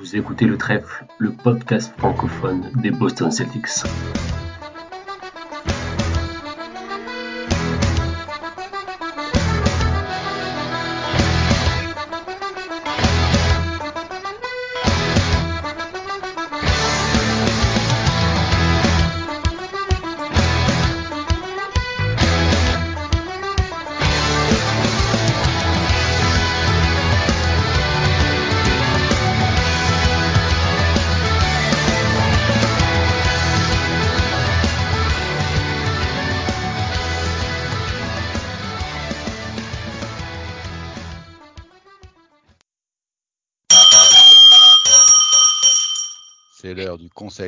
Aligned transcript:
Vous 0.00 0.16
écoutez 0.16 0.46
le 0.46 0.56
Trèfle, 0.56 1.04
le 1.18 1.30
podcast 1.30 1.92
francophone 1.98 2.72
des 2.76 2.90
Boston 2.90 3.30
Celtics. 3.30 3.84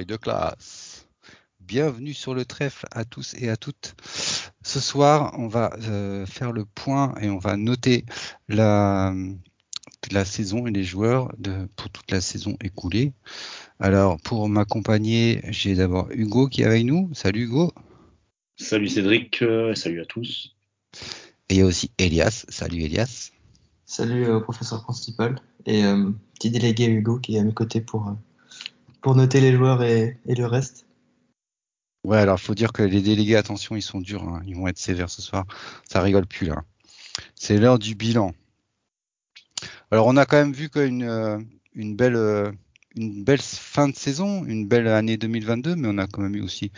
Conseil 0.02 0.06
de 0.06 0.16
classe. 0.16 1.06
Bienvenue 1.60 2.14
sur 2.14 2.34
le 2.34 2.44
trèfle 2.44 2.86
à 2.90 3.04
tous 3.04 3.34
et 3.38 3.48
à 3.48 3.56
toutes. 3.56 3.94
Ce 4.62 4.80
soir, 4.80 5.34
on 5.38 5.46
va 5.46 5.72
euh, 5.82 6.26
faire 6.26 6.52
le 6.52 6.64
point 6.64 7.14
et 7.20 7.30
on 7.30 7.38
va 7.38 7.56
noter 7.56 8.04
la, 8.48 9.14
la 10.10 10.24
saison 10.24 10.66
et 10.66 10.72
les 10.72 10.82
joueurs 10.82 11.32
de, 11.38 11.68
pour 11.76 11.90
toute 11.90 12.10
la 12.10 12.20
saison 12.20 12.56
écoulée. 12.60 13.12
Alors, 13.78 14.20
pour 14.20 14.48
m'accompagner, 14.48 15.40
j'ai 15.50 15.74
d'abord 15.74 16.08
Hugo 16.10 16.48
qui 16.48 16.62
est 16.62 16.66
avec 16.66 16.84
nous. 16.84 17.10
Salut 17.14 17.44
Hugo. 17.44 17.72
Salut 18.56 18.88
Cédric, 18.88 19.42
euh, 19.42 19.74
salut 19.74 20.00
à 20.00 20.04
tous. 20.04 20.56
Et 21.48 21.54
il 21.54 21.56
y 21.58 21.62
a 21.62 21.66
aussi 21.66 21.90
Elias. 21.98 22.44
Salut 22.48 22.82
Elias. 22.82 23.30
Salut 23.84 24.24
euh, 24.24 24.40
professeur 24.40 24.82
principal 24.82 25.36
et 25.66 25.84
euh, 25.84 26.10
petit 26.34 26.50
délégué 26.50 26.86
Hugo 26.86 27.18
qui 27.18 27.36
est 27.36 27.40
à 27.40 27.44
mes 27.44 27.54
côtés 27.54 27.80
pour, 27.80 28.08
euh, 28.08 28.12
pour 29.02 29.16
noter 29.16 29.40
les 29.40 29.52
joueurs 29.52 29.82
et, 29.82 30.16
le 30.26 30.46
reste. 30.46 30.86
Ouais, 32.04 32.18
alors 32.18 32.40
faut 32.40 32.54
dire 32.54 32.72
que 32.72 32.82
les 32.82 33.02
délégués, 33.02 33.36
attention, 33.36 33.76
ils 33.76 33.82
sont 33.82 34.00
durs, 34.00 34.22
hein. 34.22 34.42
ils 34.46 34.56
vont 34.56 34.68
être 34.68 34.78
sévères 34.78 35.10
ce 35.10 35.20
soir. 35.20 35.44
Ça 35.88 36.00
rigole 36.00 36.26
plus 36.26 36.46
là. 36.46 36.64
C'est 37.34 37.58
l'heure 37.58 37.78
du 37.78 37.94
bilan. 37.94 38.32
Alors 39.90 40.06
on 40.06 40.16
a 40.16 40.24
quand 40.24 40.38
même 40.38 40.52
vu 40.52 40.70
qu'une 40.70 41.02
euh, 41.02 41.38
une 41.74 41.94
belle 41.94 42.16
euh, 42.16 42.50
une 42.96 43.22
belle 43.22 43.40
fin 43.40 43.88
de 43.88 43.94
saison, 43.94 44.44
une 44.44 44.66
belle 44.66 44.88
année 44.88 45.16
2022, 45.16 45.76
mais 45.76 45.88
on 45.90 45.98
a 45.98 46.06
quand 46.06 46.22
même 46.22 46.34
eu 46.34 46.42
aussi 46.42 46.72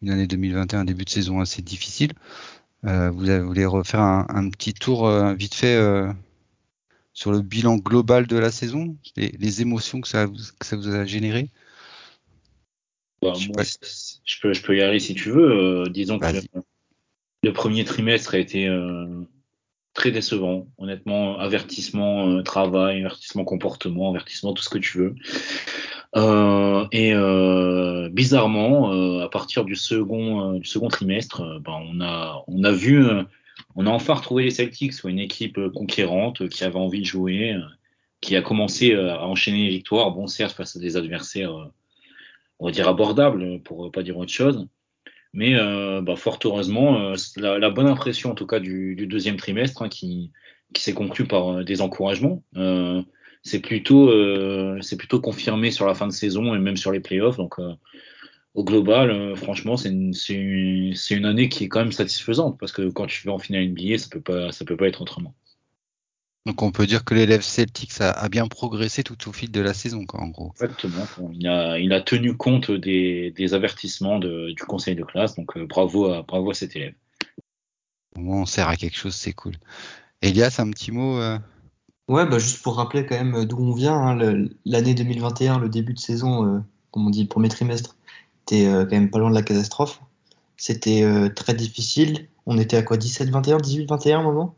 une 0.00 0.10
année 0.10 0.26
2021, 0.26 0.80
un 0.80 0.84
début 0.84 1.04
de 1.04 1.10
saison 1.10 1.40
assez 1.40 1.62
difficile. 1.62 2.12
Euh, 2.84 3.10
vous 3.10 3.46
voulez 3.46 3.64
refaire 3.64 4.00
un, 4.00 4.50
petit 4.50 4.74
tour 4.74 5.08
vite 5.34 5.54
fait 5.54 5.76
sur 7.12 7.32
le 7.32 7.40
bilan 7.42 7.76
global 7.76 8.26
de 8.26 8.36
la 8.36 8.50
saison, 8.50 8.96
les, 9.16 9.34
les 9.38 9.62
émotions 9.62 10.00
que 10.00 10.08
ça, 10.08 10.26
vous- 10.26 10.36
que 10.58 10.66
ça 10.66 10.76
vous 10.76 10.88
a 10.88 11.04
généré 11.04 11.48
Bah, 13.20 13.34
Je 13.38 13.48
moi, 13.48 13.62
peux, 14.40 14.52
je 14.52 14.62
peux 14.62 14.76
y 14.76 14.82
aller 14.82 14.98
si 14.98 15.14
tu 15.14 15.30
veux. 15.30 15.84
Euh, 15.84 15.88
disons 15.88 16.18
que 16.18 16.26
le, 17.44 17.52
premier 17.52 17.84
trimestre 17.84 18.34
a 18.34 18.38
été 18.38 18.66
euh, 18.66 19.24
très 19.94 20.10
décevant. 20.10 20.68
Honnêtement, 20.78 21.38
avertissement 21.38 22.28
euh, 22.28 22.42
travail, 22.42 23.00
avertissement 23.00 23.44
comportement, 23.44 24.10
avertissement 24.10 24.54
tout 24.54 24.62
ce 24.62 24.70
que 24.70 24.78
tu 24.78 24.98
veux. 24.98 25.14
Euh, 26.16 26.86
et 26.92 27.14
euh, 27.14 28.08
bizarrement, 28.10 28.92
euh, 28.92 29.24
à 29.24 29.28
partir 29.28 29.64
du 29.64 29.76
second, 29.76 30.54
du 30.54 30.64
second 30.66 30.88
trimestre, 30.88 31.60
ben, 31.60 31.72
on, 31.72 32.00
a, 32.00 32.44
on 32.48 32.64
a 32.64 32.72
vu, 32.72 33.04
on 33.74 33.86
a 33.86 33.90
enfin 33.90 34.14
retrouvé 34.14 34.44
les 34.44 34.50
Celtics, 34.50 35.04
une 35.04 35.18
équipe 35.18 35.58
euh, 35.58 35.70
conquérante 35.70 36.42
euh, 36.42 36.48
qui 36.48 36.64
avait 36.64 36.76
envie 36.76 37.00
de 37.00 37.06
jouer, 37.06 37.52
euh, 37.52 37.60
qui 38.20 38.36
a 38.36 38.42
commencé 38.42 38.94
à 38.94 39.26
enchaîner 39.26 39.64
les 39.64 39.70
victoires. 39.70 40.12
Bon, 40.12 40.26
certes, 40.26 40.56
face 40.56 40.76
à 40.76 40.78
des 40.78 40.96
adversaires, 40.96 41.52
on 42.60 42.66
va 42.66 42.70
dire 42.70 42.88
abordables, 42.88 43.60
pour 43.62 43.90
pas 43.90 44.04
dire 44.04 44.16
autre 44.16 44.30
chose. 44.30 44.68
Mais 45.32 45.56
euh, 45.56 46.02
bah, 46.02 46.14
fort 46.14 46.38
heureusement, 46.44 47.14
la, 47.36 47.70
bonne 47.70 47.88
impression 47.88 48.30
en 48.30 48.34
tout 48.36 48.46
cas 48.46 48.60
du, 48.60 48.94
deuxième 49.08 49.36
trimestre 49.36 49.82
hein, 49.82 49.88
qui, 49.88 50.30
s'est 50.76 50.94
conclu 50.94 51.26
par 51.26 51.64
des 51.64 51.80
encouragements. 51.80 52.44
C'est 53.42 53.58
plutôt, 53.58 54.12
plutôt 54.96 55.20
confirmé 55.20 55.72
sur 55.72 55.88
la 55.88 55.94
fin 55.94 56.06
de 56.06 56.12
saison 56.12 56.54
et 56.54 56.60
même 56.60 56.76
sur 56.76 56.92
les 56.92 57.00
playoffs. 57.00 57.38
Donc 57.38 57.56
au 58.54 58.64
global, 58.64 59.10
euh, 59.10 59.34
franchement, 59.34 59.76
c'est 59.76 59.88
une, 59.88 61.24
année 61.24 61.48
qui 61.48 61.64
est 61.64 61.68
quand 61.68 61.80
même 61.80 61.92
satisfaisante 61.92 62.58
parce 62.58 62.72
que 62.72 62.90
quand 62.90 63.06
tu 63.06 63.26
vas 63.26 63.32
en 63.32 63.38
finale 63.38 63.68
NBA, 63.68 63.98
ça 63.98 64.08
peut 64.10 64.20
pas, 64.20 64.52
ça 64.52 64.64
peut 64.64 64.76
pas 64.76 64.88
être 64.88 65.00
autrement. 65.00 65.34
Donc 66.44 66.60
on 66.62 66.72
peut 66.72 66.86
dire 66.86 67.04
que 67.04 67.14
l'élève 67.14 67.42
Celtics 67.42 68.00
a, 68.00 68.10
a 68.10 68.28
bien 68.28 68.48
progressé 68.48 69.04
tout 69.04 69.28
au 69.28 69.32
fil 69.32 69.50
de 69.50 69.60
la 69.60 69.74
saison, 69.74 70.04
quoi, 70.04 70.20
en 70.20 70.28
gros. 70.28 70.52
Exactement. 70.60 71.06
Il 71.32 71.46
a, 71.46 71.78
il 71.78 71.92
a 71.92 72.00
tenu 72.00 72.36
compte 72.36 72.70
des, 72.70 73.30
des 73.30 73.54
avertissements 73.54 74.18
de, 74.18 74.50
du 74.50 74.64
conseil 74.64 74.96
de 74.96 75.04
classe. 75.04 75.36
Donc 75.36 75.56
euh, 75.56 75.66
bravo 75.66 76.06
à, 76.12 76.22
bravo 76.22 76.50
à 76.50 76.54
cet 76.54 76.74
élève. 76.74 76.94
Au 78.16 78.20
moins 78.20 78.42
on 78.42 78.46
sert 78.46 78.68
à 78.68 78.76
quelque 78.76 78.96
chose, 78.96 79.14
c'est 79.14 79.32
cool. 79.32 79.54
Elias, 80.20 80.56
un 80.58 80.70
petit 80.70 80.90
mot 80.90 81.18
euh, 81.18 81.38
Ouais, 82.08 82.26
bah 82.26 82.38
juste 82.38 82.62
pour 82.62 82.76
rappeler 82.76 83.06
quand 83.06 83.16
même 83.16 83.44
d'où 83.44 83.58
on 83.58 83.72
vient, 83.72 83.94
hein, 83.94 84.16
le- 84.16 84.50
l'année 84.64 84.94
2021, 84.94 85.58
le 85.58 85.68
début 85.68 85.94
de 85.94 85.98
saison, 85.98 86.44
euh, 86.44 86.60
comme 86.90 87.06
on 87.06 87.10
dit, 87.10 87.22
le 87.22 87.28
premier 87.28 87.48
trimestre, 87.48 87.96
était 88.46 88.66
euh, 88.66 88.84
quand 88.84 88.92
même 88.96 89.10
pas 89.10 89.18
loin 89.18 89.30
de 89.30 89.34
la 89.34 89.42
catastrophe. 89.42 90.00
C'était 90.56 91.02
euh, 91.02 91.28
très 91.28 91.54
difficile. 91.54 92.28
On 92.46 92.58
était 92.58 92.76
à 92.76 92.82
quoi 92.82 92.96
17-21, 92.96 93.58
18-21 93.58 94.16
à 94.16 94.18
un 94.18 94.22
moment? 94.22 94.54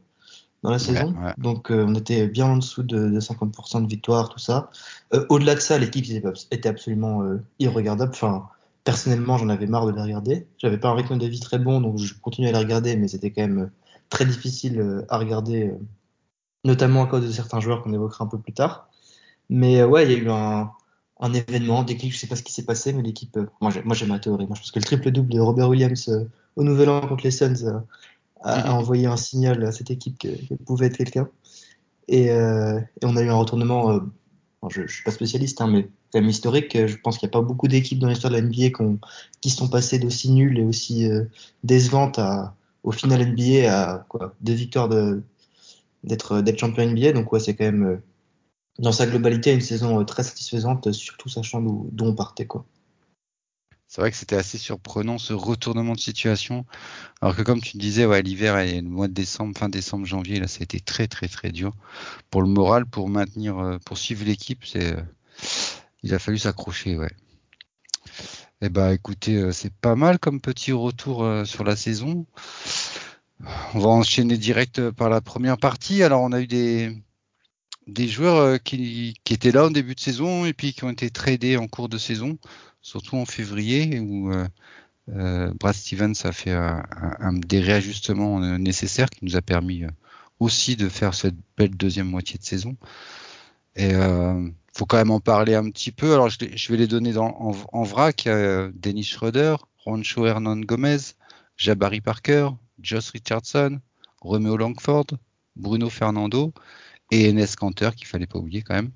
Dans 0.63 0.71
la 0.71 0.77
Ouais, 0.77 0.83
saison. 0.83 1.15
ouais. 1.23 1.33
Donc 1.39 1.71
euh, 1.71 1.85
on 1.87 1.95
était 1.95 2.27
bien 2.27 2.47
en 2.47 2.57
dessous 2.57 2.83
de, 2.83 3.09
de 3.11 3.21
50% 3.21 3.83
de 3.83 3.87
victoire, 3.89 4.29
tout 4.31 4.39
ça. 4.39 4.71
Euh, 5.13 5.27
Au-delà 5.29 5.55
de 5.55 5.61
ça, 5.61 5.79
l'équipe 5.79 6.05
était 6.07 6.27
abs- 6.27 6.47
était 6.51 6.69
absolument 6.69 7.23
euh, 7.23 7.43
irregardable. 7.59 8.13
Enfin, 8.15 8.49
personnellement, 8.85 9.37
j'en 9.39 9.49
avais 9.51 9.67
marre 9.67 9.87
de 9.87 9.93
les 9.93 10.01
regarder. 10.03 10.47
J'avais 10.59 10.79
pas 10.79 10.89
un 10.89 10.95
rythme 10.95 11.19
de 11.19 11.27
vie 11.27 11.41
très 11.41 11.59
bon, 11.59 11.81
donc 11.83 11.99
je 11.99 12.15
continuais 12.15 12.49
à 12.49 12.53
les 12.53 12.59
regarder, 12.59 12.97
mais 12.97 13.09
c'était 13.09 13.31
quand 13.31 13.43
même 13.43 13.71
très 14.09 14.25
difficile 14.25 15.05
à 15.11 15.19
regarder, 15.19 15.73
notamment 16.65 17.05
à 17.05 17.07
cause 17.07 17.27
de 17.27 17.31
certains 17.33 17.61
joueurs 17.61 17.83
qu'on 17.83 17.93
évoquera 17.93 18.25
un 18.25 18.29
peu 18.29 18.39
plus 18.39 18.53
tard. 18.53 18.89
Mais 19.51 19.83
ouais, 19.85 20.05
il 20.07 20.13
y 20.13 20.15
a 20.15 20.19
eu 20.19 20.31
un, 20.31 20.73
un 21.21 21.33
événement, 21.33 21.81
un 21.81 21.85
déclic, 21.85 22.13
je 22.13 22.19
sais 22.19 22.27
pas 22.27 22.37
ce 22.37 22.43
qui 22.43 22.53
s'est 22.53 22.65
passé, 22.65 22.93
mais 22.93 23.03
l'équipe, 23.03 23.37
euh, 23.37 23.47
moi 23.61 23.71
j'ai 23.95 24.07
ma 24.07 24.19
théorie. 24.19 24.47
Moi 24.47 24.57
je 24.57 24.61
pense 24.61 24.71
que 24.73 24.79
le 24.81 24.85
triple-double 24.85 25.33
de 25.33 25.41
Robert 25.41 25.69
Williams 25.69 26.09
euh, 26.09 26.25
au 26.57 26.65
Nouvel 26.65 26.89
An 26.91 27.01
contre 27.07 27.25
les 27.25 27.31
Suns 27.31 27.55
euh, 27.65 27.79
a, 28.43 28.71
a 28.71 28.73
envoyé 28.75 29.07
un 29.07 29.17
signal 29.17 29.65
à 29.65 29.73
cette 29.73 29.91
équipe 29.91 30.19
que- 30.19 30.29
qu'elle 30.47 30.59
pouvait 30.59 30.87
être 30.87 30.97
quelqu'un. 30.99 31.29
Et, 32.09 32.31
euh, 32.31 32.81
et 33.03 33.07
on 33.07 33.17
a 33.17 33.23
eu 33.23 33.31
un 33.31 33.35
retournement, 33.37 34.01
bon, 34.63 34.69
je, 34.71 34.87
je 34.87 34.95
suis 34.95 35.05
pas 35.05 35.11
spécialiste, 35.13 35.61
hein, 35.61 35.69
mais 35.69 35.85
quand 36.13 36.21
même 36.21 36.29
historique. 36.31 36.77
Je 36.87 36.97
pense 36.97 37.19
qu'il 37.19 37.29
n'y 37.29 37.33
a 37.33 37.39
pas 37.41 37.43
beaucoup 37.47 37.69
d'équipes 37.69 37.99
dans 38.01 38.09
l'histoire 38.09 38.33
de 38.33 38.39
la 38.39 38.43
NBA 38.45 38.71
qui, 38.71 38.83
ont- 38.83 38.99
qui 39.41 39.51
sont 39.51 39.69
passées 39.69 39.99
d'aussi 39.99 40.31
nulles 40.33 40.59
et 40.59 40.65
aussi 40.65 41.09
décevantes 41.65 42.19
à, 42.19 42.55
au 42.85 42.93
final 42.93 43.23
NBA 43.23 43.93
à 43.95 43.99
quoi, 44.09 44.35
deux 44.43 44.55
victoires 44.55 44.89
d'être, 46.03 46.43
champion 46.59 46.83
NBA. 46.85 47.13
Donc 47.13 47.33
ouais, 47.33 47.41
c'est 47.41 47.55
quand 47.55 47.65
même 47.65 48.01
dans 48.79 48.93
sa 48.93 49.07
globalité 49.07 49.53
une 49.53 49.61
saison 49.61 50.01
euh, 50.01 50.05
très 50.05 50.23
satisfaisante, 50.23 50.91
surtout 50.93 51.29
sachant 51.29 51.61
d'où, 51.61 51.91
on 52.01 52.15
partait. 52.15 52.49
C'est 53.87 54.01
vrai 54.01 54.11
que 54.11 54.17
c'était 54.17 54.37
assez 54.37 54.59
surprenant 54.59 55.19
ce 55.19 55.33
retournement 55.33 55.93
de 55.93 56.01
situation. 56.01 56.67
Alors 57.21 57.37
que 57.37 57.43
comme 57.43 57.61
tu 57.61 57.77
disais, 57.77 58.07
ouais, 58.07 58.23
l'hiver 58.23 58.59
et 58.59 58.81
le 58.81 58.89
mois 58.89 59.07
de 59.07 59.13
décembre, 59.13 59.57
fin 59.57 59.69
décembre, 59.69 60.07
janvier, 60.07 60.41
là, 60.41 60.49
ça 60.49 60.61
a 60.61 60.65
été 60.65 60.81
très 60.81 61.07
très 61.07 61.29
très 61.29 61.53
dur 61.53 61.73
pour 62.31 62.43
le 62.43 62.49
moral, 62.49 62.87
pour 62.87 63.09
maintenir, 63.09 63.59
euh, 63.59 63.79
pour 63.85 63.99
suivre 63.99 64.25
l'équipe. 64.25 64.65
Euh, 64.75 65.01
il 66.03 66.13
a 66.13 66.19
fallu 66.19 66.39
s'accrocher, 66.39 66.97
ouais. 66.97 67.13
Eh 68.61 68.69
ben, 68.69 68.93
écoutez, 68.93 69.53
c'est 69.53 69.73
pas 69.73 69.95
mal 69.95 70.19
comme 70.19 70.41
petit 70.41 70.73
retour 70.73 71.27
sur 71.45 71.65
la 71.65 71.77
saison. 71.77 72.27
On 73.75 73.79
va 73.79 73.89
enchaîner 73.89 74.39
direct 74.39 74.91
par 74.91 75.11
la 75.11 75.21
première 75.21 75.59
partie. 75.59 76.03
Alors, 76.03 76.23
on 76.23 76.33
a 76.33 76.41
eu 76.41 76.47
des 76.47 76.97
des 77.87 78.09
joueurs 78.09 78.37
euh, 78.39 78.57
qui, 78.59 79.15
qui 79.25 79.35
étaient 79.35 79.53
là 79.53 79.67
en 79.67 79.71
début 79.71 79.95
de 79.95 80.01
saison 80.01 80.45
et 80.47 80.53
puis 80.53 80.73
qui 80.73 80.85
ont 80.85 80.91
été 80.91 81.11
tradés 81.11 81.57
en 81.57 81.69
cours 81.69 81.89
de 81.89 81.99
saison, 81.99 82.39
surtout 82.83 83.17
en 83.17 83.25
février 83.27 84.01
où 84.01 84.33
euh, 84.33 84.47
euh, 85.11 85.53
Brad 85.61 85.75
Stevens 85.75 86.15
a 86.25 86.33
fait 86.33 86.53
un, 86.53 86.83
un- 87.21 87.33
des 87.35 87.61
réajustements 87.61 88.43
euh, 88.43 88.59
nécessaires 88.59 89.11
qui 89.11 89.25
nous 89.25 89.37
a 89.37 89.43
permis 89.43 89.85
aussi 90.41 90.77
de 90.77 90.89
faire 90.89 91.15
cette 91.15 91.37
belle 91.57 91.77
deuxième 91.77 92.09
moitié 92.09 92.39
de 92.39 92.45
saison. 92.45 92.77
Et 93.77 93.95
euh, 93.95 94.49
faut 94.77 94.87
quand 94.87 94.97
même 94.97 95.11
en 95.11 95.21
parler 95.21 95.55
un 95.55 95.71
petit 95.71 95.93
peu. 95.93 96.13
Alors 96.13 96.29
je, 96.29 96.73
vais 96.73 96.77
les 96.79 96.87
donner 96.87 97.13
dans, 97.13 97.27
en, 97.41 97.55
en 97.73 97.83
vrac. 97.83 98.27
Euh, 98.27 98.71
Dennis 98.75 99.05
Schroeder, 99.05 99.57
Roncho 99.85 100.27
Hernan 100.27 100.61
Gomez, 100.61 101.15
Jabari 101.57 102.01
Parker, 102.01 102.51
Josh 102.81 103.11
Richardson, 103.11 103.81
Romeo 104.21 104.57
Langford, 104.57 105.07
Bruno 105.57 105.91
Fernando 105.91 106.53
et 107.15 107.29
Enes 107.31 107.47
Kanter 107.59 107.91
qu'il 107.97 108.07
fallait 108.07 108.27
pas 108.27 108.39
oublier 108.39 108.63
quand 108.63 108.75
même. 108.75 108.91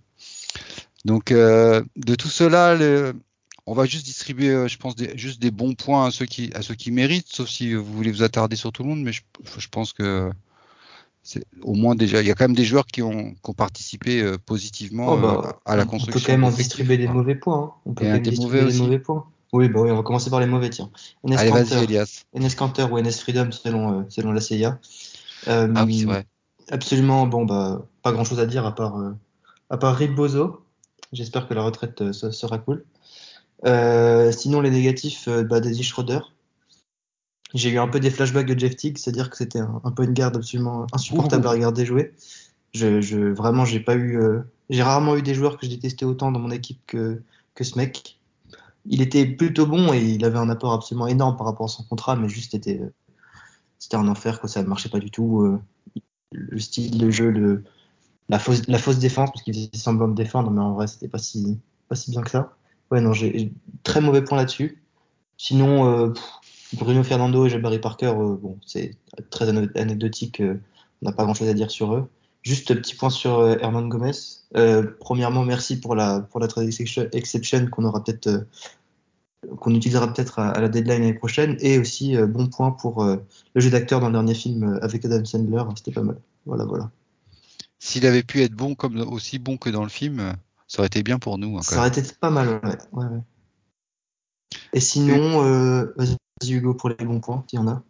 Donc, 1.05 1.31
euh, 1.32 1.82
de 1.97 2.15
tout 2.15 2.29
cela, 2.29 2.75
le, 2.75 3.15
on 3.67 3.75
va 3.75 3.85
juste 3.87 4.05
distribuer, 4.05 4.50
euh, 4.50 4.69
je 4.69 4.76
pense, 4.79 4.97
des, 4.97 5.17
juste 5.17 5.41
des 5.41 5.50
bons 5.50 5.75
points 5.75 6.06
à 6.06 6.11
ceux 6.11 6.26
qui, 6.26 6.50
à 6.55 6.62
ceux 6.62 6.75
qui 6.75 6.91
méritent, 6.91 7.29
sauf 7.29 7.49
si 7.49 7.75
vous 7.75 7.85
voulez 7.85 8.11
vous 8.11 8.23
attarder 8.23 8.56
sur 8.56 8.73
tout 8.73 8.82
le 8.82 8.88
monde, 8.91 9.03
mais 9.03 9.12
je, 9.12 9.23
je 9.59 9.69
pense 9.69 9.93
que 9.93 10.31
c'est 11.23 11.44
au 11.62 11.75
moins 11.75 11.94
déjà, 11.94 12.23
il 12.23 12.26
y 12.26 12.31
a 12.31 12.35
quand 12.35 12.44
même 12.44 12.56
des 12.56 12.65
joueurs 12.65 12.87
qui 12.87 13.03
ont, 13.03 13.32
qui 13.32 13.50
ont 13.50 13.55
participé 13.55 14.23
euh, 14.23 14.38
positivement 14.38 15.12
Oh, 15.12 15.17
bah, 15.19 15.41
euh, 15.44 15.53
à 15.71 15.76
la 15.76 15.85
on- 15.85 15.87
On 15.87 15.91
construction. 15.91 16.21
peut 16.21 16.26
quand 16.26 16.32
même 16.32 16.44
en 16.44 16.50
distribuer 16.56 16.97
des 16.97 17.09
mauvais 17.09 17.35
points. 17.35 17.64
hein. 17.64 17.73
On 17.87 17.94
peut 17.94 18.05
Et 18.05 18.09
quand 18.09 18.14
même 18.14 18.23
des 18.23 18.31
distribuer 18.31 18.61
mauvais 18.61 18.73
des 18.73 18.79
mauvais 18.79 18.99
points. 18.99 19.26
Oui, 19.53 19.69
bah 19.69 19.81
oui, 19.81 19.91
on 19.91 19.97
va 19.97 20.03
commencer 20.03 20.31
par 20.31 20.41
les 20.41 20.47
mauvais, 20.47 20.71
tiens. 20.71 20.91
NS 21.25 21.37
Allez, 21.38 21.50
vas-y, 21.50 21.69
Canter, 21.69 21.85
Elias. 21.85 22.25
NS 22.35 22.55
Canter 22.55 22.87
ou 22.91 22.99
NS 22.99 23.21
Freedom 23.21 23.50
selon, 23.50 24.09
selon 24.11 24.32
la 24.32 24.41
CIA. 24.41 24.79
Euh, 25.49 25.73
Ah 25.75 25.85
oui, 25.85 26.00
c'est 26.00 26.05
vrai. 26.06 26.26
Absolument, 26.70 27.26
bon, 27.26 27.44
bah, 27.44 27.87
pas 28.03 28.12
grand 28.12 28.25
chose 28.25 28.41
à 28.41 28.47
dire 28.47 28.67
à 28.67 28.75
part, 28.75 28.99
euh, 28.99 29.12
à 29.70 29.76
part 29.79 29.97
Rip 29.97 30.15
Bozo. 30.15 30.61
J'espère 31.12 31.49
que 31.49 31.55
la 31.55 31.62
retraite 31.62 32.03
euh, 32.03 32.12
se- 32.12 32.31
sera 32.31 32.59
cool. 32.59 32.85
Euh, 33.67 34.31
sinon, 34.32 34.61
les 34.61 34.70
négatifs, 34.70 35.29
euh, 35.29 35.43
bah, 35.44 35.61
Daisy 35.61 35.82
Schroeder. 35.82 36.20
J'ai 37.55 37.70
eu 37.70 37.79
un 37.79 37.88
peu 37.88 37.99
des 37.99 38.11
flashbacks 38.11 38.47
de 38.47 38.59
Jeff 38.59 38.76
Teague, 38.76 38.99
c'est-à-dire 38.99 39.31
que 39.31 39.37
c'était 39.37 39.61
un, 39.61 39.81
un 39.82 39.91
peu 39.91 40.05
une 40.05 40.12
garde 40.12 40.37
absolument 40.37 40.87
insupportable 40.93 41.47
Ouh. 41.47 41.49
à 41.49 41.53
regarder 41.53 41.87
jouer. 41.87 42.12
Je, 42.75 43.00
je, 43.00 43.19
vraiment, 43.19 43.64
j'ai 43.64 43.81
pas 43.81 43.97
eu, 43.97 44.21
j'ai 44.69 44.82
rarement 44.82 45.17
eu 45.17 45.23
des 45.23 45.35
joueurs 45.35 45.56
que 45.56 45.64
je 45.64 45.71
détestais 45.71 46.05
autant 46.05 46.31
dans 46.31 46.41
mon 46.41 46.50
équipe 46.50 46.81
que, 46.87 47.23
que 47.55 47.64
ce 47.64 47.79
mec. 47.79 48.21
Il 48.85 49.00
était 49.00 49.25
plutôt 49.25 49.67
bon 49.67 49.94
et 49.94 50.03
il 50.03 50.25
avait 50.26 50.38
un 50.38 50.50
apport 50.50 50.75
absolument 50.75 51.06
énorme 51.06 51.38
par 51.38 51.47
rapport 51.47 51.64
à 51.64 51.69
son 51.71 51.85
contrat, 51.85 52.17
mais 52.17 52.29
juste 52.29 52.50
c'était, 52.50 52.82
c'était 53.79 53.97
un 53.97 54.09
enfer, 54.09 54.41
quoi. 54.41 54.49
Ça 54.50 54.62
ne 54.62 54.69
marchait 54.69 54.91
pas 54.91 54.99
du 54.99 55.11
tout. 55.11 55.59
Le 56.33 56.59
style 56.59 56.99
de 56.99 57.11
jeu, 57.11 57.31
le, 57.31 57.65
la 58.29 58.39
fausse, 58.39 58.67
défense, 58.99 59.31
parce 59.31 59.43
qu'il 59.43 59.55
faisait 59.55 59.71
semblant 59.75 60.09
défendre, 60.09 60.51
mais 60.51 60.61
en 60.61 60.75
vrai, 60.75 60.87
c'était 60.87 61.09
pas 61.09 61.19
si, 61.19 61.59
pas 61.89 61.95
si 61.95 62.11
bien 62.11 62.23
que 62.23 62.31
ça. 62.31 62.55
Ouais, 62.91 63.01
non, 63.01 63.13
j'ai 63.13 63.53
très 63.83 64.01
mauvais 64.01 64.23
point 64.23 64.39
là-dessus. 64.39 64.83
Sinon, 65.37 65.89
euh, 65.89 66.13
Bruno 66.75 67.03
Fernando 67.03 67.47
et 67.47 67.51
Jabari 67.51 67.79
Parker, 67.79 68.15
euh, 68.17 68.37
bon, 68.37 68.59
c'est 68.67 68.97
très 69.31 69.49
anecdotique, 69.49 70.41
euh, 70.41 70.61
on 71.03 71.07
n'a 71.07 71.13
pas 71.13 71.25
grand-chose 71.25 71.49
à 71.49 71.55
dire 71.55 71.71
sur 71.71 71.95
eux. 71.95 72.09
Juste 72.43 72.75
petit 72.75 72.95
point 72.95 73.11
sur 73.11 73.47
Herman 73.61 73.89
Gomez. 73.89 74.13
Premièrement, 75.01 75.45
merci 75.45 75.81
pour 75.81 75.95
la, 75.95 76.21
pour 76.21 76.41
la 76.41 76.47
trade 76.49 76.69
exception- 76.69 77.69
qu'on 77.69 77.85
aura 77.85 78.03
peut-être, 78.03 78.47
qu'on 79.61 79.75
utilisera 79.75 80.12
peut-être 80.12 80.38
à, 80.38 80.50
à 80.50 80.61
la 80.61 80.69
deadline 80.69 81.00
l'année 81.00 81.14
prochaine. 81.14 81.56
Et 81.61 81.79
aussi, 81.79 82.17
euh, 82.17 82.26
bon 82.26 82.49
point 82.49 82.70
pour 82.73 83.02
euh, 83.02 83.17
le 83.55 83.61
jeu 83.61 83.70
d'acteur 83.70 84.00
dans 84.00 84.08
le 84.08 84.12
dernier 84.14 84.35
film 84.35 84.64
euh, 84.64 84.79
avec 84.85 85.05
Adam 85.05 85.25
Sandler, 85.25 85.62
c'était 85.76 85.93
pas 85.93 86.02
mal. 86.02 86.17
Voilà, 86.46 86.64
voilà. 86.64 86.90
S'il 87.79 88.06
avait 88.06 88.23
pu 88.25 88.43
être 88.43 88.55
bon 88.55 88.75
comme 88.75 88.96
aussi 89.00 89.38
bon 89.38 89.56
que 89.56 89.70
dans 89.70 89.82
le 89.85 89.88
film, 89.88 90.35
ça 90.67 90.81
aurait 90.81 90.88
été 90.88 91.02
bien 91.02 91.19
pour 91.19 91.38
nous. 91.38 91.56
hein, 91.56 91.61
quand 91.61 91.75
Ça 91.75 91.79
aurait 91.79 91.90
même. 91.90 91.99
été 92.00 92.12
pas 92.20 92.31
mal, 92.31 92.49
ouais. 92.49 92.79
ouais, 92.93 93.05
ouais. 93.06 93.20
Et 94.73 94.81
sinon, 94.81 95.44
euh, 95.44 95.93
vas-y 95.96 96.52
Hugo 96.52 96.75
pour 96.75 96.88
les 96.88 96.96
bons 97.05 97.20
points, 97.20 97.44
s'il 97.49 97.58
y 97.58 97.62
en 97.62 97.69
a. 97.69 97.82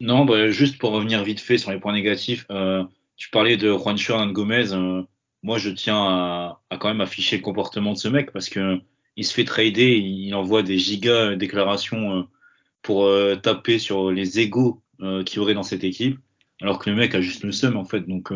Non, 0.00 0.24
bah, 0.24 0.50
juste 0.50 0.78
pour 0.78 0.90
revenir 0.92 1.22
vite 1.24 1.40
fait 1.40 1.58
sur 1.58 1.70
les 1.70 1.80
points 1.80 1.92
négatifs, 1.92 2.46
euh, 2.50 2.84
tu 3.16 3.30
parlais 3.30 3.56
de 3.56 3.72
Juancho 3.76 4.12
Hernan 4.14 4.32
Gomez. 4.32 4.72
euh, 4.72 5.02
moi, 5.42 5.58
je 5.58 5.70
tiens 5.70 5.96
à, 6.02 6.60
à 6.70 6.76
quand 6.76 6.88
même 6.88 7.00
afficher 7.00 7.36
le 7.36 7.42
comportement 7.42 7.92
de 7.92 7.98
ce 7.98 8.08
mec 8.08 8.32
parce 8.32 8.48
que 8.48 8.78
il 9.20 9.24
se 9.24 9.34
fait 9.34 9.44
trader, 9.44 9.98
il 9.98 10.34
envoie 10.34 10.62
des 10.62 10.78
giga 10.78 11.36
déclarations 11.36 12.16
euh, 12.16 12.22
pour 12.80 13.04
euh, 13.04 13.36
taper 13.36 13.78
sur 13.78 14.10
les 14.10 14.40
égaux 14.40 14.80
euh, 15.02 15.22
qu'il 15.22 15.40
aurait 15.40 15.52
dans 15.52 15.62
cette 15.62 15.84
équipe, 15.84 16.18
alors 16.62 16.78
que 16.78 16.88
le 16.88 16.96
mec 16.96 17.14
a 17.14 17.20
juste 17.20 17.44
le 17.44 17.52
seum 17.52 17.76
en 17.76 17.84
fait. 17.84 18.00
Donc. 18.08 18.32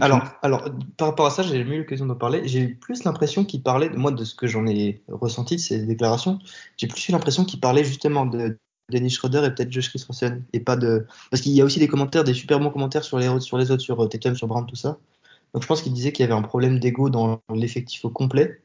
Alors, 0.00 0.64
par 0.96 1.08
rapport 1.08 1.26
à 1.26 1.30
ça, 1.30 1.42
j'ai 1.42 1.58
jamais 1.58 1.76
eu 1.76 1.78
l'occasion 1.80 2.06
d'en 2.06 2.16
parler. 2.16 2.48
J'ai 2.48 2.68
plus 2.68 3.04
l'impression 3.04 3.44
qu'il 3.44 3.62
parlait, 3.62 3.90
moi, 3.90 4.10
de 4.10 4.24
ce 4.24 4.34
que 4.34 4.46
j'en 4.46 4.66
ai 4.66 5.02
ressenti 5.08 5.56
de 5.56 5.60
ces 5.60 5.84
déclarations, 5.86 6.38
j'ai 6.78 6.88
plus 6.88 7.08
eu 7.08 7.12
l'impression 7.12 7.44
qu'il 7.44 7.60
parlait 7.60 7.84
justement 7.84 8.24
de 8.24 8.58
Dennis 8.90 9.10
Schroeder 9.10 9.42
et 9.44 9.50
peut-être 9.54 9.70
Josh 9.70 9.90
Christensen, 9.90 10.42
et 10.52 10.60
pas 10.60 10.76
de. 10.76 11.06
Parce 11.30 11.42
qu'il 11.42 11.52
y 11.52 11.60
a 11.60 11.64
aussi 11.64 11.78
des 11.78 11.86
commentaires, 11.88 12.24
des 12.24 12.34
super 12.34 12.58
bons 12.58 12.70
commentaires 12.70 13.04
sur 13.04 13.18
les, 13.18 13.28
autres- 13.28 13.44
sur 13.44 13.58
les 13.58 13.70
autres, 13.70 13.82
sur 13.82 14.08
Tatum, 14.08 14.34
sur 14.34 14.48
Brown, 14.48 14.66
tout 14.66 14.74
ça. 14.74 14.98
Donc 15.52 15.62
je 15.62 15.68
pense 15.68 15.82
qu'il 15.82 15.92
disait 15.92 16.10
qu'il 16.12 16.24
y 16.24 16.26
avait 16.26 16.38
un 16.38 16.42
problème 16.42 16.80
d'ego 16.80 17.10
dans 17.10 17.40
l'effectif 17.54 18.02
complet, 18.12 18.60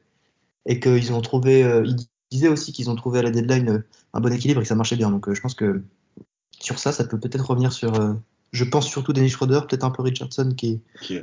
et 0.66 0.80
qu'ils 0.80 1.12
ont 1.12 1.20
trouvé. 1.20 1.62
euh, 1.64 1.84
il 1.86 1.96
disait 2.30 2.48
aussi 2.48 2.72
qu'ils 2.72 2.90
ont 2.90 2.94
trouvé 2.94 3.18
à 3.18 3.22
la 3.22 3.30
deadline 3.30 3.68
euh, 3.68 3.78
un 4.14 4.20
bon 4.20 4.32
équilibre 4.32 4.60
et 4.60 4.64
que 4.64 4.68
ça 4.68 4.74
marchait 4.74 4.96
bien. 4.96 5.10
Donc 5.10 5.28
euh, 5.28 5.34
je 5.34 5.40
pense 5.40 5.54
que 5.54 5.82
sur 6.58 6.78
ça, 6.78 6.92
ça 6.92 7.04
peut 7.04 7.18
peut-être 7.18 7.46
revenir 7.48 7.72
sur. 7.72 7.92
je 8.52 8.64
pense 8.64 8.86
surtout 8.88 9.12
Dennis 9.12 9.30
Schroeder, 9.30 9.60
peut-être 9.68 9.84
un 9.84 9.90
peu 9.90 10.02
Richardson 10.02 10.52
qui 10.56 10.80
est 11.10 11.22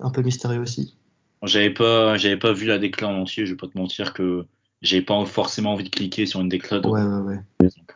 un 0.00 0.10
peu 0.10 0.22
mystérieux 0.22 0.60
aussi. 0.60 0.96
J'avais 1.42 1.70
pas, 1.70 2.16
j'avais 2.16 2.36
pas 2.36 2.52
vu 2.52 2.66
la 2.66 2.78
décla 2.78 3.08
en 3.08 3.14
entier. 3.22 3.46
Je 3.46 3.52
vais 3.52 3.56
pas 3.56 3.68
te 3.68 3.76
mentir 3.78 4.12
que 4.12 4.44
j'avais 4.82 5.02
pas 5.02 5.24
forcément 5.24 5.72
envie 5.72 5.84
de 5.84 5.88
cliquer 5.90 6.26
sur 6.26 6.40
une 6.40 6.48
décla. 6.48 6.80
de- 6.80 6.88
Ouais, 6.88 7.02
ouais, 7.02 7.20
ouais. 7.20 7.40
Donc, 7.60 7.94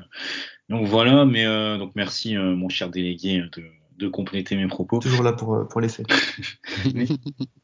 donc 0.69 0.87
voilà, 0.87 1.25
mais 1.27 1.45
euh, 1.45 1.77
donc 1.79 1.93
merci 1.97 2.37
euh, 2.37 2.55
mon 2.57 2.69
cher 2.69 2.91
délégué 2.91 3.43
de, 3.57 3.65
de 3.99 4.09
compléter 4.09 4.57
mes 4.57 4.67
propos. 4.69 4.99
Toujours 5.01 5.23
là 5.23 5.33
pour, 5.33 5.69
pour 5.69 5.81
les 5.81 5.89
faits. 5.89 6.07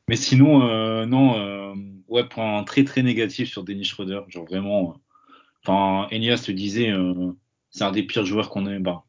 Mais 0.08 0.16
sinon, 0.16 0.68
euh, 0.68 1.06
non, 1.06 1.74
ouais, 2.08 2.24
point 2.24 2.62
très 2.64 2.84
très 2.84 3.02
négatif 3.02 3.48
sur 3.50 3.64
Dennis 3.64 3.84
Schroeder. 3.84 4.20
Genre 4.28 4.44
vraiment, 4.44 4.90
euh, 4.90 4.98
enfin, 5.64 6.08
Elias 6.10 6.44
le 6.48 6.54
disait, 6.54 6.90
euh, 6.90 7.32
c'est 7.70 7.84
un 7.84 7.92
des 7.92 8.02
pires 8.02 8.24
joueurs 8.24 8.50
qu'on 8.50 8.66
ait. 8.66 8.78
Bah, 8.78 9.04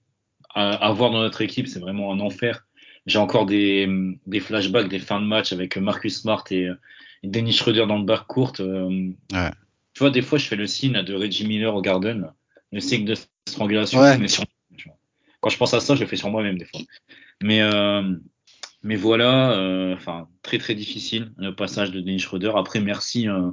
à, 0.53 0.71
à 0.73 0.91
voir 0.91 1.11
dans 1.11 1.21
notre 1.21 1.41
équipe, 1.41 1.67
c'est 1.67 1.79
vraiment 1.79 2.11
un 2.11 2.19
enfer. 2.19 2.65
J'ai 3.05 3.19
encore 3.19 3.45
des, 3.45 3.87
des 4.25 4.39
flashbacks 4.39 4.89
des 4.89 4.99
fins 4.99 5.21
de 5.21 5.25
match 5.25 5.53
avec 5.53 5.77
Marcus 5.77 6.21
Smart 6.21 6.43
et, 6.51 6.67
et 7.23 7.27
Dennis 7.27 7.53
Schroeder 7.53 7.85
dans 7.87 7.97
le 7.97 8.03
backcourt. 8.03 8.53
Euh, 8.59 9.11
Ouais. 9.31 9.51
Tu 9.93 9.99
vois, 10.03 10.11
des 10.11 10.21
fois, 10.21 10.37
je 10.37 10.45
fais 10.45 10.55
le 10.55 10.67
signe 10.67 11.01
de 11.01 11.13
Reggie 11.15 11.47
Miller 11.47 11.73
au 11.73 11.81
Garden, 11.81 12.21
là. 12.21 12.35
le 12.71 12.79
signe 12.79 13.05
de 13.05 13.15
strangulation. 13.47 13.99
Ouais. 13.99 14.27
sur-. 14.27 14.43
Quand 15.39 15.49
je 15.49 15.57
pense 15.57 15.73
à 15.73 15.79
ça, 15.79 15.95
je 15.95 16.01
le 16.01 16.05
fais 16.07 16.17
sur 16.17 16.29
moi-même 16.29 16.57
des 16.57 16.65
fois. 16.65 16.81
Mais 17.41 17.61
euh, 17.61 18.03
mais 18.87 18.95
voilà, 18.95 19.51
euh, 19.51 19.93
enfin 19.95 20.29
très 20.43 20.57
très 20.57 20.73
difficile 20.73 21.33
le 21.37 21.53
passage 21.53 21.91
de 21.91 21.99
Dennis 21.99 22.19
Schroeder. 22.19 22.53
Après, 22.55 22.79
merci, 22.79 23.27
euh, 23.27 23.51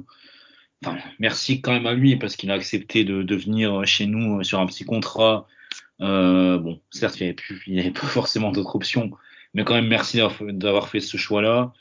enfin 0.83 0.97
merci 1.19 1.61
quand 1.61 1.73
même 1.73 1.85
à 1.87 1.93
lui 1.93 2.15
parce 2.15 2.37
qu'il 2.37 2.51
a 2.51 2.53
accepté 2.55 3.03
de, 3.03 3.35
venir 3.35 3.85
chez 3.85 4.07
nous 4.07 4.39
euh, 4.39 4.43
sur 4.43 4.61
un 4.61 4.65
petit 4.65 4.85
contrat. 4.85 5.45
Bon, 5.99 6.81
certes, 6.89 7.19
il 7.19 7.23
n'y 7.23 7.29
avait, 7.29 7.91
plus- 7.91 7.91
pas 7.93 8.07
forcément 8.07 8.51
d'autres 8.51 8.75
options, 8.77 9.11
mais 9.53 9.65
quand 9.65 9.75
même 9.75 9.87
merci 9.87 10.17
d'avoir 10.41 10.89
fait- 10.89 11.01
ce 11.01 11.17
choix-là. 11.17 11.73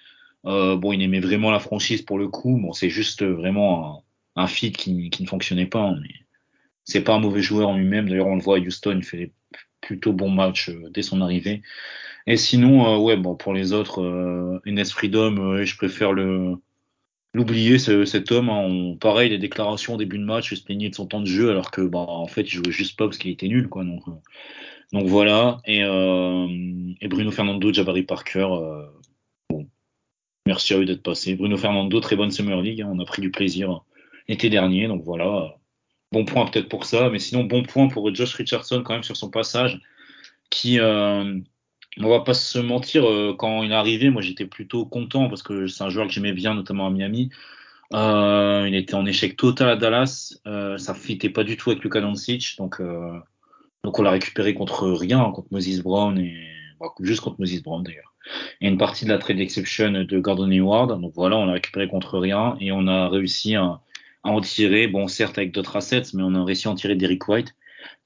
Bon, 0.44 0.92
il 0.92 1.00
aimait 1.02 1.20
vraiment 1.20 1.50
la 1.52 1.60
franchise 1.60 2.02
pour 2.02 2.18
le 2.18 2.28
coup. 2.28 2.58
Bon, 2.58 2.72
c'est 2.72 2.90
juste 2.90 3.22
vraiment 3.24 4.04
un, 4.36 4.46
fit 4.48 4.72
qui, 4.72 5.10
ne 5.20 5.26
fonctionnait 5.26 5.66
pas. 5.66 5.82
hein, 5.90 5.96
c'est 6.84 7.02
pas 7.02 7.14
un 7.14 7.20
mauvais 7.20 7.42
joueur 7.42 7.68
en 7.68 7.76
lui-même. 7.76 8.08
D'ailleurs, 8.08 8.26
on 8.26 8.36
le 8.36 8.42
voit 8.42 8.56
à 8.58 8.60
Houston, 8.60 8.96
il 8.98 9.04
fait 9.04 9.32
plutôt 9.80 10.12
bons 10.12 10.30
matchs 10.30 10.70
euh, 10.70 10.90
dès 10.90 11.02
son 11.02 11.20
arrivée. 11.20 11.62
Et 12.26 12.36
sinon, 12.36 12.86
euh, 12.86 12.98
ouais, 12.98 13.16
bon, 13.16 13.34
pour 13.36 13.52
les 13.54 13.72
autres, 13.72 14.00
Enes 14.66 14.84
Freedom, 14.86 15.36
euh, 15.38 15.64
je 15.64 15.76
préfère 15.76 16.12
l'oublier, 17.34 17.78
ce- 17.78 18.04
cet 18.04 18.32
homme. 18.32 18.48
hein. 18.50 18.96
Pareil, 19.00 19.28
les 19.30 19.38
déclarations 19.38 19.94
au 19.94 19.98
début 19.98 20.18
de 20.18 20.24
match, 20.24 20.52
il 20.52 20.56
se 20.56 20.64
plaignait 20.64 20.88
de 20.90 20.94
son 20.94 21.06
temps 21.06 21.20
de 21.20 21.26
jeu, 21.26 21.50
alors 21.50 21.70
que, 21.70 21.82
bah, 21.82 21.98
en 21.98 22.26
fait, 22.26 22.42
il 22.42 22.48
jouait 22.50 22.72
juste 22.72 22.98
pas 22.98 23.06
parce 23.06 23.18
qu'il 23.18 23.30
était 23.30 23.48
nul, 23.48 23.68
quoi. 23.68 23.84
Donc, 23.84 24.02
donc 24.92 25.06
voilà. 25.06 25.60
Et, 25.66 25.82
Bruno 27.08 27.30
Fernando, 27.30 27.72
Jabari 27.72 28.04
Parker, 28.04 28.48
bon, 29.50 29.68
merci 30.46 30.74
à 30.74 30.78
eux 30.78 30.84
d'être 30.84 31.02
passés. 31.02 31.34
Bruno 31.34 31.56
Fernando, 31.56 32.00
très 32.00 32.16
bonne 32.16 32.30
Summer 32.30 32.60
League. 32.62 32.80
hein. 32.82 32.90
On 32.92 32.98
a 33.00 33.04
pris 33.04 33.20
du 33.22 33.30
plaisir 33.30 33.84
l'été 34.28 34.48
dernier, 34.48 34.88
donc 34.88 35.02
voilà. 35.04 35.56
Bon 36.14 36.24
point 36.24 36.46
peut-être 36.46 36.68
pour 36.68 36.84
ça, 36.84 37.10
mais 37.10 37.18
sinon 37.18 37.42
bon 37.42 37.64
point 37.64 37.88
pour 37.88 38.14
Josh 38.14 38.34
Richardson 38.34 38.84
quand 38.84 38.92
même 38.92 39.02
sur 39.02 39.16
son 39.16 39.30
passage, 39.30 39.80
qui, 40.48 40.78
euh, 40.78 41.40
on 41.98 42.08
va 42.08 42.20
pas 42.20 42.34
se 42.34 42.60
mentir, 42.60 43.04
euh, 43.04 43.34
quand 43.36 43.64
il 43.64 43.72
est 43.72 43.74
arrivé, 43.74 44.10
moi 44.10 44.22
j'étais 44.22 44.46
plutôt 44.46 44.86
content 44.86 45.28
parce 45.28 45.42
que 45.42 45.66
c'est 45.66 45.82
un 45.82 45.88
joueur 45.90 46.06
que 46.06 46.12
j'aimais 46.12 46.32
bien, 46.32 46.54
notamment 46.54 46.86
à 46.86 46.90
Miami. 46.90 47.30
Euh, 47.94 48.64
il 48.68 48.76
était 48.76 48.94
en 48.94 49.06
échec 49.06 49.36
total 49.36 49.68
à 49.70 49.74
Dallas, 49.74 50.38
ça 50.44 50.94
fitait 50.94 51.30
pas 51.30 51.42
du 51.42 51.56
tout 51.56 51.70
avec 51.70 51.82
Luka 51.82 52.00
Doncic, 52.00 52.54
donc 52.58 52.80
donc 53.82 53.98
on 53.98 54.02
l'a 54.02 54.12
récupéré 54.12 54.54
contre 54.54 54.86
rien, 54.92 55.32
contre 55.32 55.48
Moses 55.50 55.80
Brown 55.80 56.16
et 56.16 56.48
bah, 56.78 56.86
juste 57.00 57.22
contre 57.22 57.40
Moses 57.40 57.60
Brown 57.60 57.82
d'ailleurs. 57.82 58.14
Et 58.60 58.68
une 58.68 58.78
partie 58.78 59.04
de 59.04 59.10
la 59.10 59.18
trade 59.18 59.40
exception 59.40 59.90
de 59.90 60.18
Gordon 60.20 60.48
Hayward, 60.52 61.00
donc 61.00 61.12
voilà, 61.16 61.36
on 61.38 61.46
l'a 61.46 61.54
récupéré 61.54 61.88
contre 61.88 62.20
rien 62.20 62.56
et 62.60 62.70
on 62.70 62.86
a 62.86 63.08
réussi 63.08 63.56
à, 63.56 63.80
en 64.24 64.40
tirer, 64.40 64.88
bon 64.88 65.06
certes 65.06 65.38
avec 65.38 65.52
d'autres 65.52 65.76
assets, 65.76 66.14
mais 66.14 66.22
on 66.22 66.34
a 66.34 66.44
réussi 66.44 66.66
à 66.66 66.70
en 66.70 66.74
tirer 66.74 66.96
Derrick 66.96 67.28
White. 67.28 67.54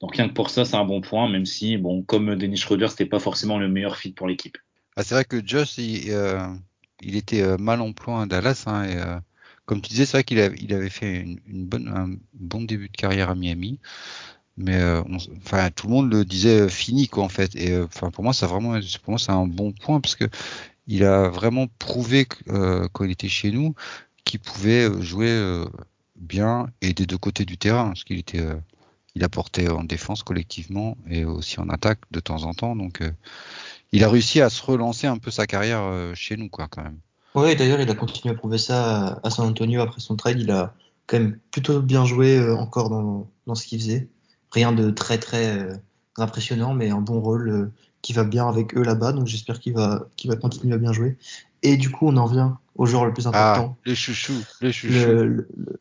Donc 0.01 0.15
rien 0.15 0.27
que 0.27 0.33
pour 0.33 0.49
ça, 0.49 0.65
c'est 0.65 0.75
un 0.75 0.85
bon 0.85 1.01
point, 1.01 1.29
même 1.29 1.45
si, 1.45 1.77
bon, 1.77 2.03
comme 2.03 2.35
Dennis 2.35 2.57
Schroeder, 2.57 2.87
c'était 2.89 3.05
pas 3.05 3.19
forcément 3.19 3.57
le 3.57 3.67
meilleur 3.67 3.97
fit 3.97 4.11
pour 4.11 4.27
l'équipe. 4.27 4.57
Ah, 4.95 5.03
c'est 5.03 5.15
vrai 5.15 5.25
que 5.25 5.45
Josh, 5.45 5.77
il, 5.77 6.11
euh, 6.11 6.45
il 7.01 7.15
était 7.15 7.41
euh, 7.41 7.57
mal 7.57 7.81
en 7.81 7.93
point 7.93 8.23
à 8.23 8.25
Dallas. 8.25 8.63
Hein, 8.67 8.83
et, 8.83 8.97
euh, 8.97 9.17
comme 9.65 9.81
tu 9.81 9.89
disais, 9.89 10.05
c'est 10.05 10.17
vrai 10.17 10.23
qu'il 10.23 10.39
avait, 10.39 10.57
il 10.61 10.73
avait 10.73 10.89
fait 10.89 11.21
une, 11.21 11.39
une 11.47 11.65
bonne, 11.65 11.87
un 11.87 12.17
bon 12.33 12.63
début 12.63 12.89
de 12.89 12.97
carrière 12.97 13.29
à 13.29 13.35
Miami. 13.35 13.79
Mais 14.57 14.75
euh, 14.75 15.01
enfin, 15.45 15.69
tout 15.71 15.87
le 15.87 15.93
monde 15.93 16.11
le 16.11 16.25
disait 16.25 16.67
fini 16.67 17.07
quoi 17.07 17.23
en 17.23 17.29
fait. 17.29 17.55
Et 17.55 17.77
enfin, 17.77 18.11
pour 18.11 18.25
moi, 18.25 18.33
ça 18.33 18.45
vraiment, 18.47 18.77
pour 19.03 19.11
moi, 19.11 19.19
c'est 19.19 19.31
un 19.31 19.47
bon 19.47 19.71
point 19.71 20.01
parce 20.01 20.15
que 20.15 20.25
il 20.87 21.05
a 21.05 21.29
vraiment 21.29 21.67
prouvé 21.77 22.25
quand 22.25 23.03
il 23.05 23.11
était 23.11 23.29
chez 23.29 23.51
nous 23.51 23.75
qui 24.25 24.37
pouvait 24.37 24.89
jouer 25.01 25.63
bien 26.19 26.67
et 26.81 26.93
des 26.93 27.05
deux 27.05 27.17
côtés 27.17 27.45
du 27.45 27.57
terrain, 27.57 27.87
parce 27.89 28.03
qu'il 28.03 28.17
était, 28.19 28.39
euh, 28.41 28.55
il 29.15 29.23
apportait 29.23 29.69
en 29.69 29.83
défense 29.83 30.23
collectivement 30.23 30.97
et 31.09 31.25
aussi 31.25 31.59
en 31.59 31.69
attaque 31.69 31.99
de 32.11 32.19
temps 32.19 32.43
en 32.43 32.53
temps. 32.53 32.75
Donc, 32.75 33.01
euh, 33.01 33.11
il 33.91 34.03
a 34.03 34.09
réussi 34.09 34.41
à 34.41 34.49
se 34.49 34.63
relancer 34.63 35.07
un 35.07 35.17
peu 35.17 35.31
sa 35.31 35.47
carrière 35.47 35.81
euh, 35.83 36.13
chez 36.15 36.37
nous, 36.37 36.49
quoi, 36.49 36.67
quand 36.67 36.83
même. 36.83 36.99
Ouais, 37.35 37.55
d'ailleurs, 37.55 37.79
il 37.79 37.89
a 37.89 37.95
continué 37.95 38.33
à 38.33 38.37
prouver 38.37 38.57
ça 38.57 39.19
à- 39.23 39.29
San 39.29 39.47
Antonio 39.47 39.81
après 39.81 40.01
son 40.01 40.15
trade. 40.15 40.39
Il 40.39 40.51
a 40.51 40.73
quand 41.07 41.19
même 41.19 41.39
plutôt 41.51 41.81
bien 41.81 42.05
joué 42.05 42.39
encore 42.51 42.89
dans, 42.89 43.29
dans 43.45 43.55
ce 43.55 43.65
qu'il 43.67 43.79
faisait. 43.79 44.09
Rien 44.51 44.71
de 44.71 44.89
très 44.91 45.19
très 45.19 45.79
impressionnant, 46.17 46.73
mais 46.73 46.89
un 46.89 47.01
bon 47.01 47.19
rôle 47.21 47.71
qui 48.01 48.13
va 48.13 48.23
bien 48.23 48.47
avec 48.47 48.75
eux 48.75 48.83
là-bas. 48.83 49.13
Donc 49.13 49.27
j'espère 49.27 49.59
qu'il 49.59 49.73
va, 49.73 50.07
qu'il 50.17 50.29
va 50.29 50.37
continuer 50.37 50.73
à 50.73 50.77
bien 50.77 50.91
jouer. 50.93 51.17
Et 51.63 51.77
du 51.77 51.89
coup, 51.91 52.07
on 52.07 52.17
en 52.17 52.25
vient 52.25 52.57
au 52.75 52.85
joueur 52.85 53.05
le 53.05 53.13
plus 53.13 53.27
Ah, 53.27 53.29
important, 53.29 53.77
le 53.85 53.93
chouchou, 53.95 54.33
le 54.61 54.71
chouchou. 54.71 54.93
le, 54.93 55.25
le, 55.27 55.47
le- 55.57 55.79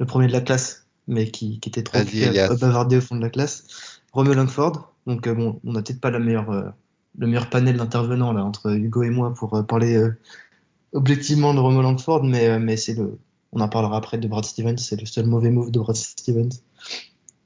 le 0.00 0.06
premier 0.06 0.28
de 0.28 0.32
la 0.32 0.40
classe, 0.40 0.86
mais 1.08 1.28
qui, 1.30 1.58
qui 1.58 1.68
était 1.70 1.82
trop 1.82 1.98
bavarder 2.56 2.98
au 2.98 3.00
fond 3.00 3.16
de 3.16 3.20
la 3.22 3.30
classe. 3.30 4.00
Romeo 4.12 4.32
Langford. 4.34 4.92
Donc 5.06 5.26
euh, 5.26 5.34
bon, 5.34 5.60
on 5.64 5.72
n'a 5.72 5.82
peut-être 5.82 6.00
pas 6.00 6.10
la 6.10 6.18
meilleure, 6.20 6.50
euh, 6.50 6.68
le 7.18 7.26
meilleur 7.26 7.50
panel 7.50 7.76
d'intervenants 7.78 8.32
là 8.32 8.44
entre 8.44 8.70
Hugo 8.70 9.02
et 9.02 9.10
moi 9.10 9.34
pour 9.34 9.54
euh, 9.54 9.62
parler 9.62 10.00
objectivement 10.92 11.52
de 11.54 11.58
Romeo 11.58 11.82
Langford, 11.82 12.22
mais, 12.24 12.58
mais 12.60 12.76
c'est 12.76 12.94
le, 12.94 13.18
on 13.52 13.60
en 13.60 13.68
parlera 13.68 13.96
après 13.96 14.18
de 14.18 14.28
Brad 14.28 14.44
Stevens. 14.44 14.78
C'est 14.78 15.00
le 15.00 15.06
seul 15.06 15.26
mauvais 15.26 15.50
move 15.50 15.70
de 15.70 15.80
Brad 15.80 15.96
Stevens 15.96 16.50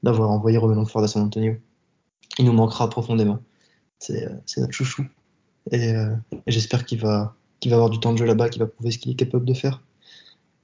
d'avoir 0.03 0.29
envoyé 0.29 0.57
Romeo 0.57 0.75
Langford 0.75 1.03
à 1.03 1.07
San 1.07 1.23
Antonio. 1.23 1.55
Il 2.37 2.45
nous 2.45 2.53
manquera 2.53 2.89
profondément. 2.89 3.39
C'est 3.99 4.27
c'est 4.45 4.61
notre 4.61 4.73
chouchou. 4.73 5.05
Et, 5.71 5.93
euh, 5.93 6.15
et 6.45 6.51
j'espère 6.51 6.85
qu'il 6.85 6.99
va, 6.99 7.35
qu'il 7.59 7.71
va 7.71 7.77
avoir 7.77 7.89
du 7.89 7.99
temps 7.99 8.11
de 8.13 8.17
jeu 8.17 8.25
là-bas, 8.25 8.49
qu'il 8.49 8.61
va 8.61 8.67
prouver 8.67 8.91
ce 8.91 8.97
qu'il 8.97 9.11
est 9.11 9.15
capable 9.15 9.45
de 9.45 9.53
faire. 9.53 9.81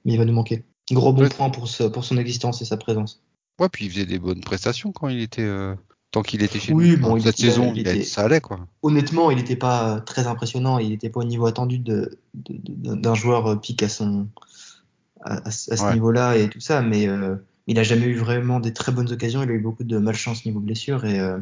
Mais 0.04 0.12
il 0.14 0.18
va 0.18 0.24
nous 0.24 0.32
manquer. 0.32 0.64
Gros 0.90 1.12
bon 1.12 1.22
Ouais. 1.22 1.28
point 1.28 1.50
pour, 1.50 1.68
ce- 1.68 1.84
pour 1.84 2.04
son 2.04 2.16
existence 2.18 2.60
et 2.62 2.64
sa 2.64 2.76
présence. 2.76 3.22
Ouais, 3.60 3.68
puis 3.70 3.86
il 3.86 3.90
faisait 3.90 4.06
des 4.06 4.18
bonnes 4.18 4.40
prestations 4.40 4.92
quand 4.92 5.08
il 5.08 5.20
était, 5.20 5.42
euh, 5.42 5.74
tant 6.10 6.22
qu'il 6.22 6.42
était 6.42 6.58
chez 6.58 6.72
Oui, 6.72 6.92
nous. 6.92 6.98
bon, 6.98 7.20
cette 7.20 7.38
il 7.38 7.46
saison, 7.46 7.72
il 7.74 7.80
il 7.82 7.88
était- 7.88 8.02
ça 8.02 8.22
allait, 8.24 8.40
quoi. 8.40 8.66
Honnêtement, 8.82 9.30
il 9.30 9.36
n'était 9.36 9.56
pas 9.56 10.00
très 10.00 10.26
impressionnant. 10.26 10.78
Il 10.78 10.88
n'était 10.90 11.10
pas 11.10 11.20
au 11.20 11.24
niveau 11.24 11.46
attendu 11.46 11.78
de, 11.78 12.18
de- 12.34 12.58
de- 12.58 12.94
d'un 12.94 13.14
joueur 13.14 13.46
euh, 13.46 13.56
pique 13.56 13.82
à 13.82 13.88
son 13.88 14.28
à, 15.22 15.46
à 15.46 15.50
ce 15.50 15.72
à 15.72 15.76
ce 15.76 15.84
Ouais. 15.84 15.92
niveau-là 15.94 16.36
et 16.38 16.48
tout 16.48 16.60
ça. 16.60 16.80
Mais 16.82 17.06
euh, 17.06 17.36
il 17.66 17.78
a 17.78 17.82
jamais 17.82 18.06
eu 18.06 18.16
vraiment 18.16 18.58
des 18.60 18.72
très 18.72 18.90
bonnes 18.92 19.10
occasions. 19.12 19.42
Il 19.42 19.50
a 19.50 19.52
eu 19.52 19.60
beaucoup 19.60 19.84
de 19.84 19.98
malchance 19.98 20.44
niveau 20.46 20.60
blessure 20.60 21.04
et 21.04 21.20
euh, 21.20 21.38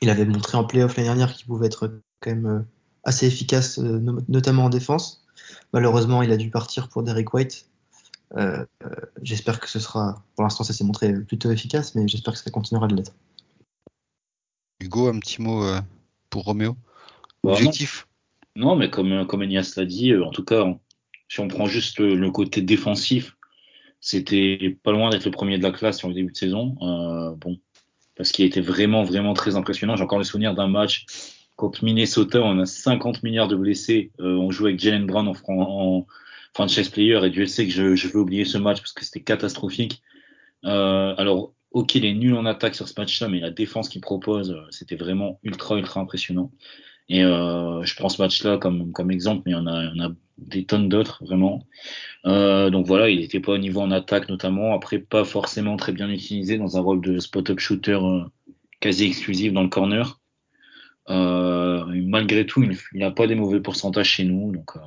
il 0.00 0.08
avait 0.10 0.24
montré 0.24 0.56
en 0.58 0.64
playoff 0.64 0.96
l'année 0.96 1.08
dernière 1.08 1.34
qu'il 1.34 1.46
pouvait 1.46 1.66
être 1.66 2.00
quand 2.22 2.30
même 2.30 2.46
euh, 2.46 2.60
assez 3.04 3.26
efficace, 3.26 3.78
euh, 3.78 3.98
no- 3.98 4.22
notamment 4.28 4.64
en 4.64 4.70
défense. 4.70 5.26
Malheureusement, 5.72 6.22
il 6.22 6.32
a 6.32 6.36
dû 6.36 6.50
partir 6.50 6.88
pour 6.88 7.02
Derek 7.02 7.34
White. 7.34 7.68
Euh, 8.36 8.64
euh, 8.84 8.88
j'espère 9.22 9.60
que 9.60 9.68
ce 9.68 9.78
sera, 9.78 10.24
pour 10.34 10.44
l'instant, 10.44 10.64
ça 10.64 10.72
s'est 10.72 10.84
montré 10.84 11.12
plutôt 11.12 11.50
efficace, 11.50 11.94
mais 11.94 12.08
j'espère 12.08 12.32
que 12.32 12.38
ça 12.38 12.50
continuera 12.50 12.86
de 12.88 12.96
l'être. 12.96 13.12
Hugo, 14.80 15.08
un 15.08 15.18
petit 15.18 15.42
mot 15.42 15.64
euh, 15.64 15.80
pour 16.30 16.44
Roméo? 16.44 16.72
Bah, 17.44 17.50
non. 17.50 17.52
Objectif? 17.52 18.08
Non, 18.56 18.76
mais 18.76 18.90
comme, 18.90 19.26
comme 19.26 19.42
Enias 19.42 19.74
l'a 19.76 19.84
dit, 19.84 20.12
euh, 20.12 20.24
en 20.24 20.30
tout 20.30 20.44
cas, 20.44 20.64
si 21.28 21.40
on 21.40 21.48
prend 21.48 21.66
juste 21.66 21.98
le, 21.98 22.14
le 22.14 22.30
côté 22.30 22.62
défensif, 22.62 23.36
c'était 24.00 24.76
pas 24.82 24.92
loin 24.92 25.10
d'être 25.10 25.24
le 25.24 25.30
premier 25.30 25.58
de 25.58 25.62
la 25.62 25.70
classe 25.70 25.98
sur 25.98 26.08
le 26.08 26.14
début 26.14 26.32
de 26.32 26.36
saison. 26.36 26.76
Euh, 26.82 27.34
bon, 27.36 27.58
parce 28.16 28.32
qu'il 28.32 28.44
était 28.44 28.60
vraiment, 28.60 29.04
vraiment 29.04 29.32
très 29.32 29.56
impressionnant. 29.56 29.96
J'ai 29.96 30.04
encore 30.04 30.18
le 30.18 30.24
souvenir 30.24 30.54
d'un 30.54 30.68
match 30.68 31.06
contre 31.56 31.84
Minnesota, 31.84 32.40
on 32.42 32.58
a 32.58 32.66
50 32.66 33.22
milliards 33.22 33.48
de 33.48 33.56
blessés. 33.56 34.12
Euh, 34.20 34.36
on 34.36 34.50
joue 34.50 34.66
avec 34.66 34.80
Jalen 34.80 35.06
Brown 35.06 35.28
en, 35.28 35.34
fran- 35.34 35.60
en 36.00 36.06
franchise 36.54 36.88
player 36.88 37.20
et 37.24 37.30
Dieu 37.30 37.46
sait 37.46 37.66
que 37.66 37.72
je, 37.72 37.94
je 37.96 38.08
veux 38.08 38.20
oublier 38.20 38.44
ce 38.44 38.58
match 38.58 38.78
parce 38.80 38.92
que 38.92 39.04
c'était 39.04 39.22
catastrophique. 39.22 40.02
Euh, 40.64 41.14
alors, 41.16 41.54
ok, 41.72 41.94
il 41.96 42.04
est 42.04 42.14
nul 42.14 42.34
en 42.34 42.46
attaque 42.46 42.74
sur 42.74 42.88
ce 42.88 42.94
match-là, 42.98 43.28
mais 43.28 43.40
la 43.40 43.50
défense 43.50 43.88
qu'il 43.88 44.00
propose, 44.00 44.52
euh, 44.52 44.62
c'était 44.70 44.96
vraiment 44.96 45.40
ultra, 45.42 45.76
ultra 45.78 46.00
impressionnant. 46.00 46.52
Et 47.08 47.24
euh, 47.24 47.84
je 47.84 47.96
prends 47.96 48.08
ce 48.10 48.22
match-là 48.22 48.58
comme, 48.58 48.92
comme 48.92 49.10
exemple, 49.10 49.42
mais 49.46 49.52
il 49.52 49.54
y 49.54 49.58
en 49.58 49.66
a, 49.68 49.92
en 49.92 50.00
a 50.00 50.12
des 50.38 50.64
tonnes 50.66 50.88
d'autres, 50.88 51.24
vraiment. 51.24 51.66
Euh, 52.26 52.70
donc 52.70 52.86
voilà, 52.86 53.10
il 53.10 53.20
n'était 53.20 53.40
pas 53.40 53.52
au 53.54 53.58
niveau 53.58 53.80
en 53.82 53.92
attaque 53.92 54.28
notamment. 54.30 54.74
Après, 54.74 55.00
pas 55.00 55.24
forcément 55.24 55.76
très 55.78 55.92
bien 55.92 56.10
utilisé 56.10 56.58
dans 56.58 56.78
un 56.78 56.82
rôle 56.82 57.02
de 57.02 57.18
spot-up 57.20 57.60
shooter 57.60 57.94
euh, 58.02 58.24
quasi 58.80 59.06
exclusif 59.06 59.52
dans 59.54 59.64
le 59.64 59.70
corner. 59.70 60.20
Euh, 61.10 61.84
malgré 62.06 62.46
tout, 62.46 62.62
il 62.62 62.78
n'a 62.94 63.10
pas 63.10 63.26
des 63.26 63.34
mauvais 63.34 63.60
pourcentages 63.60 64.10
chez 64.10 64.24
nous. 64.24 64.52
Donc, 64.52 64.76
euh, 64.76 64.80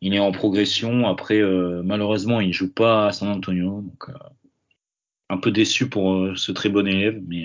il 0.00 0.14
est 0.14 0.18
en 0.18 0.32
progression. 0.32 1.06
Après, 1.06 1.40
euh, 1.40 1.82
malheureusement, 1.84 2.40
il 2.40 2.52
joue 2.52 2.72
pas 2.72 3.08
à 3.08 3.12
San 3.12 3.28
Antonio. 3.28 3.82
Donc, 3.82 4.06
un 5.30 5.38
peu 5.38 5.50
déçu 5.50 5.88
pour 5.88 6.36
ce 6.36 6.52
très 6.52 6.68
bon 6.68 6.86
élève, 6.86 7.20
mais 7.26 7.44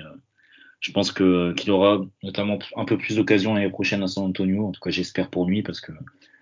je 0.79 0.91
pense 0.91 1.11
qu'il 1.11 1.71
aura 1.71 2.01
notamment 2.23 2.59
un 2.75 2.85
peu 2.85 2.97
plus 2.97 3.15
d'occasions 3.15 3.53
l'année 3.53 3.69
prochaine 3.69 4.03
à 4.03 4.07
San 4.07 4.25
Antonio. 4.25 4.67
En 4.67 4.71
tout 4.71 4.81
cas, 4.81 4.91
j'espère 4.91 5.29
pour 5.29 5.45
lui 5.45 5.63
parce 5.63 5.79
que 5.79 5.93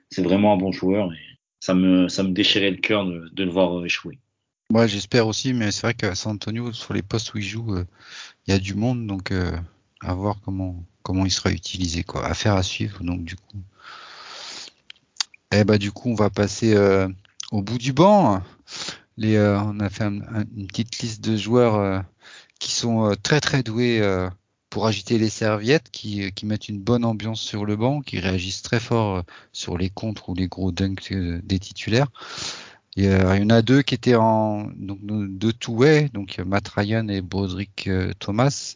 c'est 0.09 0.23
vraiment 0.23 0.53
un 0.53 0.57
bon 0.57 0.71
joueur 0.71 1.13
et 1.13 1.39
ça 1.59 1.73
me 1.73 2.07
ça 2.07 2.23
me 2.23 2.31
déchirait 2.31 2.71
le 2.71 2.77
cœur 2.77 3.05
de, 3.05 3.43
le 3.43 3.49
voir 3.49 3.85
échouer. 3.85 4.19
Moi, 4.71 4.87
j'espère 4.87 5.27
aussi, 5.27 5.53
mais 5.53 5.71
c'est 5.71 5.81
vrai 5.81 5.93
qu'à 5.93 6.15
San 6.15 6.33
Antonio, 6.33 6.73
sur 6.73 6.93
les 6.93 7.03
postes 7.03 7.33
où 7.33 7.37
il 7.37 7.43
joue, 7.43 7.77
il 8.47 8.51
y 8.51 8.55
a 8.55 8.59
du 8.59 8.73
monde, 8.73 9.05
donc 9.05 9.31
à 10.01 10.13
voir 10.13 10.37
comment 10.43 10.83
comment 11.03 11.25
il 11.25 11.31
sera 11.31 11.51
utilisé, 11.51 12.03
quoi. 12.03 12.25
Affaire 12.25 12.55
à 12.55 12.63
suivre, 12.63 13.03
donc 13.03 13.23
du 13.23 13.35
coup. 13.35 13.57
Eh 15.51 15.63
bah 15.63 15.77
du 15.77 15.91
coup, 15.91 16.09
on 16.09 16.15
va 16.15 16.29
passer 16.29 16.73
euh, 16.75 17.07
au 17.51 17.61
bout 17.61 17.77
du 17.77 17.93
banc. 17.93 18.41
Les, 19.17 19.35
euh, 19.35 19.59
on 19.61 19.79
a 19.79 19.89
fait 19.89 20.03
un- 20.03 20.21
un- 20.21 20.45
une 20.55 20.67
petite 20.67 20.99
liste 20.99 21.23
de 21.23 21.37
joueurs 21.37 21.75
euh, 21.75 21.99
qui 22.59 22.71
sont 22.71 23.15
très 23.23 23.39
très 23.41 23.63
doués 23.63 24.01
pour 24.69 24.87
agiter 24.87 25.17
les 25.17 25.29
serviettes, 25.29 25.89
qui, 25.91 26.31
mettent 26.43 26.69
une 26.69 26.79
bonne 26.79 27.05
ambiance 27.05 27.39
sur 27.41 27.65
le 27.65 27.75
banc, 27.75 28.01
qui 28.01 28.19
réagissent 28.19 28.61
très 28.63 28.79
fort 28.79 29.23
sur 29.53 29.77
les 29.77 29.89
contres 29.89 30.29
ou 30.29 30.35
les 30.35 30.47
gros 30.47 30.71
dunks 30.71 31.13
des 31.13 31.59
titulaires. 31.59 32.07
Il 32.97 33.05
y 33.05 33.09
en 33.09 33.49
a 33.49 33.61
deux 33.61 33.81
qui 33.83 33.95
étaient 33.95 34.15
en 34.15 34.69
donc 34.75 34.99
deux 35.03 35.53
two-way, 35.53 36.09
donc 36.13 36.39
Matt 36.39 36.67
Ryan 36.69 37.07
et 37.09 37.21
Broderick 37.21 37.89
Thomas. 38.19 38.75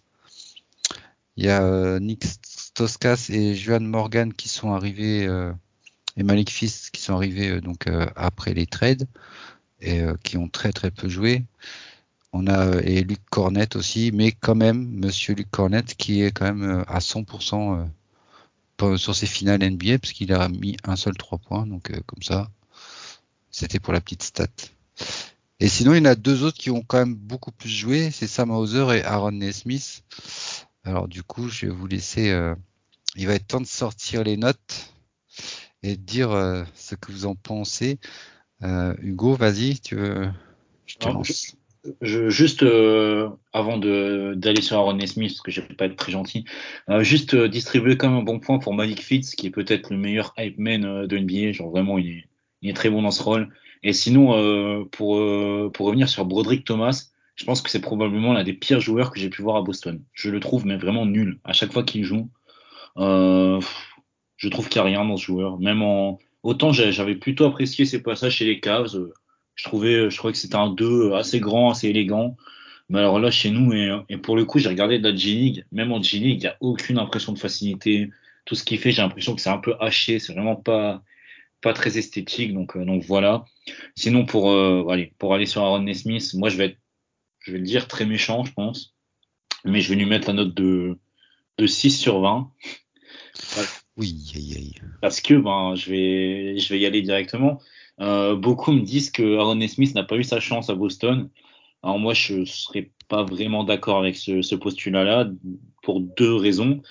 Il 1.38 1.46
y 1.46 1.50
a 1.50 1.64
euh, 1.64 2.00
Nick 2.00 2.24
Stoskas 2.26 3.28
et 3.30 3.56
Juan 3.56 3.86
Morgan 3.86 4.34
qui 4.34 4.48
sont 4.50 4.74
arrivés 4.74 5.26
euh, 5.28 5.52
et 6.18 6.24
Malik 6.24 6.52
Fist 6.52 6.92
qui 6.92 7.02
sont 7.02 7.16
arrivés 7.16 7.50
euh, 7.52 7.62
donc 7.62 7.88
après 8.16 8.54
les 8.54 8.68
trades 8.68 9.08
et 9.82 10.02
qui 10.24 10.38
ont 10.38 10.50
très 10.50 10.72
très 10.74 10.92
peu 10.92 11.10
joué. 11.10 11.46
On 12.34 12.48
a 12.48 12.82
et 12.84 13.04
Luc 13.04 13.20
Cornette 13.32 13.76
aussi, 13.78 14.12
mais 14.14 14.32
quand 14.34 14.56
même 14.56 14.88
Monsieur 14.92 15.36
Luc 15.36 15.50
Cornette 15.52 15.96
qui 15.96 16.22
est 16.24 16.32
quand 16.32 16.54
même 16.54 16.84
à 16.88 17.00
100% 17.02 17.78
euh, 17.80 17.86
pas- 18.78 18.98
sur 18.98 19.16
ses 19.16 19.28
finales 19.28 19.64
NBA 19.64 20.00
parce 20.00 20.14
qu'il 20.14 20.34
a 20.34 20.50
mis 20.50 20.78
un 20.86 20.96
seul 20.98 21.16
trois 21.18 21.38
points, 21.40 21.68
donc 21.68 21.92
comme 22.08 22.24
ça, 22.24 22.50
c'était 23.52 23.80
pour 23.80 23.94
la 23.94 24.02
petite 24.02 24.24
stat. 24.24 24.48
Et 25.60 25.68
sinon, 25.70 25.94
il 25.94 26.00
y 26.00 26.02
en 26.02 26.06
a 26.06 26.16
deux 26.16 26.44
autres 26.44 26.58
qui 26.58 26.72
ont 26.72 26.82
quand 26.82 26.98
même 26.98 27.16
beaucoup 27.16 27.52
plus 27.52 27.70
joué, 27.70 28.10
c'est 28.12 28.28
Sam 28.28 28.52
Hauser 28.52 28.98
et 28.98 29.04
Aaron 29.04 29.32
Nesmith. 29.32 30.04
Alors 30.84 31.08
du 31.08 31.24
coup, 31.24 31.48
je 31.48 31.68
vais 31.68 31.72
vous 31.72 31.88
laisser. 31.88 32.32
euh, 32.32 32.56
il 33.16 33.28
va 33.28 33.34
être 33.34 33.48
temps 33.48 33.62
de 33.62 33.66
sortir 33.66 34.24
les 34.24 34.38
notes 34.38 34.94
et 35.84 35.96
de 35.96 36.02
dire 36.02 36.32
euh, 36.32 36.64
ce 36.74 36.96
que 36.96 37.12
vous 37.12 37.26
en 37.26 37.36
pensez. 37.36 38.00
Euh, 38.64 38.96
Hugo, 39.02 39.36
vas-y, 39.36 39.80
tu 39.80 39.96
veux, 39.96 40.30
je 40.86 40.96
te 40.96 41.06
Alors, 41.06 41.18
lance. 41.18 41.56
Je, 42.02 42.30
juste 42.30 42.64
avant 43.54 43.78
d'aller 43.80 44.62
sur 44.62 44.78
Aaron 44.78 45.00
Smith, 45.08 45.32
parce 45.32 45.42
que 45.42 45.50
je 45.50 45.62
vais 45.62 45.74
pas 45.74 45.86
être 45.86 45.96
très 45.96 46.12
gentil, 46.12 46.46
juste 47.00 47.36
distribuer 47.36 47.98
comme 47.98 48.14
un 48.14 48.22
bon 48.22 48.40
point 48.40 48.60
pour 48.60 48.76
Malik 48.76 49.02
Fitz, 49.02 49.34
qui 49.34 49.48
est 49.48 49.52
peut-être 49.52 49.90
le 49.90 49.98
meilleur 49.98 50.32
hype 50.38 50.60
man 50.60 51.08
de 51.08 51.18
NBA. 51.18 51.54
Genre 51.54 51.72
vraiment, 51.72 51.98
il 51.98 52.10
est, 52.10 52.26
il 52.62 52.70
est 52.70 52.74
très 52.74 52.92
bon 52.92 53.02
dans 53.02 53.10
ce 53.10 53.24
rôle. 53.24 53.50
Et 53.82 53.94
sinon, 53.94 54.86
pour 54.92 55.20
pour 55.72 55.86
revenir 55.88 56.08
sur 56.08 56.24
Broderick 56.24 56.66
Thomas, 56.66 57.11
je 57.36 57.46
pense 57.46 57.62
que 57.62 57.70
c'est 57.70 57.82
probablement 57.82 58.34
l'un 58.34 58.44
des 58.44 58.54
pires 58.54 58.80
joueurs 58.82 59.12
que 59.12 59.20
j'ai 59.20 59.30
pu 59.30 59.42
voir 59.42 59.58
à 59.58 59.62
Boston. 59.62 60.04
Je 60.14 60.30
le 60.30 60.40
trouve 60.40 60.66
mais 60.66 60.78
vraiment 60.78 61.06
nul 61.06 61.40
à 61.44 61.54
chaque 61.54 61.72
fois 61.74 61.84
qu'il 61.84 62.04
joue. 62.04 62.30
Euh, 62.98 63.60
je 64.38 64.50
trouve 64.50 64.70
qu'il 64.70 64.82
n'y 64.82 64.88
a 64.88 64.98
rien 64.98 65.06
dans 65.06 65.18
ce 65.18 65.26
joueur. 65.26 65.60
Même 65.60 65.82
en 65.82 66.20
autant 66.44 66.72
j'avais 66.72 67.16
plutôt 67.16 67.46
apprécié 67.46 67.86
ses 67.86 68.02
passages 68.02 68.36
chez 68.38 68.46
les 68.46 68.60
Cavs. 68.60 68.96
euh, 68.96 69.14
Je 69.56 69.64
trouvais, 69.66 70.10
je 70.10 70.18
trouvais 70.18 70.34
que 70.34 70.40
c'était 70.40 70.56
un 70.56 70.70
2 70.70 71.14
assez 71.14 71.40
grand, 71.40 71.72
assez 71.72 71.88
élégant. 71.90 72.36
Mais 72.90 73.00
alors 73.00 73.20
là, 73.20 73.32
chez 73.32 73.52
nous, 73.52 73.72
et, 73.74 74.18
pour 74.18 74.36
le 74.36 74.44
coup, 74.46 74.60
j'ai 74.60 74.68
regardé 74.68 75.00
de 75.00 75.08
la 75.10 75.16
G-League. 75.16 75.66
Même 75.72 75.94
en 75.94 76.02
G-League, 76.02 76.40
il 76.40 76.42
n'y 76.42 76.48
a 76.48 76.58
aucune 76.60 76.98
impression 77.00 77.32
de 77.32 77.40
facilité. 77.40 78.10
Tout 78.46 78.56
ce 78.56 78.64
qu'il 78.66 78.80
fait, 78.80 78.92
j'ai 78.92 79.02
l'impression 79.02 79.34
que 79.34 79.42
c'est 79.42 79.50
un 79.50 79.60
peu 79.60 79.76
haché. 79.80 80.20
C'est 80.20 80.34
vraiment 80.34 80.58
pas, 80.58 81.02
pas 81.62 81.74
très 81.74 81.98
esthétique. 81.98 82.54
Donc, 82.54 82.76
euh, 82.76 83.00
voilà. 83.08 83.46
Sinon, 83.96 84.26
pour, 84.26 84.52
euh, 84.52 84.84
pour 85.20 85.34
aller 85.34 85.46
sur 85.46 85.64
Aaron 85.64 85.84
Nesmith, 85.84 86.34
moi, 86.34 86.50
je 86.50 86.58
vais 86.58 86.66
être, 86.66 86.78
je 87.42 87.52
vais 87.52 87.58
le 87.58 87.66
dire 87.66 87.88
très 87.88 88.06
méchant, 88.06 88.44
je 88.46 88.54
pense. 88.54 88.96
Mais 89.66 89.82
je 89.82 89.90
vais 89.90 89.96
lui 89.96 90.06
mettre 90.06 90.28
la 90.28 90.34
note 90.34 90.54
de, 90.54 90.98
de 91.58 91.68
6 91.68 91.92
sur 91.92 92.22
20. 92.22 92.52
Oui, 93.98 94.32
aïe, 94.36 94.54
aïe. 94.56 94.76
Parce 95.02 95.22
que, 95.22 95.34
ben, 95.36 95.76
je 95.76 95.90
vais, 95.92 96.58
je 96.58 96.74
vais 96.74 96.80
y 96.80 96.86
aller 96.86 97.02
directement. 97.02 97.60
Euh, 98.00 98.36
beaucoup 98.36 98.72
me 98.72 98.82
disent 98.82 99.12
que 99.12 99.38
Aaron 99.38 99.60
Smith 99.68 99.94
n'a 99.94 100.04
pas 100.04 100.16
eu 100.16 100.24
sa 100.24 100.40
chance 100.40 100.70
à 100.70 100.76
Boston. 100.76 101.30
Alors 101.84 102.00
moi, 102.00 102.14
je 102.14 102.46
serais 102.46 102.92
pas 103.08 103.24
vraiment 103.24 103.64
d'accord 103.64 103.98
avec 103.98 104.16
ce, 104.16 104.42
ce 104.42 104.56
postulat-là 104.56 105.30
pour 105.84 106.00
deux 106.00 106.36
raisons. 106.36 106.82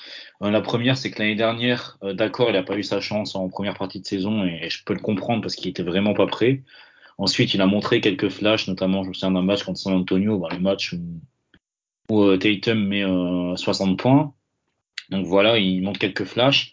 Euh, 0.42 0.50
la 0.50 0.60
première, 0.60 0.98
c'est 0.98 1.10
que 1.10 1.20
l'année 1.20 1.36
dernière, 1.36 1.96
euh, 2.02 2.12
d'accord, 2.12 2.50
il 2.50 2.52
n'a 2.52 2.62
pas 2.62 2.76
eu 2.76 2.82
sa 2.82 3.00
chance 3.00 3.34
en 3.34 3.48
première 3.48 3.78
partie 3.78 4.00
de 4.00 4.06
saison 4.06 4.44
et, 4.44 4.60
et 4.62 4.70
je 4.70 4.84
peux 4.84 4.94
le 4.94 5.00
comprendre 5.00 5.42
parce 5.42 5.54
qu'il 5.54 5.68
était 5.68 5.82
vraiment 5.82 6.14
pas 6.14 6.26
prêt. 6.26 6.62
Ensuite, 7.20 7.52
il 7.52 7.60
a 7.60 7.66
montré 7.66 8.00
quelques 8.00 8.30
flashs, 8.30 8.66
notamment, 8.66 9.04
je 9.04 9.10
me 9.10 9.12
souviens 9.12 9.30
d'un 9.30 9.42
match 9.42 9.62
contre 9.62 9.78
San 9.78 9.92
Antonio, 9.92 10.38
bah, 10.38 10.48
le 10.52 10.58
match 10.58 10.94
où, 12.08 12.22
euh, 12.22 12.38
Tatum 12.38 12.82
met 12.88 13.04
60 13.56 13.98
points. 13.98 14.32
Donc 15.10 15.26
voilà, 15.26 15.58
il 15.58 15.82
montre 15.82 16.00
quelques 16.00 16.24
flashs. 16.24 16.72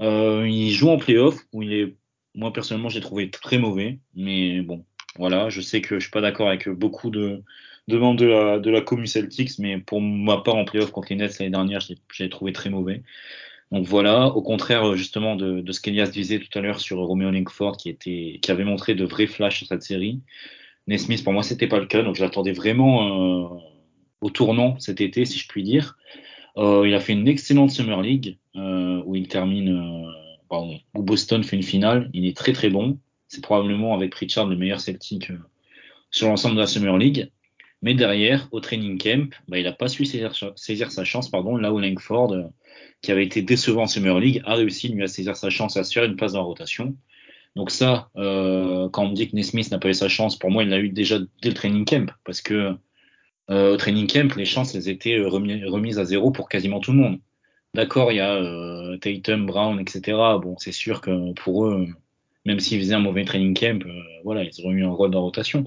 Euh, 0.00 0.48
il 0.48 0.72
joue 0.72 0.88
en 0.88 0.98
playoff 0.98 1.36
où 1.52 1.62
il 1.62 1.72
est, 1.72 1.94
moi 2.34 2.52
personnellement, 2.52 2.88
j'ai 2.88 3.00
trouvé 3.00 3.30
très 3.30 3.58
mauvais. 3.58 4.00
Mais 4.16 4.62
bon, 4.62 4.84
voilà, 5.16 5.48
je 5.48 5.60
sais 5.60 5.80
que 5.80 6.00
je 6.00 6.00
suis 6.00 6.10
pas 6.10 6.20
d'accord 6.20 6.48
avec 6.48 6.68
beaucoup 6.68 7.10
de, 7.10 7.44
de 7.86 7.96
membres 7.96 8.18
de 8.18 8.26
la, 8.26 8.58
de 8.58 8.70
la 8.70 8.82
Celtics, 9.06 9.60
mais 9.60 9.78
pour 9.78 10.00
ma 10.00 10.38
part 10.38 10.56
en 10.56 10.64
playoff 10.64 10.90
contre 10.90 11.08
les 11.10 11.16
Nets 11.16 11.38
l'année 11.38 11.52
dernière, 11.52 11.80
j'ai 12.12 12.28
trouvé 12.28 12.52
très 12.52 12.68
mauvais. 12.68 13.04
Donc 13.74 13.86
voilà, 13.86 14.28
au 14.28 14.40
contraire 14.40 14.94
justement 14.94 15.34
de, 15.34 15.60
de 15.60 15.72
ce 15.72 15.80
qu'Elias 15.80 16.06
disait 16.06 16.38
tout 16.38 16.56
à 16.56 16.62
l'heure 16.62 16.78
sur 16.78 16.98
Romeo 16.98 17.32
Langford 17.32 17.76
qui 17.76 18.40
avait 18.46 18.62
montré 18.62 18.94
de 18.94 19.04
vrais 19.04 19.26
flashs 19.26 19.58
sur 19.58 19.66
cette 19.66 19.82
série. 19.82 20.20
Nesmith 20.86 21.24
pour 21.24 21.32
moi 21.32 21.42
c'était 21.42 21.66
pas 21.66 21.80
le 21.80 21.86
cas, 21.86 22.04
donc 22.04 22.14
j'attendais 22.14 22.52
vraiment 22.52 23.02
euh, 23.02 23.48
au 24.20 24.30
tournant 24.30 24.78
cet 24.78 25.00
été 25.00 25.24
si 25.24 25.40
je 25.40 25.48
puis 25.48 25.64
dire. 25.64 25.98
Euh, 26.56 26.86
il 26.86 26.94
a 26.94 27.00
fait 27.00 27.14
une 27.14 27.26
excellente 27.26 27.72
Summer 27.72 28.00
League 28.00 28.38
euh, 28.54 29.02
où 29.06 29.16
il 29.16 29.26
termine, 29.26 30.06
où 30.52 31.02
Boston 31.02 31.42
fait 31.42 31.56
une 31.56 31.64
finale. 31.64 32.10
Il 32.14 32.26
est 32.26 32.36
très 32.36 32.52
très 32.52 32.70
bon. 32.70 33.00
C'est 33.26 33.42
probablement 33.42 33.92
avec 33.92 34.12
Pritchard 34.12 34.46
le 34.46 34.54
meilleur 34.54 34.78
Celtic 34.78 35.32
sur 36.12 36.28
l'ensemble 36.28 36.54
de 36.54 36.60
la 36.60 36.68
Summer 36.68 36.96
League. 36.96 37.28
Mais 37.82 37.94
derrière, 37.94 38.46
au 38.52 38.60
training 38.60 38.98
camp, 38.98 39.34
bah, 39.48 39.58
il 39.58 39.64
n'a 39.64 39.72
pas 39.72 39.88
su 39.88 40.04
saisir, 40.04 40.32
saisir, 40.54 40.92
sa 40.92 41.02
chance, 41.02 41.28
pardon, 41.28 41.56
là 41.56 41.72
où 41.72 41.80
Langford, 41.80 42.50
qui 43.02 43.12
avait 43.12 43.24
été 43.24 43.42
décevant 43.42 43.82
en 43.82 43.86
Summer 43.86 44.18
League, 44.18 44.42
a 44.46 44.54
réussi 44.54 44.88
lui 44.88 45.02
à 45.02 45.08
saisir 45.08 45.36
sa 45.36 45.50
chance 45.50 45.76
à 45.76 45.84
se 45.84 45.92
faire 45.92 46.04
une 46.04 46.16
place 46.16 46.32
dans 46.32 46.40
la 46.40 46.44
rotation. 46.44 46.96
Donc 47.56 47.70
ça, 47.70 48.10
euh, 48.16 48.88
quand 48.88 49.04
on 49.04 49.10
me 49.10 49.14
dit 49.14 49.28
que 49.30 49.36
Nesmith 49.36 49.70
n'a 49.70 49.78
pas 49.78 49.88
eu 49.88 49.94
sa 49.94 50.08
chance, 50.08 50.38
pour 50.38 50.50
moi, 50.50 50.64
il 50.64 50.70
l'a 50.70 50.78
eu 50.78 50.88
déjà 50.88 51.18
dès 51.42 51.50
le 51.50 51.54
training 51.54 51.84
camp, 51.84 52.10
parce 52.24 52.42
que 52.42 52.74
euh, 53.50 53.74
au 53.74 53.76
training 53.76 54.06
camp, 54.06 54.34
les 54.36 54.44
chances 54.44 54.74
elles 54.74 54.88
étaient 54.88 55.18
euh, 55.18 55.28
remis, 55.28 55.64
remises 55.64 55.98
à 55.98 56.04
zéro 56.04 56.30
pour 56.30 56.48
quasiment 56.48 56.80
tout 56.80 56.92
le 56.92 56.98
monde. 56.98 57.20
D'accord, 57.74 58.12
il 58.12 58.16
y 58.16 58.20
a 58.20 58.40
Tatum, 59.00 59.46
Brown, 59.46 59.80
etc. 59.80 60.16
Bon, 60.40 60.56
c'est 60.58 60.72
sûr 60.72 61.00
que 61.00 61.32
pour 61.32 61.66
eux, 61.66 61.88
même 62.44 62.60
s'ils 62.60 62.78
faisaient 62.80 62.94
un 62.94 63.00
mauvais 63.00 63.24
training 63.24 63.52
camp, 63.58 63.84
voilà, 64.22 64.44
ils 64.44 64.64
auraient 64.64 64.74
eu 64.74 64.84
un 64.84 64.90
rôle 64.90 65.10
de 65.10 65.16
rotation. 65.16 65.64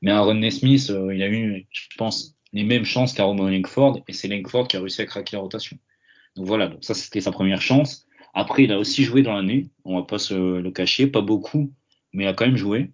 Mais 0.00 0.12
Aaron 0.12 0.34
Nesmith, 0.34 0.88
il 0.88 1.22
a 1.22 1.28
eu, 1.28 1.66
je 1.72 1.96
pense, 1.96 2.36
les 2.52 2.62
mêmes 2.62 2.84
chances 2.84 3.12
qu'Aaron 3.12 3.34
Langford, 3.34 4.00
et 4.06 4.12
c'est 4.12 4.28
Langford 4.28 4.68
qui 4.68 4.76
a 4.76 4.80
réussi 4.80 5.02
à 5.02 5.06
craquer 5.06 5.36
la 5.36 5.42
rotation. 5.42 5.78
Voilà, 6.38 6.68
donc 6.68 6.84
ça 6.84 6.94
c'était 6.94 7.20
sa 7.20 7.32
première 7.32 7.62
chance. 7.62 8.06
Après, 8.34 8.64
il 8.64 8.72
a 8.72 8.78
aussi 8.78 9.04
joué 9.04 9.22
dans 9.22 9.34
l'année, 9.34 9.68
on 9.84 9.96
va 9.96 10.06
pas 10.06 10.18
se 10.18 10.34
le 10.34 10.70
cacher, 10.70 11.06
pas 11.06 11.22
beaucoup, 11.22 11.72
mais 12.12 12.24
il 12.24 12.26
a 12.28 12.34
quand 12.34 12.46
même 12.46 12.56
joué. 12.56 12.92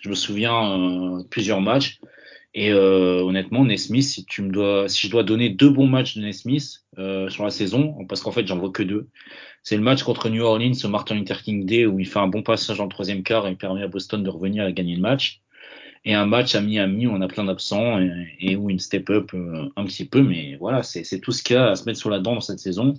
Je 0.00 0.08
me 0.08 0.14
souviens 0.14 0.78
euh, 0.78 1.24
plusieurs 1.30 1.60
matchs. 1.60 2.00
Et 2.54 2.72
euh, 2.72 3.22
honnêtement, 3.22 3.64
Nesmith, 3.64 4.04
si 4.04 4.24
tu 4.24 4.42
me 4.42 4.50
dois, 4.50 4.88
si 4.88 5.06
je 5.06 5.10
dois 5.10 5.22
donner 5.22 5.50
deux 5.50 5.68
bons 5.68 5.86
matchs 5.86 6.16
de 6.16 6.22
Nesmith 6.22 6.84
euh, 6.98 7.28
sur 7.28 7.44
la 7.44 7.50
saison, 7.50 8.04
parce 8.08 8.22
qu'en 8.22 8.32
fait 8.32 8.46
j'en 8.46 8.58
vois 8.58 8.70
que 8.70 8.82
deux, 8.82 9.08
c'est 9.62 9.76
le 9.76 9.82
match 9.82 10.02
contre 10.02 10.28
New 10.30 10.42
Orleans 10.42 10.72
au 10.82 10.88
Martin 10.88 11.14
Luther 11.14 11.42
King 11.42 11.66
Day 11.66 11.84
où 11.84 12.00
il 12.00 12.06
fait 12.06 12.18
un 12.18 12.26
bon 12.26 12.42
passage 12.42 12.80
en 12.80 12.88
troisième 12.88 13.22
quart 13.22 13.46
et 13.46 13.54
permet 13.54 13.82
à 13.82 13.88
Boston 13.88 14.22
de 14.22 14.30
revenir 14.30 14.66
et 14.66 14.72
gagner 14.72 14.94
le 14.94 15.02
match. 15.02 15.42
Et 16.04 16.14
un 16.14 16.26
match 16.26 16.54
à 16.54 16.60
Miami 16.60 17.06
où 17.06 17.10
on 17.10 17.20
a 17.20 17.28
plein 17.28 17.44
d'absents 17.44 18.00
et, 18.00 18.36
et, 18.40 18.56
où 18.56 18.70
une 18.70 18.78
step 18.78 19.10
up 19.10 19.30
euh, 19.34 19.68
un 19.76 19.84
petit 19.84 20.04
peu, 20.04 20.22
mais 20.22 20.56
voilà, 20.56 20.82
c'est 20.82 21.20
tout 21.20 21.32
ce 21.32 21.42
qu'il 21.42 21.54
y 21.54 21.58
a 21.58 21.70
à 21.70 21.74
se 21.76 21.84
mettre 21.84 21.98
sur 21.98 22.10
la 22.10 22.20
dent 22.20 22.34
dans 22.34 22.40
cette 22.40 22.60
saison. 22.60 22.94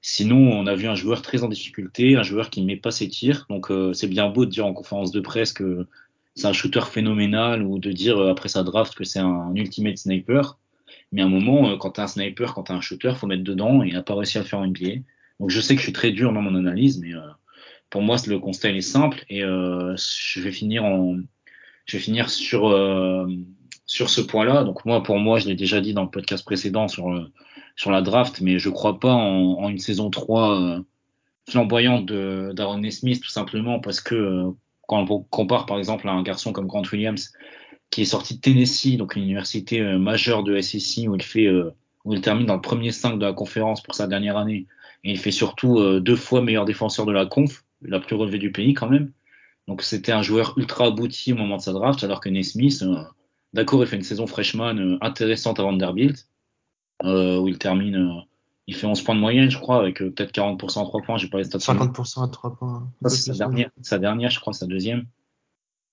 Sinon, 0.00 0.50
on 0.50 0.66
a 0.66 0.74
vu 0.74 0.88
un 0.88 0.94
joueur 0.94 1.22
très 1.22 1.44
en 1.44 1.48
difficulté, 1.48 2.16
un 2.16 2.22
joueur 2.22 2.50
qui 2.50 2.60
ne 2.60 2.66
met 2.66 2.76
pas 2.76 2.90
ses 2.90 3.08
tirs. 3.08 3.46
Donc 3.48 3.70
euh, 3.70 3.92
c'est 3.92 4.08
bien 4.08 4.28
beau 4.28 4.44
de 4.44 4.50
dire 4.50 4.66
en 4.66 4.72
conférence 4.72 5.12
de 5.12 5.20
presse 5.20 5.52
que 5.52 5.86
c'est 6.34 6.46
un 6.46 6.52
shooter 6.52 6.80
phénoménal 6.90 7.62
ou 7.62 7.78
de 7.78 7.92
dire 7.92 8.18
euh, 8.18 8.30
après 8.32 8.48
sa 8.48 8.64
draft 8.64 8.94
que 8.94 9.04
c'est 9.04 9.20
un 9.20 9.54
ultimate 9.54 9.98
sniper. 9.98 10.58
Mais 11.12 11.22
à 11.22 11.26
un 11.26 11.28
moment, 11.28 11.76
quand 11.76 11.92
t'es 11.92 12.02
un 12.02 12.08
sniper, 12.08 12.54
quand 12.54 12.64
t'es 12.64 12.72
un 12.72 12.80
shooter, 12.80 13.12
faut 13.14 13.26
mettre 13.26 13.44
dedans 13.44 13.84
et 13.84 13.88
il 13.88 13.94
n'a 13.94 14.02
pas 14.02 14.14
réussi 14.14 14.38
à 14.38 14.40
le 14.40 14.46
faire 14.46 14.58
en 14.58 14.66
NBA. 14.66 15.02
Donc 15.38 15.50
je 15.50 15.60
sais 15.60 15.74
que 15.74 15.80
je 15.80 15.84
suis 15.84 15.92
très 15.92 16.10
dur 16.10 16.32
dans 16.32 16.42
mon 16.42 16.54
analyse, 16.54 16.98
mais 16.98 17.12
pour 17.90 18.00
moi 18.00 18.16
le 18.26 18.38
constat 18.38 18.70
il 18.70 18.78
est 18.78 18.80
simple 18.80 19.24
et 19.28 19.40
je 19.40 20.40
vais 20.40 20.52
finir 20.52 20.84
en, 20.84 21.18
je 21.86 21.96
vais 21.96 22.02
finir 22.02 22.30
sur 22.30 22.68
euh, 22.68 23.26
sur 23.86 24.10
ce 24.10 24.20
point-là. 24.20 24.64
Donc 24.64 24.84
moi, 24.84 25.02
pour 25.02 25.18
moi, 25.18 25.38
je 25.38 25.48
l'ai 25.48 25.54
déjà 25.54 25.80
dit 25.80 25.94
dans 25.94 26.04
le 26.04 26.10
podcast 26.10 26.44
précédent 26.44 26.88
sur 26.88 27.30
sur 27.76 27.90
la 27.90 28.02
draft, 28.02 28.40
mais 28.40 28.58
je 28.58 28.68
crois 28.68 29.00
pas 29.00 29.12
en, 29.12 29.58
en 29.58 29.68
une 29.68 29.78
saison 29.78 30.10
3 30.10 30.82
flamboyante 31.48 32.06
d'Aaron 32.06 32.90
Smith 32.90 33.20
tout 33.20 33.30
simplement 33.30 33.80
parce 33.80 34.00
que 34.00 34.52
quand 34.86 35.10
on 35.10 35.20
compare 35.20 35.66
par 35.66 35.78
exemple 35.78 36.08
à 36.08 36.12
un 36.12 36.22
garçon 36.22 36.52
comme 36.52 36.66
Grant 36.66 36.82
Williams 36.92 37.32
qui 37.90 38.02
est 38.02 38.06
sorti 38.06 38.36
de 38.36 38.40
Tennessee, 38.40 38.96
donc 38.96 39.16
une 39.16 39.22
université 39.22 39.80
euh, 39.80 39.98
majeure 39.98 40.42
de 40.42 40.60
SEC 40.60 41.08
où 41.08 41.14
il 41.14 41.22
fait 41.22 41.46
euh, 41.46 41.70
où 42.04 42.14
il 42.14 42.20
termine 42.20 42.46
dans 42.46 42.56
le 42.56 42.60
premier 42.60 42.90
5 42.90 43.18
de 43.18 43.24
la 43.24 43.32
conférence 43.32 43.82
pour 43.82 43.94
sa 43.94 44.06
dernière 44.06 44.36
année 44.36 44.66
et 45.04 45.10
il 45.10 45.18
fait 45.18 45.30
surtout 45.30 45.78
euh, 45.78 46.00
deux 46.00 46.16
fois 46.16 46.42
meilleur 46.42 46.64
défenseur 46.64 47.06
de 47.06 47.12
la 47.12 47.26
conf, 47.26 47.64
la 47.82 48.00
plus 48.00 48.16
relevée 48.16 48.38
du 48.38 48.50
pays 48.50 48.74
quand 48.74 48.88
même. 48.88 49.12
Donc 49.68 49.82
c'était 49.82 50.12
un 50.12 50.22
joueur 50.22 50.54
ultra 50.58 50.86
abouti 50.86 51.32
au 51.32 51.36
moment 51.36 51.56
de 51.56 51.62
sa 51.62 51.72
draft 51.72 52.02
alors 52.04 52.20
que 52.20 52.28
Nesmith 52.28 52.84
d'accord, 53.52 53.82
il 53.82 53.86
fait 53.86 53.96
une 53.96 54.02
saison 54.02 54.26
freshman 54.26 54.98
intéressante 55.00 55.60
à 55.60 55.62
Vanderbilt 55.62 56.28
où 57.04 57.48
il 57.48 57.58
termine 57.58 58.24
il 58.66 58.74
fait 58.74 58.86
11 58.86 59.02
points 59.02 59.14
de 59.14 59.20
moyenne, 59.20 59.50
je 59.50 59.58
crois, 59.58 59.78
avec 59.78 60.00
euh, 60.02 60.10
peut-être 60.10 60.32
40% 60.32 60.82
à 60.82 60.84
3 60.84 61.02
points. 61.02 61.16
J'ai 61.16 61.28
pas 61.28 61.38
les 61.38 61.44
stats. 61.44 61.58
50% 61.58 62.24
à 62.24 62.28
3 62.28 62.56
points. 62.56 62.88
C'est 63.06 63.32
sa 63.32 63.34
dernière, 63.34 63.70
sa 63.82 63.98
dernière, 63.98 64.30
je 64.30 64.40
crois, 64.40 64.52
sa 64.52 64.66
deuxième. 64.66 65.06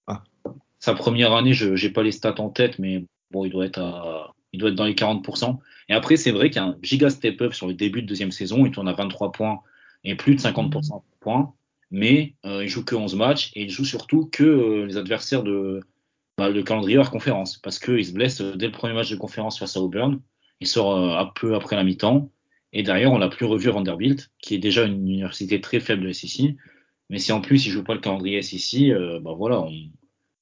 Ah. 0.08 0.24
Sa 0.80 0.94
première 0.94 1.34
année, 1.34 1.54
je 1.54 1.76
j'ai 1.76 1.90
pas 1.90 2.04
les 2.04 2.12
stats 2.12 2.40
en 2.40 2.50
tête, 2.50 2.80
mais 2.80 3.06
bon, 3.32 3.46
il 3.46 3.52
doit 3.52 3.66
être 3.66 3.80
à, 3.80 4.34
il 4.54 4.60
doit 4.60 4.70
être 4.70 4.76
dans 4.76 4.86
les 4.86 4.94
40%. 4.94 5.58
Et 5.90 5.94
après, 5.94 6.16
c'est 6.16 6.32
vrai 6.32 6.50
qu'il 6.50 6.62
y 6.62 6.66
a 6.66 6.68
un 6.68 6.78
giga 6.82 7.10
step 7.10 7.42
up 7.42 7.54
sur 7.54 7.68
le 7.68 7.74
début 7.74 8.02
de 8.02 8.08
deuxième 8.08 8.32
saison. 8.32 8.66
Il 8.66 8.72
tourne 8.72 8.88
à 8.88 8.94
23 8.94 9.32
points 9.32 9.60
et 10.04 10.16
plus 10.16 10.36
de 10.36 10.40
50% 10.40 10.96
de 10.96 11.02
points. 11.20 11.54
Mais 11.92 12.36
euh, 12.46 12.64
il 12.64 12.70
joue 12.70 12.86
que 12.86 12.96
11 12.96 13.16
matchs 13.16 13.52
et 13.56 13.64
il 13.64 13.70
joue 13.70 13.86
surtout 13.86 14.30
que 14.32 14.44
euh, 14.44 14.86
les 14.86 14.98
adversaires 14.98 15.44
de 15.44 15.82
bah, 16.38 16.50
le 16.50 16.64
calendrier 16.64 16.98
hors 16.98 17.12
conférence 17.12 17.58
parce 17.58 17.80
qu'il 17.80 18.06
se 18.06 18.14
blesse 18.14 18.42
dès 18.42 18.68
le 18.68 18.72
premier 18.72 18.94
match 18.94 19.10
de 19.10 19.16
conférence 19.16 19.60
face 19.60 19.76
à 19.76 19.82
Auburn. 19.82 20.22
Il 20.62 20.68
sort 20.68 20.96
euh, 20.96 21.18
un 21.18 21.26
peu 21.26 21.56
après 21.56 21.76
la 21.76 21.84
mi-temps. 21.84 22.32
Et 22.72 22.84
derrière, 22.84 23.12
on 23.12 23.18
l'a 23.18 23.30
plus 23.30 23.46
revu 23.46 23.70
Vanderbilt, 23.70 24.32
qui 24.40 24.56
est 24.56 24.60
déjà 24.60 24.86
une 24.86 25.08
université 25.08 25.60
très 25.60 25.80
faible 25.80 26.06
de 26.06 26.12
SEC. 26.12 26.56
Mais 27.10 27.18
si 27.18 27.32
en 27.32 27.42
plus 27.42 27.66
il 27.66 27.72
joue 27.72 27.84
pas 27.84 27.96
le 27.96 28.00
calendrier 28.00 28.42
SEC, 28.42 28.92
euh, 28.92 29.20
bah 29.20 29.34
voilà, 29.36 29.62
on... 29.62 29.74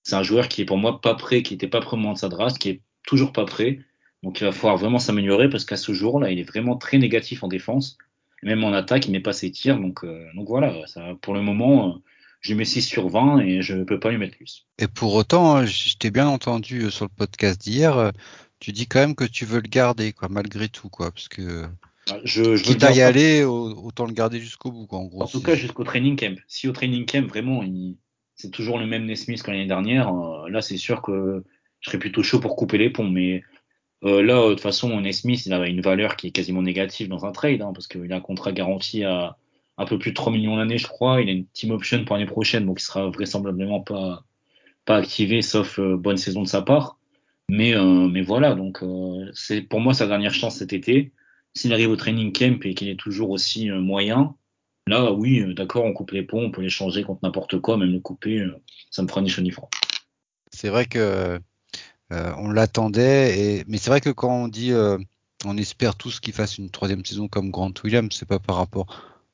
c'est 0.04 0.16
un 0.16 0.24
joueur 0.24 0.50
qui 0.50 0.62
est 0.62 0.66
pour 0.66 0.78
moi 0.78 1.00
pas 1.00 1.16
prêt, 1.16 1.42
qui 1.44 1.54
était 1.54 1.68
pas 1.68 1.80
prêt 1.80 1.96
au 1.96 2.00
moment 2.00 2.14
de 2.14 2.18
sa 2.18 2.30
draft, 2.30 2.58
qui 2.58 2.70
est 2.70 2.82
toujours 3.06 3.32
pas 3.32 3.46
prêt. 3.46 3.80
Donc 4.24 4.42
il 4.42 4.44
va 4.44 4.52
falloir 4.52 4.78
vraiment 4.78 5.00
s'améliorer 5.00 5.50
parce 5.50 5.64
qu'à 5.64 5.78
ce 5.78 5.94
jour-là, 5.94 6.32
il 6.32 6.40
est 6.40 6.44
vraiment 6.44 6.76
très 6.76 6.98
négatif 6.98 7.44
en 7.44 7.48
défense. 7.48 7.98
Même 8.44 8.64
en 8.64 8.74
attaque, 8.74 9.08
il 9.08 9.12
met 9.12 9.20
pas 9.20 9.34
ses 9.34 9.52
tirs. 9.52 9.80
Donc, 9.80 10.04
euh, 10.04 10.26
donc 10.36 10.48
voilà, 10.48 10.74
ça, 10.88 11.16
pour 11.22 11.34
le 11.34 11.42
moment, 11.42 11.90
euh, 11.90 11.92
je 12.42 12.54
mets 12.54 12.66
6 12.66 12.84
sur 12.84 13.10
20 13.10 13.40
et 13.40 13.62
je 13.62 13.74
ne 13.74 13.84
peux 13.84 14.00
pas 14.00 14.12
lui 14.12 14.18
mettre 14.18 14.38
plus. 14.38 14.68
Et 14.80 14.88
pour 14.88 15.16
autant, 15.16 15.66
je 15.66 15.98
t'ai 15.98 16.12
bien 16.12 16.28
entendu 16.28 16.92
sur 16.92 17.06
le 17.06 17.12
podcast 17.16 17.62
d'hier, 17.62 18.12
tu 18.60 18.72
dis 18.72 18.88
quand 18.88 19.00
même 19.00 19.16
que 19.16 19.26
tu 19.26 19.46
veux 19.46 19.62
le 19.62 19.68
garder, 19.68 20.14
quoi, 20.14 20.28
malgré 20.30 20.70
tout, 20.70 20.90
quoi, 20.90 21.12
parce 21.12 21.28
que 21.28 21.66
je, 22.24 22.56
je 22.56 22.64
Quitte 22.64 22.84
à 22.84 22.92
y 22.92 23.02
aller, 23.02 23.44
autant 23.44 24.06
le 24.06 24.14
garder 24.14 24.40
jusqu'au 24.40 24.72
bout. 24.72 24.88
Quoi, 24.88 25.00
en, 25.00 25.06
gros, 25.06 25.24
en 25.24 25.28
tout 25.28 25.42
cas, 25.42 25.56
jusqu'au 25.56 25.84
training 25.84 26.16
camp. 26.16 26.38
Si 26.48 26.68
au 26.68 26.72
training 26.72 27.06
camp, 27.06 27.28
vraiment, 27.28 27.64
il... 27.64 27.98
c'est 28.36 28.52
toujours 28.52 28.80
le 28.80 28.86
même 28.86 29.06
Nesmith 29.06 29.44
que 29.44 29.52
l'année 29.52 29.68
dernière, 29.68 30.14
euh, 30.14 30.50
là, 30.50 30.62
c'est 30.62 30.78
sûr 30.78 31.02
que 31.02 31.44
je 31.80 31.90
serais 31.90 32.00
plutôt 32.00 32.24
chaud 32.24 32.40
pour 32.40 32.56
couper 32.56 32.78
les 32.78 32.90
ponts. 32.90 33.10
Mais 33.10 33.44
euh, 34.04 34.22
là, 34.22 34.50
de 34.50 34.54
toute 34.54 34.62
façon, 34.62 35.02
Nesmith, 35.02 35.46
il 35.46 35.54
a 35.54 35.68
une 35.68 35.82
valeur 35.82 36.16
qui 36.16 36.28
est 36.28 36.32
quasiment 36.32 36.62
négative 36.62 37.08
dans 37.08 37.26
un 37.26 37.32
trade, 37.32 37.62
hein, 37.62 37.72
parce 37.74 37.88
qu'il 37.88 38.12
a 38.14 38.18
un 38.18 38.22
contrat 38.22 38.52
garanti 38.52 39.04
à 39.04 39.38
un 39.78 39.86
peu 39.86 39.98
plus 39.98 40.12
de 40.12 40.16
3 40.16 40.32
millions 40.32 40.56
l'année, 40.56 40.78
je 40.78 40.88
crois. 40.88 41.22
Il 41.22 41.30
a 41.30 41.32
une 41.32 41.48
team 41.48 41.72
option 41.72 42.04
pour 42.06 42.16
l'année 42.16 42.28
prochaine, 42.28 42.66
donc 42.66 42.80
il 42.80 42.84
sera 42.84 43.10
vraisemblablement 43.10 43.82
pas, 43.82 44.24
pas 44.86 44.98
activé, 44.98 45.42
sauf 45.42 45.80
euh, 45.80 45.98
bonne 45.98 46.18
saison 46.18 46.44
de 46.44 46.48
sa 46.48 46.62
part. 46.62 47.00
Mais, 47.50 47.76
euh, 47.76 48.08
mais 48.08 48.22
voilà, 48.22 48.56
donc 48.56 48.84
c'est 49.34 49.62
pour 49.62 49.80
moi 49.80 49.94
sa 49.94 50.06
dernière 50.06 50.34
chance 50.34 50.58
cet 50.58 50.74
été 50.74 51.14
s'il 51.56 51.72
arrive 51.74 51.90
au 51.90 51.96
training 51.96 52.34
camp 52.34 52.64
et 52.66 52.76
qu'il 52.76 52.90
est 52.90 53.00
toujours 53.00 53.30
aussi 53.30 53.70
moyen, 53.70 54.36
là, 54.86 55.12
oui, 55.12 55.56
d'accord, 55.56 55.86
on 55.86 55.94
coupe 55.94 56.12
les 56.12 56.24
ponts, 56.24 56.44
on 56.44 56.52
peut 56.52 56.62
les 56.62 56.70
changer 56.70 57.04
contre 57.04 57.22
n'importe 57.24 57.60
quoi, 57.60 57.78
même 57.78 57.94
le 57.94 58.00
couper, 58.00 58.46
ça 58.92 59.02
me 59.02 59.08
fera 59.08 59.22
ni 59.22 59.30
chaud 59.30 59.42
ni 59.42 59.50
froid. 59.50 59.70
C'est 60.52 60.70
vrai 60.70 60.86
que 60.86 61.40
on 62.12 62.50
l'attendait, 62.50 63.40
et... 63.40 63.64
mais 63.68 63.78
c'est 63.78 63.90
vrai 63.90 64.02
que 64.02 64.10
quand 64.10 64.44
on 64.44 64.48
dit 64.48 64.72
on 65.46 65.58
espère 65.58 65.96
tous 65.96 66.20
qu'il 66.20 66.34
fasse 66.34 66.58
une 66.58 66.70
troisième 66.70 67.06
saison 67.06 67.28
comme 67.28 67.52
Grant 67.52 67.74
Williams, 67.84 68.16
c'est 68.18 68.28
pas 68.28 68.40
par 68.40 68.56
rapport 68.56 68.88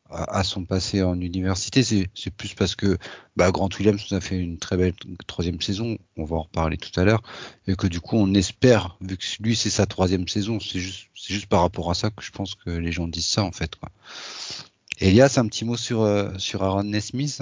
à, 0.10 0.44
son 0.44 0.66
passé 0.66 1.02
en 1.02 1.20
université. 1.20 1.84
C'est 1.84 2.34
plus 2.36 2.54
parce 2.54 2.76
que 2.76 2.98
bah, 3.36 3.52
Grant 3.52 3.70
Williams 3.80 4.06
nous 4.10 4.18
a 4.18 4.22
fait 4.22 4.38
une 4.38 4.60
très 4.60 4.78
belle 4.78 4.94
troisième 5.28 5.62
saison, 5.62 5.98
on 6.18 6.26
va 6.26 6.36
en 6.36 6.42
reparler 6.44 6.78
tout 6.78 6.98
à 7.00 7.04
l'heure, 7.04 7.24
et 7.68 7.76
que 7.76 7.88
du 7.88 8.00
coup 8.00 8.18
on 8.18 8.34
espère, 8.34 8.98
vu 9.02 9.18
que 9.18 9.24
lui 9.40 9.56
c'est 9.56 9.70
sa 9.70 9.86
troisième 9.86 10.28
saison, 10.28 10.60
c'est 10.60 10.80
juste, 10.80 11.08
juste 11.16 11.48
par 11.48 11.62
rapport 11.62 11.90
à 11.90 11.96
ça 11.96 12.10
que 12.10 12.24
je 12.24 12.32
pense 12.32 12.56
que 12.56 12.70
les 12.70 12.92
gens 12.92 13.08
disent 13.08 13.26
ça 13.26 13.44
en 13.44 13.52
fait. 13.52 13.76
Quoi. 13.76 13.90
Elias, 15.00 15.36
un 15.38 15.48
petit 15.48 15.66
mot 15.66 15.78
sur, 15.78 16.02
euh, 16.02 16.30
sur 16.38 16.64
Aaron 16.64 16.84
Nesmith? 16.84 17.42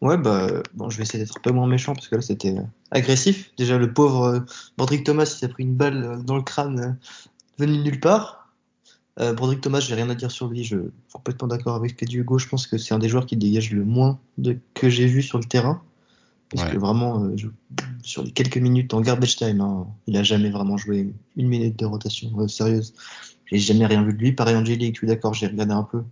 Ouais, 0.00 0.16
bah, 0.16 0.48
bon, 0.74 0.90
je 0.90 0.96
vais 0.96 1.04
essayer 1.04 1.22
d'être 1.22 1.38
un 1.38 1.40
peu 1.40 1.52
moins 1.52 1.66
méchant 1.66 1.94
parce 1.94 2.08
que 2.08 2.16
là 2.16 2.22
c'était 2.22 2.56
agressif. 2.90 3.52
Déjà, 3.56 3.78
le 3.78 3.92
pauvre 3.92 4.44
Broderick 4.76 5.04
Thomas, 5.04 5.24
il 5.24 5.38
s'est 5.38 5.48
pris 5.48 5.64
une 5.64 5.74
balle 5.74 6.22
dans 6.24 6.36
le 6.36 6.42
crâne 6.42 6.98
venu 7.58 7.78
de 7.78 7.82
nulle 7.82 8.00
part. 8.00 8.42
Euh, 9.20 9.34
Broderick 9.34 9.60
Thomas, 9.60 9.80
j'ai 9.80 9.94
rien 9.94 10.08
à 10.10 10.14
dire 10.14 10.30
sur 10.30 10.48
lui. 10.48 10.64
Je 10.64 10.76
suis 10.76 10.88
complètement 11.12 11.48
d'accord 11.48 11.74
avec 11.74 11.96
ce 11.98 12.16
Hugo. 12.16 12.38
Je 12.38 12.48
pense 12.48 12.66
que 12.66 12.78
c'est 12.78 12.94
un 12.94 12.98
des 12.98 13.08
joueurs 13.08 13.26
qui 13.26 13.36
dégage 13.36 13.70
le 13.72 13.84
moins 13.84 14.18
de, 14.38 14.58
que 14.74 14.88
j'ai 14.88 15.06
vu 15.06 15.22
sur 15.22 15.38
le 15.38 15.44
terrain. 15.44 15.82
Parce 16.50 16.70
que 16.70 16.76
vraiment, 16.76 17.24
euh, 17.24 17.36
sur 18.02 18.22
les 18.22 18.30
quelques 18.30 18.58
minutes 18.58 18.92
en 18.92 19.00
garbage 19.00 19.36
time, 19.36 19.62
hein, 19.62 19.86
il 20.06 20.18
a 20.18 20.22
jamais 20.22 20.50
vraiment 20.50 20.76
joué 20.76 21.14
une 21.36 21.48
minute 21.48 21.78
de 21.78 21.86
rotation 21.86 22.30
euh, 22.38 22.46
sérieuse. 22.46 22.92
J'ai 23.46 23.58
jamais 23.58 23.86
rien 23.86 24.02
vu 24.02 24.12
de 24.12 24.18
lui. 24.18 24.32
Pareil, 24.32 24.54
Angelique, 24.56 24.96
je 24.96 24.98
suis 24.98 25.06
d'accord, 25.06 25.32
j'ai 25.32 25.46
regardé 25.46 25.72
un 25.72 25.82
peu. 25.82 26.02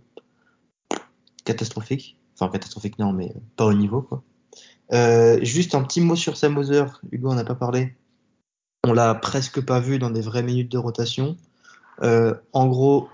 Catastrophique. 1.45 2.17
Enfin, 2.41 2.51
catastrophique, 2.51 2.97
non, 2.97 3.13
mais 3.13 3.31
pas 3.55 3.65
au 3.65 3.73
niveau, 3.73 4.01
quoi. 4.01 4.23
Euh, 4.93 5.37
juste 5.43 5.75
un 5.75 5.83
petit 5.83 6.01
mot 6.01 6.15
sur 6.15 6.37
Sam 6.37 6.59
Hugo, 7.11 7.29
on 7.29 7.35
n'a 7.35 7.43
pas 7.43 7.55
parlé. 7.55 7.95
On 8.83 8.93
l'a 8.93 9.13
presque 9.13 9.63
pas 9.63 9.79
vu 9.79 9.99
dans 9.99 10.09
des 10.09 10.21
vraies 10.21 10.41
minutes 10.41 10.71
de 10.71 10.79
rotation. 10.79 11.37
Euh, 12.01 12.33
en 12.51 12.67
gros, 12.67 13.09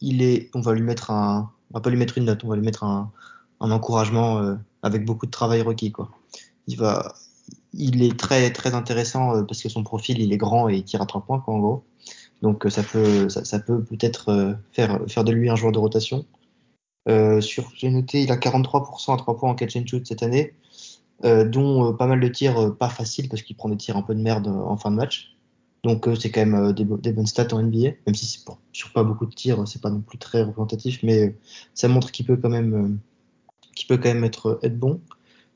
il 0.00 0.22
est, 0.22 0.50
on 0.54 0.60
va 0.60 0.72
lui 0.72 0.82
mettre 0.82 1.12
un, 1.12 1.52
on 1.70 1.78
va 1.78 1.80
pas 1.82 1.90
lui 1.90 1.96
mettre 1.96 2.18
une 2.18 2.24
note, 2.24 2.42
on 2.42 2.48
va 2.48 2.56
lui 2.56 2.64
mettre 2.64 2.82
un, 2.82 3.12
encouragement 3.60 4.38
euh, 4.38 4.56
avec 4.82 5.04
beaucoup 5.04 5.26
de 5.26 5.30
travail 5.30 5.62
requis, 5.62 5.92
quoi. 5.92 6.10
Il 6.66 6.76
va, 6.76 7.14
il 7.72 8.02
est 8.02 8.18
très 8.18 8.52
très 8.52 8.74
intéressant 8.74 9.36
euh, 9.36 9.42
parce 9.44 9.62
que 9.62 9.68
son 9.68 9.84
profil 9.84 10.20
il 10.20 10.32
est 10.32 10.36
grand 10.36 10.68
et 10.68 10.74
il 10.74 10.84
tire 10.84 11.00
à 11.00 11.06
trois 11.06 11.22
points, 11.24 11.38
quoi, 11.38 11.54
en 11.54 11.60
gros. 11.60 11.84
Donc 12.42 12.66
ça 12.68 12.82
peut, 12.82 13.28
ça 13.28 13.58
peut 13.60 13.82
peut-être 13.84 14.58
faire 14.72 15.00
faire 15.08 15.24
de 15.24 15.32
lui 15.32 15.48
un 15.48 15.56
joueur 15.56 15.72
de 15.72 15.78
rotation. 15.78 16.26
Sur, 17.06 17.70
j'ai 17.76 17.90
noté, 17.90 18.22
il 18.22 18.32
a 18.32 18.36
43% 18.36 19.14
à 19.14 19.16
3 19.16 19.36
points 19.36 19.50
en 19.50 19.54
catch 19.54 19.76
and 19.76 19.86
shoot 19.86 20.06
cette 20.06 20.22
année, 20.22 20.54
dont 21.22 21.94
pas 21.94 22.06
mal 22.06 22.20
de 22.20 22.28
tirs 22.28 22.76
pas 22.76 22.88
faciles 22.88 23.28
parce 23.28 23.42
qu'il 23.42 23.56
prend 23.56 23.68
des 23.68 23.76
tirs 23.76 23.96
un 23.96 24.02
peu 24.02 24.14
de 24.14 24.20
merde 24.20 24.48
en 24.48 24.76
fin 24.76 24.90
de 24.90 24.96
match. 24.96 25.34
Donc 25.84 26.08
euh, 26.08 26.14
c'est 26.16 26.30
quand 26.30 26.40
même 26.40 26.54
euh, 26.54 26.72
des, 26.72 27.12
bonnes 27.12 27.26
stats 27.26 27.54
en 27.54 27.62
NBA, 27.62 27.90
même 28.06 28.14
si 28.14 28.26
c'est 28.26 28.40
sur 28.72 28.92
pas 28.92 29.04
beaucoup 29.04 29.26
de 29.26 29.34
tirs, 29.34 29.68
c'est 29.68 29.82
pas 29.82 29.90
non 29.90 30.00
plus 30.00 30.18
très 30.18 30.42
représentatif, 30.42 31.00
mais 31.02 31.28
euh, 31.28 31.34
ça 31.74 31.88
montre 31.88 32.10
qu'il 32.10 32.26
peut 32.26 32.38
quand 32.38 32.48
même, 32.48 32.98
qu'il 33.76 33.86
peut 33.86 33.98
quand 33.98 34.08
même 34.08 34.24
être, 34.24 34.58
être 34.62 34.78
bon. 34.78 35.00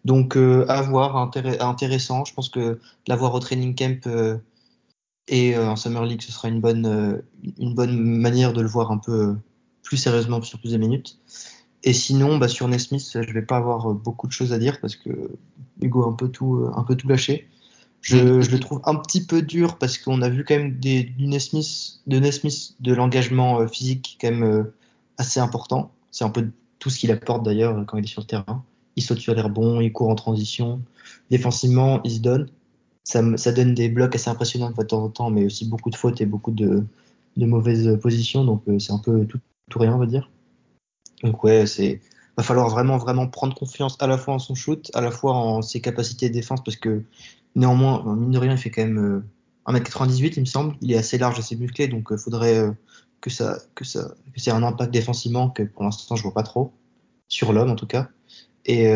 Donc 0.04 0.36
à 0.36 0.82
voir, 0.82 1.16
intéressant. 1.16 2.24
Je 2.24 2.32
pense 2.32 2.48
que 2.48 2.78
l'avoir 3.08 3.34
au 3.34 3.40
training 3.40 3.74
camp 3.74 4.08
et 5.26 5.58
en 5.58 5.76
Summer 5.76 6.04
League, 6.04 6.22
ce 6.22 6.32
sera 6.32 6.48
une 6.48 6.60
bonne, 6.60 7.22
une 7.58 7.74
bonne 7.74 7.98
manière 7.98 8.52
de 8.52 8.62
le 8.62 8.68
voir 8.68 8.90
un 8.92 8.98
peu 8.98 9.36
plus 9.88 9.96
sérieusement 9.96 10.42
sur 10.42 10.58
plusieurs 10.58 10.80
minutes. 10.80 11.18
Et 11.82 11.94
sinon, 11.94 12.36
bah, 12.36 12.46
sur 12.46 12.68
Nesmith, 12.68 13.10
je 13.14 13.32
vais 13.32 13.42
pas 13.42 13.56
avoir 13.56 13.94
beaucoup 13.94 14.26
de 14.26 14.32
choses 14.32 14.52
à 14.52 14.58
dire 14.58 14.80
parce 14.82 14.96
que 14.96 15.30
Hugo 15.80 16.04
a 16.04 16.08
un 16.08 16.12
peu 16.12 16.28
tout, 16.28 16.68
un 16.74 16.84
peu 16.84 16.94
tout 16.94 17.08
lâché. 17.08 17.48
Je, 18.02 18.42
je, 18.42 18.50
le 18.50 18.60
trouve 18.60 18.82
un 18.84 18.96
petit 18.96 19.24
peu 19.24 19.40
dur 19.40 19.78
parce 19.78 19.96
qu'on 19.96 20.20
a 20.20 20.28
vu 20.28 20.44
quand 20.44 20.56
même 20.56 20.78
des, 20.78 21.04
du 21.04 21.26
Nesmith, 21.26 22.00
de 22.06 22.18
Nesmith 22.18 22.74
de 22.80 22.92
l'engagement 22.92 23.60
euh, 23.60 23.66
physique 23.66 24.18
quand 24.20 24.30
même 24.30 24.42
euh, 24.44 24.74
assez 25.16 25.40
important. 25.40 25.90
C'est 26.10 26.24
un 26.24 26.30
peu 26.30 26.50
tout 26.78 26.90
ce 26.90 26.98
qu'il 26.98 27.10
apporte 27.10 27.42
d'ailleurs 27.42 27.82
quand 27.86 27.96
il 27.96 28.04
est 28.04 28.08
sur 28.08 28.20
le 28.20 28.26
terrain. 28.26 28.62
Il 28.96 29.02
saute 29.02 29.18
sur 29.18 29.34
l'air 29.34 29.48
bon, 29.48 29.80
il 29.80 29.90
court 29.90 30.10
en 30.10 30.14
transition. 30.14 30.82
Défensivement, 31.30 32.02
il 32.04 32.12
se 32.12 32.20
donne. 32.20 32.48
Ça, 33.04 33.22
ça 33.38 33.52
donne 33.52 33.74
des 33.74 33.88
blocs 33.88 34.14
assez 34.14 34.28
impressionnants 34.28 34.70
de 34.70 34.82
temps 34.82 35.02
en 35.02 35.08
temps, 35.08 35.30
mais 35.30 35.46
aussi 35.46 35.66
beaucoup 35.66 35.88
de 35.88 35.96
fautes 35.96 36.20
et 36.20 36.26
beaucoup 36.26 36.52
de, 36.52 36.84
de 37.38 37.46
mauvaises 37.46 37.98
positions. 38.02 38.44
Donc 38.44 38.62
euh, 38.68 38.78
c'est 38.78 38.92
un 38.92 38.98
peu 38.98 39.24
tout, 39.24 39.40
tout 39.68 39.78
rien, 39.78 39.94
on 39.94 39.98
va 39.98 40.06
dire. 40.06 40.30
Donc 41.22 41.42
ouais, 41.44 41.66
c'est 41.66 42.00
va 42.36 42.44
falloir 42.44 42.68
vraiment 42.68 42.98
vraiment 42.98 43.26
prendre 43.26 43.54
confiance 43.56 43.96
à 43.98 44.06
la 44.06 44.16
fois 44.16 44.34
en 44.34 44.38
son 44.38 44.54
shoot, 44.54 44.90
à 44.94 45.00
la 45.00 45.10
fois 45.10 45.34
en 45.34 45.60
ses 45.60 45.80
capacités 45.80 46.28
de 46.28 46.34
défense 46.34 46.62
parce 46.62 46.76
que 46.76 47.02
Néanmoins, 47.58 48.04
mine 48.16 48.30
de 48.30 48.38
rien, 48.38 48.52
il 48.52 48.58
fait 48.58 48.70
quand 48.70 48.84
même 48.84 49.24
1m98, 49.66 50.26
euh, 50.26 50.30
il 50.36 50.40
me 50.40 50.44
semble. 50.44 50.76
Il 50.80 50.92
est 50.92 50.96
assez 50.96 51.18
large, 51.18 51.40
assez 51.40 51.56
musclé, 51.56 51.88
donc 51.88 52.06
il 52.10 52.14
euh, 52.14 52.16
faudrait 52.16 52.58
euh, 52.58 52.70
que 53.20 53.30
ça, 53.30 53.58
que 53.74 53.84
ça, 53.84 54.14
que 54.32 54.40
c'est 54.40 54.52
un 54.52 54.62
impact 54.62 54.92
défensivement 54.92 55.50
que 55.50 55.64
pour 55.64 55.82
l'instant 55.82 56.14
je 56.14 56.22
vois 56.22 56.34
pas 56.34 56.44
trop 56.44 56.72
sur 57.26 57.52
l'homme 57.52 57.70
en 57.70 57.74
tout 57.74 57.86
cas. 57.86 58.08
Et 58.64 58.92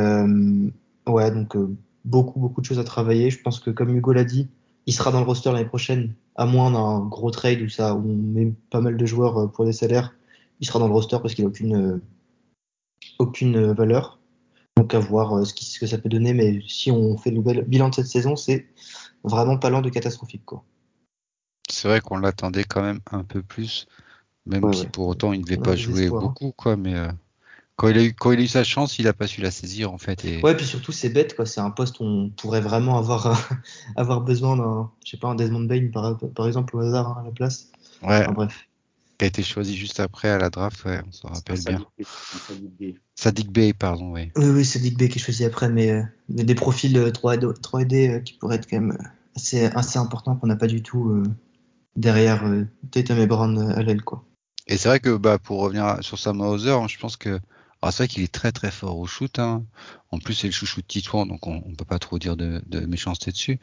ouais, 1.06 1.30
donc 1.30 1.56
beaucoup, 2.04 2.38
beaucoup 2.38 2.61
de 2.61 2.66
choses 2.66 2.78
à 2.78 2.85
travailler. 2.85 3.30
Je 3.30 3.40
pense 3.40 3.58
que 3.58 3.70
comme 3.70 3.96
Hugo 3.96 4.12
l'a 4.12 4.24
dit, 4.24 4.48
il 4.87 4.92
sera 4.92 5.11
dans 5.11 5.20
le 5.20 5.26
roster 5.26 5.50
l'année 5.50 5.64
prochaine, 5.64 6.12
à 6.37 6.44
moins 6.44 6.70
d'un 6.70 7.00
gros 7.06 7.30
trade 7.30 7.62
où 7.62 7.68
ça, 7.68 7.94
où 7.94 8.02
on 8.06 8.14
met 8.14 8.52
pas 8.70 8.80
mal 8.80 8.96
de 8.96 9.06
joueurs 9.06 9.50
pour 9.50 9.64
des 9.64 9.72
salaires. 9.72 10.14
Il 10.62 10.66
sera 10.66 10.79
dans 10.79 10.87
le 10.88 10.94
roster 10.94 11.18
parce 11.20 11.35
qu'il 11.35 11.44
a 11.44 11.48
aucune, 11.48 12.01
aucune 13.18 13.72
valeur. 13.72 14.18
Donc 14.77 14.94
à 14.94 14.98
voir 14.98 15.37
euh, 15.37 15.44
ce, 15.44 15.55
ce, 15.62 15.79
que 15.79 15.87
ça 15.87 15.98
peut 15.98 16.09
donner, 16.09 16.33
mais 16.33 16.62
si 16.66 16.90
on 16.90 17.18
fait 17.18 17.31
le 17.31 17.40
bilan 17.62 17.90
de 17.90 17.94
cette 17.94 18.07
saison, 18.07 18.37
c'est 18.37 18.66
vraiment 19.22 19.59
pas 19.59 19.70
loin 19.70 19.83
de 19.83 19.90
catastrophique. 19.90 20.44
quoi. 20.44 20.64
C'est 21.68 21.88
vrai 21.88 22.01
qu'on 22.01 22.16
l'attendait 22.16 22.64
quand 22.64 22.83
même 22.83 23.01
un 23.11 23.22
peu 23.22 23.42
plus, 23.42 23.87
même 24.46 24.72
si 24.72 24.87
pour 24.87 25.09
autant 25.09 25.33
il 25.33 25.40
ne 25.40 25.44
devait 25.44 25.59
pas 25.59 25.77
jouer 25.77 26.07
hein. 26.07 26.11
beaucoup, 26.11 26.53
quoi, 26.53 26.77
mais 26.77 26.94
euh, 26.94 27.09
quand, 27.77 27.88
il 27.88 27.98
a 27.98 28.03
eu, 28.03 28.14
quand 28.14 28.33
il 28.33 28.40
a 28.40 28.42
eu 28.42 28.48
sa 28.48 28.64
chance, 28.64 28.98
il 28.98 29.07
a 29.09 29.12
pas 29.12 29.27
su 29.27 29.42
la 29.42 29.51
saisir 29.51 29.92
en 29.92 29.98
fait. 29.98 30.25
Et... 30.25 30.40
Ouais, 30.42 30.57
puis 30.57 30.66
surtout 30.66 30.92
c'est 30.92 31.11
bête, 31.11 31.37
quoi. 31.37 31.44
C'est 31.44 31.61
un 31.61 31.70
poste 31.70 32.01
où 32.01 32.05
on 32.05 32.31
pourrait 32.31 32.62
vraiment 32.62 32.96
avoir, 32.96 33.48
avoir 33.96 34.22
besoin 34.22 34.57
d'un, 34.57 34.90
je 35.05 35.11
sais 35.11 35.16
pas, 35.18 35.29
un 35.29 35.35
Desmond 35.35 35.64
Bain 35.64 35.90
par, 35.92 36.18
par 36.35 36.46
exemple 36.46 36.77
au 36.77 36.81
hasard 36.81 37.09
hein, 37.11 37.20
à 37.20 37.25
la 37.25 37.31
place. 37.31 37.70
Ouais. 38.03 38.27
bref 38.33 38.66
a 39.24 39.26
été 39.26 39.42
choisi 39.42 39.76
juste 39.76 40.00
après 40.00 40.28
à 40.28 40.38
la 40.38 40.50
draft, 40.50 40.85
ouais, 40.85 41.00
on 41.06 41.12
s'en 41.12 41.28
rappelle 41.28 41.62
bien. 41.64 41.87
Sadik 43.14 43.50
Bey, 43.50 43.72
pardon, 43.72 44.12
oui. 44.12 44.30
Oui, 44.37 44.46
oui, 44.46 44.64
Sadik 44.64 44.98
Bey 44.98 45.08
qui 45.08 45.18
est 45.18 45.22
choisi 45.22 45.44
après, 45.44 45.68
mais 45.68 45.90
euh, 45.90 46.02
des 46.28 46.54
profils 46.54 46.96
3D, 46.96 47.44
euh, 47.44 47.52
3D 47.52 48.11
euh, 48.11 48.20
qui 48.20 48.35
pourraient 48.35 48.56
être 48.56 48.68
quand 48.68 48.80
même 48.80 48.98
assez, 49.37 49.66
assez 49.66 49.98
importants 49.98 50.37
qu'on 50.37 50.46
n'a 50.46 50.56
pas 50.56 50.66
du 50.66 50.82
tout 50.82 51.22
derrière 51.96 52.44
Tatum 52.90 53.18
et 53.18 53.26
Brown 53.26 53.58
à 53.58 53.82
l'aile, 53.82 54.02
quoi. 54.02 54.24
Et 54.66 54.76
c'est 54.76 54.88
vrai 54.88 55.00
que 55.00 55.16
bah, 55.16 55.38
pour 55.38 55.61
revenir 55.61 55.98
sur 56.02 56.18
Sam 56.18 56.40
Hauser, 56.40 56.70
hein, 56.70 56.87
je 56.88 56.98
pense 56.98 57.16
que 57.16 57.40
c'est 57.85 57.96
vrai 57.96 58.08
qu'il 58.08 58.22
est 58.22 58.32
très 58.32 58.52
très 58.52 58.70
fort 58.70 58.98
au 58.98 59.06
shoot. 59.06 59.38
Hein. 59.38 59.64
En 60.11 60.18
plus, 60.18 60.35
c'est 60.35 60.46
le 60.46 60.52
chouchou 60.52 60.80
de 60.82 60.87
Titouan, 60.87 61.26
donc 61.26 61.46
on, 61.46 61.62
ne 61.66 61.74
peut 61.74 61.85
pas 61.85 61.98
trop 61.98 62.18
dire 62.18 62.37
de, 62.37 62.62
de 62.66 62.80
méchanceté 62.80 63.32
dessus. 63.32 63.58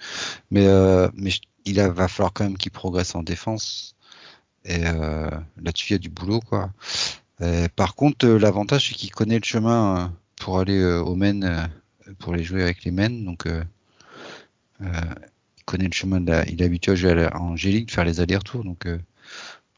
Mais, 0.51 0.67
mais 1.13 1.31
il 1.65 1.81
va 1.81 2.07
falloir 2.07 2.33
quand 2.33 2.43
même 2.43 2.57
qu'il 2.57 2.71
progresse 2.71 3.15
en 3.15 3.23
défense. 3.23 3.95
Et 4.65 4.85
euh, 4.85 5.29
là-dessus, 5.61 5.91
il 5.91 5.93
y 5.93 5.95
a 5.95 5.99
du 5.99 6.09
boulot, 6.09 6.41
quoi. 6.41 6.71
par 7.75 7.95
contre, 7.95 8.25
euh, 8.25 8.39
l'avantage, 8.39 8.89
c'est 8.89 8.95
qu'il 8.95 9.11
connaît 9.11 9.39
le 9.39 9.45
chemin 9.45 9.97
euh, 9.97 10.07
pour 10.35 10.59
aller 10.59 10.83
au 10.83 11.15
men, 11.15 11.69
pour 12.19 12.33
les 12.33 12.43
jouer 12.43 12.63
avec 12.63 12.83
les 12.83 12.91
men. 12.91 13.25
Donc, 13.25 13.45
il 14.79 14.85
connaît 15.65 15.85
le 15.85 15.93
chemin. 15.93 16.23
Il 16.47 16.61
est 16.61 16.65
habitué 16.65 16.93
à 16.93 16.95
jouer 16.95 17.25
à 17.25 17.41
Angélique, 17.41 17.87
de 17.87 17.91
faire 17.91 18.05
les 18.05 18.21
allers-retours. 18.21 18.63
Donc, 18.63 18.87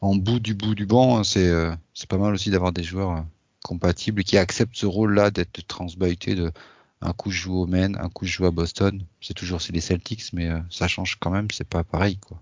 en 0.00 0.14
bout 0.14 0.40
du 0.40 0.54
bout 0.54 0.74
du 0.74 0.86
banc, 0.86 1.24
c'est 1.24 1.52
c'est 1.94 2.08
pas 2.08 2.18
mal 2.18 2.32
aussi 2.32 2.50
d'avoir 2.50 2.72
des 2.72 2.84
joueurs 2.84 3.24
compatibles 3.64 4.24
qui 4.24 4.38
acceptent 4.38 4.76
ce 4.76 4.86
rôle-là 4.86 5.30
d'être 5.30 5.66
transbyté 5.66 6.34
de 6.34 6.52
un 7.00 7.12
coup 7.12 7.30
je 7.32 7.42
joue 7.42 7.56
au 7.56 7.66
Maine, 7.66 7.96
un 8.00 8.08
coup 8.08 8.24
je 8.24 8.32
joue 8.32 8.46
à 8.46 8.52
Boston. 8.52 9.04
C'est 9.20 9.34
toujours 9.34 9.60
c'est 9.60 9.72
les 9.72 9.80
Celtics, 9.80 10.32
mais 10.32 10.48
ça 10.70 10.86
change 10.86 11.16
quand 11.18 11.30
même, 11.30 11.48
c'est 11.50 11.68
pas 11.68 11.82
pareil 11.82 12.18
quoi. 12.18 12.40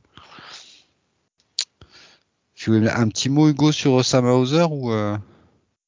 Tu 2.60 2.68
veux 2.68 2.94
un 2.94 3.08
petit 3.08 3.30
mot, 3.30 3.48
Hugo, 3.48 3.72
sur 3.72 4.04
Sam 4.04 4.26
Hauser 4.26 4.66
ou 4.70 4.92
euh... 4.92 5.16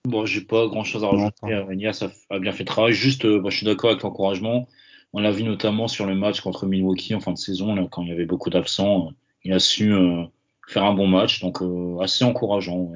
Bon, 0.09 0.25
j'ai 0.25 0.41
pas 0.41 0.67
grand 0.69 0.85
chose 0.85 1.05
à 1.05 1.09
rajouter. 1.09 1.67
Nias 1.77 2.03
a, 2.31 2.39
bien 2.39 2.53
fait 2.53 2.63
le 2.63 2.69
travail. 2.69 2.95
Juste, 2.95 3.27
euh, 3.27 3.39
bah, 3.43 3.51
je 3.51 3.59
suis 3.59 3.67
d'accord 3.67 3.91
avec 3.91 4.03
l'encouragement. 4.03 4.67
On 5.13 5.21
l'a 5.21 5.33
vu 5.33 5.43
notamment 5.43 5.87
sur 5.87 6.07
le 6.07 6.15
match 6.15 6.41
contre 6.41 6.65
Milwaukee 6.65 7.15
en 7.15 7.21
fin 7.21 7.33
de 7.33 7.37
saison, 7.37 7.75
là, 7.75 7.87
quand 7.91 8.01
il 8.01 8.09
y 8.09 8.13
avait 8.13 8.25
beaucoup 8.25 8.49
d'absents. 8.49 9.09
Euh, 9.09 9.11
il 9.45 9.53
a 9.53 9.59
su 9.59 9.93
euh, 9.93 10.25
faire 10.67 10.85
un 10.85 10.95
bon 10.95 11.07
match, 11.07 11.43
donc 11.43 11.59
assez 12.01 12.25
encourageant. 12.25 12.91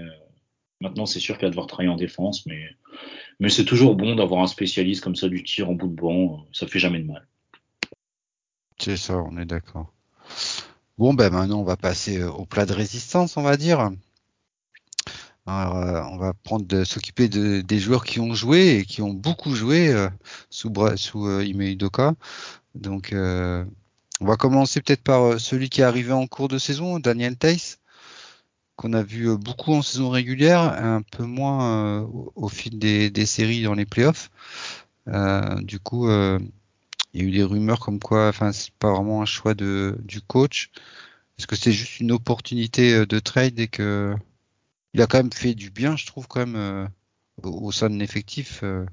Maintenant, 0.80 1.04
c'est 1.04 1.20
sûr 1.20 1.36
qu'il 1.36 1.44
va 1.44 1.50
devoir 1.50 1.66
travailler 1.66 1.90
en 1.90 1.96
défense, 1.96 2.46
mais, 2.46 2.62
mais 3.40 3.50
c'est 3.50 3.66
toujours 3.66 3.94
bon 3.94 4.14
d'avoir 4.14 4.42
un 4.42 4.46
spécialiste 4.46 5.04
comme 5.04 5.16
ça 5.16 5.28
du 5.28 5.44
tir 5.44 5.68
en 5.68 5.74
bout 5.74 5.88
de 5.88 6.00
banc. 6.00 6.46
Ça 6.50 6.66
fait 6.66 6.78
jamais 6.78 7.00
de 7.00 7.08
mal. 7.08 7.28
C'est 8.78 8.96
ça, 8.96 9.18
on 9.18 9.36
est 9.36 9.44
d'accord. 9.44 9.92
Bon, 10.98 11.14
ben 11.14 11.30
maintenant, 11.30 11.60
on 11.60 11.64
va 11.64 11.76
passer 11.76 12.18
euh, 12.18 12.30
au 12.30 12.44
plat 12.46 12.66
de 12.66 12.72
résistance, 12.72 13.36
on 13.36 13.42
va 13.42 13.56
dire. 13.56 13.90
Alors, 15.46 15.76
euh, 15.76 16.02
on 16.10 16.16
va 16.16 16.32
prendre 16.32 16.84
s'occuper 16.84 17.28
de, 17.28 17.60
des 17.60 17.78
joueurs 17.78 18.04
qui 18.04 18.18
ont 18.20 18.34
joué 18.34 18.78
et 18.78 18.84
qui 18.84 19.02
ont 19.02 19.12
beaucoup 19.12 19.54
joué 19.54 19.88
euh, 19.92 20.08
sous, 20.50 20.72
sous 20.96 21.40
Ime 21.40 21.76
Donc, 22.74 23.14
on 24.20 24.26
va 24.26 24.36
commencer 24.36 24.80
peut-être 24.80 25.02
par 25.02 25.38
celui 25.40 25.68
qui 25.68 25.82
est 25.82 25.84
arrivé 25.84 26.12
en 26.12 26.26
cours 26.26 26.48
de 26.48 26.58
saison, 26.58 26.98
Daniel 26.98 27.36
Tace. 27.36 27.78
qu'on 28.76 28.92
a 28.94 29.02
vu 29.02 29.36
beaucoup 29.36 29.74
en 29.74 29.82
saison 29.82 30.10
régulière, 30.10 30.60
un 30.62 31.02
peu 31.02 31.24
moins 31.24 32.00
au, 32.02 32.32
au 32.34 32.48
fil 32.48 32.78
des, 32.78 33.10
des 33.10 33.26
séries 33.26 33.62
dans 33.62 33.74
les 33.74 33.86
playoffs. 33.86 34.30
Du 35.62 35.78
coup, 35.80 36.08
il 37.16 37.22
y 37.22 37.24
a 37.24 37.28
eu 37.28 37.32
des 37.32 37.44
rumeurs 37.44 37.80
comme 37.80 37.98
quoi, 37.98 38.28
enfin, 38.28 38.52
c'est 38.52 38.72
pas 38.74 38.92
vraiment 38.92 39.22
un 39.22 39.24
choix 39.24 39.54
de 39.54 39.96
du 40.04 40.20
coach. 40.20 40.70
Est-ce 41.38 41.46
que 41.46 41.56
c'est 41.56 41.72
juste 41.72 42.00
une 42.00 42.12
opportunité 42.12 42.92
euh, 42.92 43.06
de 43.06 43.18
trade 43.18 43.58
et 43.58 43.68
que 43.68 44.14
il 44.92 45.00
a 45.00 45.06
quand 45.06 45.18
même 45.18 45.32
fait 45.32 45.54
du 45.54 45.70
bien, 45.70 45.96
je 45.96 46.06
trouve 46.06 46.28
quand 46.28 46.40
même 46.40 46.56
euh, 46.56 46.86
au, 47.42 47.72
sein 47.72 47.88
de 47.90 47.96
l'effectif 47.96 48.60
euh, 48.62 48.84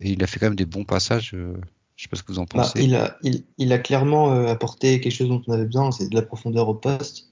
et 0.00 0.10
il 0.10 0.22
a 0.22 0.26
fait 0.26 0.40
quand 0.40 0.46
même 0.46 0.56
des 0.56 0.66
bons 0.66 0.84
passages. 0.84 1.30
je 1.30 2.02
sais 2.02 2.08
pas 2.08 2.16
ce 2.16 2.24
que 2.24 2.32
vous 2.32 2.38
en 2.40 2.44
Bah, 2.44 2.62
pensez. 2.62 2.82
il 2.82 2.94
a, 2.96 3.16
il, 3.58 3.72
a 3.72 3.78
clairement 3.78 4.32
apporté 4.46 5.00
quelque 5.00 5.12
chose 5.12 5.28
dont 5.28 5.42
on 5.46 5.52
avait 5.52 5.64
besoin, 5.64 5.92
c'est 5.92 6.08
de 6.08 6.14
la 6.14 6.22
profondeur 6.22 6.68
au 6.68 6.74
poste 6.74 7.28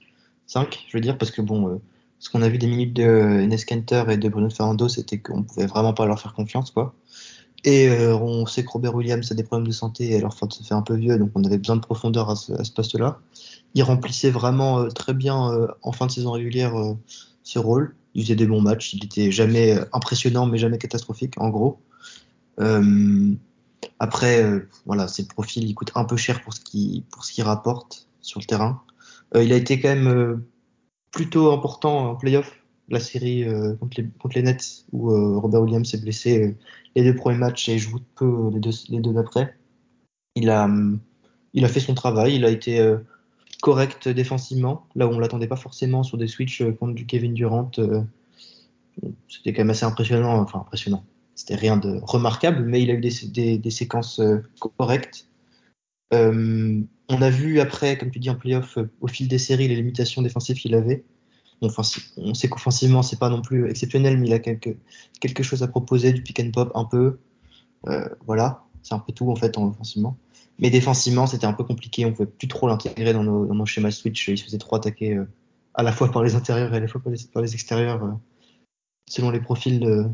5, 0.47 0.85
je 0.87 0.97
veux 0.97 1.01
dire, 1.01 1.17
parce 1.17 1.31
que 1.31 1.41
bon, 1.41 1.81
ce 2.21 2.29
qu'on 2.29 2.43
a 2.43 2.49
vu 2.49 2.59
des 2.59 2.67
minutes 2.67 2.93
de 2.93 3.03
euh, 3.03 3.43
Enes 3.43 3.57
Kanter 3.67 4.03
et 4.09 4.17
de 4.17 4.29
Bruno 4.29 4.49
Fernando, 4.51 4.87
c'était 4.87 5.17
qu'on 5.17 5.41
pouvait 5.41 5.65
vraiment 5.65 5.93
pas 5.93 6.05
leur 6.05 6.21
faire 6.21 6.33
confiance, 6.33 6.69
quoi. 6.69 6.93
Et 7.63 7.89
euh, 7.89 8.15
on 8.15 8.45
sait 8.47 8.63
que 8.63 8.69
Robert 8.69 8.95
Williams 8.95 9.31
a 9.31 9.35
des 9.35 9.43
problèmes 9.43 9.67
de 9.67 9.73
santé 9.73 10.11
et 10.11 10.19
leur 10.19 10.33
faute 10.33 10.53
se 10.53 10.63
fait 10.63 10.73
un 10.73 10.81
peu 10.81 10.95
vieux, 10.95 11.17
donc 11.19 11.31
on 11.35 11.43
avait 11.43 11.59
besoin 11.59 11.75
de 11.75 11.81
profondeur 11.81 12.29
à 12.29 12.35
ce, 12.35 12.71
poste-là. 12.71 13.19
Il 13.75 13.83
remplissait 13.83 14.31
vraiment 14.31 14.79
euh, 14.79 14.87
très 14.89 15.13
bien 15.13 15.51
euh, 15.51 15.67
en 15.83 15.91
fin 15.91 16.07
de 16.07 16.11
saison 16.11 16.31
régulière 16.31 16.75
euh, 16.75 16.95
ce 17.43 17.59
rôle. 17.59 17.95
Il 18.15 18.23
faisait 18.23 18.35
des 18.35 18.47
bons 18.47 18.61
matchs, 18.61 18.93
il 18.93 19.05
était 19.05 19.31
jamais 19.31 19.77
euh, 19.77 19.85
impressionnant, 19.93 20.47
mais 20.47 20.57
jamais 20.57 20.79
catastrophique, 20.79 21.35
en 21.37 21.49
gros. 21.49 21.79
Après, 23.97 24.43
voilà, 24.85 25.07
ses 25.07 25.27
profils, 25.27 25.63
il 25.63 25.73
coûte 25.73 25.91
un 25.95 26.05
peu 26.05 26.15
cher 26.15 26.43
pour 26.43 26.53
ce 26.53 26.59
qu'il 26.59 27.03
pour 27.05 27.25
ce 27.25 27.41
rapporte 27.41 28.07
sur 28.21 28.39
le 28.39 28.45
terrain. 28.45 28.83
Il 29.35 29.51
a 29.51 29.55
été 29.55 29.79
quand 29.79 29.89
même 29.89 30.43
plutôt 31.11 31.51
important 31.51 32.11
en 32.11 32.15
playoff, 32.15 32.51
la 32.91 32.99
série 32.99 33.43
euh, 33.43 33.75
contre, 33.75 34.01
les, 34.35 34.43
Nets, 34.43 34.85
où 34.91 35.11
euh, 35.11 35.37
Robert 35.37 35.61
Williams 35.61 35.89
s'est 35.89 35.99
blessé 35.99 36.43
euh, 36.43 36.55
les 36.95 37.03
deux 37.03 37.15
premiers 37.15 37.37
matchs 37.37 37.69
et 37.69 37.79
joue 37.79 37.99
peu 38.15 38.51
les 38.53 38.59
deux, 38.99 39.13
d'après. 39.13 39.55
Il 40.35 40.49
a, 40.49 40.65
hum, 40.65 40.99
il 41.53 41.65
a 41.65 41.67
fait 41.67 41.79
son 41.79 41.93
travail, 41.93 42.35
il 42.35 42.45
a 42.45 42.49
été 42.49 42.95
correct 43.61 44.07
défensivement, 44.07 44.87
là 44.95 45.07
où 45.07 45.11
on 45.11 45.19
l'attendait 45.19 45.47
pas 45.47 45.55
forcément 45.55 46.03
sur 46.03 46.17
des 46.17 46.27
switches 46.27 46.63
contre 46.79 46.93
du 46.93 47.05
Kevin 47.05 47.33
Durant. 47.33 47.71
C'était 49.27 49.53
quand 49.53 49.61
même 49.61 49.69
assez 49.69 49.85
impressionnant, 49.85 50.39
enfin 50.39 50.59
impressionnant. 50.59 51.03
C'était 51.35 51.55
rien 51.55 51.77
de 51.77 51.99
remarquable, 52.03 52.63
mais 52.63 52.81
il 52.81 52.91
a 52.91 52.93
eu 52.93 53.01
des, 53.01 53.71
séquences 53.71 54.21
correctes. 54.77 55.27
On 56.11 57.21
a 57.21 57.29
vu 57.29 57.59
après, 57.59 57.97
comme 57.97 58.11
tu 58.11 58.19
dis 58.19 58.29
en 58.29 58.35
playoff, 58.35 58.77
au 59.01 59.07
fil 59.07 59.27
des 59.27 59.37
séries, 59.37 59.67
les 59.67 59.75
limitations 59.75 60.21
défensives 60.21 60.57
qu'il 60.57 60.75
avait. 60.75 61.03
On 61.61 62.33
sait 62.33 62.49
qu'offensivement, 62.49 63.03
c'est 63.03 63.19
pas 63.19 63.29
non 63.29 63.41
plus 63.41 63.69
exceptionnel, 63.69 64.17
mais 64.17 64.27
il 64.27 64.33
a 64.33 64.39
quelque, 64.39 65.43
chose 65.43 65.61
à 65.61 65.67
proposer, 65.67 66.11
du 66.11 66.23
pick 66.23 66.39
and 66.39 66.51
pop 66.51 66.71
un 66.73 66.85
peu. 66.85 67.19
Euh, 67.87 68.07
voilà, 68.25 68.63
c'est 68.81 68.95
un 68.95 68.99
peu 68.99 69.13
tout 69.13 69.31
en 69.31 69.35
fait 69.35 69.57
en 69.57 69.69
offensivement. 69.69 70.17
Mais 70.57 70.71
défensivement, 70.71 71.27
c'était 71.27 71.45
un 71.45 71.53
peu 71.53 71.63
compliqué. 71.63 72.05
On 72.05 72.13
pouvait 72.13 72.27
plus 72.27 72.47
trop 72.47 72.67
l'intégrer 72.67 73.13
dans 73.13 73.23
nos, 73.23 73.65
schémas 73.65 73.91
switch. 73.91 74.27
Il 74.27 74.37
se 74.37 74.43
faisait 74.43 74.57
trop 74.57 74.75
attaquer 74.75 75.15
euh, 75.15 75.25
à 75.75 75.83
la 75.83 75.91
fois 75.91 76.11
par 76.11 76.23
les 76.23 76.35
intérieurs 76.35 76.73
et 76.73 76.77
à 76.77 76.79
la 76.79 76.87
fois 76.87 77.01
par 77.01 77.11
les, 77.43 77.53
extérieurs, 77.53 78.03
euh, 78.03 78.11
selon 79.07 79.29
les 79.29 79.39
profils 79.39 80.09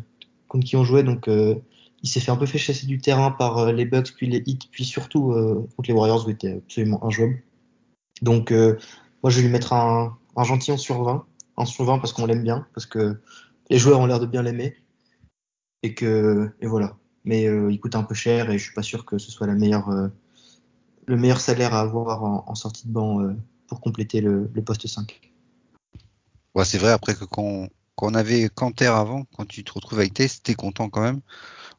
contre 0.49 0.65
qui 0.65 0.75
on 0.75 0.83
jouait. 0.83 1.03
Donc, 1.03 1.27
il 1.29 2.09
s'est 2.09 2.19
fait 2.19 2.31
un 2.31 2.37
peu 2.37 2.45
fait 2.45 2.57
chasser 2.57 2.87
du 2.87 2.99
terrain 2.99 3.31
par 3.31 3.71
les 3.71 3.85
Bucks, 3.85 4.13
puis 4.15 4.27
les 4.27 4.43
Heat, 4.45 4.69
puis 4.71 4.85
surtout 4.85 5.33
contre 5.75 5.89
les 5.89 5.93
Warriors 5.93 6.25
où 6.25 6.29
il 6.29 6.33
était 6.33 6.53
absolument 6.53 7.03
injouable. 7.05 7.41
Donc, 8.21 8.51
moi, 8.51 9.31
je 9.31 9.37
vais 9.37 9.43
lui 9.43 9.51
mettre 9.51 9.73
un, 9.73 10.17
un 10.37 10.59
sur 10.77 11.03
20. 11.03 11.25
Sur 11.65 11.85
20 11.85 11.99
parce 11.99 12.13
qu'on 12.13 12.25
l'aime 12.25 12.43
bien, 12.43 12.67
parce 12.73 12.85
que 12.85 13.19
les 13.69 13.77
joueurs 13.79 13.99
ont 13.99 14.05
l'air 14.05 14.19
de 14.19 14.25
bien 14.25 14.43
l'aimer. 14.43 14.77
Et 15.83 15.93
que, 15.93 16.51
et 16.61 16.67
voilà. 16.67 16.97
Mais 17.25 17.47
euh, 17.47 17.71
il 17.71 17.79
coûte 17.79 17.95
un 17.95 18.03
peu 18.03 18.15
cher 18.15 18.49
et 18.49 18.57
je 18.57 18.63
suis 18.63 18.73
pas 18.73 18.83
sûr 18.83 19.05
que 19.05 19.17
ce 19.17 19.31
soit 19.31 19.47
la 19.47 19.53
meilleure, 19.53 19.89
euh, 19.89 20.07
le 21.07 21.17
meilleur 21.17 21.39
salaire 21.41 21.73
à 21.73 21.81
avoir 21.81 22.23
en, 22.23 22.43
en 22.47 22.55
sortie 22.55 22.87
de 22.87 22.93
banc 22.93 23.21
euh, 23.21 23.35
pour 23.67 23.81
compléter 23.81 24.21
le, 24.21 24.49
le 24.53 24.61
poste 24.63 24.87
5. 24.87 25.19
Ouais, 26.55 26.65
c'est 26.65 26.77
vrai 26.77 26.91
après 26.91 27.15
que 27.15 27.25
quand 27.25 27.67
quand 27.95 28.11
on 28.11 28.13
avait 28.13 28.47
Canter 28.53 28.85
avant, 28.87 29.25
quand 29.35 29.45
tu 29.47 29.63
te 29.63 29.73
retrouves 29.73 29.97
avec 29.99 30.13
Tace, 30.13 30.43
t'es 30.43 30.53
content 30.53 30.87
quand 30.89 31.01
même. 31.01 31.21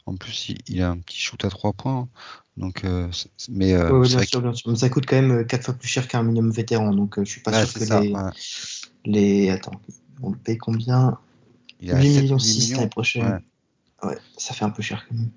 En 0.07 0.17
plus, 0.17 0.49
il, 0.49 0.59
il 0.67 0.83
a 0.83 0.91
un 0.91 0.99
petit 0.99 1.19
shoot 1.21 1.45
à 1.45 1.49
trois 1.49 1.73
points. 1.73 1.97
hein. 1.97 2.09
Donc, 2.57 2.85
euh, 2.85 3.09
mais 3.51 3.75
euh, 3.75 3.93
Ouais, 4.01 4.09
bien 4.09 4.23
sûr, 4.25 4.43
bien 4.43 4.53
sûr. 4.53 4.71
Mais 4.73 4.77
ça 4.79 4.88
coûte 4.88 5.07
quand 5.07 5.21
même 5.23 5.47
4 5.47 5.64
fois 5.67 5.75
plus 5.75 5.87
cher 5.88 6.09
qu'un 6.09 6.25
minimum 6.25 6.51
vétéran. 6.51 6.93
Donc, 6.93 7.19
euh, 7.19 7.25
je 7.25 7.31
suis 7.31 7.41
pas 7.41 7.53
Ouais, 7.53 7.64
sûr 7.67 7.79
que 7.79 7.87
ça, 7.87 8.01
les, 8.01 8.12
ouais. 8.12 8.31
Les. 9.11 9.51
Attends, 9.51 9.81
on 10.23 10.31
le 10.31 10.38
paye 10.38 10.59
combien 10.59 11.18
Il 11.81 11.92
a 11.92 12.01
8 12.01 12.14
7 12.14 12.23
millions 12.23 12.37
ou 12.37 12.40
6 12.40 12.71
8 12.71 12.75
l'année 12.75 12.88
prochaine. 12.88 13.42
Ouais. 14.03 14.16
ça 14.37 14.55
fait 14.55 14.64
un 14.64 14.71
peu 14.71 14.83
cher 14.83 15.07
quand 15.09 15.16
même. 15.16 15.31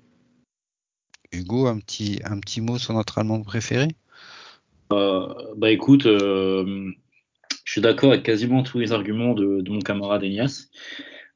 Hugo, 1.32 1.66
un 1.66 1.78
petit, 1.78 2.20
un 2.24 2.38
petit 2.38 2.60
mot 2.60 2.78
sur 2.78 2.94
notre 2.94 3.18
Allemand 3.18 3.42
préféré? 3.42 3.88
Bah 4.90 5.70
écoute, 5.70 6.04
euh, 6.04 6.92
je 7.64 7.72
suis 7.72 7.80
d'accord 7.80 8.10
avec 8.10 8.24
quasiment 8.24 8.62
tous 8.62 8.78
les 8.78 8.92
arguments 8.92 9.32
de, 9.32 9.62
de 9.62 9.70
mon 9.70 9.80
camarade 9.80 10.22
Enias. 10.22 10.68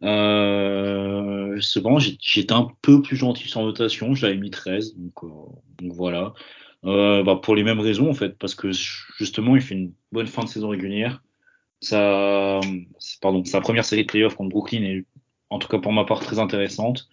Euh, 0.02 1.56
cependant, 1.60 1.98
j'étais 1.98 2.52
un 2.52 2.68
peu 2.82 3.00
plus 3.00 3.16
gentil 3.16 3.48
sur 3.48 3.62
notation, 3.62 4.14
je 4.14 4.26
l'avais 4.26 4.38
mis 4.38 4.50
13, 4.50 4.96
donc, 4.96 5.24
euh, 5.24 5.28
donc 5.78 5.92
voilà. 5.92 6.34
Euh, 6.84 7.22
bah, 7.22 7.40
pour 7.42 7.56
les 7.56 7.64
mêmes 7.64 7.80
raisons 7.80 8.10
en 8.10 8.14
fait, 8.14 8.36
parce 8.38 8.54
que 8.54 8.70
justement, 9.18 9.56
il 9.56 9.62
fait 9.62 9.74
une 9.74 9.92
bonne 10.12 10.26
fin 10.26 10.44
de 10.44 10.48
saison 10.48 10.68
régulière. 10.68 11.22
Sa, 11.88 12.60
pardon, 13.20 13.44
sa 13.44 13.60
première 13.60 13.84
série 13.84 14.02
de 14.02 14.08
playoffs 14.08 14.34
contre 14.34 14.50
Brooklyn 14.50 14.82
est, 14.82 15.04
en 15.50 15.58
tout 15.58 15.68
cas 15.68 15.78
pour 15.78 15.92
ma 15.92 16.04
part, 16.04 16.20
très 16.20 16.38
intéressante. 16.38 17.08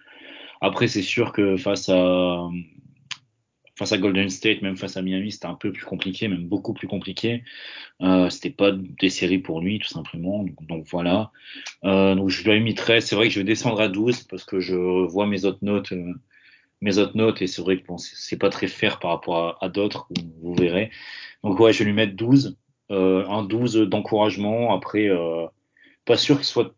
Après, 0.61 0.87
c'est 0.87 1.01
sûr 1.01 1.31
que 1.33 1.57
face 1.57 1.89
à, 1.89 2.47
face 3.77 3.91
à 3.91 3.97
Golden 3.97 4.29
State, 4.29 4.61
même 4.61 4.77
face 4.77 4.97
à 4.97 5.01
Miami, 5.01 5.31
c'était 5.31 5.47
un 5.47 5.55
peu 5.55 5.71
plus 5.71 5.85
compliqué, 5.85 6.27
même 6.27 6.47
beaucoup 6.47 6.73
plus 6.73 6.87
compliqué. 6.87 7.43
Euh, 8.01 8.29
c'était 8.29 8.49
pas 8.49 8.71
des 8.71 9.09
séries 9.09 9.39
pour 9.39 9.61
lui, 9.61 9.79
tout 9.79 9.89
simplement. 9.89 10.45
Donc, 10.67 10.85
voilà. 10.89 11.31
Euh, 11.83 12.15
donc 12.15 12.29
je 12.29 12.43
lui 12.43 12.51
ai 12.51 12.59
mis 12.59 12.75
13. 12.75 13.05
C'est 13.05 13.15
vrai 13.15 13.27
que 13.27 13.33
je 13.33 13.39
vais 13.39 13.45
descendre 13.45 13.81
à 13.81 13.89
12 13.89 14.23
parce 14.23 14.43
que 14.43 14.59
je 14.59 14.75
vois 14.75 15.27
mes 15.27 15.45
autres 15.45 15.63
notes, 15.63 15.91
euh, 15.91 16.13
mes 16.81 16.97
autres 16.97 17.17
notes, 17.17 17.41
et 17.41 17.47
c'est 17.47 17.61
vrai 17.61 17.77
que 17.79 17.85
bon, 17.85 17.97
c'est 17.97 18.37
pas 18.37 18.49
très 18.49 18.67
fair 18.67 18.99
par 18.99 19.11
rapport 19.11 19.37
à, 19.37 19.65
à 19.65 19.69
d'autres, 19.69 20.07
vous, 20.09 20.33
vous 20.41 20.55
verrez. 20.55 20.91
Donc 21.43 21.59
ouais, 21.59 21.73
je 21.73 21.79
vais 21.79 21.85
lui 21.85 21.93
mettre 21.93 22.15
12. 22.15 22.57
Euh, 22.91 23.25
un 23.27 23.43
12 23.43 23.75
d'encouragement. 23.89 24.73
Après, 24.73 25.07
euh, 25.07 25.45
pas 26.05 26.17
sûr 26.17 26.37
qu'il 26.37 26.45
soit, 26.45 26.73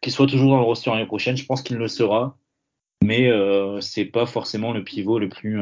qu'il 0.00 0.12
soit 0.12 0.26
toujours 0.26 0.50
dans 0.50 0.58
le 0.58 0.64
roster 0.64 0.90
l'année 0.90 1.06
prochaine. 1.06 1.36
Je 1.36 1.44
pense 1.44 1.62
qu'il 1.62 1.76
le 1.76 1.88
sera. 1.88 2.36
Mais 3.02 3.28
euh, 3.28 3.80
c'est 3.80 4.06
pas 4.06 4.26
forcément 4.26 4.72
le 4.72 4.82
pivot 4.82 5.18
le 5.18 5.28
plus, 5.28 5.60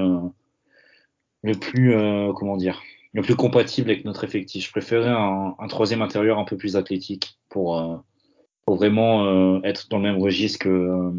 le 1.43 1.55
plus, 1.55 1.95
comment 2.35 2.57
dire, 2.57 2.81
le 3.13 3.23
plus 3.23 3.37
compatible 3.37 3.91
avec 3.91 4.05
notre 4.05 4.25
effectif. 4.25 4.67
Je 4.67 4.71
préférais 4.71 5.11
un, 5.11 5.67
troisième 5.69 6.03
intérieur 6.03 6.39
un 6.39 6.45
peu 6.45 6.57
plus 6.57 6.77
athlétique 6.77 7.39
pour, 7.49 7.79
euh, 7.79 7.97
pour 8.65 8.77
vraiment 8.77 9.27
euh, 9.27 9.61
être 9.65 9.89
dans 9.89 9.99
le 9.99 10.05
même 10.05 10.21
registre 10.21 10.61
que, 10.61 10.69
euh, 10.69 11.11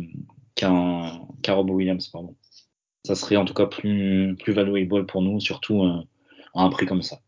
qu'un 0.56 1.54
Robo 1.54 1.74
Williams. 1.74 2.08
Pardon. 2.08 2.36
Ça 3.06 3.16
serait 3.16 3.36
en 3.36 3.46
tout 3.46 3.54
cas 3.54 3.66
plus, 3.66 4.36
plus 4.40 4.54
valuable 4.54 5.06
pour 5.06 5.22
nous, 5.22 5.40
surtout 5.40 5.84
à 5.84 6.64
un 6.64 6.70
prix 6.70 6.86
comme 6.86 7.02
ça. 7.02 7.20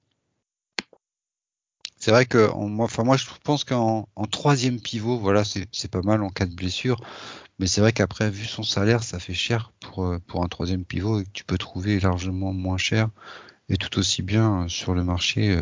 C'est 2.05 2.11
vrai 2.11 2.27
que 2.27 2.53
moi, 2.53 2.85
enfin 2.85 3.03
moi, 3.03 3.17
je 3.17 3.25
pense 3.43 3.63
qu'en 3.63 4.07
en 4.15 4.25
troisième 4.27 4.79
pivot, 4.79 5.17
voilà, 5.17 5.41
c'est 5.43 5.89
pas 5.89 6.03
mal 6.03 6.21
en 6.21 6.29
cas 6.29 6.45
de 6.45 6.53
blessure. 6.53 7.01
Mais 7.57 7.65
c'est 7.65 7.81
vrai 7.81 7.93
qu'après, 7.93 8.29
vu 8.29 8.45
son 8.45 8.61
salaire, 8.61 9.03
ça 9.03 9.17
fait 9.17 9.33
cher 9.33 9.71
pour 9.79 10.05
euh, 10.05 10.19
pour 10.27 10.43
un 10.43 10.47
troisième 10.47 10.85
pivot 10.85 11.21
et 11.21 11.23
que 11.23 11.31
tu 11.33 11.43
peux 11.43 11.57
trouver 11.57 11.99
largement 11.99 12.53
moins 12.53 12.77
cher 12.77 13.09
et 13.69 13.77
tout 13.77 13.97
aussi 13.97 14.21
bien 14.21 14.65
euh, 14.65 14.67
sur 14.67 14.93
le 14.93 15.03
marché 15.03 15.57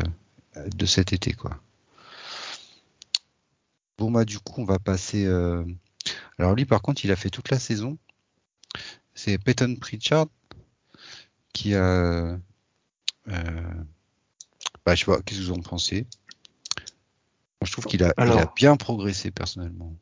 euh, 0.56 0.68
de 0.68 0.84
cet 0.84 1.14
été, 1.14 1.32
quoi. 1.32 1.58
Bon 3.96 4.10
bah 4.10 4.26
du 4.26 4.38
coup, 4.38 4.60
on 4.60 4.66
va 4.66 4.78
passer. 4.78 5.26
Alors 6.38 6.54
lui, 6.54 6.66
par 6.66 6.82
contre, 6.82 7.06
il 7.06 7.10
a 7.10 7.16
fait 7.16 7.30
toute 7.30 7.50
la 7.50 7.58
saison. 7.58 7.96
C'est 9.14 9.38
Peyton 9.38 9.76
Pritchard 9.80 10.26
qui 11.54 11.74
a. 11.74 12.36
Bah, 14.84 14.94
je 14.94 15.06
pas, 15.06 15.22
qu'est-ce 15.22 15.40
que 15.40 15.44
vous 15.46 15.52
en 15.52 15.60
pensez? 15.60 16.06
Trouve 17.74 17.86
qu'il 17.86 18.02
a, 18.02 18.12
il 18.16 18.22
a 18.22 18.24
Alors. 18.24 18.54
bien 18.54 18.76
progressé 18.76 19.30
personnellement. 19.30 19.94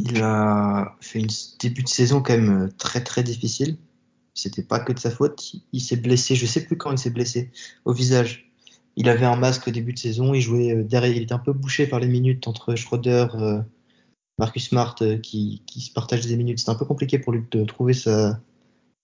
Il 0.00 0.22
a 0.22 0.96
fait 1.00 1.20
une 1.20 1.28
début 1.60 1.82
de 1.82 1.88
saison 1.88 2.22
quand 2.22 2.34
même 2.34 2.64
euh, 2.64 2.68
très 2.78 3.02
très 3.02 3.22
difficile. 3.22 3.76
C'était 4.34 4.62
pas 4.62 4.80
que 4.80 4.92
de 4.92 4.98
sa 4.98 5.10
faute. 5.10 5.54
Il 5.72 5.80
s'est 5.80 5.96
blessé, 5.96 6.34
je 6.34 6.46
sais 6.46 6.64
plus 6.64 6.76
quand 6.76 6.90
il 6.92 6.98
s'est 6.98 7.10
blessé, 7.10 7.50
au 7.84 7.92
visage. 7.92 8.52
Il 8.96 9.08
avait 9.08 9.26
un 9.26 9.36
masque 9.36 9.68
au 9.68 9.70
début 9.70 9.92
de 9.92 9.98
saison, 9.98 10.34
il 10.34 10.40
jouait 10.40 10.72
euh, 10.72 10.82
derrière, 10.82 11.14
il 11.14 11.22
était 11.22 11.32
un 11.32 11.38
peu 11.38 11.52
bouché 11.52 11.86
par 11.86 12.00
les 12.00 12.08
minutes 12.08 12.48
entre 12.48 12.74
Schroeder, 12.74 13.26
euh, 13.34 13.60
Marcus 14.38 14.68
Smart 14.68 14.94
qui, 15.22 15.62
qui 15.66 15.80
se 15.80 15.92
partagent 15.92 16.26
des 16.26 16.36
minutes. 16.36 16.58
C'était 16.58 16.70
un 16.70 16.76
peu 16.76 16.84
compliqué 16.84 17.18
pour 17.18 17.32
lui 17.32 17.42
de 17.50 17.64
trouver 17.64 17.94
sa, 17.94 18.38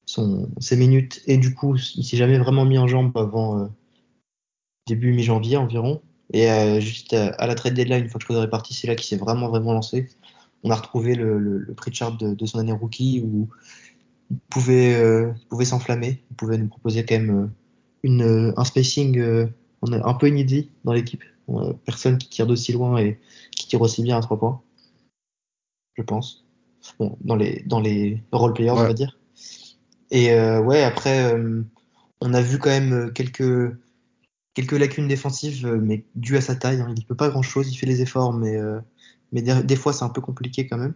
son, 0.06 0.50
ses 0.60 0.76
minutes 0.76 1.22
et 1.26 1.38
du 1.38 1.54
coup 1.54 1.76
il 1.76 2.04
s'est 2.04 2.16
jamais 2.16 2.38
vraiment 2.38 2.64
mis 2.64 2.78
en 2.78 2.88
jambe 2.88 3.16
avant 3.16 3.60
euh, 3.60 3.66
début 4.86 5.12
mi-janvier 5.12 5.56
environ. 5.56 6.02
Et 6.32 6.50
euh, 6.50 6.80
juste 6.80 7.12
à, 7.12 7.28
à 7.34 7.46
la 7.46 7.54
trade 7.54 7.74
deadline, 7.74 8.04
une 8.04 8.08
fois 8.08 8.20
que 8.20 8.32
je 8.34 8.38
est 8.40 8.48
parti, 8.48 8.74
c'est 8.74 8.86
là 8.86 8.94
qu'il 8.94 9.06
s'est 9.06 9.22
vraiment, 9.22 9.48
vraiment 9.48 9.72
lancé. 9.72 10.08
On 10.62 10.70
a 10.70 10.74
retrouvé 10.74 11.14
le, 11.14 11.38
le, 11.38 11.58
le 11.58 11.74
Pritchard 11.74 12.16
de, 12.16 12.34
de 12.34 12.46
son 12.46 12.58
année 12.58 12.72
rookie 12.72 13.22
où 13.24 13.48
il 14.30 14.38
pouvait, 14.48 14.94
euh, 14.94 15.32
il 15.36 15.46
pouvait 15.48 15.64
s'enflammer, 15.64 16.22
il 16.30 16.36
pouvait 16.36 16.58
nous 16.58 16.68
proposer 16.68 17.04
quand 17.04 17.18
même 17.18 17.44
euh, 17.44 17.46
une, 18.02 18.22
euh, 18.22 18.52
un 18.56 18.64
spacing 18.64 19.18
euh, 19.18 19.46
on 19.82 19.92
a 19.92 20.08
un 20.08 20.14
peu 20.14 20.28
inédit 20.28 20.70
dans 20.84 20.92
l'équipe. 20.92 21.24
Euh, 21.48 21.72
Personne 21.84 22.16
qui 22.18 22.28
tire 22.28 22.46
d'aussi 22.46 22.72
loin 22.72 22.98
et 22.98 23.18
qui 23.56 23.66
tire 23.66 23.80
aussi 23.80 24.02
bien 24.02 24.16
à 24.16 24.20
trois 24.20 24.38
points, 24.38 24.62
je 25.96 26.02
pense. 26.02 26.44
Bon, 26.98 27.16
dans 27.20 27.36
les, 27.36 27.62
dans 27.66 27.80
les 27.80 28.22
role 28.32 28.54
players, 28.54 28.70
on 28.70 28.76
va 28.76 28.92
dire. 28.92 29.18
Et 30.10 30.32
euh, 30.32 30.60
ouais, 30.60 30.82
après, 30.82 31.34
euh, 31.34 31.62
on 32.20 32.34
a 32.34 32.40
vu 32.40 32.58
quand 32.58 32.70
même 32.70 32.92
euh, 32.92 33.10
quelques, 33.10 33.76
quelques 34.54 34.72
lacunes 34.72 35.08
défensives, 35.08 35.66
euh, 35.66 35.78
mais 35.80 36.04
dues 36.14 36.36
à 36.36 36.40
sa 36.40 36.54
taille. 36.54 36.80
hein. 36.80 36.92
Il 36.96 37.00
ne 37.00 37.06
peut 37.06 37.14
pas 37.14 37.28
grand-chose, 37.30 37.70
il 37.70 37.76
fait 37.76 37.86
les 37.86 38.02
efforts, 38.02 38.32
mais, 38.32 38.56
euh, 38.56 38.80
mais 39.32 39.42
des, 39.42 39.76
fois, 39.76 39.92
c'est 39.92 40.04
un 40.04 40.10
peu 40.10 40.20
compliqué 40.20 40.66
quand 40.66 40.78
même. 40.78 40.94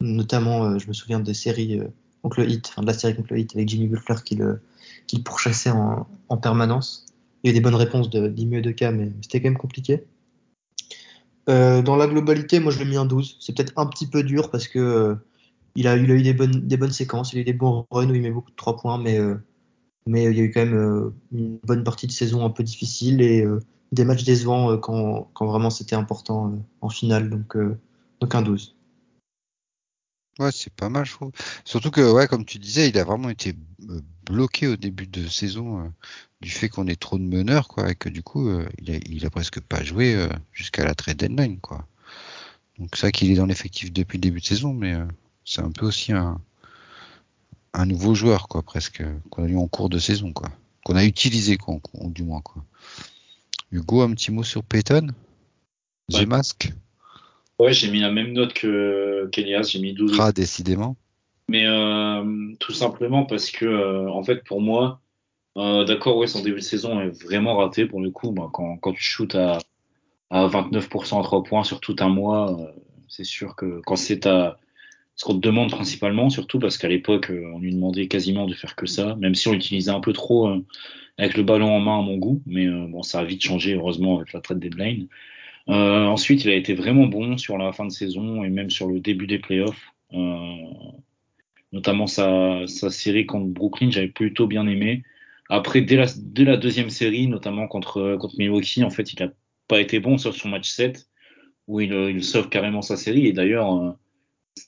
Notamment, 0.00 0.64
euh, 0.64 0.78
je 0.78 0.88
me 0.88 0.92
souviens 0.92 1.20
euh, 1.20 1.88
contre 2.22 2.40
le 2.40 2.50
Heat, 2.50 2.68
enfin, 2.68 2.82
de 2.82 2.86
la 2.86 2.94
série 2.94 3.16
contre 3.16 3.32
le 3.32 3.40
Heat 3.40 3.54
avec 3.54 3.68
Jimmy 3.68 3.88
Butler 3.88 4.16
qui 4.24 4.36
le, 4.36 4.60
qui 5.06 5.16
le 5.16 5.22
pourchassait 5.22 5.70
en, 5.70 6.06
en 6.28 6.36
permanence. 6.36 7.06
Il 7.42 7.48
y 7.48 7.50
a 7.50 7.52
eu 7.52 7.54
des 7.54 7.60
bonnes 7.60 7.74
réponses 7.74 8.10
de 8.10 8.28
d'Ime 8.28 8.54
et 8.54 8.62
de 8.62 8.70
K, 8.70 8.82
mais 8.92 9.10
c'était 9.20 9.40
quand 9.40 9.48
même 9.48 9.58
compliqué. 9.58 10.04
Dans 11.48 11.96
la 11.96 12.06
globalité, 12.06 12.60
moi 12.60 12.70
je 12.70 12.78
l'ai 12.78 12.84
mis 12.84 12.96
un 12.96 13.04
12. 13.04 13.36
C'est 13.40 13.52
peut-être 13.56 13.72
un 13.76 13.86
petit 13.86 14.06
peu 14.06 14.22
dur 14.22 14.48
parce 14.48 14.68
que 14.68 15.16
il 15.74 15.88
a, 15.88 15.96
eu 15.96 16.22
des 16.22 16.34
bonnes, 16.34 16.68
des 16.68 16.76
bonnes 16.76 16.92
séquences, 16.92 17.32
il 17.32 17.38
a 17.38 17.40
eu 17.40 17.44
des 17.44 17.52
bons 17.52 17.84
runs 17.90 18.08
où 18.08 18.14
il 18.14 18.22
met 18.22 18.30
beaucoup 18.30 18.52
de 18.52 18.56
3 18.56 18.76
points, 18.76 18.96
mais, 18.96 19.18
mais 20.06 20.24
il 20.24 20.36
y 20.36 20.40
a 20.40 20.44
eu 20.44 20.50
quand 20.50 20.64
même 20.64 20.74
euh, 20.74 21.14
une 21.32 21.58
bonne 21.58 21.84
partie 21.84 22.06
de 22.06 22.12
saison 22.12 22.44
un 22.44 22.50
peu 22.50 22.62
difficile 22.62 23.20
et 23.20 23.42
euh, 23.42 23.60
des 23.92 24.04
matchs 24.04 24.24
décevants 24.24 24.70
euh, 24.72 24.76
quand, 24.76 25.30
quand 25.34 25.46
vraiment 25.46 25.70
c'était 25.70 25.94
important 25.94 26.58
en 26.80 26.88
finale. 26.88 27.30
Donc, 27.30 27.56
donc 28.20 28.34
un 28.34 28.42
12. 28.42 28.74
Ouais, 30.38 30.50
c'est 30.50 30.72
pas 30.72 30.88
mal, 30.88 31.04
je 31.04 31.12
trouve. 31.12 31.30
Surtout 31.64 31.90
que, 31.90 32.10
ouais, 32.12 32.26
comme 32.26 32.44
tu 32.44 32.58
disais, 32.58 32.88
il 32.88 32.98
a 32.98 33.04
vraiment 33.04 33.28
été 33.28 33.54
bloqué 34.24 34.66
au 34.66 34.76
début 34.76 35.06
de 35.06 35.28
saison 35.28 35.92
du 36.40 36.48
fait 36.48 36.70
qu'on 36.70 36.86
ait 36.86 36.96
trop 36.96 37.18
de 37.18 37.22
meneurs, 37.22 37.68
quoi, 37.68 37.90
et 37.90 37.94
que 37.94 38.08
du 38.08 38.22
coup, 38.22 38.50
il, 38.78 38.90
a, 38.92 38.98
il 39.10 39.26
a 39.26 39.30
presque 39.30 39.60
pas 39.60 39.84
joué 39.84 40.26
jusqu'à 40.50 40.84
la 40.84 40.94
trade 40.94 41.18
deadline, 41.18 41.60
quoi. 41.60 41.86
Donc 42.78 42.88
c'est 42.94 43.02
vrai 43.02 43.12
qu'il 43.12 43.30
est 43.30 43.34
dans 43.34 43.44
l'effectif 43.44 43.92
depuis 43.92 44.16
le 44.16 44.22
début 44.22 44.40
de 44.40 44.46
saison, 44.46 44.72
mais 44.72 44.96
c'est 45.44 45.60
un 45.60 45.70
peu 45.70 45.84
aussi 45.84 46.12
un, 46.12 46.40
un 47.74 47.86
nouveau 47.86 48.14
joueur, 48.14 48.48
quoi, 48.48 48.62
presque, 48.62 49.02
qu'on 49.30 49.44
a 49.44 49.48
eu 49.48 49.56
en 49.56 49.68
cours 49.68 49.88
de 49.88 49.98
saison, 49.98 50.32
quoi, 50.32 50.48
qu'on 50.84 50.96
a 50.96 51.04
utilisé, 51.04 51.56
quoi, 51.56 51.76
en- 51.98 52.08
du 52.08 52.22
moins, 52.22 52.40
quoi. 52.40 52.64
Hugo, 53.70 54.02
un 54.02 54.12
petit 54.12 54.30
mot 54.30 54.42
sur 54.42 54.62
Peyton, 54.64 55.08
The 56.10 56.18
Ouais. 56.18 56.26
Mask, 56.26 56.72
Ouais, 57.58 57.72
j'ai 57.72 57.90
mis 57.92 58.00
la 58.00 58.10
même 58.10 58.32
note 58.32 58.54
que 58.54 59.28
qu'Elias, 59.30 59.68
j'ai 59.70 59.78
mis 59.78 59.92
12. 59.92 60.18
Ah, 60.18 60.32
décidément. 60.32 60.96
Mais 61.48 61.64
euh, 61.66 62.52
tout 62.58 62.72
simplement 62.72 63.24
parce 63.24 63.50
que, 63.50 63.64
euh, 63.66 64.10
en 64.10 64.24
fait, 64.24 64.42
pour 64.42 64.60
moi, 64.60 65.00
euh, 65.56 65.84
d'accord, 65.84 66.16
ouais, 66.16 66.26
son 66.26 66.42
début 66.42 66.56
de 66.56 66.64
saison 66.64 67.00
est 67.00 67.10
vraiment 67.22 67.56
raté 67.56 67.86
pour 67.86 68.00
le 68.00 68.10
coup. 68.10 68.32
Bah, 68.32 68.50
quand, 68.52 68.78
quand 68.78 68.92
tu 68.92 69.02
shootes 69.02 69.36
à, 69.36 69.58
à 70.30 70.48
29% 70.48 71.20
à 71.20 71.22
3 71.22 71.44
points 71.44 71.62
sur 71.62 71.78
tout 71.78 71.94
un 72.00 72.08
mois, 72.08 72.58
c'est 73.06 73.22
sûr 73.24 73.54
que 73.54 73.80
quand 73.86 73.96
c'est 73.96 74.20
ta, 74.20 74.58
ce 75.16 75.24
qu'on 75.24 75.34
te 75.34 75.46
demande 75.46 75.70
principalement, 75.70 76.30
surtout 76.30 76.58
parce 76.58 76.78
qu'à 76.78 76.88
l'époque, 76.88 77.30
euh, 77.30 77.52
on 77.54 77.58
lui 77.58 77.72
demandait 77.72 78.08
quasiment 78.08 78.46
de 78.46 78.54
faire 78.54 78.76
que 78.76 78.86
ça, 78.86 79.16
même 79.16 79.34
si 79.34 79.48
on 79.48 79.52
l'utilisait 79.52 79.90
un 79.90 80.00
peu 80.00 80.12
trop 80.12 80.48
euh, 80.48 80.64
avec 81.18 81.36
le 81.36 81.42
ballon 81.42 81.70
en 81.70 81.80
main 81.80 81.98
à 81.98 82.02
mon 82.02 82.16
goût. 82.16 82.42
Mais 82.46 82.66
euh, 82.66 82.86
bon, 82.88 83.02
ça 83.02 83.20
a 83.20 83.24
vite 83.24 83.42
changé, 83.42 83.74
heureusement, 83.74 84.16
avec 84.18 84.32
la 84.32 84.40
trade 84.40 84.58
deadline. 84.58 85.08
Euh, 85.68 86.06
ensuite, 86.06 86.44
il 86.44 86.50
a 86.50 86.54
été 86.54 86.74
vraiment 86.74 87.06
bon 87.06 87.38
sur 87.38 87.58
la 87.58 87.72
fin 87.72 87.84
de 87.84 87.92
saison 87.92 88.42
et 88.44 88.50
même 88.50 88.70
sur 88.70 88.88
le 88.88 89.00
début 89.00 89.26
des 89.26 89.38
playoffs. 89.38 89.92
Euh, 90.12 90.56
notamment 91.72 92.06
sa, 92.06 92.66
sa 92.66 92.90
série 92.90 93.26
contre 93.26 93.46
Brooklyn, 93.46 93.90
j'avais 93.90 94.08
plutôt 94.08 94.46
bien 94.46 94.66
aimé. 94.66 95.02
Après, 95.48 95.80
dès 95.82 95.96
la, 95.96 96.06
dès 96.16 96.44
la 96.44 96.56
deuxième 96.56 96.90
série, 96.90 97.26
notamment 97.28 97.68
contre, 97.68 98.16
contre 98.16 98.36
Milwaukee, 98.38 98.84
en 98.84 98.90
fait, 98.90 99.12
il 99.12 99.22
n'a 99.22 99.30
pas 99.68 99.80
été 99.80 100.00
bon, 100.00 100.18
sauf 100.18 100.36
son 100.36 100.48
match 100.48 100.68
7, 100.70 101.08
où 101.68 101.80
il, 101.80 101.92
il 101.92 102.24
sauve 102.24 102.48
carrément 102.48 102.82
sa 102.82 102.96
série. 102.96 103.26
Et 103.26 103.32
d'ailleurs, 103.32 103.96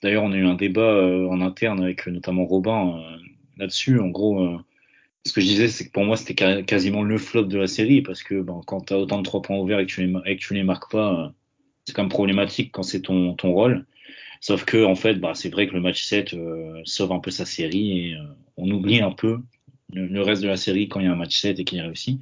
d'ailleurs, 0.02 0.24
on 0.24 0.32
a 0.32 0.36
eu 0.36 0.46
un 0.46 0.54
débat 0.54 0.82
euh, 0.82 1.28
en 1.28 1.40
interne 1.40 1.82
avec 1.82 2.06
euh, 2.08 2.10
notamment 2.10 2.44
Robin 2.44 2.98
euh, 2.98 3.16
là-dessus. 3.56 4.00
En 4.00 4.08
gros, 4.08 4.58
ce 5.26 5.32
que 5.32 5.40
je 5.40 5.46
disais, 5.46 5.68
c'est 5.68 5.86
que 5.86 5.92
pour 5.92 6.04
moi, 6.04 6.16
c'était 6.16 6.64
quasiment 6.64 7.02
le 7.02 7.18
flop 7.18 7.44
de 7.44 7.58
la 7.58 7.66
série, 7.66 8.02
parce 8.02 8.22
que 8.22 8.40
ben, 8.40 8.60
quand 8.66 8.86
tu 8.86 8.94
as 8.94 8.98
autant 8.98 9.18
de 9.18 9.24
trois 9.24 9.42
points 9.42 9.58
ouverts 9.58 9.80
et 9.80 9.86
que 9.86 9.92
tu 9.92 10.06
les, 10.06 10.38
les 10.50 10.62
marques 10.62 10.90
pas, 10.90 11.32
c'est 11.84 11.94
quand 11.94 12.02
même 12.02 12.10
problématique 12.10 12.72
quand 12.72 12.82
c'est 12.82 13.02
ton, 13.02 13.34
ton 13.34 13.52
rôle. 13.52 13.86
Sauf 14.40 14.64
que, 14.66 14.84
en 14.84 14.94
fait, 14.94 15.14
bah, 15.14 15.32
c'est 15.34 15.48
vrai 15.48 15.66
que 15.66 15.72
le 15.72 15.80
match 15.80 16.04
7 16.04 16.34
euh, 16.34 16.82
sauve 16.84 17.12
un 17.12 17.18
peu 17.18 17.30
sa 17.30 17.46
série 17.46 18.10
et 18.10 18.14
euh, 18.14 18.24
on 18.58 18.70
oublie 18.70 19.00
un 19.00 19.10
peu 19.10 19.38
le, 19.92 20.06
le 20.06 20.20
reste 20.20 20.42
de 20.42 20.48
la 20.48 20.58
série 20.58 20.88
quand 20.88 21.00
il 21.00 21.06
y 21.06 21.08
a 21.08 21.12
un 21.12 21.16
match 21.16 21.40
7 21.40 21.60
et 21.60 21.64
qu'il 21.64 21.78
est 21.78 21.82
réussi. 21.82 22.20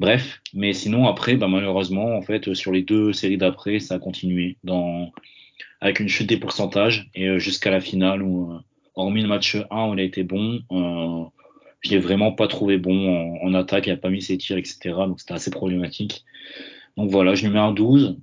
Bref, 0.00 0.40
mais 0.54 0.72
sinon, 0.72 1.06
après, 1.06 1.36
bah, 1.36 1.48
malheureusement, 1.48 2.16
en 2.16 2.22
fait, 2.22 2.54
sur 2.54 2.72
les 2.72 2.82
deux 2.82 3.12
séries 3.12 3.36
d'après, 3.36 3.80
ça 3.80 3.96
a 3.96 3.98
continué 3.98 4.56
dans, 4.64 5.12
avec 5.80 6.00
une 6.00 6.08
chute 6.08 6.28
des 6.28 6.38
pourcentages 6.38 7.10
et 7.14 7.28
euh, 7.28 7.38
jusqu'à 7.38 7.70
la 7.70 7.80
finale 7.80 8.22
où, 8.22 8.52
euh, 8.52 8.58
hormis 8.98 9.22
le 9.22 9.28
match 9.28 9.56
1 9.70 9.88
où 9.88 9.94
il 9.94 10.00
a 10.00 10.02
été 10.02 10.24
bon, 10.24 10.60
euh, 10.72 11.24
je 11.80 11.90
l'ai 11.90 11.98
vraiment 11.98 12.32
pas 12.32 12.48
trouvé 12.48 12.78
bon 12.78 13.38
en, 13.42 13.54
attaque, 13.54 13.86
il 13.86 13.92
a 13.92 13.96
pas 13.96 14.10
mis 14.10 14.22
ses 14.22 14.36
tirs, 14.36 14.58
etc. 14.58 14.78
Donc 15.06 15.20
c'était 15.20 15.34
assez 15.34 15.50
problématique. 15.50 16.24
Donc 16.96 17.10
voilà, 17.10 17.34
je 17.34 17.46
lui 17.46 17.52
mets 17.52 17.60
un 17.60 17.72
12. 17.72 18.18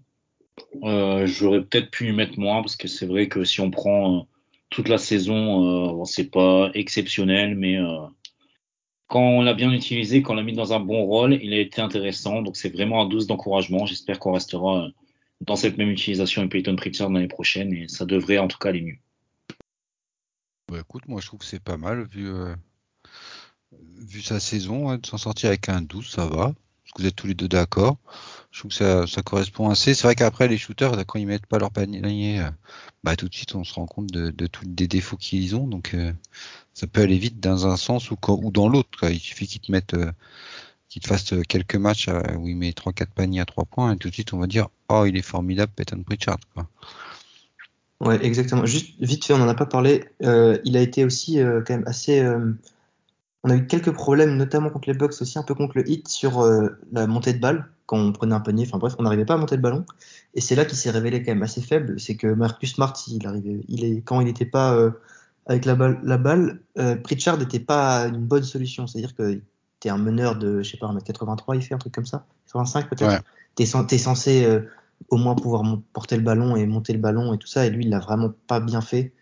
Euh, 0.84 1.26
J'aurais 1.26 1.62
peut-être 1.62 1.92
pu 1.92 2.06
lui 2.06 2.12
mettre 2.12 2.40
moins 2.40 2.62
parce 2.62 2.76
que 2.76 2.88
c'est 2.88 3.06
vrai 3.06 3.28
que 3.30 3.44
si 3.46 3.62
on 3.62 3.72
prend 3.72 4.28
toute 4.70 4.90
la 4.90 4.98
saison, 4.98 5.90
euh, 5.90 5.94
bon, 5.94 6.06
c'est 6.06 6.30
pas 6.30 6.70
exceptionnel, 6.74 7.56
mais 7.56 7.78
quand 9.08 9.22
on 9.22 9.42
l'a 9.42 9.54
bien 9.54 9.72
utilisé, 9.72 10.22
quand 10.22 10.34
on 10.34 10.36
l'a 10.36 10.44
mis 10.44 10.54
dans 10.54 10.74
un 10.74 10.80
bon 10.82 11.06
rôle, 11.06 11.40
il 11.42 11.54
a 11.54 11.60
été 11.60 11.82
intéressant. 11.82 12.42
Donc 12.42 12.58
c'est 12.58 12.70
vraiment 12.70 13.02
un 13.02 13.08
12 13.08 13.28
d'encouragement. 13.28 13.86
J'espère 13.86 14.20
qu'on 14.20 14.34
restera 14.34 14.90
dans 15.46 15.56
cette 15.56 15.78
même 15.78 15.90
utilisation 15.90 16.42
avec 16.42 16.52
Peyton 16.52 16.76
Pritchard 16.76 17.10
l'année 17.10 17.28
prochaine 17.28 17.74
et 17.74 17.88
ça 17.88 18.06
devrait 18.06 18.38
en 18.38 18.48
tout 18.48 18.58
cas 18.58 18.70
aller 18.70 18.82
mieux. 18.82 18.98
Bah, 20.70 20.80
écoute, 20.80 21.08
moi 21.08 21.22
je 21.22 21.28
trouve 21.28 21.40
que 21.40 21.46
c'est 21.46 21.60
pas 21.60 21.78
mal 21.78 22.08
vu, 22.08 22.28
euh, 22.28 22.56
vu 23.72 24.22
sa 24.22 24.40
saison, 24.40 24.90
hein, 24.90 24.98
de 24.98 25.06
s'en 25.06 25.18
sortir 25.18 25.50
avec 25.50 25.70
un 25.70 25.82
12, 25.82 26.10
ça 26.10 26.26
va. 26.26 26.54
Parce 26.84 26.94
que 26.96 27.02
vous 27.02 27.08
êtes 27.08 27.16
tous 27.16 27.28
les 27.28 27.34
deux 27.34 27.48
d'accord. 27.48 27.98
Je 28.52 28.60
trouve 28.60 28.70
que 28.70 28.78
ça, 28.78 29.08
ça 29.08 29.22
correspond 29.24 29.70
assez. 29.70 29.94
C'est 29.96 30.04
vrai 30.04 30.16
qu'après 30.16 30.48
les 30.48 30.58
shooters, 30.58 31.06
quand 31.08 31.18
ils 31.18 31.26
mettent 31.26 31.48
pas 31.48 31.58
leur 31.58 31.72
panier, 31.72 32.40
euh, 32.40 32.50
bah 33.04 33.16
tout 33.16 33.28
de 33.28 33.34
suite 33.34 33.56
on 33.56 33.64
se 33.64 33.74
rend 33.74 33.88
compte 33.88 34.08
de, 34.08 34.48
tous 34.48 34.66
les 34.66 34.88
défauts 34.88 35.18
qu'ils 35.18 35.56
ont. 35.56 35.68
Donc 35.68 35.94
euh, 35.94 36.14
ça 36.74 36.88
peut 36.88 37.02
aller 37.02 37.18
vite 37.18 37.40
dans 37.40 37.68
un 37.68 37.78
sens 37.78 38.12
ou, 38.12 38.18
ou 38.28 38.52
dans 38.52 38.68
l'autre. 38.68 39.10
Il 39.10 39.20
suffit 39.20 39.48
qu'ils 39.48 39.62
te 39.62 39.72
mettent, 39.72 39.96
qu'ils 40.96 41.02
te 41.02 41.08
fassent 41.10 41.34
euh, 41.34 41.42
quelques 41.42 41.76
matchs 41.76 42.08
euh, 42.08 42.22
où 42.38 42.48
il 42.48 42.56
met 42.56 42.70
3-4 42.70 43.08
paniers 43.14 43.42
à 43.42 43.46
3 43.46 43.66
points 43.66 43.92
et 43.92 43.98
tout 43.98 44.08
de 44.08 44.14
suite 44.14 44.32
on 44.32 44.38
va 44.38 44.48
dire 44.48 44.70
oh 44.88 45.04
il 45.06 45.18
est 45.18 45.22
formidable 45.22 45.74
Peyton 45.76 46.02
Pritchard. 46.04 46.38
Quoi. 46.54 46.70
Ouais, 48.00 48.26
exactement. 48.26 48.66
Juste 48.66 48.94
vite 49.02 49.26
fait, 49.26 49.34
on 49.34 49.38
n'en 49.38 49.48
a 49.50 49.56
pas 49.56 49.66
parlé. 49.66 50.06
Euh, 50.24 50.58
il 50.64 50.78
a 50.78 50.82
été 50.82 51.04
aussi 51.04 51.40
quand 51.66 51.72
même 51.72 51.84
assez. 51.86 52.26
on 53.44 53.50
a 53.50 53.56
eu 53.56 53.68
quelques 53.68 53.92
problèmes, 53.92 54.38
notamment 54.38 54.70
contre 54.70 54.90
les 54.90 54.98
Bucks, 54.98 55.22
aussi 55.22 55.38
un 55.38 55.44
peu 55.44 55.54
contre 55.54 55.78
le 55.78 55.90
Heat 55.90 56.08
sur 56.08 56.44
la 56.92 57.08
montée 57.08 57.34
de 57.34 57.40
balle 57.40 57.70
quand 57.88 57.98
on 57.98 58.12
prenait 58.14 58.36
un 58.36 58.42
panier. 58.42 58.66
Enfin 58.68 58.78
bref, 58.78 58.96
on 59.00 59.04
n'arrivait 59.04 59.26
pas 59.26 59.36
à 59.36 59.38
monter 59.38 59.56
le 59.56 59.62
ballon. 59.62 59.86
Et 60.34 60.42
c'est 60.42 60.56
là 60.56 60.66
qu'il 60.66 60.78
s'est 60.78 60.92
révélé 60.92 61.24
quand 61.24 61.32
même 61.32 61.44
assez 61.44 61.62
faible. 61.62 62.00
C'est 62.00 62.16
que 62.16 62.28
Marcus 62.28 62.74
Smart, 62.74 62.94
il 63.08 63.26
arrivait, 63.26 63.62
il 63.68 63.86
est 63.86 64.02
quand 64.02 64.22
il 64.22 64.26
n'était 64.26 64.46
pas 64.46 64.78
avec 65.46 65.66
la 65.66 65.76
balle, 65.76 66.00
la 66.04 66.18
balle, 66.18 66.60
Pritchard 67.04 67.38
n'était 67.38 67.60
pas 67.60 68.08
une 68.08 68.26
bonne 68.26 68.44
solution. 68.44 68.88
C'est-à-dire 68.88 69.16
que 69.16 69.42
t'es 69.80 69.90
un 69.90 69.98
meneur 69.98 70.38
de, 70.38 70.62
je 70.64 70.72
sais 70.72 70.78
pas, 70.78 70.88
1m83, 70.88 71.56
il 71.56 71.62
fait 71.62 71.74
un 71.74 71.78
truc 71.78 71.94
comme 71.94 72.06
ça, 72.06 72.26
85 72.46 72.90
peut-être? 72.90 73.10
Ouais. 73.10 73.20
T'es 73.56 73.66
cen- 73.66 73.86
t'es 73.86 73.98
censé 73.98 74.46
euh, 74.46 74.62
au 75.10 75.18
moins 75.18 75.36
pouvoir 75.36 75.64
porter 75.94 76.18
le 76.18 76.24
ballon 76.24 76.56
et 76.56 76.66
monter 76.66 76.94
le 76.94 77.00
ballon 77.00 77.34
et 77.34 77.38
tout 77.38 77.48
ça. 77.48 77.66
Et 77.66 77.70
lui, 77.70 77.86
il 77.86 77.90
l'a 77.90 78.00
vraiment 78.00 78.32
pas 78.48 78.60
bien 78.60 78.82
fait. 78.82 79.14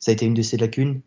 Ça 0.00 0.10
a 0.10 0.14
été 0.14 0.26
une 0.26 0.34
de 0.34 0.42
ses 0.42 0.56
lacunes. 0.56 1.00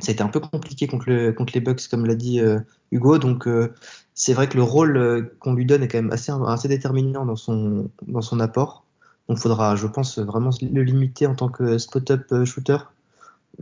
Ça 0.00 0.10
a 0.10 0.12
été 0.12 0.22
un 0.22 0.28
peu 0.28 0.40
compliqué 0.40 0.86
contre, 0.86 1.08
le, 1.10 1.32
contre 1.32 1.52
les 1.54 1.60
Bucks, 1.60 1.88
comme 1.88 2.06
l'a 2.06 2.14
dit 2.14 2.40
euh, 2.40 2.60
Hugo. 2.90 3.18
Donc, 3.18 3.46
euh, 3.46 3.74
c'est 4.14 4.34
vrai 4.34 4.48
que 4.48 4.56
le 4.56 4.62
rôle 4.62 5.32
qu'on 5.38 5.54
lui 5.54 5.66
donne 5.66 5.82
est 5.82 5.88
quand 5.88 5.98
même 5.98 6.12
assez, 6.12 6.32
assez 6.46 6.68
déterminant 6.68 7.24
dans 7.26 7.36
son, 7.36 7.90
dans 8.06 8.22
son 8.22 8.40
apport. 8.40 8.84
Donc, 9.28 9.38
il 9.38 9.42
faudra, 9.42 9.76
je 9.76 9.86
pense, 9.86 10.18
vraiment 10.18 10.50
le 10.62 10.82
limiter 10.82 11.26
en 11.26 11.34
tant 11.34 11.48
que 11.48 11.78
spot-up 11.78 12.44
shooter 12.44 12.78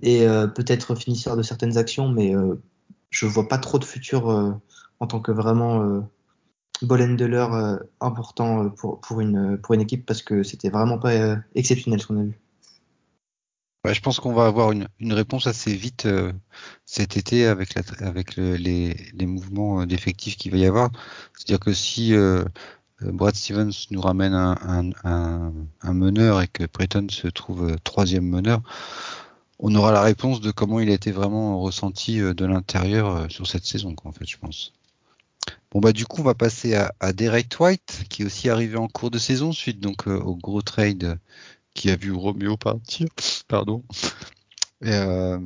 et 0.02 0.26
euh, 0.26 0.46
peut-être 0.46 0.94
finisseur 0.94 1.36
de 1.36 1.42
certaines 1.42 1.78
actions, 1.78 2.08
mais 2.08 2.34
euh, 2.34 2.54
je 3.10 3.26
vois 3.26 3.48
pas 3.48 3.58
trop 3.58 3.78
de 3.78 3.84
futur 3.84 4.30
euh, 4.30 4.52
en 5.00 5.06
tant 5.06 5.20
que 5.20 5.32
vraiment 5.32 5.82
euh, 5.82 6.00
ball 6.82 7.02
handler 7.02 7.46
euh, 7.52 7.78
important 8.00 8.64
euh, 8.64 8.68
pour, 8.70 9.00
pour, 9.00 9.20
une, 9.20 9.58
pour 9.58 9.74
une 9.74 9.82
équipe 9.82 10.06
parce 10.06 10.22
que 10.22 10.42
c'était 10.42 10.70
vraiment 10.70 10.98
pas 10.98 11.36
exceptionnel 11.54 12.00
ce 12.00 12.06
qu'on 12.08 12.20
a 12.20 12.24
vu. 12.24 12.38
Je 13.90 14.00
pense 14.00 14.20
qu'on 14.20 14.34
va 14.34 14.46
avoir 14.46 14.72
une, 14.72 14.88
une 14.98 15.14
réponse 15.14 15.46
assez 15.46 15.74
vite 15.74 16.06
cet 16.84 17.16
été 17.16 17.46
avec, 17.46 17.74
la, 17.74 17.82
avec 18.06 18.36
le- 18.36 18.56
les, 18.56 18.94
les 19.14 19.26
mouvements 19.26 19.86
d'effectifs 19.86 20.36
qu'il 20.36 20.52
va 20.52 20.58
y 20.58 20.66
avoir. 20.66 20.90
C'est-à-dire 21.34 21.60
que 21.60 21.72
si 21.72 22.12
Brad 23.00 23.34
Stevens 23.34 23.72
nous 23.90 24.00
ramène 24.02 24.34
un, 24.34 24.90
un, 25.04 25.52
un 25.80 25.94
meneur 25.94 26.42
et 26.42 26.48
que 26.48 26.64
Breton 26.64 27.06
se 27.10 27.28
trouve 27.28 27.74
troisième 27.82 28.26
meneur, 28.28 28.60
on 29.60 29.74
aura 29.74 29.92
la 29.92 30.02
réponse 30.02 30.40
de 30.40 30.50
comment 30.50 30.80
il 30.80 30.90
a 30.90 30.94
été 30.94 31.12
vraiment 31.12 31.60
ressenti 31.60 32.18
de 32.18 32.44
l'intérieur 32.44 33.30
sur 33.30 33.46
cette 33.46 33.64
saison, 33.64 33.94
en 34.04 34.12
fait, 34.12 34.26
je 34.26 34.36
pense. 34.36 34.72
Bon 35.72 35.80
bah 35.80 35.92
du 35.92 36.04
coup 36.04 36.20
on 36.20 36.24
va 36.24 36.34
passer 36.34 36.74
à, 36.74 37.12
Derek 37.12 37.54
White 37.60 38.04
qui 38.08 38.22
est 38.22 38.24
aussi 38.24 38.48
arrivé 38.48 38.76
en 38.76 38.88
cours 38.88 39.10
de 39.10 39.18
saison 39.18 39.52
suite 39.52 39.78
donc 39.78 40.06
au 40.08 40.34
gros 40.34 40.62
trade 40.62 41.18
qui 41.74 41.90
a 41.90 41.96
vu 41.96 42.12
Romeo 42.12 42.56
partir. 42.56 43.06
Pardon. 43.48 43.84
Euh, 44.84 45.38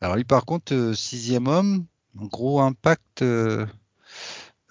alors 0.00 0.16
lui 0.16 0.24
par 0.24 0.44
contre 0.44 0.74
euh, 0.74 0.94
sixième 0.94 1.46
homme, 1.46 1.86
gros 2.14 2.60
impact 2.60 3.22
euh, 3.22 3.66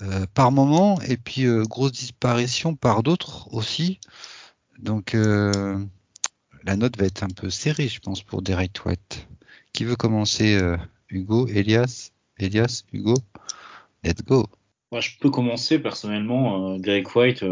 euh 0.01 0.25
par 0.33 0.51
moment 0.51 0.99
et 1.01 1.17
puis 1.17 1.45
euh, 1.45 1.63
grosse 1.63 1.91
disparition 1.91 2.75
par 2.75 3.03
d'autres 3.03 3.53
aussi. 3.53 3.99
Donc 4.79 5.15
la 6.63 6.75
note 6.75 6.97
va 6.97 7.05
être 7.05 7.23
un 7.23 7.29
peu 7.29 7.49
serrée 7.49 7.87
je 7.87 7.99
pense 7.99 8.21
pour 8.23 8.41
Derek 8.41 8.85
White. 8.85 9.27
Qui 9.73 9.83
veut 9.83 9.95
commencer 9.95 10.59
Hugo, 11.09 11.47
Elias, 11.47 12.11
Elias, 12.37 12.83
Hugo? 12.91 13.13
Let's 14.03 14.23
go. 14.23 14.47
Moi, 14.91 14.99
je 15.01 15.11
peux 15.19 15.29
commencer 15.29 15.77
personnellement. 15.77 16.79
Derek 16.79 17.15
White, 17.15 17.43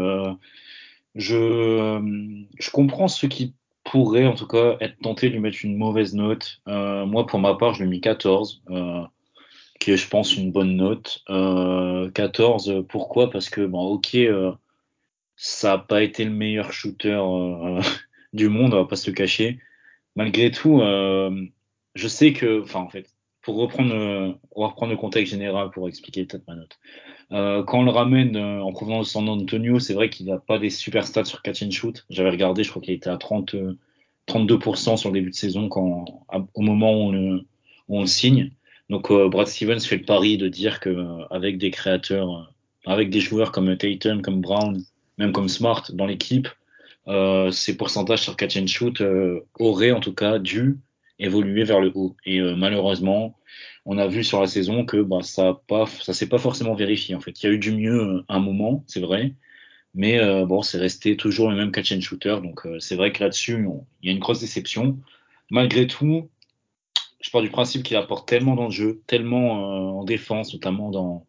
je, 1.14 2.38
je 2.58 2.70
comprends 2.70 3.08
ceux 3.08 3.28
qui 3.28 3.54
pourrait 3.90 4.26
en 4.26 4.34
tout 4.34 4.46
cas 4.46 4.76
être 4.80 4.98
tenté 5.00 5.28
de 5.28 5.34
lui 5.34 5.40
mettre 5.40 5.58
une 5.62 5.76
mauvaise 5.76 6.14
note. 6.14 6.60
Euh, 6.68 7.06
moi, 7.06 7.26
pour 7.26 7.38
ma 7.38 7.54
part, 7.54 7.74
je 7.74 7.80
lui 7.80 7.88
ai 7.88 7.90
mis 7.90 8.00
14, 8.00 8.62
euh, 8.70 9.02
qui 9.80 9.92
est, 9.92 9.96
je 9.96 10.08
pense, 10.08 10.36
une 10.36 10.52
bonne 10.52 10.76
note. 10.76 11.22
Euh, 11.30 12.10
14, 12.10 12.84
pourquoi? 12.88 13.30
Parce 13.30 13.48
que, 13.48 13.64
bon, 13.64 13.80
ok, 13.80 14.14
euh, 14.14 14.52
ça 15.36 15.72
n'a 15.72 15.78
pas 15.78 16.02
été 16.02 16.24
le 16.24 16.30
meilleur 16.30 16.72
shooter 16.72 17.18
euh, 17.20 17.80
du 18.32 18.48
monde, 18.48 18.74
on 18.74 18.78
va 18.78 18.84
pas 18.84 18.96
se 18.96 19.10
le 19.10 19.14
cacher. 19.14 19.58
Malgré 20.16 20.50
tout, 20.50 20.80
je 20.80 22.08
sais 22.08 22.32
que, 22.32 22.62
enfin, 22.62 22.80
en 22.80 22.88
fait, 22.88 23.08
pour 23.42 23.56
reprendre, 23.56 23.94
va 24.56 24.66
reprendre 24.66 24.92
le 24.92 24.98
contexte 24.98 25.32
général 25.32 25.70
pour 25.70 25.88
expliquer 25.88 26.24
peut-être 26.24 26.46
ma 26.46 26.54
note. 26.54 26.78
Euh, 27.32 27.62
quand 27.62 27.80
on 27.80 27.84
le 27.84 27.90
ramène 27.90 28.36
euh, 28.36 28.62
en 28.62 28.72
provenance 28.72 29.06
de 29.06 29.10
San 29.10 29.28
Antonio, 29.28 29.78
c'est 29.78 29.94
vrai 29.94 30.08
qu'il 30.08 30.26
n'a 30.26 30.38
pas 30.38 30.58
des 30.58 30.70
super 30.70 31.06
stats 31.06 31.26
sur 31.26 31.42
catch 31.42 31.62
and 31.62 31.70
shoot. 31.70 32.06
J'avais 32.08 32.30
regardé, 32.30 32.64
je 32.64 32.70
crois 32.70 32.80
qu'il 32.80 32.94
était 32.94 33.10
à 33.10 33.18
30, 33.18 33.54
32% 34.26 34.92
euh, 34.92 34.96
sur 34.96 35.10
le 35.10 35.14
début 35.14 35.30
de 35.30 35.34
saison 35.34 35.68
quand, 35.68 36.06
au 36.54 36.62
moment 36.62 36.92
où 36.92 37.08
on 37.08 37.12
le, 37.12 37.46
où 37.88 37.98
on 37.98 38.00
le 38.00 38.06
signe. 38.06 38.52
Donc 38.88 39.12
Brad 39.12 39.46
Stevens 39.46 39.80
fait 39.80 39.98
le 39.98 40.04
pari 40.04 40.38
de 40.38 40.48
dire 40.48 40.80
que 40.80 41.06
avec 41.30 41.58
des 41.58 41.70
créateurs, 41.70 42.54
avec 42.86 43.10
des 43.10 43.20
joueurs 43.20 43.52
comme 43.52 43.76
Tatum, 43.76 44.22
comme 44.22 44.40
Brown, 44.40 44.82
même 45.18 45.32
comme 45.32 45.50
Smart 45.50 45.84
dans 45.92 46.06
l'équipe, 46.06 46.48
euh, 47.08 47.50
ces 47.50 47.76
pourcentages 47.76 48.22
sur 48.22 48.36
catch 48.36 48.56
and 48.56 48.66
shoot 48.66 49.02
auraient 49.58 49.92
en 49.92 50.00
tout 50.00 50.14
cas 50.14 50.38
dû 50.38 50.78
évoluer 51.18 51.64
vers 51.64 51.80
le 51.80 51.90
haut. 51.94 52.16
Et 52.24 52.40
malheureusement, 52.40 53.38
on 53.90 53.96
a 53.96 54.06
vu 54.06 54.22
sur 54.22 54.40
la 54.40 54.46
saison 54.46 54.84
que 54.84 54.98
bah, 54.98 55.22
ça 55.22 55.62
pas, 55.66 55.86
ça 55.86 56.12
s'est 56.12 56.28
pas 56.28 56.36
forcément 56.36 56.74
vérifié. 56.74 57.14
En 57.14 57.20
fait, 57.20 57.42
il 57.42 57.46
y 57.46 57.48
a 57.48 57.52
eu 57.52 57.58
du 57.58 57.72
mieux 57.72 58.00
euh, 58.00 58.24
un 58.28 58.38
moment, 58.38 58.84
c'est 58.86 59.00
vrai, 59.00 59.34
mais 59.94 60.18
euh, 60.18 60.44
bon, 60.44 60.60
c'est 60.60 60.76
resté 60.76 61.16
toujours 61.16 61.50
le 61.50 61.56
même 61.56 61.72
catch 61.72 61.92
and 61.92 62.02
shooter. 62.02 62.36
Donc 62.42 62.66
euh, 62.66 62.78
c'est 62.80 62.96
vrai 62.96 63.12
que 63.12 63.24
là-dessus, 63.24 63.66
il 64.02 64.08
y 64.08 64.10
a 64.10 64.12
une 64.12 64.18
grosse 64.18 64.40
déception. 64.40 64.98
Malgré 65.50 65.86
tout, 65.86 66.28
je 67.22 67.30
pars 67.30 67.40
du 67.40 67.48
principe 67.48 67.82
qu'il 67.82 67.96
apporte 67.96 68.28
tellement 68.28 68.56
dans 68.56 68.66
le 68.66 68.70
jeu, 68.70 69.00
tellement 69.06 70.00
en 70.00 70.04
défense, 70.04 70.52
notamment 70.52 70.90
dans 70.90 71.26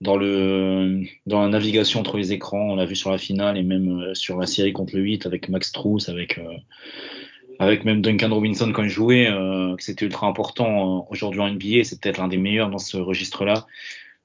dans 0.00 0.16
le 0.16 1.02
dans 1.26 1.42
la 1.42 1.48
navigation 1.48 2.00
entre 2.00 2.16
les 2.16 2.32
écrans. 2.32 2.70
On 2.70 2.76
l'a 2.76 2.84
vu 2.84 2.96
sur 2.96 3.10
la 3.10 3.18
finale 3.18 3.56
et 3.56 3.62
même 3.62 4.14
sur 4.14 4.38
la 4.38 4.46
série 4.46 4.72
contre 4.72 4.96
le 4.96 5.02
8 5.02 5.26
avec 5.26 5.48
Max 5.48 5.72
Truss, 5.72 6.08
avec 6.08 6.38
avec 7.58 7.84
même 7.84 8.02
Duncan 8.02 8.30
Robinson 8.30 8.70
quand 8.72 8.82
il 8.82 8.88
jouait, 8.88 9.28
euh, 9.28 9.76
que 9.76 9.82
c'était 9.82 10.04
ultra 10.04 10.26
important 10.26 10.98
euh, 10.98 11.02
aujourd'hui 11.10 11.40
en 11.40 11.50
NBA, 11.50 11.84
c'est 11.84 12.00
peut-être 12.00 12.18
l'un 12.18 12.28
des 12.28 12.36
meilleurs 12.36 12.70
dans 12.70 12.78
ce 12.78 12.96
registre-là. 12.96 13.66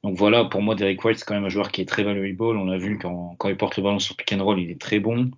Donc 0.04 0.18
voilà, 0.18 0.46
pour 0.46 0.62
moi, 0.62 0.76
Derek 0.76 1.04
White, 1.04 1.20
c'est 1.20 1.26
quand 1.26 1.36
même 1.36 1.46
un 1.46 1.50
joueur 1.50 1.72
qui 1.72 1.82
est 1.82 1.86
très 1.86 2.04
valuable. 2.04 2.58
On 2.58 2.66
l'a 2.66 2.78
vu 2.78 2.98
quand, 2.98 3.36
quand 3.38 3.50
il 3.50 3.58
porte 3.58 3.78
le 3.78 3.84
ballon 3.84 4.00
sur 4.00 4.16
pick 4.16 4.34
and 4.34 4.44
roll, 4.44 4.60
il 4.60 4.72
est 4.72 4.82
très 4.82 5.00
bon. 5.00 5.32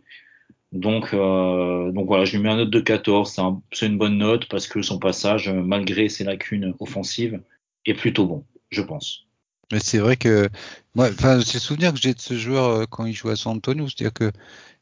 Donc, 0.71 1.13
euh, 1.13 1.91
donc 1.91 2.07
voilà, 2.07 2.25
je 2.25 2.37
lui 2.37 2.43
mets 2.43 2.49
un 2.49 2.57
note 2.57 2.69
de 2.69 2.79
14. 2.79 3.39
C'est 3.71 3.85
une 3.85 3.97
bonne 3.97 4.17
note 4.17 4.47
parce 4.47 4.67
que 4.67 4.81
son 4.81 4.99
passage, 4.99 5.49
malgré 5.49 6.09
ses 6.09 6.23
lacunes 6.23 6.73
offensives, 6.79 7.41
est 7.85 7.93
plutôt 7.93 8.25
bon, 8.25 8.45
je 8.71 8.81
pense. 8.81 9.27
Mais 9.71 9.79
c'est 9.79 9.99
vrai 9.99 10.17
que 10.17 10.49
moi, 10.95 11.09
c'est 11.17 11.53
le 11.55 11.59
souvenir 11.59 11.93
que 11.93 11.99
j'ai 11.99 12.13
de 12.13 12.19
ce 12.19 12.37
joueur 12.37 12.65
euh, 12.65 12.85
quand 12.89 13.05
il 13.05 13.13
joue 13.13 13.29
à 13.29 13.35
San 13.35 13.57
Antonio, 13.57 13.87
c'est-à-dire 13.87 14.13
que 14.13 14.31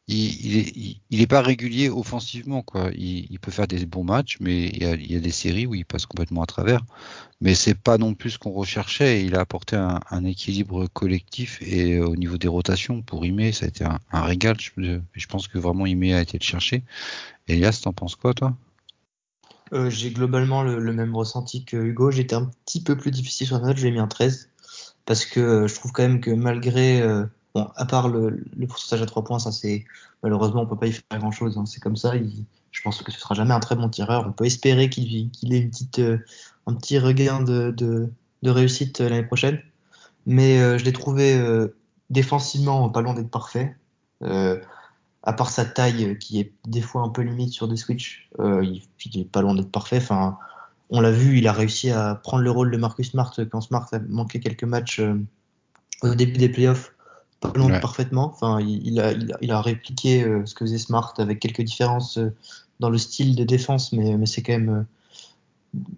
il, 0.08 1.00
est, 1.12 1.28
pas 1.28 1.42
régulier 1.42 1.90
offensivement 1.90 2.64
quoi. 2.64 2.90
Il, 2.96 3.40
peut 3.40 3.52
faire 3.52 3.68
des 3.68 3.86
bons 3.86 4.04
matchs, 4.04 4.38
mais 4.42 4.68
il 4.68 5.12
y, 5.12 5.16
a, 5.16 5.20
des 5.20 5.32
séries 5.32 5.66
où 5.66 5.76
il 5.76 5.86
passe 5.86 6.06
complètement 6.06 6.44
à 6.44 6.46
travers. 6.46 6.82
Mais 7.40 7.56
c'est 7.56 7.76
pas 7.76 7.98
non 7.98 8.14
plus 8.14 8.32
ce 8.32 8.38
qu'on 8.38 8.52
recherchait. 8.52 9.24
Il 9.24 9.36
a 9.36 9.40
apporté 9.40 9.76
un, 9.78 10.26
équilibre 10.26 10.88
collectif 10.88 11.62
et 11.62 12.00
au 12.00 12.16
niveau 12.16 12.38
des 12.38 12.48
rotations 12.48 13.02
pour 13.02 13.26
Ime, 13.26 13.54
ça 13.54 13.66
a 13.66 13.70
été 13.70 13.86
un, 13.86 14.22
régal. 14.22 14.58
Je, 14.60 15.00
je, 15.14 15.28
pense 15.28 15.48
que 15.48 15.58
vraiment 15.58 15.86
Ime 15.86 16.04
a 16.14 16.22
été 16.22 16.38
le 16.38 16.44
chercher. 16.44 16.84
Elias, 17.48 17.80
t'en 17.84 17.94
penses 17.94 18.16
quoi 18.16 18.34
toi? 18.34 18.56
Euh, 19.74 19.90
J'ai 19.90 20.12
globalement 20.12 20.64
le, 20.64 20.94
même 20.94 21.16
ressenti 21.16 21.64
que 21.64 21.78
Hugo. 21.78 22.12
J'étais 22.12 22.36
un 22.36 22.52
petit 22.66 22.84
peu 22.84 22.98
plus 22.98 23.12
difficile 23.12 23.48
sur 23.48 23.60
la 23.60 23.68
note. 23.68 23.78
J'ai 23.78 23.92
mis 23.92 24.00
un 24.00 24.08
13 24.08 24.51
parce 25.06 25.26
que 25.26 25.40
euh, 25.40 25.68
je 25.68 25.76
trouve 25.76 25.92
quand 25.92 26.04
même 26.04 26.22
que 26.22 26.32
malgré 26.32 27.02
euh, 27.02 27.26
Bon, 27.54 27.70
à 27.76 27.86
part 27.86 28.08
le, 28.08 28.42
pourcentage 28.68 29.02
à 29.02 29.06
3 29.06 29.24
points, 29.24 29.40
ça 29.40 29.52
c'est 29.52 29.84
malheureusement 30.24 30.62
on 30.62 30.66
peut 30.66 30.78
pas 30.78 30.88
y 30.88 30.94
faire 30.94 31.20
grand 31.20 31.32
chose. 31.32 31.58
Hein. 31.58 31.66
C'est 31.66 31.82
comme 31.82 31.98
ça. 31.98 32.14
Je 32.72 32.82
pense 32.82 33.02
que 33.02 33.12
ce 33.12 33.20
sera 33.20 33.36
jamais 33.36 33.54
un 33.54 33.60
très 33.60 33.76
bon 33.76 33.90
tireur. 33.90 34.26
On 34.26 34.32
peut 34.32 34.46
espérer 34.46 34.90
qu'il 34.90 35.30
qu 35.32 35.54
ait 35.54 35.60
une 35.60 35.70
petite, 35.70 36.00
euh, 36.00 36.18
un 36.66 36.74
petit 36.76 36.98
regain 36.98 37.42
de, 37.42 38.10
réussite 38.44 39.00
l'année 39.00 39.24
prochaine. 39.24 39.62
Mais 40.26 40.58
je 40.78 40.86
l'ai 40.86 40.94
trouvé 40.94 41.36
défensivement 42.10 42.90
pas 42.90 43.02
loin 43.02 43.16
d'être 43.16 43.32
parfait. 43.32 43.76
Euh, 44.22 44.62
à 45.24 45.34
part 45.34 45.50
sa 45.50 45.66
taille 45.66 46.18
qui 46.20 46.40
est 46.40 46.54
des 46.68 46.82
fois 46.82 47.02
un 47.02 47.10
peu 47.10 47.24
limite 47.24 47.52
sur 47.52 47.68
des 47.68 47.76
switches, 47.76 48.30
il, 48.40 48.84
il 49.06 49.22
est 49.22 49.26
pas 49.26 49.42
loin 49.42 49.56
d'être 49.56 49.72
parfait. 49.72 49.98
Enfin, 49.98 50.38
on 50.92 51.02
l'a 51.02 51.12
vu, 51.12 51.38
il 51.38 51.48
a 51.48 51.54
réussi 51.54 51.90
à 51.90 52.16
prendre 52.16 52.44
le 52.44 52.52
rôle 52.52 52.72
de 52.72 52.78
Marcus 52.78 53.12
Smart 53.12 53.34
quand 53.50 53.62
Smart 53.62 53.88
a 53.92 54.00
manqué 54.10 54.40
quelques 54.40 54.66
matchs 54.66 55.02
au 56.02 56.16
début 56.16 56.38
des 56.38 56.50
playoffs 56.50 56.94
pas 57.42 57.50
ouais. 57.60 57.80
parfaitement. 57.80 58.32
Enfin, 58.32 58.60
il, 58.62 59.00
a, 59.00 59.12
il, 59.12 59.34
a, 59.34 59.38
il, 59.42 59.52
a, 59.52 59.62
répliqué 59.62 60.24
euh, 60.24 60.46
ce 60.46 60.54
que 60.54 60.64
faisait 60.64 60.78
Smart 60.78 61.14
avec 61.18 61.40
quelques 61.40 61.64
différences 61.64 62.20
euh, 62.20 62.30
dans 62.80 62.90
le 62.90 62.98
style 62.98 63.36
de 63.36 63.44
défense, 63.44 63.92
mais, 63.94 64.18
mais 64.18 64.26
c'est 64.26 64.42
quand 64.42 64.54
même. 64.54 64.70
Euh, 64.70 64.84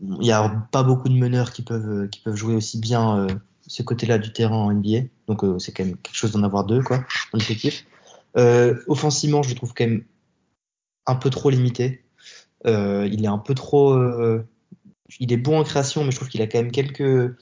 il 0.01 0.19
n'y 0.19 0.31
a 0.31 0.49
pas 0.71 0.83
beaucoup 0.83 1.09
de 1.09 1.15
meneurs 1.15 1.51
qui 1.51 1.63
peuvent, 1.63 2.07
qui 2.09 2.19
peuvent 2.19 2.35
jouer 2.35 2.53
aussi 2.53 2.79
bien 2.79 3.17
euh, 3.17 3.27
ce 3.65 3.81
côté-là 3.81 4.19
du 4.19 4.31
terrain 4.31 4.55
en 4.55 4.71
NBA. 4.71 5.07
Donc 5.27 5.43
euh, 5.43 5.57
c'est 5.57 5.71
quand 5.71 5.83
même 5.83 5.97
quelque 5.97 6.15
chose 6.15 6.31
d'en 6.31 6.43
avoir 6.43 6.65
deux, 6.65 6.83
quoi, 6.83 7.03
en 7.33 7.39
effectif. 7.39 7.85
offensivement, 8.35 9.41
je 9.41 9.49
le 9.49 9.55
trouve 9.55 9.73
quand 9.73 9.85
même 9.85 10.03
un 11.07 11.15
peu 11.15 11.29
trop 11.31 11.49
limité. 11.49 12.03
il 12.65 13.23
est 13.23 13.27
un 13.27 13.39
peu 13.39 13.55
trop. 13.55 13.97
Il 15.19 15.31
est 15.33 15.37
bon 15.37 15.59
en 15.59 15.63
création, 15.63 16.03
mais 16.03 16.11
je 16.11 16.17
trouve 16.17 16.29
qu'il 16.29 16.41
a 16.41 16.47
quand 16.47 16.59
même 16.59 16.71
quelques, 16.71 17.35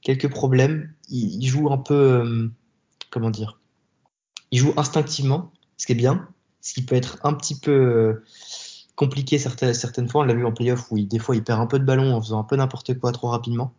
quelques 0.00 0.28
problèmes. 0.28 0.92
Il, 1.08 1.44
joue 1.46 1.70
un 1.72 1.78
peu 1.78 2.50
comment 3.10 3.30
dire, 3.30 3.60
il 4.50 4.58
joue 4.58 4.72
instinctivement, 4.76 5.52
ce 5.76 5.86
qui 5.86 5.92
est 5.92 5.96
bien, 5.96 6.28
ce 6.60 6.74
qui 6.74 6.82
peut 6.82 6.96
être 6.96 7.18
un 7.24 7.34
petit 7.34 7.58
peu 7.58 7.70
euh, 7.70 8.24
compliqué 8.96 9.38
certaines, 9.38 9.74
certaines 9.74 10.08
fois. 10.08 10.22
On 10.22 10.24
l'a 10.24 10.34
vu 10.34 10.44
en 10.44 10.52
playoff 10.52 10.90
où 10.90 10.98
des 10.98 11.18
fois 11.18 11.36
il 11.36 11.44
perd 11.44 11.60
un 11.60 11.66
peu 11.66 11.78
de 11.78 11.84
ballon 11.84 12.14
en 12.14 12.20
faisant 12.20 12.40
un 12.40 12.44
peu 12.44 12.56
n'importe 12.56 12.98
quoi 12.98 13.12
trop 13.12 13.28
rapidement. 13.28 13.74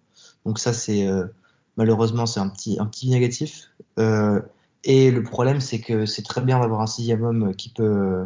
Donc 0.46 0.60
ça 0.60 0.74
c'est 0.74 1.08
euh, 1.08 1.26
malheureusement 1.78 2.26
c'est 2.26 2.40
un 2.40 2.50
petit 2.50 2.78
un 2.80 2.86
petit 2.86 3.10
négatif. 3.10 3.72
Euh, 4.00 4.42
et 4.84 5.12
le 5.12 5.24
problème 5.24 5.62
c'est 5.62 5.80
que 5.80 6.06
c'est 6.06 6.24
très 6.24 6.42
bien 6.42 6.60
d'avoir 6.60 6.82
un 6.82 6.88
sixième 6.88 7.24
homme 7.24 7.56
qui 7.56 7.70
peut 7.70 8.26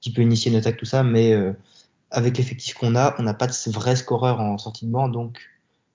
qui 0.00 0.12
peut 0.12 0.22
initier 0.22 0.50
une 0.50 0.58
attaque 0.58 0.76
tout 0.76 0.84
ça, 0.84 1.02
mais 1.02 1.32
euh, 1.32 1.52
avec 2.10 2.38
l'effectif 2.38 2.74
qu'on 2.74 2.94
a, 2.96 3.14
on 3.18 3.22
n'a 3.22 3.34
pas 3.34 3.46
de 3.46 3.72
vrai 3.72 3.96
scoreur 3.96 4.40
en 4.40 4.58
sortie 4.58 4.86
de 4.86 4.90
banc. 4.90 5.08
Donc 5.08 5.40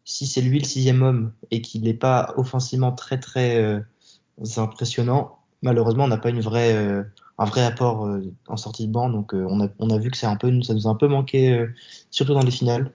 si 0.09 0.25
c'est 0.25 0.41
lui 0.41 0.57
le 0.57 0.65
sixième 0.65 1.03
homme 1.03 1.33
et 1.51 1.61
qu'il 1.61 1.83
n'est 1.83 1.93
pas 1.93 2.33
offensivement 2.35 2.91
très 2.91 3.19
très 3.19 3.57
euh, 3.57 3.79
impressionnant. 4.57 5.37
Malheureusement, 5.61 6.05
on 6.05 6.07
n'a 6.07 6.17
pas 6.17 6.29
une 6.29 6.41
euh, 6.47 7.03
un 7.37 7.45
vrai 7.45 7.63
apport 7.63 8.07
euh, 8.07 8.33
en 8.47 8.57
sortie 8.57 8.87
de 8.87 8.91
banc, 8.91 9.09
donc 9.09 9.33
on, 9.33 9.61
a, 9.61 9.67
on 9.77 9.91
a 9.91 9.99
vu 9.99 10.09
que 10.09 10.17
c'est 10.17 10.25
un 10.25 10.35
peu, 10.35 10.63
ça 10.63 10.73
nous 10.73 10.87
a 10.87 10.89
un 10.89 10.95
peu 10.95 11.07
manqué, 11.07 11.63
surtout 12.09 12.33
dans 12.33 12.41
les 12.41 12.51
finales. 12.51 12.91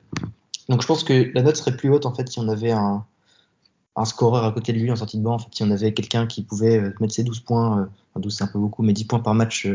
Donc 0.68 0.82
je 0.82 0.86
pense 0.88 1.04
que 1.04 1.30
la 1.34 1.42
note 1.42 1.56
serait 1.56 1.76
plus 1.76 1.88
haute 1.88 2.04
en 2.04 2.14
fait 2.14 2.28
si 2.28 2.40
on 2.40 2.48
avait 2.48 2.72
un, 2.72 3.04
un 3.94 4.04
scoreur 4.06 4.44
à 4.44 4.50
côté 4.50 4.72
de 4.72 4.78
lui 4.78 4.90
en 4.90 4.96
sortie 4.96 5.18
de 5.18 5.22
banc. 5.22 5.34
En 5.34 5.38
fait, 5.38 5.48
si 5.52 5.62
on 5.62 5.70
avait 5.70 5.94
quelqu'un 5.94 6.26
qui 6.26 6.42
pouvait 6.42 6.80
mettre 7.00 7.14
ses 7.14 7.22
12 7.22 7.40
points, 7.40 7.88
enfin 8.10 8.20
12 8.20 8.36
c'est 8.36 8.44
un 8.44 8.48
peu 8.48 8.58
beaucoup, 8.58 8.82
mais 8.82 8.92
10 8.92 9.04
points 9.04 9.20
par 9.20 9.34
match 9.34 9.68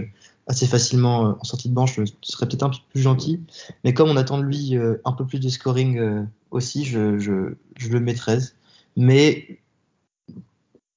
assez 0.50 0.68
facilement 0.68 1.38
en 1.40 1.44
sortie 1.46 1.70
de 1.70 1.74
banc, 1.74 1.86
je 1.86 2.02
serais 2.22 2.48
peut-être 2.48 2.64
un 2.64 2.70
peu 2.70 2.78
plus 2.92 3.02
gentil. 3.02 3.40
Mais 3.86 3.94
comme 3.94 4.10
on 4.10 4.18
attend 4.18 4.38
de 4.40 4.44
lui 4.44 4.76
un 5.06 5.12
peu 5.14 5.26
plus 5.26 5.40
de 5.40 5.48
scoring 5.48 6.28
aussi, 6.52 6.86
je, 6.86 7.18
je, 7.20 7.90
le 7.90 8.00
mets 8.00 8.16
13. 8.16 8.56
Mais 8.98 9.60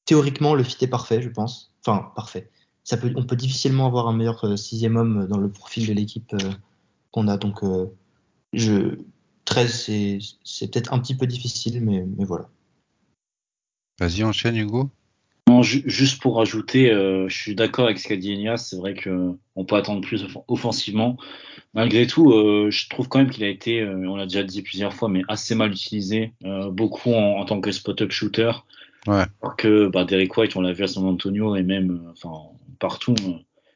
théoriquement, 0.04 0.54
le 0.54 0.62
fit 0.62 0.84
est 0.84 0.88
parfait, 0.88 1.22
je 1.22 1.28
pense. 1.28 1.72
Enfin, 1.84 2.10
parfait. 2.14 2.50
Ça 2.84 2.96
peut, 2.96 3.12
on 3.16 3.24
peut 3.24 3.36
difficilement 3.36 3.86
avoir 3.86 4.08
un 4.08 4.12
meilleur 4.12 4.44
euh, 4.44 4.56
sixième 4.56 4.96
homme 4.96 5.26
dans 5.28 5.38
le 5.38 5.48
profil 5.48 5.86
de 5.86 5.92
l'équipe 5.92 6.34
euh, 6.34 6.52
qu'on 7.12 7.28
a. 7.28 7.36
Donc, 7.36 7.62
euh, 7.62 7.86
je, 8.52 8.98
13, 9.44 9.84
c'est, 9.84 10.18
c'est 10.42 10.70
peut-être 10.70 10.92
un 10.92 10.98
petit 10.98 11.14
peu 11.14 11.26
difficile, 11.26 11.80
mais, 11.80 12.04
mais 12.16 12.24
voilà. 12.24 12.48
Vas-y, 14.00 14.24
enchaîne, 14.24 14.56
Hugo. 14.56 14.90
Non, 15.52 15.62
ju- 15.62 15.82
juste 15.84 16.22
pour 16.22 16.36
rajouter, 16.36 16.90
euh, 16.90 17.28
je 17.28 17.36
suis 17.36 17.54
d'accord 17.54 17.84
avec 17.84 17.98
ce 17.98 18.08
qu'a 18.08 18.16
dit 18.16 18.32
Elias. 18.32 18.56
C'est 18.56 18.76
vrai 18.76 18.94
que 18.94 19.32
on 19.54 19.64
peut 19.66 19.76
attendre 19.76 20.00
plus 20.00 20.24
off- 20.24 20.38
offensivement. 20.48 21.18
Malgré 21.74 22.06
tout, 22.06 22.32
euh, 22.32 22.70
je 22.70 22.88
trouve 22.88 23.08
quand 23.08 23.18
même 23.18 23.28
qu'il 23.28 23.44
a 23.44 23.48
été, 23.48 23.80
euh, 23.80 24.08
on 24.08 24.16
l'a 24.16 24.24
déjà 24.24 24.42
dit 24.42 24.62
plusieurs 24.62 24.94
fois, 24.94 25.10
mais 25.10 25.22
assez 25.28 25.54
mal 25.54 25.70
utilisé, 25.70 26.32
euh, 26.46 26.70
beaucoup 26.70 27.12
en, 27.12 27.38
en 27.38 27.44
tant 27.44 27.60
que 27.60 27.70
spot-up 27.70 28.10
shooter. 28.12 28.52
Ouais. 29.06 29.24
Alors 29.42 29.56
que 29.56 29.88
bah, 29.88 30.04
Derek 30.04 30.34
White, 30.34 30.56
on 30.56 30.62
l'a 30.62 30.72
vu 30.72 30.84
à 30.84 30.86
San 30.88 31.04
Antonio 31.04 31.54
et 31.54 31.62
même 31.62 31.90
euh, 31.90 32.12
enfin 32.12 32.32
partout, 32.78 33.14
euh, 33.28 33.32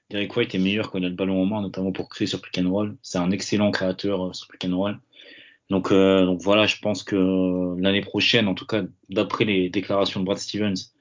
Derek 0.08 0.34
White 0.34 0.54
est 0.54 0.58
meilleur 0.58 0.90
quand 0.90 0.98
il 0.98 1.04
a 1.04 1.08
le 1.10 1.14
ballon 1.14 1.42
en 1.42 1.46
main, 1.46 1.60
notamment 1.60 1.92
pour 1.92 2.08
créer 2.08 2.26
sur 2.26 2.40
pick 2.40 2.56
and 2.58 2.70
roll. 2.70 2.96
C'est 3.02 3.18
un 3.18 3.30
excellent 3.32 3.70
créateur 3.70 4.28
euh, 4.28 4.32
sur 4.32 4.48
pick 4.48 4.64
and 4.64 4.74
roll. 4.74 4.98
Donc, 5.68 5.92
euh, 5.92 6.24
donc 6.24 6.40
voilà, 6.42 6.66
je 6.66 6.76
pense 6.80 7.02
que 7.02 7.16
euh, 7.16 7.76
l'année 7.78 8.00
prochaine, 8.00 8.48
en 8.48 8.54
tout 8.54 8.66
cas 8.66 8.82
d'après 9.10 9.44
les 9.44 9.68
déclarations 9.68 10.20
de 10.20 10.24
Brad 10.24 10.38
Stevens, 10.38 10.92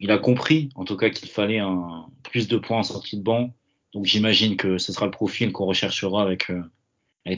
il 0.00 0.10
a 0.10 0.18
compris 0.18 0.68
en 0.74 0.84
tout 0.84 0.96
cas 0.96 1.10
qu'il 1.10 1.28
fallait 1.28 1.58
un 1.58 2.06
plus 2.22 2.48
de 2.48 2.56
points 2.56 2.78
en 2.78 2.82
sortie 2.82 3.16
de 3.16 3.22
banc. 3.22 3.52
Donc 3.94 4.04
j'imagine 4.04 4.56
que 4.56 4.78
ce 4.78 4.92
sera 4.92 5.06
le 5.06 5.10
profil 5.10 5.52
qu'on 5.52 5.66
recherchera 5.66 6.22
avec 6.22 6.50
euh, 6.50 6.62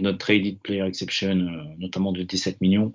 notre 0.01 0.19
traded 0.19 0.59
player 0.61 0.85
exception, 0.85 1.31
euh, 1.39 1.63
notamment 1.79 2.13
de 2.13 2.23
17 2.23 2.61
millions. 2.61 2.93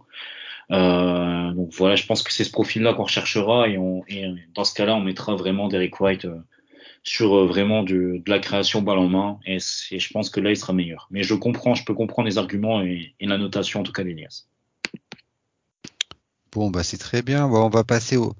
Euh, 0.71 1.51
donc 1.53 1.71
voilà, 1.73 1.95
je 1.95 2.05
pense 2.05 2.23
que 2.23 2.31
c'est 2.33 2.43
ce 2.43 2.51
profil-là 2.51 2.93
qu'on 2.93 3.03
recherchera 3.03 3.69
et, 3.69 3.77
et 4.09 4.25
dans 4.53 4.63
ce 4.63 4.73
cas-là, 4.73 4.95
on 4.95 5.01
mettra 5.01 5.35
vraiment 5.35 5.67
Derek 5.67 5.99
White 5.99 6.27
sur 7.03 7.45
vraiment 7.45 7.83
de 7.83 8.21
la 8.27 8.39
création 8.39 8.81
balle 8.81 8.97
en 8.97 9.07
main 9.07 9.39
et, 9.45 9.59
c'est- 9.59 9.99
je 9.99 10.11
pense 10.11 10.29
que 10.29 10.39
là, 10.39 10.49
il 10.49 10.57
sera 10.57 10.73
meilleur. 10.73 11.07
Mais 11.11 11.23
je 11.23 11.35
comprends, 11.35 11.75
je 11.75 11.85
peux 11.85 11.93
comprendre 11.93 12.27
les 12.27 12.37
arguments 12.37 12.81
et, 12.81 13.13
et 13.19 13.27
la 13.27 13.37
notation 13.37 13.81
en 13.81 13.83
tout 13.83 13.91
cas 13.93 14.03
d'Elias. 14.03 14.47
Bon, 16.51 16.71
bah 16.71 16.83
c'est 16.83 16.97
très 16.97 17.21
bien. 17.21 17.45
On 17.45 17.69
va 17.69 17.83
passer 17.83 18.17
au, 18.17 18.33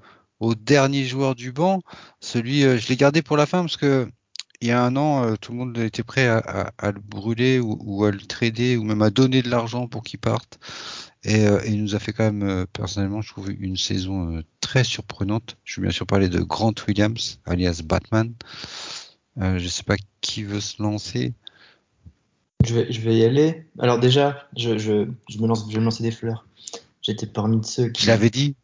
au 0.45 0.55
dernier 0.55 1.05
joueur 1.05 1.35
du 1.35 1.51
banc. 1.51 1.81
Celui, 2.19 2.63
euh, 2.63 2.77
je 2.77 2.87
l'ai 2.89 2.95
gardé 2.97 3.21
pour 3.21 3.37
la 3.37 3.45
fin 3.45 3.61
parce 3.61 3.77
que 3.77 4.07
il 4.61 4.69
y 4.69 4.71
a 4.71 4.81
un 4.83 4.95
an, 4.95 5.23
euh, 5.25 5.35
tout 5.35 5.51
le 5.51 5.57
monde 5.57 5.77
était 5.77 6.03
prêt 6.03 6.27
à, 6.27 6.37
à- 6.37 6.71
à 6.77 6.91
le 6.91 6.99
brûler 7.01 7.59
ou, 7.59 7.77
ou 7.81 8.05
à 8.05 8.11
le 8.11 8.19
trader 8.21 8.77
ou 8.77 8.83
même 8.83 9.01
à 9.01 9.09
donner 9.09 9.41
de 9.41 9.49
l'argent 9.49 9.87
pour 9.87 10.03
qu'il 10.03 10.19
parte. 10.19 10.59
Et, 11.23 11.45
euh, 11.45 11.59
et 11.65 11.71
il 11.71 11.81
nous 11.83 11.95
a 11.95 11.99
fait 11.99 12.13
quand 12.13 12.31
même, 12.31 12.65
personnellement, 12.71 13.21
je 13.21 13.29
trouve 13.31 13.51
une 13.51 13.77
saison 13.77 14.41
très 14.61 14.83
surprenante. 14.83 15.57
Je 15.65 15.81
veux 15.81 15.87
bien 15.87 15.91
sûr 15.91 16.05
parler 16.05 16.29
de 16.29 16.39
Grant 16.39 16.73
Williams, 16.87 17.39
alias 17.45 17.81
Batman. 17.83 18.33
Euh, 19.41 19.59
je 19.59 19.67
sais 19.67 19.83
pas 19.83 19.97
qui 20.21 20.43
veut 20.43 20.61
se 20.61 20.81
lancer. 20.81 21.33
Je 22.63 22.73
vais, 22.73 22.91
je 22.91 23.01
vais 23.01 23.17
y 23.17 23.23
aller. 23.25 23.65
Alors 23.79 23.99
déjà, 23.99 24.47
je, 24.55 24.77
je, 24.77 25.07
je 25.29 25.37
me 25.39 25.47
lance, 25.47 25.65
je 25.67 25.73
vais 25.73 25.79
me 25.79 25.85
lancer 25.85 26.03
des 26.03 26.11
fleurs. 26.11 26.47
J'étais 27.01 27.27
parmi 27.27 27.57
de 27.59 27.65
ceux 27.65 27.89
qui, 27.89 28.03
Je 28.03 28.07
l'avais 28.07 28.29
dit. 28.29 28.55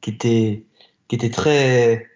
qui 0.00 0.10
étaient, 0.10 0.64
qui 1.08 1.16
étaient 1.16 1.30
très, 1.30 2.06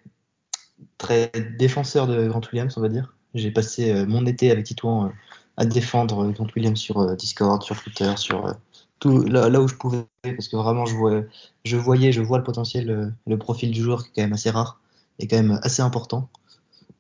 très 0.97 1.31
défenseurs 1.59 2.07
de 2.07 2.29
Grant 2.29 2.41
Williams, 2.53 2.77
on 2.77 2.81
va 2.81 2.89
dire. 2.89 3.15
J'ai 3.35 3.51
passé 3.51 3.93
euh, 3.93 4.07
mon 4.07 4.27
été 4.27 4.51
avec 4.51 4.67
Titouan 4.67 5.07
euh, 5.07 5.11
à 5.57 5.65
défendre 5.65 6.25
euh, 6.25 6.31
Grant 6.31 6.47
Williams 6.57 6.79
sur 6.79 7.17
Discord, 7.17 7.63
sur 7.63 7.81
Twitter, 7.83 8.13
sur 8.17 8.55
tout 8.99 9.23
là, 9.23 9.61
où 9.61 9.69
je 9.69 9.75
pouvais, 9.75 10.07
parce 10.23 10.49
que 10.49 10.57
vraiment 10.57 10.85
je 10.87 10.97
vois, 10.97 11.23
je 11.65 11.77
voyais, 11.77 12.11
je 12.11 12.21
vois 12.21 12.39
le 12.39 12.45
potentiel, 12.45 13.15
le 13.27 13.39
profil 13.39 13.71
du 13.71 13.81
joueur 13.83 14.03
qui 14.03 14.09
est 14.09 14.13
quand 14.17 14.23
même 14.23 14.33
assez 14.33 14.51
rare 14.51 14.81
et 15.21 15.29
quand 15.29 15.37
même 15.37 15.61
assez 15.63 15.83
important. 15.83 16.29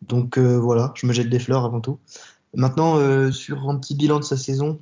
Donc 0.02 0.38
voilà, 0.38 0.92
je 0.94 1.06
me 1.06 1.12
jette 1.12 1.28
des 1.28 1.40
fleurs 1.40 1.64
avant 1.64 1.80
tout. 1.80 1.98
Maintenant, 2.54 3.32
sur 3.32 3.68
un 3.68 3.76
petit 3.78 3.96
bilan 3.96 4.20
de 4.20 4.24
sa 4.24 4.36
saison, 4.36 4.78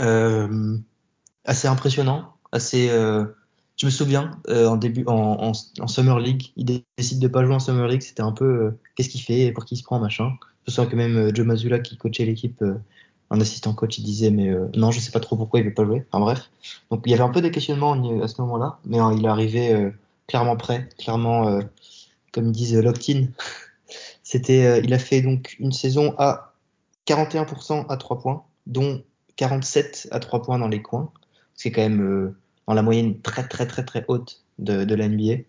assez 0.00 1.68
impressionnant, 1.68 2.34
assez. 2.50 2.90
Je 3.76 3.86
me 3.86 3.90
souviens 3.90 4.30
euh, 4.48 4.66
en 4.68 4.76
début, 4.76 5.04
en, 5.06 5.14
en, 5.14 5.52
en 5.80 5.86
Summer 5.88 6.18
League, 6.18 6.52
il 6.56 6.64
dé- 6.64 6.84
décide 6.98 7.20
de 7.20 7.28
pas 7.28 7.44
jouer 7.44 7.54
en 7.54 7.58
Summer 7.60 7.86
League. 7.88 8.02
C'était 8.02 8.22
un 8.22 8.32
peu 8.32 8.44
euh, 8.44 8.78
qu'est-ce 8.96 9.08
qu'il 9.10 9.20
fait, 9.22 9.52
pour 9.52 9.64
qui 9.64 9.74
il 9.74 9.78
se 9.78 9.84
prend, 9.84 9.98
machin. 10.00 10.32
Je 10.66 10.72
me 10.72 10.74
souviens 10.74 10.90
que 10.90 10.96
même 10.96 11.16
euh, 11.16 11.34
Joe 11.34 11.46
Mazzulla 11.46 11.78
qui 11.80 11.96
coachait 11.96 12.24
l'équipe, 12.24 12.62
euh, 12.62 12.74
un 13.30 13.40
assistant 13.40 13.74
coach, 13.74 13.98
il 13.98 14.04
disait 14.04 14.30
mais 14.30 14.48
euh, 14.50 14.68
non, 14.76 14.90
je 14.92 15.00
sais 15.00 15.10
pas 15.10 15.20
trop 15.20 15.36
pourquoi 15.36 15.60
il 15.60 15.66
veut 15.66 15.74
pas 15.74 15.84
jouer. 15.84 16.04
Enfin 16.10 16.20
bref, 16.24 16.50
donc 16.90 17.02
il 17.06 17.10
y 17.10 17.14
avait 17.14 17.22
un 17.24 17.30
peu 17.30 17.40
des 17.42 17.50
questionnements 17.50 17.92
à 18.22 18.28
ce 18.28 18.40
moment-là, 18.42 18.78
mais 18.84 19.00
euh, 19.00 19.14
il 19.16 19.24
est 19.24 19.28
arrivé 19.28 19.74
euh, 19.74 19.90
clairement 20.26 20.56
prêt, 20.56 20.88
clairement 20.98 21.48
euh, 21.48 21.62
comme 22.32 22.46
ils 22.48 22.52
disent 22.52 22.76
locked-in. 22.76 23.26
C'était, 24.22 24.66
euh, 24.66 24.80
il 24.84 24.92
a 24.94 24.98
fait 24.98 25.22
donc 25.22 25.56
une 25.60 25.72
saison 25.72 26.14
à 26.18 26.54
41% 27.06 27.86
à 27.88 27.96
3 27.96 28.18
points, 28.18 28.44
dont 28.66 29.02
47 29.36 30.08
à 30.10 30.20
3 30.20 30.42
points 30.42 30.58
dans 30.58 30.68
les 30.68 30.82
coins, 30.82 31.12
ce 31.54 31.62
qui 31.64 31.68
est 31.68 31.72
quand 31.72 31.82
même 31.82 32.02
euh, 32.02 32.36
dans 32.66 32.74
la 32.74 32.82
moyenne 32.82 33.20
très 33.20 33.46
très 33.46 33.66
très 33.66 33.84
très 33.84 34.04
haute 34.08 34.42
de, 34.58 34.84
de 34.84 34.94
la 34.94 35.06
NBA. 35.06 35.42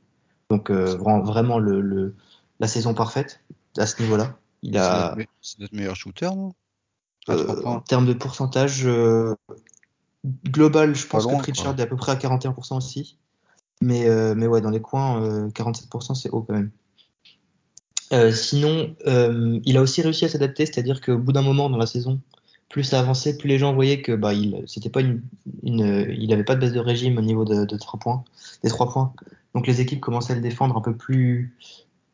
Donc 0.49 0.69
euh, 0.71 0.97
vra- 0.97 1.23
vraiment 1.25 1.59
le, 1.59 1.81
le- 1.81 2.15
la 2.59 2.67
saison 2.67 2.93
parfaite 2.93 3.41
à 3.77 3.85
ce 3.85 4.01
niveau-là. 4.01 4.37
Il 4.63 4.73
C'est 4.73 4.77
a, 4.79 4.99
notre, 4.99 5.17
me- 5.17 5.25
c'est 5.41 5.59
notre 5.59 5.75
meilleur 5.75 5.95
shooter, 5.95 6.29
non? 6.35 6.53
Euh, 7.29 7.61
en 7.65 7.81
termes 7.81 8.05
de 8.05 8.13
pourcentage 8.13 8.85
euh, 8.85 9.35
global, 10.45 10.95
je 10.95 11.05
pense 11.07 11.25
loin, 11.25 11.37
que 11.37 11.41
Pritchard 11.43 11.73
quoi. 11.73 11.79
est 11.79 11.81
à 11.83 11.87
peu 11.87 11.95
près 11.97 12.11
à 12.13 12.15
41% 12.15 12.77
aussi. 12.77 13.17
Mais, 13.81 14.09
mais 14.35 14.47
ouais, 14.47 14.61
dans 14.61 14.71
les 14.71 14.81
coins, 14.81 15.21
euh, 15.21 15.49
47% 15.51 16.15
c'est 16.15 16.29
haut 16.31 16.41
quand 16.41 16.53
même. 16.53 16.71
Sinon, 18.33 18.95
il 19.65 19.77
a 19.77 19.81
aussi 19.81 20.01
réussi 20.01 20.25
à 20.25 20.29
s'adapter, 20.29 20.65
c'est-à-dire 20.65 21.01
qu'au 21.01 21.17
bout 21.17 21.31
d'un 21.33 21.41
moment 21.41 21.69
dans 21.69 21.77
la 21.77 21.85
saison, 21.85 22.21
plus 22.69 22.83
ça 22.83 22.99
avançait, 22.99 23.37
plus 23.37 23.47
les 23.47 23.57
gens 23.57 23.73
voyaient 23.73 24.01
que 24.01 24.11
bah 24.11 24.33
il 24.33 24.63
c'était 24.67 24.89
pas 24.89 25.01
une, 25.01 25.21
une 25.63 26.07
il 26.17 26.31
avait 26.33 26.43
pas 26.43 26.55
de 26.55 26.61
baisse 26.61 26.73
de 26.73 26.79
régime 26.79 27.17
au 27.17 27.21
niveau 27.21 27.45
de, 27.45 27.65
de 27.65 27.77
trois 27.77 27.99
points, 27.99 28.23
des 28.63 28.69
trois 28.69 28.91
points. 28.91 29.13
Donc 29.53 29.67
les 29.67 29.81
équipes 29.81 30.01
commençaient 30.01 30.33
à 30.33 30.35
le 30.35 30.41
défendre 30.41 30.77
un 30.77 30.81
peu 30.81 30.95
plus, 30.95 31.55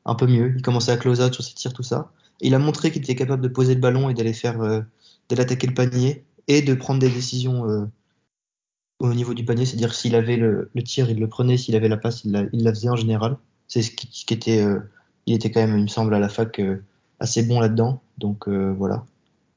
un 0.06 0.16
peu 0.16 0.28
mieux. 0.28 0.54
Il 0.56 0.62
commençait 0.62 0.92
à 0.92 0.98
close 0.98 1.22
out 1.22 1.34
sur 1.34 1.44
ses 1.44 1.54
tirs, 1.56 1.74
tout 1.74 1.84
ça. 1.84 2.12
Il 2.40 2.56
a 2.56 2.60
montré 2.60 2.92
qu'il 2.92 3.02
était 3.02 3.16
capable 3.16 3.42
de 3.42 3.48
poser 3.48 3.74
le 3.74 3.82
ballon 3.82 4.10
et 4.10 4.14
d'aller 4.14 4.34
faire, 4.34 4.62
euh, 4.62 4.82
d'aller 5.30 5.42
attaquer 5.42 5.68
le 5.68 5.74
panier 5.74 6.24
et 6.48 6.62
de 6.62 6.74
prendre 6.74 7.00
des 7.00 7.10
décisions 7.10 7.70
euh, 7.70 7.86
au 9.00 9.14
niveau 9.14 9.34
du 9.34 9.44
panier, 9.44 9.66
c'est-à-dire 9.66 9.94
s'il 9.94 10.16
avait 10.16 10.38
le, 10.38 10.70
le 10.74 10.84
tir, 10.84 11.10
il 11.10 11.20
le 11.20 11.28
prenait, 11.28 11.58
s'il 11.58 11.76
avait 11.76 11.90
la 11.90 11.98
passe, 11.98 12.24
il 12.24 12.32
la, 12.32 12.44
il 12.54 12.64
la 12.64 12.74
faisait 12.74 12.90
en 12.90 12.96
général. 12.96 13.38
C'est 13.68 13.82
ce 13.82 13.92
qui, 13.92 14.08
qui 14.08 14.34
était, 14.34 14.62
euh, 14.62 14.80
il 15.26 15.34
était 15.34 15.52
quand 15.52 15.60
même, 15.60 15.78
il 15.78 15.84
me 15.84 15.88
semble, 15.88 16.14
à 16.14 16.20
la 16.20 16.30
fac 16.30 16.60
euh, 16.60 16.82
assez 17.20 17.44
bon 17.44 17.60
là-dedans. 17.60 18.02
Donc 18.18 18.48
euh, 18.48 18.74
voilà, 18.78 19.06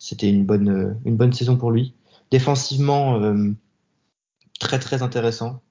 c'était 0.07 0.31
une 0.31 0.45
bonne, 0.45 0.69
euh, 0.69 0.95
une 1.05 1.17
bonne 1.17 1.33
saison 1.33 1.57
pour 1.57 1.73
lui. 1.73 1.93
Défensivement, 2.31 3.21
euh, 3.21 3.51
très 4.61 4.79
très 4.79 5.03
intéressant. 5.03 5.63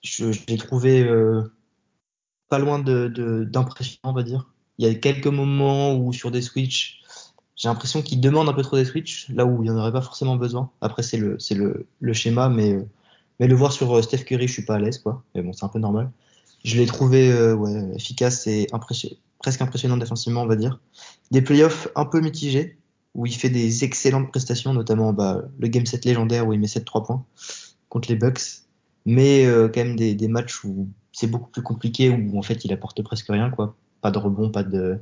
Je, 0.00 0.26
l'ai 0.46 0.56
trouvé 0.58 1.02
euh, 1.02 1.42
pas 2.48 2.60
loin 2.60 2.78
de, 2.78 3.08
de- 3.08 3.42
d'impressionnant, 3.42 4.10
on 4.10 4.12
va 4.12 4.22
dire. 4.22 4.48
Il 4.78 4.86
y 4.86 4.90
a 4.90 4.94
quelques 4.94 5.26
moments 5.26 5.96
où 5.96 6.12
sur 6.12 6.30
des 6.30 6.40
switches, 6.40 7.00
j'ai 7.56 7.68
l'impression 7.68 8.00
qu'il 8.00 8.20
demande 8.20 8.48
un 8.48 8.52
peu 8.52 8.62
trop 8.62 8.76
des 8.76 8.84
switches, 8.84 9.28
là 9.30 9.44
où 9.44 9.64
il 9.64 9.70
n'y 9.70 9.70
en 9.70 9.78
aurait 9.78 9.92
pas 9.92 10.02
forcément 10.02 10.36
besoin. 10.36 10.70
Après, 10.80 11.02
c'est 11.02 11.16
le, 11.16 11.36
le, 11.50 11.86
le 12.00 12.12
schéma, 12.12 12.48
mais, 12.48 12.78
mais 13.40 13.48
le 13.48 13.56
voir 13.56 13.72
sur 13.72 14.02
Steph 14.04 14.24
Curry, 14.24 14.46
je 14.46 14.52
suis 14.52 14.64
pas 14.64 14.76
à 14.76 14.78
l'aise, 14.78 14.98
quoi. 14.98 15.24
Mais 15.34 15.42
bon, 15.42 15.52
c'est 15.52 15.64
un 15.64 15.68
peu 15.68 15.80
normal. 15.80 16.12
Je 16.64 16.76
l'ai 16.76 16.86
trouvé 16.86 17.28
efficace 17.94 18.46
et 18.46 18.66
presque 19.38 19.62
impressionnant 19.62 19.96
défensivement, 19.96 20.42
on 20.42 20.46
va 20.46 20.56
dire. 20.56 20.80
Des 21.30 21.42
playoffs 21.42 21.88
un 21.94 22.04
peu 22.04 22.20
mitigés, 22.20 22.78
où 23.14 23.26
il 23.26 23.34
fait 23.34 23.50
des 23.50 23.84
excellentes 23.84 24.30
prestations, 24.30 24.72
notamment 24.74 25.12
bah, 25.12 25.42
le 25.58 25.68
game 25.68 25.86
set 25.86 26.04
légendaire 26.04 26.46
où 26.46 26.52
il 26.52 26.60
met 26.60 26.66
7-3 26.66 27.04
points 27.04 27.24
contre 27.88 28.08
les 28.10 28.16
Bucks, 28.16 28.40
mais 29.06 29.46
euh, 29.46 29.68
quand 29.68 29.84
même 29.84 29.96
des, 29.96 30.14
des 30.14 30.28
matchs 30.28 30.64
où 30.64 30.88
c'est 31.12 31.28
beaucoup 31.28 31.50
plus 31.50 31.62
compliqué, 31.62 32.10
où 32.10 32.38
en 32.38 32.42
fait 32.42 32.64
il 32.64 32.72
apporte 32.72 33.02
presque 33.02 33.28
rien, 33.28 33.50
quoi. 33.50 33.76
Pas 34.00 34.10
de 34.10 34.18
rebond, 34.18 34.50
pas 34.50 34.64
de. 34.64 34.98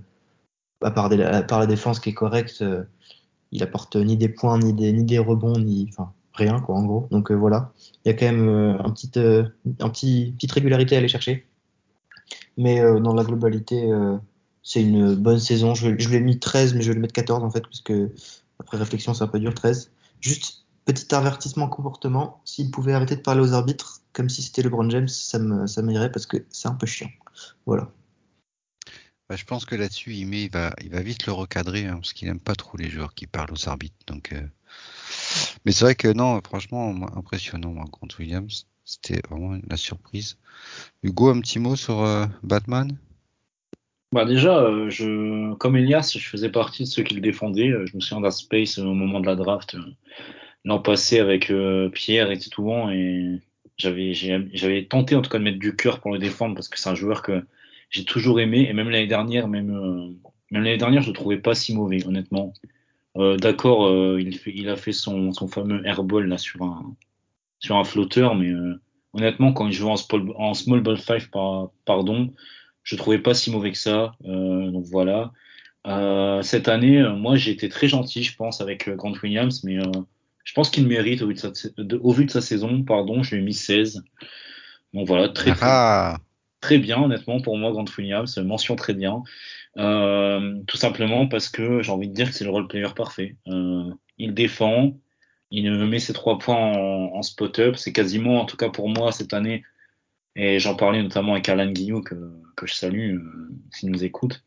À 0.82 0.90
part, 0.90 1.08
des- 1.08 1.16
la 1.16 1.66
défense 1.66 2.00
qui 2.00 2.10
est 2.10 2.14
correcte, 2.14 2.60
euh, 2.62 2.84
il 3.52 3.62
apporte 3.62 3.96
ni 3.96 4.16
des 4.16 4.28
points, 4.28 4.58
ni 4.58 4.72
des, 4.74 4.92
ni 4.92 5.04
des 5.04 5.18
rebonds, 5.18 5.58
ni. 5.58 5.86
Enfin, 5.90 6.12
rien, 6.34 6.60
quoi, 6.60 6.76
en 6.76 6.84
gros. 6.84 7.08
Donc 7.10 7.30
euh, 7.30 7.34
voilà. 7.34 7.72
Il 8.04 8.08
y 8.08 8.10
a 8.12 8.14
quand 8.14 8.26
même 8.26 8.48
euh, 8.48 8.78
un 8.82 8.90
petit, 8.90 9.10
euh, 9.16 9.44
un 9.80 9.88
petit, 9.90 10.32
petite 10.36 10.52
régularité 10.52 10.94
à 10.96 10.98
aller 10.98 11.08
chercher. 11.08 11.46
Mais 12.56 12.80
euh, 12.80 13.00
dans 13.00 13.14
la 13.14 13.24
globalité, 13.24 13.90
c'est 14.62 14.82
une 14.82 15.14
bonne 15.14 15.40
saison. 15.40 15.74
Je, 15.74 15.98
je 15.98 16.08
lui 16.08 16.16
ai 16.16 16.20
mis 16.20 16.38
13, 16.38 16.74
mais 16.74 16.82
je 16.82 16.88
vais 16.88 16.94
le 16.94 17.00
mettre 17.00 17.14
14 17.14 17.42
en 17.42 17.50
fait, 17.50 17.62
parce 17.62 17.80
que 17.80 18.10
après 18.58 18.76
réflexion, 18.76 19.14
c'est 19.14 19.24
un 19.24 19.28
peu 19.28 19.40
dur, 19.40 19.54
13. 19.54 19.90
Juste 20.20 20.66
petit 20.84 21.14
avertissement 21.14 21.68
comportement. 21.68 22.40
S'il 22.44 22.70
pouvait 22.70 22.92
arrêter 22.92 23.16
de 23.16 23.20
parler 23.20 23.40
aux 23.40 23.52
arbitres 23.52 24.00
comme 24.12 24.28
si 24.28 24.42
c'était 24.42 24.62
LeBron 24.62 24.88
James, 24.90 25.08
ça 25.08 25.38
me, 25.38 25.66
ça 25.66 25.82
m'irait 25.82 26.12
parce 26.12 26.26
que 26.26 26.44
c'est 26.50 26.68
un 26.68 26.74
peu 26.74 26.86
chiant. 26.86 27.10
Voilà. 27.66 27.90
Bah, 29.28 29.36
je 29.36 29.44
pense 29.44 29.64
que 29.64 29.74
là-dessus, 29.74 30.12
il, 30.12 30.34
il, 30.34 30.50
va, 30.50 30.74
il 30.82 30.90
va 30.90 31.00
vite 31.00 31.26
le 31.26 31.32
recadrer 31.32 31.86
hein, 31.86 31.94
parce 31.94 32.12
qu'il 32.12 32.28
aime 32.28 32.40
pas 32.40 32.54
trop 32.54 32.76
les 32.76 32.90
joueurs 32.90 33.14
qui 33.14 33.26
parlent 33.26 33.52
aux 33.52 33.68
arbitres. 33.68 33.96
Donc, 34.06 34.32
euh, 34.32 34.46
Mais 35.64 35.72
c'est 35.72 35.84
vrai 35.84 35.94
que 35.94 36.08
non, 36.08 36.40
franchement, 36.44 36.94
impressionnant, 37.16 37.72
moi, 37.72 37.86
Grant 37.90 38.08
Williams. 38.18 38.66
C'était 38.84 39.22
vraiment 39.30 39.58
la 39.68 39.76
surprise. 39.76 40.36
Hugo, 41.02 41.30
un 41.30 41.40
petit 41.40 41.60
mot 41.60 41.76
sur 41.76 42.02
euh, 42.02 42.26
Batman? 42.42 42.98
Bah 44.12 44.24
déjà, 44.26 44.58
euh, 44.60 44.90
je, 44.90 45.54
comme 45.54 45.76
Elias, 45.76 46.14
je 46.18 46.28
faisais 46.28 46.50
partie 46.50 46.82
de 46.84 46.88
ceux 46.88 47.02
qui 47.02 47.14
le 47.14 47.20
défendaient. 47.20 47.70
Euh, 47.70 47.86
Je 47.86 47.96
me 47.96 48.00
souviens 48.00 48.20
d'Aspace 48.20 48.78
au 48.78 48.92
moment 48.94 49.20
de 49.20 49.26
la 49.26 49.36
draft 49.36 49.74
euh, 49.74 49.80
l'an 50.64 50.80
passé 50.80 51.20
avec 51.20 51.50
euh, 51.50 51.90
Pierre 51.90 52.30
et 52.30 52.38
Titouan 52.38 52.90
et 52.92 53.40
j'avais 53.78 54.14
j'avais 54.14 54.86
tenté 54.86 55.16
en 55.16 55.22
tout 55.22 55.30
cas 55.30 55.38
de 55.38 55.44
mettre 55.44 55.58
du 55.60 55.76
cœur 55.76 56.00
pour 56.00 56.12
le 56.12 56.18
défendre 56.18 56.54
parce 56.56 56.68
que 56.68 56.78
c'est 56.80 56.90
un 56.90 56.94
joueur 56.96 57.22
que 57.22 57.44
j'ai 57.90 58.04
toujours 58.04 58.40
aimé 58.40 58.66
et 58.68 58.74
même 58.74 58.90
l'année 58.90 59.06
dernière, 59.08 59.48
même 59.48 59.70
euh, 59.70 60.08
même 60.52 60.64
l'année 60.64 60.78
dernière, 60.78 61.02
je 61.02 61.08
le 61.08 61.14
trouvais 61.14 61.38
pas 61.38 61.54
si 61.54 61.74
mauvais 61.74 62.06
honnêtement. 62.06 62.52
Euh, 63.18 63.36
d'accord, 63.38 63.86
euh, 63.88 64.20
il, 64.20 64.38
il 64.54 64.68
a 64.70 64.76
fait 64.76 64.92
son, 64.92 65.32
son 65.32 65.48
fameux 65.48 65.86
airball 65.86 66.26
là 66.28 66.38
sur 66.38 66.62
un 66.62 66.96
sur 67.58 67.76
un 67.76 67.84
flotteur, 67.84 68.34
mais 68.34 68.48
euh, 68.50 68.80
honnêtement, 69.12 69.52
quand 69.52 69.66
il 69.66 69.72
jouait 69.72 69.90
en, 69.90 69.96
small- 69.96 70.32
en 70.36 70.54
small 70.54 70.80
ball 70.80 70.98
five, 70.98 71.30
par, 71.30 71.70
pardon, 71.84 72.32
je 72.82 72.96
trouvais 72.96 73.18
pas 73.18 73.34
si 73.34 73.50
mauvais 73.50 73.72
que 73.72 73.78
ça. 73.78 74.12
Euh, 74.24 74.70
donc 74.70 74.84
voilà. 74.86 75.32
Euh, 75.86 76.42
cette 76.42 76.68
année, 76.68 76.98
euh, 77.00 77.14
moi, 77.14 77.36
j'ai 77.36 77.50
été 77.52 77.68
très 77.68 77.88
gentil, 77.88 78.22
je 78.22 78.36
pense, 78.36 78.60
avec 78.60 78.88
Grant 78.90 79.14
Williams, 79.22 79.64
mais 79.64 79.78
euh, 79.78 79.90
je 80.44 80.52
pense 80.54 80.70
qu'il 80.70 80.86
mérite 80.86 81.22
au 81.22 81.28
vu 81.28 81.34
de 81.34 81.38
sa, 81.40 81.50
de- 81.76 81.96
au 82.02 82.12
vu 82.12 82.24
de 82.24 82.30
sa 82.30 82.40
saison. 82.40 82.82
Pardon, 82.84 83.22
je 83.22 83.34
lui 83.34 83.42
ai 83.42 83.44
mis 83.44 83.54
16. 83.54 84.02
Donc 84.94 85.06
voilà, 85.06 85.28
très 85.28 85.52
très 85.54 85.66
Ah, 85.68 86.18
très 86.60 86.78
bien, 86.78 87.02
honnêtement, 87.02 87.40
pour 87.40 87.56
moi, 87.58 87.72
Grant 87.72 87.84
Williams, 87.98 88.36
mention 88.38 88.76
très 88.76 88.94
bien. 88.94 89.22
Euh, 89.78 90.58
tout 90.66 90.76
simplement 90.76 91.26
parce 91.26 91.48
que 91.48 91.82
j'ai 91.82 91.90
envie 91.92 92.08
de 92.08 92.14
dire 92.14 92.28
que 92.28 92.34
c'est 92.34 92.44
le 92.44 92.50
role 92.50 92.68
player 92.68 92.88
parfait. 92.94 93.36
Euh, 93.48 93.90
il 94.18 94.34
défend, 94.34 94.94
il 95.50 95.70
met 95.86 95.98
ses 95.98 96.12
trois 96.12 96.38
points 96.38 96.56
en, 96.56 97.14
en 97.16 97.22
spot-up. 97.22 97.76
C'est 97.76 97.92
quasiment, 97.92 98.40
en 98.40 98.44
tout 98.44 98.56
cas 98.56 98.68
pour 98.68 98.88
moi, 98.88 99.12
cette 99.12 99.32
année, 99.32 99.64
et 100.36 100.58
j'en 100.58 100.74
parlais 100.74 101.02
notamment 101.02 101.32
avec 101.32 101.48
Alan 101.48 101.70
Guillot, 101.70 102.02
que, 102.02 102.14
que 102.56 102.66
je 102.66 102.74
salue, 102.74 103.16
euh, 103.16 103.50
s'il 103.70 103.90
nous 103.90 104.04
écoute. 104.04 104.44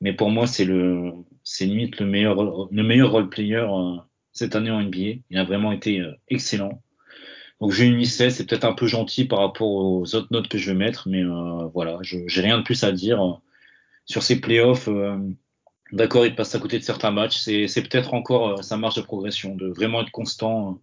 Mais 0.00 0.12
pour 0.12 0.30
moi, 0.30 0.46
c'est 0.46 0.64
le, 0.64 1.12
c'est 1.44 1.66
limite 1.66 1.98
le 2.00 2.06
meilleur, 2.06 2.68
le 2.70 2.82
meilleur 2.82 3.10
role 3.12 3.28
player 3.28 3.56
euh, 3.56 3.96
cette 4.32 4.56
année 4.56 4.70
en 4.70 4.82
NBA. 4.82 5.20
Il 5.30 5.38
a 5.38 5.44
vraiment 5.44 5.72
été 5.72 6.00
euh, 6.00 6.12
excellent. 6.28 6.82
Donc 7.60 7.72
j'ai 7.72 7.86
une 7.86 8.04
16, 8.04 8.36
c'est 8.36 8.46
peut-être 8.46 8.64
un 8.64 8.72
peu 8.72 8.86
gentil 8.86 9.24
par 9.24 9.40
rapport 9.40 9.68
aux 9.68 10.14
autres 10.14 10.28
notes 10.30 10.48
que 10.48 10.58
je 10.58 10.70
vais 10.70 10.76
mettre, 10.76 11.08
mais 11.08 11.24
euh, 11.24 11.66
voilà, 11.74 11.98
je 12.02 12.18
j'ai 12.28 12.40
rien 12.40 12.58
de 12.58 12.62
plus 12.62 12.84
à 12.84 12.92
dire 12.92 13.40
sur 14.04 14.22
ces 14.22 14.40
playoffs. 14.40 14.88
Euh, 14.88 15.18
D'accord, 15.92 16.26
il 16.26 16.34
passe 16.34 16.54
à 16.54 16.58
côté 16.58 16.78
de 16.78 16.84
certains 16.84 17.10
matchs. 17.10 17.38
C'est 17.38 17.66
c'est 17.66 17.82
peut-être 17.82 18.12
encore 18.12 18.58
euh, 18.58 18.62
sa 18.62 18.76
marge 18.76 18.96
de 18.96 19.00
progression, 19.00 19.54
de 19.54 19.68
vraiment 19.68 20.02
être 20.02 20.10
constant 20.10 20.72
euh, 20.72 20.74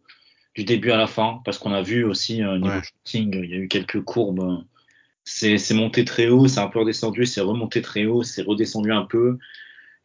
du 0.56 0.64
début 0.64 0.92
à 0.92 0.98
la 0.98 1.08
fin, 1.08 1.42
parce 1.46 1.58
qu'on 1.58 1.74
a 1.74 1.82
vu 1.82 2.04
aussi 2.06 2.42
euh, 2.44 2.58
niveau 2.58 2.76
Ouais. 2.76 2.82
shooting, 3.06 3.36
il 3.44 3.50
y 3.50 3.54
a 3.54 3.58
eu 3.58 3.68
quelques 3.68 4.02
courbes. 4.04 4.40
euh, 4.42 4.58
C'est 5.26 5.58
c'est 5.58 5.74
monté 5.74 6.06
très 6.06 6.28
haut, 6.30 6.48
c'est 6.48 6.60
un 6.62 6.68
peu 6.68 6.80
redescendu, 6.80 7.26
c'est 7.26 7.42
remonté 7.42 7.82
très 7.82 8.06
haut, 8.06 8.24
c'est 8.24 8.44
redescendu 8.44 8.92
un 8.92 9.04
peu. 9.06 9.38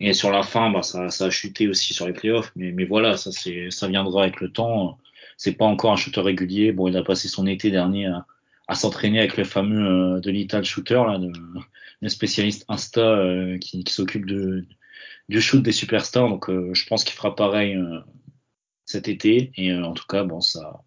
Et 0.00 0.14
sur 0.14 0.30
la 0.30 0.42
fin, 0.42 0.70
bah, 0.70 0.82
ça, 0.82 1.10
ça 1.10 1.26
a 1.26 1.30
chuté 1.30 1.68
aussi 1.68 1.92
sur 1.94 2.06
les 2.06 2.14
playoffs. 2.14 2.52
Mais, 2.56 2.72
mais 2.72 2.86
voilà, 2.86 3.16
ça, 3.18 3.30
c'est, 3.32 3.70
ça 3.70 3.86
viendra 3.86 4.22
avec 4.24 4.40
le 4.40 4.50
temps. 4.50 4.98
C'est 5.36 5.52
pas 5.52 5.66
encore 5.66 5.92
un 5.92 5.96
shooter 5.96 6.22
régulier. 6.22 6.72
Bon, 6.72 6.88
il 6.88 6.96
a 6.96 7.02
passé 7.02 7.28
son 7.28 7.46
été 7.46 7.70
dernier 7.70 8.06
à, 8.06 8.24
à 8.66 8.74
s'entraîner 8.74 9.18
avec 9.18 9.36
le 9.36 9.44
fameux 9.44 10.16
euh, 10.16 10.20
de 10.20 10.30
Little 10.30 10.64
Shooter, 10.64 11.02
là, 11.06 11.18
le 12.00 12.08
spécialiste 12.08 12.64
Insta 12.68 13.00
euh, 13.02 13.58
qui, 13.58 13.84
qui 13.84 13.92
s'occupe 13.92 14.24
de, 14.24 14.64
du 15.28 15.40
shoot 15.42 15.62
des 15.62 15.72
superstars. 15.72 16.28
Donc, 16.30 16.48
euh, 16.48 16.70
je 16.72 16.86
pense 16.86 17.04
qu'il 17.04 17.14
fera 17.14 17.36
pareil 17.36 17.74
euh, 17.76 18.00
cet 18.90 19.08
été. 19.08 19.52
Et 19.56 19.70
euh, 19.72 19.84
en 19.84 19.92
tout 19.92 20.06
cas, 20.08 20.24
bon, 20.24 20.40
ça, 20.40 20.82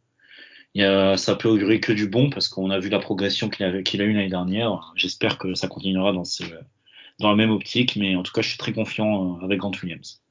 ça 0.75 1.35
peut 1.35 1.49
augurer 1.49 1.79
que 1.79 1.93
du 1.93 2.07
bon 2.07 2.29
parce 2.29 2.47
qu'on 2.47 2.69
a 2.69 2.79
vu 2.79 2.89
la 2.89 2.99
progression 2.99 3.49
qu'il 3.49 3.65
a, 3.65 3.81
qu'il 3.81 4.01
a 4.01 4.05
eu 4.05 4.13
l'année 4.13 4.29
dernière. 4.29 4.93
J'espère 4.95 5.37
que 5.37 5.55
ça 5.55 5.67
continuera 5.67 6.11
dans 6.11 7.29
la 7.29 7.35
même 7.35 7.51
optique, 7.51 7.95
mais 7.95 8.15
en 8.15 8.23
tout 8.23 8.33
cas, 8.33 8.41
je 8.41 8.49
suis 8.49 8.57
très 8.57 8.73
confiant 8.73 9.37
euh, 9.37 9.45
avec 9.45 9.59
Grant 9.59 9.71
Williams. 9.81 10.21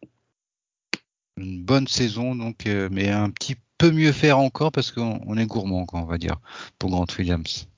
une 1.37 1.63
bonne 1.63 1.89
saison, 1.89 2.35
donc, 2.35 2.67
euh, 2.67 2.89
mais 2.93 3.09
un 3.09 3.31
petit 3.31 3.57
peu 3.79 3.91
mieux 3.91 4.13
faire 4.13 4.39
encore 4.39 4.71
parce 4.71 4.93
qu'on 4.93 5.21
on 5.27 5.37
est 5.37 5.47
gourmand, 5.47 5.87
on 5.93 6.05
va 6.05 6.19
dire, 6.19 6.37
pour 6.79 6.91
Grant 6.91 7.07
Williams. 7.19 7.69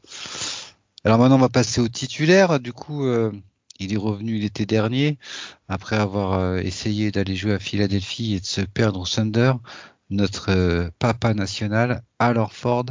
Alors 1.05 1.19
maintenant, 1.19 1.37
on 1.37 1.39
va 1.41 1.49
passer 1.49 1.81
au 1.81 1.89
titulaire. 1.89 2.61
Du 2.61 2.73
coup, 2.73 3.07
il 3.81 3.93
est 3.93 3.99
revenu 3.99 4.39
l'été 4.39 4.67
dernier 4.67 5.19
après 5.69 5.97
avoir 5.97 6.35
euh, 6.35 6.59
essayé 6.59 7.11
d'aller 7.11 7.37
jouer 7.37 7.55
à 7.55 7.59
Philadelphie 7.59 8.35
et 8.35 8.41
de 8.41 8.47
se 8.47 8.61
perdre 8.61 9.01
au 9.01 9.07
Thunder. 9.07 9.53
Notre 10.11 10.51
euh, 10.51 10.91
papa 10.99 11.35
national, 11.35 12.03
Al 12.19 12.39
Horford, 12.39 12.87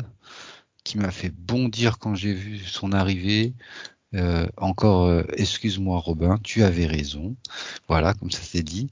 qui 0.84 0.98
m'a 0.98 1.12
fait 1.12 1.30
bondir 1.30 2.00
quand 2.00 2.16
j'ai 2.16 2.34
vu 2.34 2.60
son 2.60 2.92
arrivée. 2.92 3.54
Euh, 4.16 4.46
encore, 4.58 5.24
excuse-moi 5.38 5.98
Robin, 6.00 6.38
tu 6.44 6.64
avais 6.64 6.86
raison. 6.86 7.36
Voilà, 7.88 8.14
comme 8.14 8.30
ça 8.30 8.42
c'est 8.44 8.62
dit. 8.62 8.90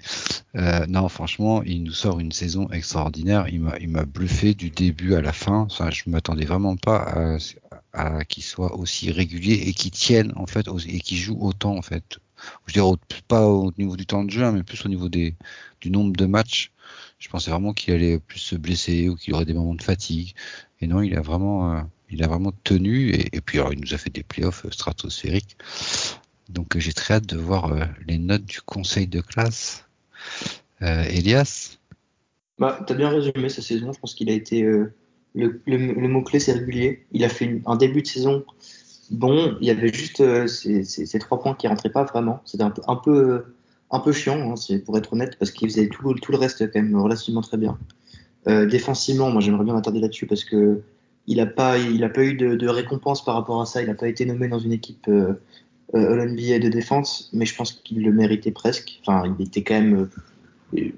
Non, 0.55 1.09
franchement, 1.09 1.61
il 1.63 1.83
nous 1.83 1.91
sort 1.91 2.19
une 2.19 2.31
saison 2.31 2.69
extraordinaire. 2.71 3.47
Il 3.49 3.61
m'a, 3.61 3.77
il 3.79 3.89
m'a 3.89 4.05
bluffé 4.05 4.55
du 4.55 4.71
début 4.71 5.13
à 5.13 5.21
la 5.21 5.33
fin. 5.33 5.59
Enfin, 5.59 5.91
je 5.91 6.03
m'attendais 6.07 6.45
vraiment 6.45 6.75
pas 6.75 6.97
à, 6.97 7.37
à 7.93 8.23
qu'il 8.25 8.43
soit 8.43 8.75
aussi 8.77 9.11
régulier 9.11 9.55
et 9.67 9.73
qu'il 9.73 9.91
tienne 9.91 10.31
en 10.35 10.47
fait 10.47 10.67
et 10.87 10.99
qu'il 10.99 11.17
joue 11.17 11.37
autant 11.39 11.75
en 11.75 11.81
fait. 11.81 12.19
Je 12.65 12.73
dirais 12.73 12.95
pas 13.27 13.45
au 13.47 13.71
niveau 13.77 13.95
du 13.95 14.05
temps 14.05 14.23
de 14.23 14.31
jeu, 14.31 14.43
hein, 14.43 14.51
mais 14.51 14.63
plus 14.63 14.85
au 14.85 14.89
niveau 14.89 15.09
des 15.09 15.35
du 15.81 15.91
nombre 15.91 16.15
de 16.15 16.25
matchs. 16.25 16.71
Je 17.19 17.29
pensais 17.29 17.51
vraiment 17.51 17.73
qu'il 17.73 17.93
allait 17.93 18.19
plus 18.19 18.39
se 18.39 18.55
blesser 18.55 19.09
ou 19.09 19.15
qu'il 19.15 19.33
aurait 19.33 19.45
des 19.45 19.53
moments 19.53 19.75
de 19.75 19.83
fatigue. 19.83 20.33
Et 20.79 20.87
non, 20.87 21.01
il 21.01 21.15
a 21.15 21.21
vraiment, 21.21 21.75
euh, 21.75 21.81
il 22.09 22.23
a 22.23 22.27
vraiment 22.27 22.51
tenu. 22.63 23.11
Et, 23.11 23.41
puis 23.41 23.59
alors, 23.59 23.73
il 23.73 23.79
nous 23.79 23.93
a 23.93 23.97
fait 23.97 24.09
des 24.09 24.23
playoffs 24.23 24.65
euh, 24.65 24.71
stratosphériques. 24.71 25.57
Donc 26.49 26.77
j'ai 26.77 26.93
très 26.93 27.15
hâte 27.15 27.27
de 27.27 27.37
voir 27.37 27.71
euh, 27.71 27.85
les 28.07 28.17
notes 28.17 28.45
du 28.45 28.61
conseil 28.61 29.07
de 29.07 29.21
classe. 29.21 29.85
Elias, 30.81 31.77
Bah, 32.57 32.83
t'as 32.87 32.95
bien 32.95 33.09
résumé 33.09 33.49
sa 33.49 33.61
saison. 33.61 33.93
Je 33.93 33.99
pense 33.99 34.15
qu'il 34.15 34.31
a 34.31 34.33
été. 34.33 34.65
Le, 35.35 35.61
le, 35.65 35.77
le 35.77 36.07
mot-clé, 36.07 36.39
c'est 36.39 36.53
régulier. 36.53 37.05
Il 37.11 37.23
a 37.23 37.29
fait 37.29 37.45
une- 37.45 37.61
un 37.65 37.75
début 37.75 38.01
de 38.01 38.07
saison 38.07 38.43
bon. 39.11 39.57
Il 39.61 39.67
y 39.67 39.71
avait 39.71 39.91
juste 39.93 40.21
euh, 40.21 40.47
ces, 40.47 40.83
ces- 40.83 41.05
ces 41.05 41.19
trois 41.19 41.39
points 41.41 41.53
qui 41.55 41.67
rentraient 41.67 41.89
pas 41.91 42.03
vraiment. 42.03 42.41
C'était 42.45 42.63
un 42.63 42.69
peu, 42.95 43.43
un 43.91 43.99
peu, 43.99 44.11
chiant, 44.11 44.51
hein, 44.51 44.55
c'est- 44.55 44.79
pour 44.79 44.97
être 44.97 45.13
honnête, 45.13 45.37
parce 45.39 45.51
qu'il 45.51 45.69
faisait 45.69 45.87
tout, 45.89 46.13
tout 46.15 46.31
le 46.31 46.37
reste 46.37 46.71
quand 46.71 46.81
même 46.81 46.95
relativement 46.95 47.41
très 47.41 47.57
bien. 47.57 47.77
Euh, 48.47 48.65
défensivement, 48.65 49.29
moi 49.29 49.39
j'aimerais 49.41 49.63
bien 49.65 49.73
m'attarder 49.75 49.99
là-dessus 49.99 50.25
parce 50.25 50.43
que 50.43 50.81
il 51.27 51.37
n'a 51.37 51.45
pas, 51.45 51.75
a 51.75 52.09
pas 52.09 52.23
eu 52.23 52.33
de, 52.33 52.55
de 52.55 52.67
récompense 52.67 53.23
par 53.23 53.35
rapport 53.35 53.61
à 53.61 53.65
ça. 53.67 53.81
Il 53.81 53.87
n'a 53.87 53.93
pas 53.93 54.07
été 54.07 54.25
nommé 54.25 54.47
dans 54.47 54.57
une 54.59 54.71
équipe 54.73 55.07
euh, 55.07 55.33
euh, 55.93 56.13
All-NBA 56.13 56.57
de 56.59 56.69
défense, 56.69 57.29
mais 57.33 57.45
je 57.45 57.55
pense 57.55 57.73
qu'il 57.73 58.03
le 58.03 58.11
méritait 58.11 58.49
presque. 58.51 58.99
Enfin, 59.05 59.35
il 59.39 59.45
était 59.45 59.61
quand 59.61 59.75
même 59.79 60.09
euh, 60.75 60.89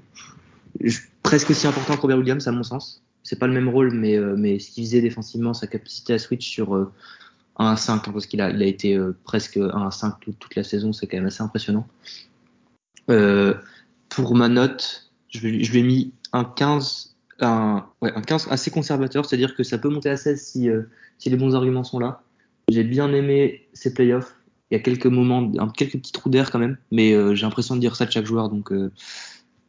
presque 1.22 1.50
aussi 1.50 1.66
important 1.66 1.96
que 1.96 2.00
Robert 2.02 2.18
Williams 2.18 2.46
à 2.48 2.52
mon 2.52 2.62
sens. 2.62 3.02
C'est 3.24 3.38
pas 3.38 3.48
le 3.48 3.52
même 3.52 3.68
rôle, 3.68 3.92
mais, 3.92 4.16
euh, 4.16 4.36
mais 4.36 4.60
ce 4.60 4.70
qu'il 4.70 4.84
faisait 4.84 5.00
défensivement, 5.00 5.54
sa 5.54 5.66
capacité 5.66 6.12
à 6.12 6.18
switch 6.18 6.48
sur 6.48 6.76
euh, 6.76 6.92
1 7.58 7.66
à 7.66 7.76
5, 7.76 8.08
hein, 8.08 8.12
parce 8.12 8.26
qu'il 8.26 8.40
a, 8.40 8.50
été 8.50 8.96
euh, 8.96 9.16
presque 9.24 9.56
1 9.56 9.68
à 9.68 9.90
5 9.90 10.14
toute, 10.20 10.54
la 10.54 10.62
saison, 10.62 10.92
c'est 10.92 11.06
quand 11.06 11.16
même 11.16 11.26
assez 11.26 11.42
impressionnant. 11.42 11.86
Euh, 13.10 13.54
pour 14.08 14.34
ma 14.34 14.48
note, 14.48 15.10
je, 15.28 15.40
je 15.40 15.72
lui 15.72 15.78
ai 15.78 15.82
mis 15.82 16.12
un 16.32 16.44
15, 16.44 17.16
un, 17.40 17.86
ouais, 18.02 18.12
un 18.14 18.22
15 18.22 18.48
assez 18.50 18.70
conservateur, 18.70 19.24
c'est-à-dire 19.24 19.54
que 19.54 19.62
ça 19.62 19.78
peut 19.78 19.88
monter 19.88 20.10
à 20.10 20.16
16 20.16 20.40
si, 20.40 20.68
euh, 20.68 20.82
les 21.24 21.36
bons 21.36 21.54
arguments 21.54 21.84
sont 21.84 21.98
là. 21.98 22.22
J'ai 22.68 22.84
bien 22.84 23.12
aimé 23.12 23.68
ses 23.72 23.94
playoffs. 23.94 24.34
Il 24.70 24.74
y 24.74 24.80
a 24.80 24.82
quelques 24.82 25.06
moments, 25.06 25.50
quelques 25.68 25.98
petits 25.98 26.12
trous 26.12 26.30
d'air 26.30 26.50
quand 26.50 26.58
même, 26.58 26.76
mais 26.90 27.12
euh, 27.12 27.34
j'ai 27.34 27.46
l'impression 27.46 27.76
de 27.76 27.80
dire 27.80 27.96
ça 27.96 28.06
de 28.06 28.10
chaque 28.10 28.26
joueur, 28.26 28.48
donc 28.48 28.72
euh, 28.72 28.90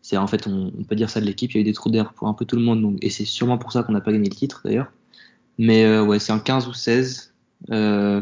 c'est 0.06 0.18
en 0.18 0.28
fait 0.28 0.46
on, 0.46 0.72
on 0.78 0.84
peut 0.84 0.96
dire 0.96 1.10
ça 1.10 1.20
de 1.20 1.26
l'équipe. 1.26 1.52
Il 1.52 1.56
y 1.56 1.58
a 1.58 1.62
eu 1.62 1.64
des 1.64 1.74
trous 1.74 1.90
d'air 1.90 2.14
pour 2.14 2.28
un 2.28 2.36
peu 2.36 2.46
tout 2.46 2.58
le 2.58 2.62
monde, 2.62 2.80
donc, 2.80 2.98
et 3.02 3.10
c'est 3.10 3.26
sûrement 3.26 3.58
pour 3.58 3.72
ça 3.72 3.82
qu'on 3.82 3.92
n'a 3.92 4.02
pas 4.02 4.12
gagné 4.12 4.30
le 4.30 4.36
titre 4.36 4.62
d'ailleurs. 4.64 4.92
Mais 5.58 5.84
euh, 5.84 6.04
ouais, 6.04 6.20
c'est 6.20 6.32
un 6.32 6.38
15 6.38 6.68
ou 6.68 6.74
16. 6.74 7.34
Euh, 7.72 8.22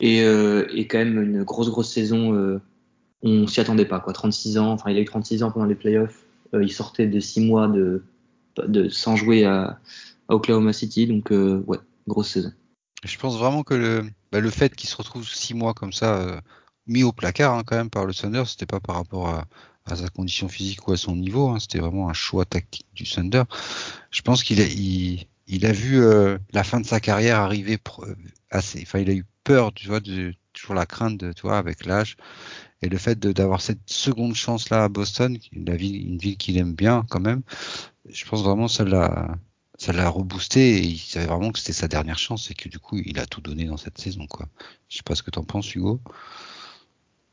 et, 0.00 0.22
euh, 0.22 0.66
quand 0.90 0.98
même 0.98 1.22
une 1.22 1.44
grosse 1.44 1.70
grosse 1.70 1.92
saison. 1.92 2.34
euh, 2.34 2.60
on 3.22 3.46
s'y 3.46 3.60
attendait 3.60 3.84
pas 3.84 4.00
quoi. 4.00 4.12
36 4.12 4.58
ans, 4.58 4.72
enfin 4.72 4.90
il 4.90 4.96
a 4.96 5.00
eu 5.00 5.04
36 5.04 5.44
ans 5.44 5.52
pendant 5.52 5.66
les 5.66 5.76
playoffs. 5.76 6.24
Il 6.52 6.72
sortait 6.72 7.06
de 7.06 7.20
6 7.20 7.40
mois 7.40 7.68
de, 7.68 8.02
de 8.66 8.88
sans 8.88 9.14
jouer 9.14 9.44
à, 9.44 9.78
Oklahoma 10.28 10.72
City, 10.72 11.06
donc 11.06 11.30
ouais, 11.30 11.78
grosse 12.08 12.30
saison. 12.30 12.50
je 13.04 13.18
pense 13.18 13.38
vraiment 13.38 13.62
que 13.62 13.74
le, 13.74 14.04
bah, 14.32 14.40
le 14.40 14.50
fait 14.50 14.74
qu'il 14.74 14.88
se 14.88 14.96
retrouve 14.96 15.28
six 15.28 15.52
mois 15.54 15.74
comme 15.74 15.92
ça, 15.92 16.40
mis 16.86 17.02
au 17.02 17.12
placard 17.12 17.54
hein, 17.54 17.62
quand 17.64 17.76
même 17.76 17.90
par 17.90 18.06
le 18.06 18.14
Thunder, 18.14 18.44
c'était 18.46 18.66
pas 18.66 18.80
par 18.80 18.96
rapport 18.96 19.28
à, 19.28 19.44
à 19.86 19.96
sa 19.96 20.08
condition 20.08 20.48
physique 20.48 20.86
ou 20.88 20.92
à 20.92 20.96
son 20.96 21.16
niveau, 21.16 21.48
hein, 21.50 21.60
c'était 21.60 21.78
vraiment 21.78 22.08
un 22.08 22.14
choix 22.14 22.44
tactique 22.44 22.86
du 22.94 23.04
Thunder. 23.04 23.42
Je 24.10 24.22
pense 24.22 24.42
qu'il 24.42 24.60
a, 24.60 24.66
il, 24.66 25.26
il 25.46 25.66
a 25.66 25.72
vu 25.72 25.98
euh, 26.02 26.38
la 26.52 26.64
fin 26.64 26.80
de 26.80 26.86
sa 26.86 27.00
carrière 27.00 27.38
arriver 27.40 27.78
pro- 27.78 28.06
assez, 28.50 28.82
enfin 28.82 29.00
il 29.00 29.10
a 29.10 29.14
eu 29.14 29.24
peur, 29.44 29.72
tu 29.74 29.88
vois, 29.88 30.00
de, 30.00 30.34
toujours 30.52 30.74
la 30.74 30.86
crainte, 30.86 31.18
de, 31.18 31.32
tu 31.32 31.42
vois, 31.42 31.58
avec 31.58 31.84
l'âge. 31.86 32.16
Et 32.82 32.88
le 32.88 32.98
fait 32.98 33.18
d'avoir 33.18 33.60
cette 33.62 33.88
seconde 33.90 34.34
chance 34.34 34.70
là 34.70 34.84
à 34.84 34.88
Boston, 34.88 35.38
la 35.52 35.76
ville, 35.76 35.96
une 35.96 36.18
ville 36.18 36.36
qu'il 36.36 36.58
aime 36.58 36.74
bien 36.74 37.06
quand 37.10 37.20
même, 37.20 37.42
je 38.08 38.24
pense 38.26 38.42
vraiment 38.42 38.68
ça 38.68 38.84
l'a 38.84 39.36
ça 39.78 39.92
l'a 39.92 40.08
reboosté 40.08 40.78
et 40.78 40.82
il 40.86 40.98
savait 40.98 41.26
vraiment 41.26 41.52
que 41.52 41.58
c'était 41.58 41.72
sa 41.72 41.88
dernière 41.88 42.18
chance 42.18 42.50
et 42.50 42.54
que 42.54 42.68
du 42.68 42.78
coup 42.78 42.98
il 43.04 43.18
a 43.18 43.26
tout 43.26 43.40
donné 43.40 43.64
dans 43.66 43.76
cette 43.76 43.98
saison 43.98 44.26
quoi. 44.28 44.48
Je 44.88 44.98
sais 44.98 45.02
pas 45.04 45.16
ce 45.16 45.22
que 45.22 45.30
t'en 45.30 45.44
penses 45.44 45.74
Hugo. 45.74 46.00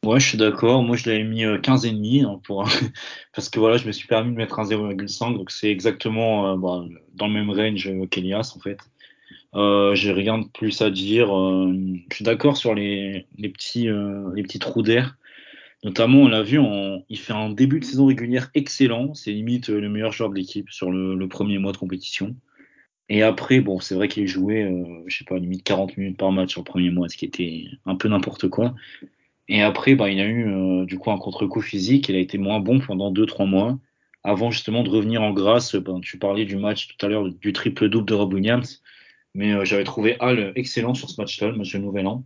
Ouais, 0.03 0.19
je 0.19 0.27
suis 0.29 0.37
d'accord. 0.37 0.81
Moi, 0.83 0.97
je 0.97 1.09
l'avais 1.09 1.23
mis 1.23 1.43
15 1.61 1.85
et 1.85 1.91
demi 1.91 2.21
hein, 2.21 2.39
pour 2.43 2.63
parce 3.35 3.49
que 3.49 3.59
voilà, 3.59 3.77
je 3.77 3.85
me 3.85 3.91
suis 3.91 4.07
permis 4.07 4.31
de 4.31 4.35
mettre 4.37 4.59
un 4.59 4.63
0,5, 4.63 5.37
donc 5.37 5.51
c'est 5.51 5.69
exactement 5.69 6.53
euh, 6.53 6.57
bah, 6.57 6.83
dans 7.13 7.27
le 7.27 7.33
même 7.33 7.51
range 7.51 7.89
qu'Elias 8.09 8.53
en 8.55 8.59
fait. 8.59 8.79
Euh, 9.53 9.93
j'ai 9.95 10.11
rien 10.11 10.39
de 10.39 10.47
plus 10.47 10.81
à 10.81 10.89
dire. 10.89 11.35
Euh, 11.37 11.73
je 12.09 12.15
suis 12.15 12.25
d'accord 12.25 12.57
sur 12.57 12.73
les, 12.73 13.27
petits 13.37 13.89
euh, 13.89 14.43
trous 14.59 14.81
d'air. 14.81 15.17
Notamment, 15.83 16.19
on 16.19 16.27
l'a 16.27 16.43
vu, 16.43 16.59
il 17.09 17.19
fait 17.19 17.33
un 17.33 17.49
début 17.49 17.79
de 17.79 17.85
saison 17.85 18.05
régulière 18.05 18.51
excellent. 18.53 19.13
C'est 19.15 19.31
limite 19.31 19.69
le 19.69 19.89
meilleur 19.89 20.11
joueur 20.11 20.29
de 20.29 20.35
l'équipe 20.35 20.69
sur 20.69 20.91
le, 20.91 21.15
le, 21.15 21.27
premier 21.27 21.57
mois 21.57 21.71
de 21.71 21.77
compétition. 21.77 22.35
Et 23.09 23.23
après, 23.23 23.59
bon, 23.59 23.81
c'est 23.81 23.95
vrai 23.95 24.07
qu'il 24.07 24.25
jouait, 24.25 24.63
euh, 24.63 25.03
je 25.07 25.17
sais 25.17 25.25
pas, 25.25 25.37
limite 25.37 25.63
40 25.63 25.97
minutes 25.97 26.17
par 26.17 26.31
match 26.31 26.51
sur 26.51 26.61
le 26.61 26.65
premier 26.65 26.91
mois, 26.91 27.09
ce 27.09 27.17
qui 27.17 27.25
était 27.25 27.65
un 27.85 27.95
peu 27.95 28.07
n'importe 28.07 28.47
quoi. 28.47 28.73
Et 29.51 29.61
après, 29.61 29.95
bah, 29.95 30.09
il 30.09 30.21
a 30.21 30.25
eu 30.25 30.47
euh, 30.47 30.85
du 30.85 30.97
coup 30.97 31.11
un 31.11 31.17
contre-coup 31.17 31.59
physique. 31.59 32.07
Il 32.07 32.15
a 32.15 32.19
été 32.19 32.37
moins 32.37 32.61
bon 32.61 32.79
pendant 32.79 33.11
2-3 33.11 33.45
mois, 33.45 33.77
avant 34.23 34.49
justement 34.49 34.81
de 34.81 34.89
revenir 34.89 35.21
en 35.21 35.31
grâce. 35.33 35.75
Ben, 35.75 35.99
tu 35.99 36.17
parlais 36.17 36.45
du 36.45 36.55
match 36.55 36.87
tout 36.87 37.05
à 37.05 37.09
l'heure, 37.09 37.27
du 37.29 37.51
triple-double 37.51 38.05
de 38.07 38.13
Rob 38.13 38.33
Williams. 38.33 38.81
Mais 39.35 39.51
euh, 39.51 39.65
j'avais 39.65 39.83
trouvé 39.83 40.15
Hall 40.21 40.53
excellent 40.55 40.93
sur 40.93 41.09
ce 41.09 41.19
match-là, 41.19 41.49
le 41.49 41.57
match 41.57 41.73
de 41.73 41.79
Nouvel 41.79 42.07
An. 42.07 42.23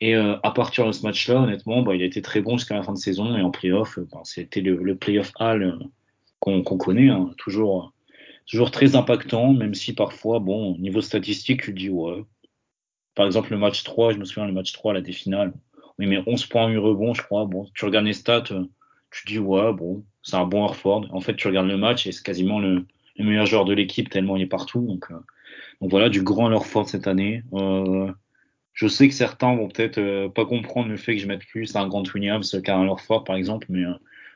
Et 0.00 0.14
euh, 0.14 0.36
à 0.44 0.52
partir 0.52 0.86
de 0.86 0.92
ce 0.92 1.02
match-là, 1.02 1.40
honnêtement, 1.40 1.82
bah, 1.82 1.96
il 1.96 2.02
a 2.02 2.04
été 2.04 2.22
très 2.22 2.42
bon 2.42 2.56
jusqu'à 2.58 2.76
la 2.76 2.84
fin 2.84 2.92
de 2.92 2.98
saison. 2.98 3.36
Et 3.36 3.42
en 3.42 3.50
playoff, 3.50 3.98
bah, 4.12 4.20
c'était 4.22 4.60
le, 4.60 4.76
le 4.76 4.94
playoff 4.94 5.32
Hall 5.40 5.80
qu'on 6.38 6.62
connaît, 6.62 7.08
hein, 7.08 7.32
toujours, 7.38 7.92
toujours 8.46 8.70
très 8.70 8.94
impactant, 8.94 9.52
même 9.52 9.74
si 9.74 9.94
parfois, 9.94 10.38
bon, 10.38 10.78
niveau 10.78 11.00
statistique, 11.00 11.62
tu 11.62 11.72
dis, 11.72 11.90
ouais. 11.90 12.22
Par 13.16 13.26
exemple, 13.26 13.50
le 13.50 13.58
match 13.58 13.82
3, 13.82 14.12
je 14.12 14.18
me 14.18 14.24
souviens, 14.24 14.46
le 14.46 14.52
match 14.52 14.72
3, 14.72 14.94
la 14.94 15.02
finale, 15.02 15.52
oui, 15.98 16.06
mais 16.06 16.22
11 16.26 16.46
points, 16.46 16.68
8 16.68 16.76
rebonds, 16.78 17.14
je 17.14 17.22
crois. 17.22 17.44
Bon, 17.46 17.66
tu 17.74 17.84
regardes 17.84 18.06
les 18.06 18.12
stats, 18.12 18.44
euh, 18.50 18.64
tu 19.10 19.24
te 19.24 19.28
dis, 19.30 19.38
ouais, 19.38 19.72
bon, 19.72 20.04
c'est 20.22 20.36
un 20.36 20.46
bon 20.46 20.64
Harford. 20.64 21.06
En 21.12 21.20
fait, 21.20 21.36
tu 21.36 21.46
regardes 21.48 21.68
le 21.68 21.76
match 21.76 22.06
et 22.06 22.12
c'est 22.12 22.22
quasiment 22.22 22.58
le, 22.60 22.86
le, 23.16 23.24
meilleur 23.24 23.46
joueur 23.46 23.64
de 23.64 23.74
l'équipe, 23.74 24.08
tellement 24.08 24.36
il 24.36 24.42
est 24.42 24.46
partout. 24.46 24.80
Donc, 24.86 25.06
euh, 25.10 25.16
donc 25.80 25.90
voilà, 25.90 26.08
du 26.08 26.22
grand 26.22 26.50
Harford 26.50 26.88
cette 26.88 27.06
année. 27.06 27.42
Euh, 27.52 28.10
je 28.72 28.88
sais 28.88 29.08
que 29.08 29.14
certains 29.14 29.54
vont 29.54 29.68
peut-être 29.68 30.28
pas 30.28 30.46
comprendre 30.46 30.88
le 30.88 30.96
fait 30.96 31.14
que 31.14 31.20
je 31.20 31.26
mette 31.26 31.44
plus 31.44 31.76
un 31.76 31.86
Grant 31.88 32.04
Williams 32.14 32.58
qu'un 32.64 32.88
Harford, 32.88 33.24
par 33.24 33.36
exemple, 33.36 33.66
mais 33.68 33.82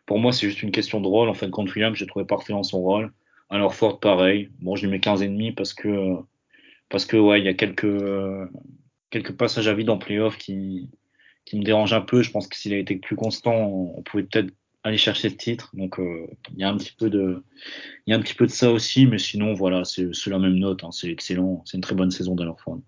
pour 0.04 0.18
moi, 0.18 0.32
c'est 0.32 0.46
juste 0.46 0.62
une 0.62 0.72
question 0.72 1.00
de 1.00 1.06
rôle. 1.06 1.30
En 1.30 1.34
fait, 1.34 1.48
Grant 1.48 1.64
Williams, 1.64 1.96
j'ai 1.96 2.06
trouvé 2.06 2.26
parfait 2.26 2.52
dans 2.52 2.62
son 2.62 2.80
rôle. 2.80 3.12
Un 3.48 3.62
Harford, 3.62 3.98
pareil. 3.98 4.50
Bon, 4.60 4.76
je 4.76 4.84
lui 4.84 4.90
mets 4.90 5.00
15 5.00 5.22
et 5.22 5.28
demi 5.28 5.52
parce 5.52 5.72
que, 5.72 6.16
parce 6.90 7.06
que, 7.06 7.16
ouais, 7.16 7.40
il 7.40 7.46
y 7.46 7.48
a 7.48 7.54
quelques, 7.54 7.86
quelques 9.08 9.32
passages 9.32 9.68
à 9.68 9.74
vide 9.74 9.88
en 9.88 9.96
playoff 9.96 10.36
qui, 10.36 10.90
qui 11.46 11.56
me 11.56 11.64
dérange 11.64 11.94
un 11.94 12.02
peu. 12.02 12.22
Je 12.22 12.30
pense 12.30 12.46
que 12.46 12.56
s'il 12.56 12.74
a 12.74 12.78
été 12.78 12.96
plus 12.96 13.16
constant, 13.16 13.54
on 13.54 14.02
pouvait 14.02 14.24
peut-être 14.24 14.52
aller 14.86 14.98
chercher 14.98 15.28
le 15.28 15.36
titre. 15.36 15.70
Donc 15.74 15.98
euh, 15.98 16.26
il 16.52 16.60
y 16.60 16.64
a 16.64 16.68
un 16.68 16.76
petit 16.76 16.94
peu 16.96 17.08
de, 17.10 17.42
il 18.06 18.10
y 18.10 18.14
a 18.14 18.16
un 18.16 18.20
petit 18.20 18.34
peu 18.34 18.46
de 18.46 18.52
ça 18.52 18.70
aussi, 18.70 19.06
mais 19.06 19.18
sinon 19.18 19.54
voilà, 19.54 19.84
c'est 19.84 20.10
la 20.26 20.38
même 20.38 20.58
note. 20.58 20.84
Hein, 20.84 20.92
c'est 20.92 21.08
excellent, 21.08 21.62
c'est 21.64 21.76
une 21.76 21.82
très 21.82 21.94
bonne 21.94 22.10
saison 22.10 22.34
d'Alorford. 22.34 22.80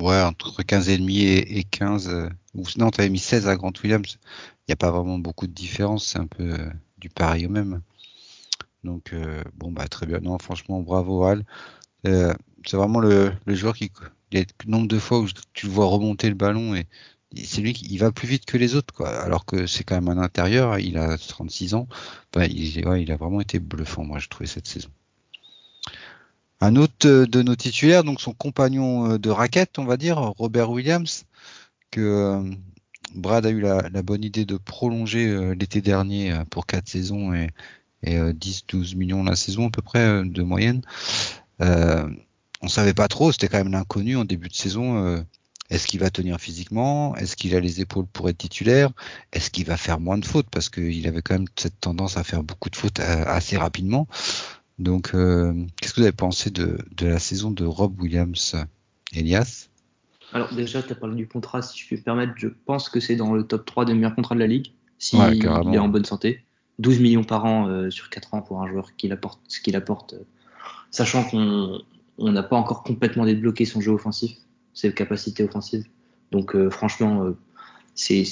Ouais, 0.00 0.20
entre 0.20 0.62
15 0.62 0.88
et 0.88 0.98
demi 0.98 1.22
et 1.22 1.64
15, 1.64 2.08
euh, 2.08 2.28
sinon 2.64 2.90
tu 2.90 3.00
avais 3.00 3.10
mis 3.10 3.18
16 3.18 3.48
à 3.48 3.56
Grant 3.56 3.72
Williams. 3.82 4.18
Il 4.60 4.70
n'y 4.70 4.72
a 4.72 4.76
pas 4.76 4.90
vraiment 4.90 5.18
beaucoup 5.18 5.46
de 5.46 5.52
différence, 5.52 6.06
c'est 6.06 6.18
un 6.18 6.26
peu 6.26 6.54
euh, 6.54 6.70
du 6.98 7.08
pareil 7.08 7.46
au 7.46 7.50
même. 7.50 7.82
Donc 8.82 9.14
bon 9.54 9.70
bah 9.70 9.86
très 9.86 10.06
bien. 10.06 10.18
Non, 10.18 10.38
franchement, 10.40 10.80
bravo 10.80 11.22
Al. 11.22 11.44
C'est 12.04 12.76
vraiment 12.76 12.98
le, 12.98 13.32
le, 13.46 13.54
joueur 13.54 13.76
qui, 13.76 13.92
il 14.32 14.38
y 14.38 14.42
a 14.42 14.44
le 14.64 14.70
nombre 14.70 14.88
de 14.88 14.98
fois 14.98 15.20
où 15.20 15.28
tu 15.52 15.66
le 15.66 15.72
vois 15.72 15.86
remonter 15.86 16.28
le 16.28 16.34
ballon 16.34 16.74
et 16.74 16.86
c'est 17.44 17.60
lui 17.60 17.72
qui 17.72 17.96
va 17.98 18.12
plus 18.12 18.28
vite 18.28 18.44
que 18.44 18.56
les 18.56 18.74
autres, 18.74 18.94
quoi. 18.94 19.08
Alors 19.22 19.44
que 19.44 19.66
c'est 19.66 19.84
quand 19.84 19.94
même 19.94 20.08
un 20.08 20.22
intérieur, 20.22 20.78
il 20.78 20.98
a 20.98 21.16
36 21.18 21.74
ans. 21.74 21.88
Ben, 22.32 22.44
il, 22.50 23.10
a 23.12 23.16
vraiment 23.16 23.40
été 23.40 23.58
bluffant, 23.58 24.04
moi, 24.04 24.18
je 24.18 24.28
trouvais 24.28 24.46
cette 24.46 24.66
saison. 24.66 24.88
Un 26.60 26.76
autre 26.76 27.24
de 27.24 27.42
nos 27.42 27.56
titulaires, 27.56 28.04
donc 28.04 28.20
son 28.20 28.32
compagnon 28.32 29.16
de 29.18 29.30
raquette, 29.30 29.78
on 29.78 29.84
va 29.84 29.96
dire, 29.96 30.18
Robert 30.18 30.70
Williams, 30.70 31.24
que 31.90 32.40
Brad 33.14 33.44
a 33.46 33.50
eu 33.50 33.60
la, 33.60 34.02
bonne 34.02 34.22
idée 34.22 34.44
de 34.44 34.56
prolonger 34.56 35.54
l'été 35.56 35.80
dernier 35.80 36.32
pour 36.50 36.66
quatre 36.66 36.88
saisons 36.88 37.34
et, 37.34 37.48
et 38.04 38.18
10-12 38.18 38.96
millions 38.96 39.24
la 39.24 39.36
saison 39.36 39.68
à 39.68 39.70
peu 39.70 39.82
près 39.82 40.24
de 40.24 40.42
moyenne. 40.42 40.82
Euh, 41.60 42.08
on 42.60 42.68
savait 42.68 42.94
pas 42.94 43.08
trop, 43.08 43.32
c'était 43.32 43.48
quand 43.48 43.58
même 43.58 43.72
l'inconnu 43.72 44.16
en 44.16 44.24
début 44.24 44.48
de 44.48 44.54
saison. 44.54 45.24
Est-ce 45.72 45.86
qu'il 45.86 46.00
va 46.00 46.10
tenir 46.10 46.38
physiquement? 46.38 47.16
Est-ce 47.16 47.34
qu'il 47.34 47.56
a 47.56 47.60
les 47.60 47.80
épaules 47.80 48.04
pour 48.04 48.28
être 48.28 48.36
titulaire? 48.36 48.90
Est-ce 49.32 49.48
qu'il 49.48 49.64
va 49.64 49.78
faire 49.78 50.00
moins 50.00 50.18
de 50.18 50.24
fautes? 50.26 50.48
Parce 50.50 50.68
qu'il 50.68 51.08
avait 51.08 51.22
quand 51.22 51.32
même 51.32 51.48
cette 51.56 51.80
tendance 51.80 52.18
à 52.18 52.24
faire 52.24 52.42
beaucoup 52.42 52.68
de 52.68 52.76
fautes 52.76 53.00
assez 53.00 53.56
rapidement. 53.56 54.06
Donc, 54.78 55.14
euh, 55.14 55.54
qu'est-ce 55.80 55.94
que 55.94 56.00
vous 56.00 56.06
avez 56.06 56.12
pensé 56.12 56.50
de, 56.50 56.76
de, 56.94 57.06
la 57.06 57.18
saison 57.18 57.50
de 57.50 57.64
Rob 57.64 57.98
Williams, 57.98 58.54
Elias? 59.14 59.70
Alors 60.34 60.54
déjà, 60.54 60.82
tu 60.82 60.92
as 60.92 60.94
parlé 60.94 61.16
du 61.16 61.26
contrat, 61.26 61.62
si 61.62 61.78
je 61.78 61.88
peux 61.88 61.96
me 61.96 62.02
permettre, 62.02 62.34
je 62.36 62.48
pense 62.48 62.90
que 62.90 63.00
c'est 63.00 63.16
dans 63.16 63.32
le 63.32 63.42
top 63.42 63.64
3 63.64 63.86
des 63.86 63.94
meilleurs 63.94 64.14
contrats 64.14 64.34
de 64.34 64.40
la 64.40 64.46
Ligue, 64.48 64.72
s'il 64.98 65.18
si 65.20 65.24
ouais, 65.24 65.38
est 65.38 65.78
en 65.78 65.88
bonne 65.88 66.04
santé. 66.04 66.44
12 66.80 67.00
millions 67.00 67.24
par 67.24 67.46
an 67.46 67.68
euh, 67.68 67.88
sur 67.88 68.10
4 68.10 68.34
ans 68.34 68.42
pour 68.42 68.60
un 68.60 68.68
joueur 68.68 68.94
qui 68.96 69.10
apporte 69.10 69.40
ce 69.48 69.60
qu'il 69.60 69.76
apporte, 69.76 70.12
euh, 70.12 70.24
sachant 70.90 71.24
qu'on 71.24 71.80
n'a 72.18 72.42
pas 72.42 72.56
encore 72.56 72.82
complètement 72.82 73.24
débloqué 73.24 73.64
son 73.64 73.80
jeu 73.80 73.92
offensif 73.92 74.36
ses 74.74 74.92
capacités 74.92 75.44
offensives. 75.44 75.84
Donc 76.30 76.56
euh, 76.56 76.70
franchement, 76.70 77.24
euh, 77.24 77.36
c'est 77.94 78.24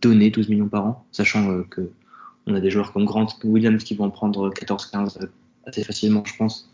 donné 0.00 0.30
12 0.30 0.48
millions 0.48 0.68
par 0.68 0.86
an, 0.86 1.06
sachant 1.12 1.50
euh, 1.50 1.62
que 1.68 1.90
on 2.46 2.54
a 2.54 2.60
des 2.60 2.70
joueurs 2.70 2.92
comme 2.92 3.04
Grant 3.04 3.26
Williams 3.42 3.82
qui 3.82 3.96
vont 3.96 4.04
en 4.04 4.10
prendre 4.10 4.50
14-15 4.50 5.22
euh, 5.22 5.26
assez 5.64 5.82
facilement, 5.82 6.22
je 6.24 6.36
pense. 6.36 6.70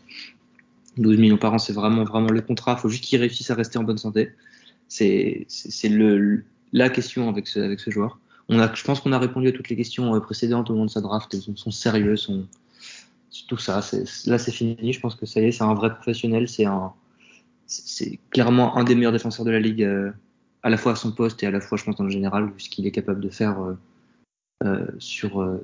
12 0.97 1.17
millions 1.17 1.37
par 1.37 1.53
an, 1.53 1.57
c'est 1.57 1.73
vraiment 1.73 2.03
vraiment 2.03 2.29
le 2.29 2.41
contrat. 2.41 2.75
Il 2.77 2.81
faut 2.81 2.89
juste 2.89 3.03
qu'il 3.03 3.19
réussisse 3.19 3.49
à 3.49 3.55
rester 3.55 3.79
en 3.79 3.83
bonne 3.83 3.97
santé. 3.97 4.31
C'est 4.87 5.47
la 6.71 6.89
question 6.89 7.29
avec 7.29 7.47
ce, 7.47 7.59
avec 7.59 7.79
ce 7.79 7.89
joueur. 7.89 8.19
On 8.49 8.59
a, 8.59 8.71
je 8.75 8.83
pense 8.83 8.99
qu'on 8.99 9.13
a 9.13 9.17
répondu 9.17 9.47
à 9.47 9.51
toutes 9.51 9.69
les 9.69 9.75
questions 9.75 10.19
précédentes 10.21 10.69
au 10.69 10.75
long 10.75 10.85
de 10.85 10.91
sa 10.91 11.01
draft. 11.01 11.33
Elles 11.33 11.55
sont 11.55 11.71
sérieux, 11.71 12.15
sont 12.15 12.45
tout 13.47 13.57
ça. 13.57 13.81
Là, 14.27 14.37
c'est 14.37 14.51
fini. 14.51 14.93
Je 14.93 14.99
pense 14.99 15.15
que 15.15 15.25
ça 15.25 15.41
y 15.41 15.45
est, 15.45 15.51
c'est 15.51 15.63
un 15.63 15.73
vrai 15.73 15.95
professionnel. 15.95 16.47
C'est 16.47 16.65
un, 16.65 16.93
c'est 17.67 18.19
clairement 18.29 18.77
un 18.77 18.83
des 18.83 18.95
meilleurs 18.95 19.11
défenseurs 19.11 19.45
de 19.45 19.51
la 19.51 19.59
ligue, 19.59 19.83
euh, 19.83 20.11
à 20.63 20.69
la 20.69 20.77
fois 20.77 20.93
à 20.93 20.95
son 20.95 21.11
poste 21.11 21.43
et 21.43 21.47
à 21.47 21.51
la 21.51 21.61
fois, 21.61 21.77
je 21.77 21.83
pense, 21.83 21.99
en 21.99 22.09
général, 22.09 22.51
ce 22.57 22.69
qu'il 22.69 22.85
est 22.87 22.91
capable 22.91 23.21
de 23.21 23.29
faire 23.29 23.61
euh, 23.61 23.73
euh, 24.63 24.85
sur, 24.99 25.59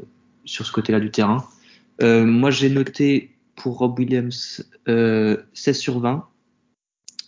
sur 0.45 0.65
ce 0.65 0.71
côté-là 0.71 0.99
du 0.99 1.11
terrain. 1.11 1.45
Moi, 2.01 2.49
j'ai 2.49 2.69
noté 2.69 3.31
pour 3.55 3.77
Rob 3.77 3.99
Williams 3.99 4.65
16 4.87 5.77
sur 5.77 5.99
20. 5.99 6.25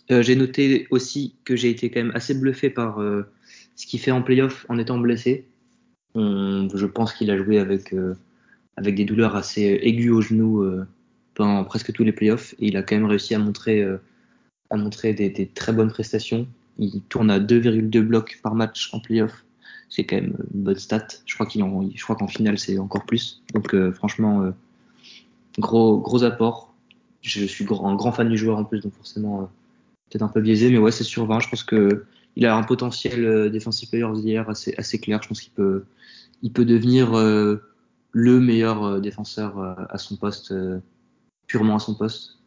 j'ai 0.08 0.34
noté 0.34 0.86
aussi 0.90 1.34
que 1.44 1.56
j'ai 1.56 1.70
été 1.70 1.90
quand 1.90 2.00
même 2.00 2.12
assez 2.14 2.34
bluffé 2.34 2.70
par 2.70 2.98
ce 3.76 3.86
qu'il 3.86 4.00
fait 4.00 4.12
en 4.12 4.22
playoff 4.22 4.64
en 4.70 4.78
étant 4.78 4.98
blessé. 4.98 5.46
Je 6.14 6.86
pense 6.86 7.12
qu'il 7.12 7.30
a 7.30 7.36
joué 7.36 7.58
avec, 7.58 7.94
avec 8.78 8.94
des 8.94 9.04
douleurs 9.04 9.36
assez 9.36 9.78
aiguës 9.82 10.16
au 10.16 10.20
genou 10.22 10.66
pendant 11.34 11.64
presque 11.64 11.92
tous 11.92 12.04
les 12.04 12.12
playoffs 12.12 12.54
et 12.58 12.68
il 12.68 12.76
a 12.78 12.82
quand 12.82 12.96
même 12.96 13.04
réussi 13.04 13.34
à 13.34 13.38
montrer 13.38 13.86
a 14.72 14.76
montré 14.76 15.12
des, 15.12 15.46
très 15.46 15.72
bonnes 15.72 15.90
prestations. 15.90 16.48
Il 16.78 17.02
tourne 17.02 17.30
à 17.30 17.38
2,2 17.38 18.00
blocs 18.00 18.40
par 18.42 18.54
match 18.54 18.90
en 18.92 19.00
playoff. 19.00 19.44
C'est 19.90 20.04
quand 20.04 20.16
même 20.16 20.34
une 20.54 20.62
bonne 20.62 20.78
stat. 20.78 21.06
Je 21.26 21.34
crois 21.34 21.46
qu'en 22.16 22.26
finale 22.26 22.58
c'est 22.58 22.78
encore 22.78 23.04
plus. 23.04 23.42
Donc 23.52 23.74
euh, 23.74 23.92
franchement, 23.92 24.42
euh, 24.42 24.50
gros 25.58 25.98
gros 25.98 26.24
apport. 26.24 26.74
Je 27.20 27.44
suis 27.44 27.64
grand, 27.64 27.90
un 27.90 27.94
grand 27.94 28.10
fan 28.10 28.28
du 28.28 28.36
joueur 28.36 28.58
en 28.58 28.64
plus, 28.64 28.80
donc 28.80 28.94
forcément 28.94 29.42
euh, 29.42 29.44
peut-être 30.10 30.22
un 30.22 30.28
peu 30.28 30.40
biaisé, 30.40 30.70
mais 30.70 30.78
ouais 30.78 30.90
c'est 30.90 31.04
sur 31.04 31.26
20. 31.26 31.40
Je 31.40 31.48
pense 31.50 31.62
que 31.62 32.06
il 32.36 32.46
a 32.46 32.56
un 32.56 32.62
potentiel 32.62 33.50
defensive 33.50 33.90
player 33.90 34.10
d'hier 34.14 34.48
assez 34.48 34.74
assez 34.78 34.98
clair. 34.98 35.22
Je 35.22 35.28
pense 35.28 35.42
qu'il 35.42 35.52
peut 35.52 35.84
il 36.42 36.52
peut 36.52 36.64
devenir 36.64 37.12
le 37.12 38.40
meilleur 38.40 39.00
défenseur 39.02 39.76
à 39.90 39.98
son 39.98 40.16
poste, 40.16 40.54
purement 41.46 41.76
à 41.76 41.78
son 41.78 41.94
poste 41.94 42.41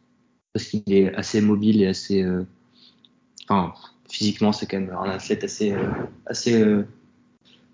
parce 0.56 0.68
qu'il 0.68 0.82
est 0.86 1.14
assez 1.14 1.42
mobile 1.42 1.82
et 1.82 1.86
assez. 1.86 2.22
Euh, 2.22 2.42
enfin, 3.46 3.74
physiquement, 4.08 4.54
c'est 4.54 4.64
quand 4.64 4.80
même 4.80 4.90
un 4.98 5.10
athlète 5.10 5.44
assez, 5.44 5.72
euh, 5.72 5.84
assez 6.24 6.62
euh, 6.62 6.86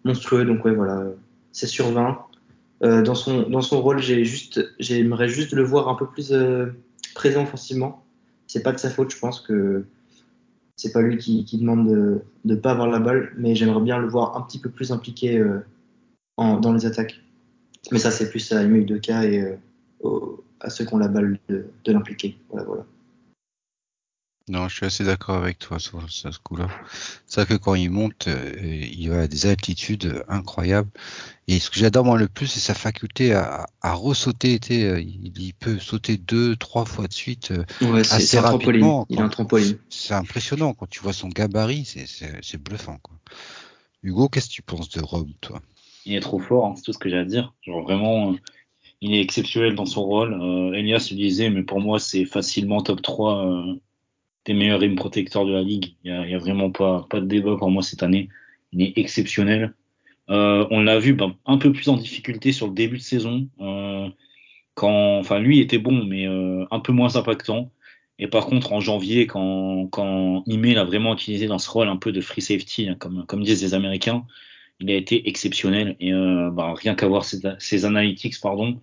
monstrueux. 0.02 0.44
Donc, 0.44 0.64
ouais, 0.64 0.74
voilà, 0.74 1.04
c'est 1.52 1.68
sur 1.68 1.92
20. 1.92 2.18
dans, 3.04 3.14
son, 3.14 3.48
dans 3.48 3.60
son 3.60 3.80
rôle, 3.80 4.00
j'ai 4.00 4.24
juste, 4.24 4.68
j'aimerais 4.80 5.28
juste 5.28 5.52
le 5.52 5.62
voir 5.62 5.88
un 5.88 5.94
peu 5.94 6.08
plus 6.08 6.34
présent 7.14 7.44
offensivement. 7.44 8.02
C'est 8.48 8.64
pas 8.64 8.72
de 8.72 8.78
sa 8.78 8.90
faute, 8.90 9.12
je 9.12 9.18
pense 9.20 9.40
que 9.40 9.84
c'est 10.74 10.92
pas 10.92 11.02
lui 11.02 11.18
qui, 11.18 11.56
demande 11.56 11.88
de 11.88 12.22
ne 12.44 12.54
pas 12.56 12.72
avoir 12.72 12.88
la 12.88 12.98
balle, 12.98 13.32
mais 13.36 13.54
j'aimerais 13.54 13.82
bien 13.82 13.98
le 13.98 14.08
voir 14.08 14.36
un 14.36 14.40
petit 14.40 14.58
peu 14.58 14.70
plus 14.70 14.90
impliqué 14.90 15.40
dans 16.36 16.72
les 16.72 16.84
attaques. 16.84 17.20
Mais 17.92 18.00
ça, 18.00 18.10
c'est 18.10 18.28
plus 18.28 18.50
à 18.50 18.60
Emile 18.60 18.86
Deca 18.86 19.24
et 19.24 19.56
au, 20.02 20.44
à 20.60 20.70
ceux 20.70 20.84
qui 20.84 20.94
ont 20.94 20.98
la 20.98 21.08
balle 21.08 21.38
de, 21.48 21.66
de 21.84 21.92
l'impliquer. 21.92 22.38
Voilà, 22.50 22.66
voilà. 22.66 22.84
Non, 24.48 24.68
je 24.68 24.74
suis 24.74 24.86
assez 24.86 25.04
d'accord 25.04 25.36
avec 25.36 25.60
toi 25.60 25.78
sur, 25.78 26.10
sur 26.10 26.34
ce 26.34 26.38
coup-là. 26.40 26.68
C'est 27.26 27.42
vrai 27.44 27.56
que 27.56 27.62
quand 27.62 27.76
il 27.76 27.90
monte, 27.90 28.26
euh, 28.26 28.52
il 28.60 29.08
va 29.08 29.20
à 29.22 29.26
des 29.28 29.46
altitudes 29.46 30.24
incroyables. 30.26 30.90
Et 31.46 31.60
ce 31.60 31.70
que 31.70 31.78
j'adore 31.78 32.04
moi 32.04 32.18
le 32.18 32.26
plus, 32.26 32.48
c'est 32.48 32.60
sa 32.60 32.74
faculté 32.74 33.34
à, 33.34 33.68
à 33.82 33.92
ressauter. 33.94 34.58
tu 34.58 34.68
sais, 34.74 34.82
euh, 34.84 35.00
Il, 35.00 35.32
il 35.38 35.54
peut 35.54 35.78
sauter 35.78 36.16
deux, 36.16 36.56
trois 36.56 36.84
fois 36.84 37.06
de 37.06 37.12
suite 37.12 37.52
euh, 37.52 37.64
Ouais, 37.82 38.02
c'est 38.02 38.14
assez 38.16 38.26
c'est 38.26 38.38
un 38.38 38.42
trampoline. 38.42 38.82
rapidement. 38.82 39.06
Il 39.10 39.20
a 39.20 39.24
un 39.24 39.28
trampoline. 39.28 39.78
C'est 39.88 40.14
impressionnant 40.14 40.74
quand 40.74 40.88
tu 40.90 41.00
vois 41.00 41.12
son 41.12 41.28
gabarit, 41.28 41.84
c'est- 41.84 42.56
bluffant. 42.58 42.98
Quoi. 43.00 43.14
Hugo, 44.02 44.28
qu'est-ce 44.28 44.48
que 44.48 44.54
tu 44.54 44.62
penses 44.62 44.88
de 44.90 45.00
Rob, 45.00 45.28
toi? 45.40 45.62
Il 46.04 46.14
est 46.14 46.20
trop 46.20 46.40
fort, 46.40 46.66
hein, 46.66 46.74
c'est 46.76 46.82
tout 46.82 46.92
ce 46.92 46.98
que 46.98 47.08
j'ai 47.08 47.16
à 47.18 47.24
dire. 47.24 47.54
Genre 47.62 47.80
vraiment, 47.82 48.32
euh, 48.32 48.36
il 49.02 49.14
est 49.14 49.20
exceptionnel 49.20 49.74
dans 49.74 49.84
son 49.84 50.04
rôle. 50.04 50.32
Euh, 50.32 50.72
Elias 50.74 51.08
le 51.10 51.16
disait, 51.16 51.50
mais 51.50 51.64
pour 51.64 51.80
moi, 51.80 51.98
c'est 51.98 52.24
facilement 52.24 52.82
top 52.82 53.02
3 53.02 53.46
euh, 53.46 53.74
des 54.44 54.54
meilleurs 54.54 54.78
rim 54.78 54.94
protecteurs 54.94 55.44
de 55.44 55.52
la 55.52 55.62
ligue. 55.62 55.96
Il 56.04 56.12
y 56.12 56.34
a, 56.34 56.38
vraiment 56.38 56.70
pas, 56.70 57.04
pas 57.10 57.20
de 57.20 57.26
débat 57.26 57.56
pour 57.56 57.70
moi 57.70 57.82
cette 57.82 58.04
année. 58.04 58.28
Il 58.72 58.80
est 58.80 58.96
exceptionnel. 58.96 59.74
Euh, 60.30 60.68
on 60.70 60.80
l'a 60.80 61.00
vu 61.00 61.14
ben, 61.14 61.34
un 61.46 61.58
peu 61.58 61.72
plus 61.72 61.88
en 61.88 61.96
difficulté 61.96 62.52
sur 62.52 62.68
le 62.68 62.74
début 62.74 62.98
de 62.98 63.02
saison. 63.02 63.48
Quand, 64.74 65.18
enfin, 65.18 65.40
lui 65.40 65.58
était 65.58 65.78
bon, 65.78 66.04
mais 66.04 66.26
un 66.26 66.80
peu 66.80 66.92
moins 66.92 67.16
impactant. 67.16 67.70
Et 68.20 68.28
par 68.28 68.46
contre, 68.46 68.72
en 68.72 68.80
janvier, 68.80 69.26
quand, 69.26 69.88
quand 69.88 70.44
Ime 70.46 70.74
l'a 70.74 70.84
vraiment 70.84 71.12
utilisé 71.12 71.48
dans 71.48 71.58
ce 71.58 71.68
rôle 71.68 71.88
un 71.88 71.96
peu 71.96 72.12
de 72.12 72.20
free 72.20 72.40
safety, 72.40 72.88
hein, 72.88 72.96
comme, 72.98 73.26
comme 73.26 73.42
disent 73.42 73.62
les 73.62 73.74
Américains, 73.74 74.24
il 74.80 74.90
a 74.90 74.94
été 74.94 75.28
exceptionnel. 75.28 75.96
Et 76.00 76.12
bah, 76.52 76.72
rien 76.76 76.94
qu'à 76.94 77.08
voir 77.08 77.24
ses 77.24 77.84
analytics, 77.84 78.40
pardon, 78.40 78.78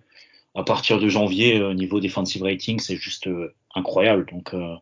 à 0.54 0.62
partir 0.64 0.98
de 0.98 1.08
janvier, 1.08 1.58
euh, 1.60 1.74
niveau 1.74 2.00
defensive 2.00 2.42
rating, 2.42 2.78
c'est 2.80 2.96
juste 2.96 3.26
euh, 3.28 3.54
incroyable. 3.74 4.26
Donc, 4.30 4.54
euh, 4.54 4.74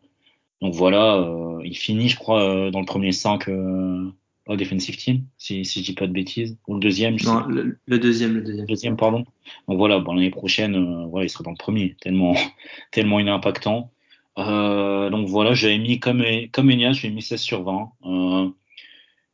donc 0.61 0.73
voilà, 0.73 1.15
euh, 1.17 1.61
il 1.63 1.75
finit, 1.77 2.09
je 2.09 2.17
crois, 2.17 2.41
euh, 2.43 2.71
dans 2.71 2.79
le 2.79 2.85
premier 2.85 3.11
5 3.11 3.47
euh, 3.49 4.11
au 4.47 4.55
defensive 4.55 4.97
team, 4.97 5.25
si, 5.37 5.63
si 5.63 5.81
je 5.81 5.85
dis 5.85 5.93
pas 5.93 6.07
de 6.07 6.11
bêtises, 6.11 6.57
ou 6.67 6.73
le 6.73 6.79
deuxième, 6.79 7.19
je 7.19 7.25
sais 7.25 7.29
Non, 7.31 7.45
le, 7.47 7.79
le 7.85 7.99
deuxième, 7.99 8.33
le 8.35 8.41
deuxième. 8.41 8.65
deuxième, 8.65 8.97
pardon. 8.97 9.23
Donc 9.67 9.77
voilà, 9.77 9.99
bon, 9.99 10.13
l'année 10.13 10.31
prochaine, 10.31 10.75
euh, 10.75 11.05
ouais, 11.05 11.25
il 11.25 11.29
sera 11.29 11.43
dans 11.43 11.51
le 11.51 11.57
premier, 11.57 11.95
tellement, 12.01 12.33
tellement 12.91 13.19
il 13.19 13.27
est 13.27 13.31
impactant. 13.31 13.91
Euh, 14.39 15.09
donc 15.09 15.27
voilà, 15.27 15.53
j'avais 15.53 15.77
mis 15.77 15.99
comme, 15.99 16.23
comme 16.51 16.71
Elias, 16.71 16.93
j'ai 16.93 17.09
mis 17.11 17.21
16 17.21 17.39
sur 17.41 17.63
20. 17.63 17.91
Euh, 18.05 18.49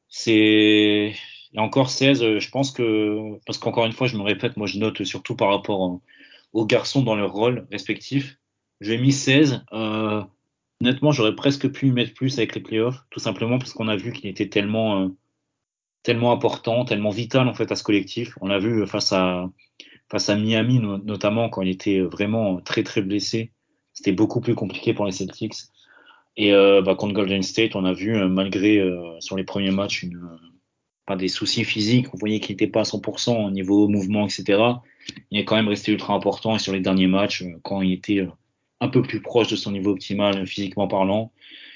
c'est, 0.09 1.13
et 1.53 1.59
encore 1.59 1.89
16, 1.89 2.23
euh, 2.23 2.39
je 2.39 2.49
pense 2.49 2.71
que, 2.71 3.37
parce 3.45 3.57
qu'encore 3.57 3.85
une 3.85 3.91
fois, 3.93 4.07
je 4.07 4.17
me 4.17 4.23
répète, 4.23 4.57
moi 4.57 4.67
je 4.67 4.79
note 4.79 5.03
surtout 5.03 5.35
par 5.35 5.49
rapport 5.49 5.85
euh, 5.87 5.97
aux 6.55 6.65
garçons 6.65 7.03
dans 7.03 7.15
leur 7.15 7.33
rôle 7.33 7.67
respectif. 7.69 8.37
J'ai 8.79 8.97
mis 8.97 9.11
16. 9.11 9.63
Euh, 9.73 10.23
honnêtement, 10.81 11.11
j'aurais 11.11 11.35
presque 11.35 11.69
pu 11.69 11.87
y 11.87 11.91
mettre 11.91 12.13
plus 12.13 12.37
avec 12.37 12.55
les 12.55 12.61
playoffs, 12.61 13.03
tout 13.11 13.19
simplement 13.19 13.59
parce 13.59 13.73
qu'on 13.73 13.89
a 13.89 13.97
vu 13.97 14.13
qu'il 14.13 14.29
était 14.29 14.47
tellement, 14.47 15.01
euh, 15.01 15.09
tellement 16.01 16.31
important, 16.31 16.85
tellement 16.85 17.09
vital 17.09 17.49
en 17.49 17.53
fait 17.53 17.71
à 17.71 17.75
ce 17.75 17.83
collectif. 17.83 18.37
On 18.39 18.47
l'a 18.47 18.59
vu 18.59 18.87
face 18.87 19.11
à, 19.11 19.49
face 20.09 20.29
à 20.29 20.37
Miami 20.37 20.79
no- 20.79 20.97
notamment 20.97 21.49
quand 21.49 21.61
il 21.61 21.69
était 21.69 21.99
vraiment 21.99 22.61
très 22.61 22.83
très 22.83 23.01
blessé. 23.01 23.51
C'était 23.91 24.13
beaucoup 24.13 24.39
plus 24.39 24.55
compliqué 24.55 24.93
pour 24.93 25.05
les 25.05 25.11
Celtics. 25.11 25.55
Et 26.37 26.53
euh, 26.53 26.81
bah, 26.81 26.95
contre 26.95 27.13
Golden 27.13 27.43
State, 27.43 27.75
on 27.75 27.83
a 27.83 27.93
vu 27.93 28.15
euh, 28.15 28.29
malgré 28.29 28.79
euh, 28.79 29.19
sur 29.19 29.35
les 29.35 29.43
premiers 29.43 29.71
matchs 29.71 30.03
une, 30.03 30.21
pas 31.05 31.15
des 31.15 31.27
soucis 31.27 31.63
physiques, 31.63 32.13
on 32.13 32.17
voyait 32.17 32.39
qu'il 32.39 32.53
n'était 32.53 32.67
pas 32.67 32.81
à 32.81 32.83
100% 32.83 33.45
au 33.45 33.51
niveau 33.51 33.87
mouvement, 33.87 34.25
etc. 34.25 34.61
Il 35.31 35.39
est 35.39 35.45
quand 35.45 35.55
même 35.55 35.67
resté 35.67 35.91
ultra 35.91 36.13
important 36.13 36.55
et 36.55 36.59
sur 36.59 36.73
les 36.73 36.79
derniers 36.79 37.07
matchs, 37.07 37.43
euh, 37.43 37.59
quand 37.63 37.81
il 37.81 37.93
était 37.93 38.19
euh, 38.19 38.31
un 38.81 38.87
peu 38.87 39.01
plus 39.01 39.21
proche 39.21 39.47
de 39.47 39.55
son 39.55 39.71
niveau 39.71 39.91
optimal 39.91 40.37
euh, 40.37 40.45
physiquement 40.45 40.87
parlant, 40.87 41.31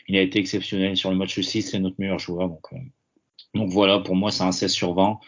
il 0.08 0.18
a 0.18 0.22
été 0.22 0.40
exceptionnel. 0.40 0.98
Sur 0.98 1.12
le 1.12 1.18
match 1.18 1.40
6, 1.40 1.62
c'est 1.62 1.80
notre 1.80 1.98
meilleur 2.00 2.20
joueur. 2.20 2.50
Donc, 2.50 2.68
donc 3.54 3.70
voilà, 3.70 4.00
pour 4.00 4.16
moi, 4.16 4.32
c'est 4.32 4.44
un 4.44 4.52
16 4.52 4.72
sur 4.72 4.94
20. 4.96 5.20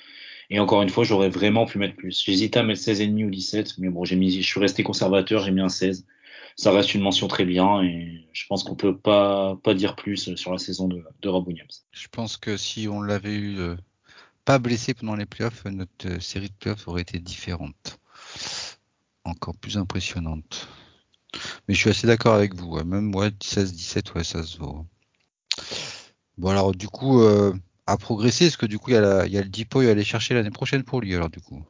Et 0.49 0.59
encore 0.59 0.81
une 0.81 0.89
fois, 0.89 1.03
j'aurais 1.03 1.29
vraiment 1.29 1.65
pu 1.65 1.77
mettre 1.77 1.95
plus. 1.95 2.23
J'hésitais 2.25 2.59
à 2.59 2.63
mettre 2.63 2.81
16,5 2.81 3.25
ou 3.25 3.29
17, 3.29 3.77
mais 3.77 3.89
bon, 3.89 4.03
j'ai 4.03 4.15
mis, 4.15 4.41
je 4.41 4.45
suis 4.45 4.59
resté 4.59 4.83
conservateur, 4.83 5.43
j'ai 5.43 5.51
mis 5.51 5.61
un 5.61 5.69
16. 5.69 6.05
Ça 6.57 6.71
reste 6.71 6.93
une 6.95 7.01
mention 7.01 7.27
très 7.27 7.45
bien 7.45 7.81
et 7.81 8.25
je 8.33 8.45
pense 8.47 8.63
qu'on 8.63 8.75
peut 8.75 8.97
pas, 8.97 9.57
pas 9.63 9.73
dire 9.73 9.95
plus 9.95 10.35
sur 10.35 10.51
la 10.51 10.57
saison 10.57 10.87
de, 10.89 11.01
de 11.21 11.29
Rob 11.29 11.47
Williams. 11.47 11.85
Je 11.91 12.07
pense 12.09 12.35
que 12.35 12.57
si 12.57 12.89
on 12.89 13.01
l'avait 13.01 13.35
eu 13.35 13.57
pas 14.45 14.59
blessé 14.59 14.93
pendant 14.93 15.15
les 15.15 15.25
playoffs, 15.25 15.65
notre 15.65 16.07
euh, 16.07 16.19
série 16.19 16.49
de 16.49 16.55
playoffs 16.55 16.87
aurait 16.87 17.01
été 17.01 17.19
différente. 17.19 17.99
Encore 19.23 19.55
plus 19.55 19.77
impressionnante. 19.77 20.67
Mais 21.67 21.73
je 21.73 21.79
suis 21.79 21.89
assez 21.89 22.07
d'accord 22.07 22.33
avec 22.33 22.55
vous. 22.55 22.83
Même 22.83 23.13
ouais, 23.15 23.29
16-17, 23.29 24.13
ouais, 24.15 24.23
ça 24.23 24.43
se 24.43 24.57
vaut. 24.57 24.85
Bon 26.37 26.49
alors 26.49 26.73
du 26.73 26.87
coup, 26.87 27.21
euh, 27.21 27.53
à 27.85 27.97
progresser, 27.97 28.45
est-ce 28.45 28.57
que 28.57 28.65
du 28.65 28.79
coup 28.79 28.91
il 28.91 28.93
y 28.93 28.97
a, 28.97 29.25
le 29.25 29.49
Deepoy 29.49 29.87
à 29.87 29.91
aller 29.91 30.03
chercher 30.03 30.33
l'année 30.33 30.49
prochaine 30.49 30.83
pour 30.83 31.01
lui 31.01 31.13
alors 31.13 31.29
du 31.29 31.39
coup 31.39 31.63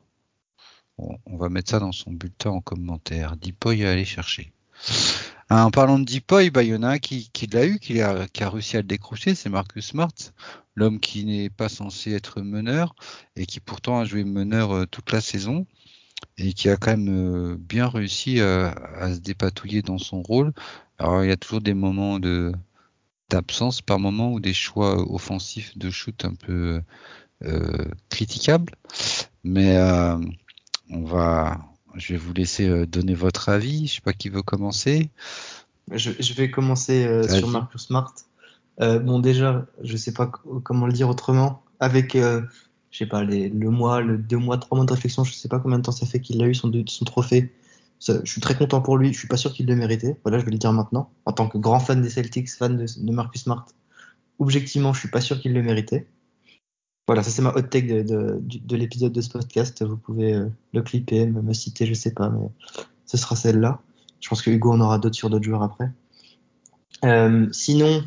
On 0.98 1.38
va 1.38 1.50
mettre 1.50 1.72
ça 1.72 1.80
dans 1.80 1.92
son 1.92 2.12
bulletin 2.12 2.52
en 2.52 2.62
commentaire. 2.62 3.36
Deepoy 3.38 3.86
à 3.86 3.92
aller 3.92 4.06
chercher. 4.06 4.54
En 5.52 5.70
parlant 5.70 6.00
de 6.00 6.06
Deepoy, 6.06 6.50
bah, 6.50 6.64
il 6.64 6.70
y 6.70 6.76
en 6.76 6.82
a 6.82 6.92
un 6.92 7.00
qui, 7.00 7.30
l'a 7.52 7.66
eu, 7.66 7.78
qui 7.78 8.00
a, 8.00 8.26
qui 8.30 8.42
a 8.42 8.50
réussi 8.50 8.78
à 8.78 8.80
le 8.80 8.88
décrocher, 8.88 9.36
c'est 9.36 9.50
Marcus 9.50 9.88
Smart, 9.88 10.14
l'homme 10.76 11.02
qui 11.02 11.26
n'est 11.26 11.50
pas 11.50 11.68
censé 11.68 12.14
être 12.14 12.42
meneur 12.42 12.96
et 13.36 13.46
qui 13.46 13.60
pourtant 13.60 14.00
a 14.00 14.06
joué 14.06 14.24
meneur 14.24 14.72
euh, 14.72 14.86
toute 14.86 15.12
la 15.12 15.20
saison 15.20 15.68
et 16.38 16.54
qui 16.54 16.70
a 16.70 16.78
quand 16.78 16.92
même 16.92 17.10
euh, 17.10 17.58
bien 17.60 17.90
réussi 17.90 18.40
euh, 18.40 18.72
à 18.98 19.14
se 19.14 19.20
dépatouiller 19.20 19.82
dans 19.82 19.98
son 19.98 20.22
rôle. 20.22 20.54
Alors 20.98 21.22
il 21.26 21.28
y 21.28 21.34
a 21.34 21.38
toujours 21.38 21.60
des 21.60 21.74
moments 21.74 22.18
d'absence 23.30 23.82
par 23.82 24.00
moment 24.00 24.32
ou 24.32 24.40
des 24.40 24.54
choix 24.54 25.02
offensifs 25.12 25.78
de 25.78 25.90
shoot 25.90 26.24
un 26.24 26.34
peu 26.34 26.82
critiquables, 28.10 28.74
mais 29.44 29.76
euh, 29.76 30.18
on 30.90 31.04
va, 31.04 31.60
je 31.96 32.14
vais 32.14 32.20
vous 32.20 32.34
laisser 32.34 32.68
euh, 32.68 32.86
donner 32.86 33.14
votre 33.14 33.50
avis. 33.50 33.88
Je 33.88 33.96
sais 33.96 34.02
pas 34.02 34.14
qui 34.14 34.30
veut 34.30 34.42
commencer. 34.42 35.10
Je, 35.92 36.12
je 36.20 36.34
vais 36.34 36.50
commencer 36.52 37.06
euh, 37.06 37.28
sur 37.28 37.48
Marcus 37.48 37.82
Smart. 37.88 38.14
Euh, 38.82 39.00
bon, 39.00 39.20
déjà, 39.20 39.66
je 39.84 39.98
sais 39.98 40.14
pas 40.14 40.28
co- 40.28 40.60
comment 40.62 40.88
le 40.88 40.94
dire 40.94 41.10
autrement. 41.10 41.64
Avec, 41.80 42.16
euh, 42.16 42.42
je 42.92 43.00
sais 43.00 43.06
pas, 43.06 43.24
les, 43.24 43.50
le 43.50 43.70
mois, 43.70 44.02
le 44.02 44.18
deux 44.18 44.38
mois, 44.38 44.58
trois 44.58 44.78
mois 44.78 44.86
de 44.86 44.94
réflexion, 44.94 45.24
je 45.24 45.34
sais 45.34 45.50
pas 45.50 45.60
combien 45.60 45.80
de 45.80 45.84
temps 45.84 45.92
ça 45.92 46.06
fait 46.06 46.20
qu'il 46.22 46.42
a 46.42 46.48
eu 46.48 46.56
son, 46.56 46.72
son 46.88 47.06
trophée. 47.06 47.54
Ça, 48.00 48.20
je 48.24 48.32
suis 48.32 48.42
très 48.42 48.56
content 48.56 48.82
pour 48.82 48.98
lui. 48.98 49.14
Je 49.14 49.20
suis 49.20 49.28
pas 49.28 49.38
sûr 49.38 49.54
qu'il 49.54 49.68
le 49.68 49.76
méritait. 49.76 50.18
Voilà, 50.24 50.40
je 50.40 50.46
vais 50.46 50.52
le 50.52 50.58
dire 50.58 50.74
maintenant. 50.74 51.12
En 51.26 51.34
tant 51.34 51.48
que 51.48 51.58
grand 51.58 51.80
fan 51.80 52.02
des 52.02 52.10
Celtics, 52.10 52.50
fan 52.50 52.78
de, 52.78 52.86
de 52.98 53.12
Marcus 53.12 53.44
Smart, 53.44 53.66
objectivement, 54.40 54.94
je 54.94 55.00
suis 55.00 55.10
pas 55.10 55.22
sûr 55.22 55.40
qu'il 55.40 55.54
le 55.54 55.62
méritait. 55.62 56.08
Voilà, 57.08 57.24
ça 57.24 57.32
c'est 57.32 57.42
ma 57.42 57.50
hot 57.50 57.64
take 57.64 57.88
de, 57.88 58.04
de, 58.04 58.42
de 58.42 58.76
l'épisode 58.76 59.12
de 59.12 59.22
ce 59.22 59.30
podcast. 59.30 59.84
Vous 59.84 59.98
pouvez 59.98 60.34
euh, 60.34 60.48
le 60.74 60.82
clipper, 60.82 61.26
me, 61.26 61.42
me 61.42 61.54
citer, 61.54 61.86
je 61.86 61.94
sais 61.94 62.14
pas, 62.14 62.30
mais 62.30 62.48
ce 63.06 63.18
sera 63.18 63.36
celle-là. 63.36 63.82
Je 64.20 64.30
pense 64.30 64.42
que 64.42 64.52
Hugo 64.52 64.72
en 64.72 64.82
aura 64.82 65.00
d'autres 65.00 65.16
sur 65.16 65.30
d'autres 65.30 65.44
joueurs 65.44 65.64
après. 65.64 65.90
Euh, 67.04 67.48
sinon, 67.52 68.04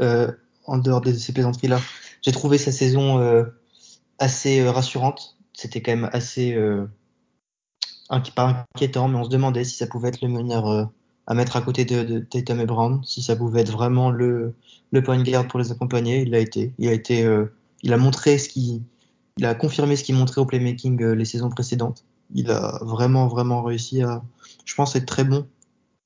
euh, 0.00 0.32
en 0.64 0.78
dehors 0.78 1.00
de 1.00 1.12
ces 1.12 1.32
plaisanteries-là, 1.32 1.80
j'ai 2.22 2.32
trouvé 2.32 2.58
sa 2.58 2.72
saison 2.72 3.46
assez 4.18 4.68
rassurante. 4.68 5.36
C'était 5.52 5.80
quand 5.80 5.92
même 5.92 6.10
assez 6.12 6.58
pas 8.34 8.66
inquiétant, 8.74 9.06
mais 9.06 9.18
on 9.18 9.24
se 9.24 9.30
demandait 9.30 9.62
si 9.62 9.76
ça 9.76 9.86
pouvait 9.86 10.08
être 10.08 10.22
le 10.22 10.28
meneur 10.28 10.90
à 11.28 11.34
mettre 11.34 11.56
à 11.56 11.60
côté 11.60 11.84
de, 11.84 12.02
de 12.02 12.18
Tatum 12.18 12.60
et 12.60 12.66
Brown, 12.66 13.00
si 13.04 13.22
ça 13.22 13.36
pouvait 13.36 13.60
être 13.60 13.70
vraiment 13.70 14.10
le, 14.10 14.56
point 15.04 15.22
guard 15.22 15.46
pour 15.46 15.60
les 15.60 15.70
accompagner. 15.70 16.22
Il 16.22 16.30
l'a 16.30 16.40
été. 16.40 16.72
Il 16.78 16.88
a 16.88 16.92
été. 16.92 17.24
Il 17.82 17.92
a 17.92 17.96
montré 17.96 18.38
ce 18.38 18.48
qui, 18.48 18.82
il 19.38 19.44
a 19.44 19.54
confirmé 19.54 19.96
ce 19.96 20.04
qu'il 20.04 20.14
montrait 20.14 20.40
au 20.40 20.46
playmaking 20.46 21.02
euh, 21.02 21.14
les 21.14 21.24
saisons 21.24 21.50
précédentes. 21.50 22.04
Il 22.34 22.50
a 22.50 22.78
vraiment 22.82 23.28
vraiment 23.28 23.62
réussi 23.62 24.02
à, 24.02 24.22
je 24.64 24.74
pense, 24.74 24.96
être 24.96 25.06
très 25.06 25.24
bon 25.24 25.46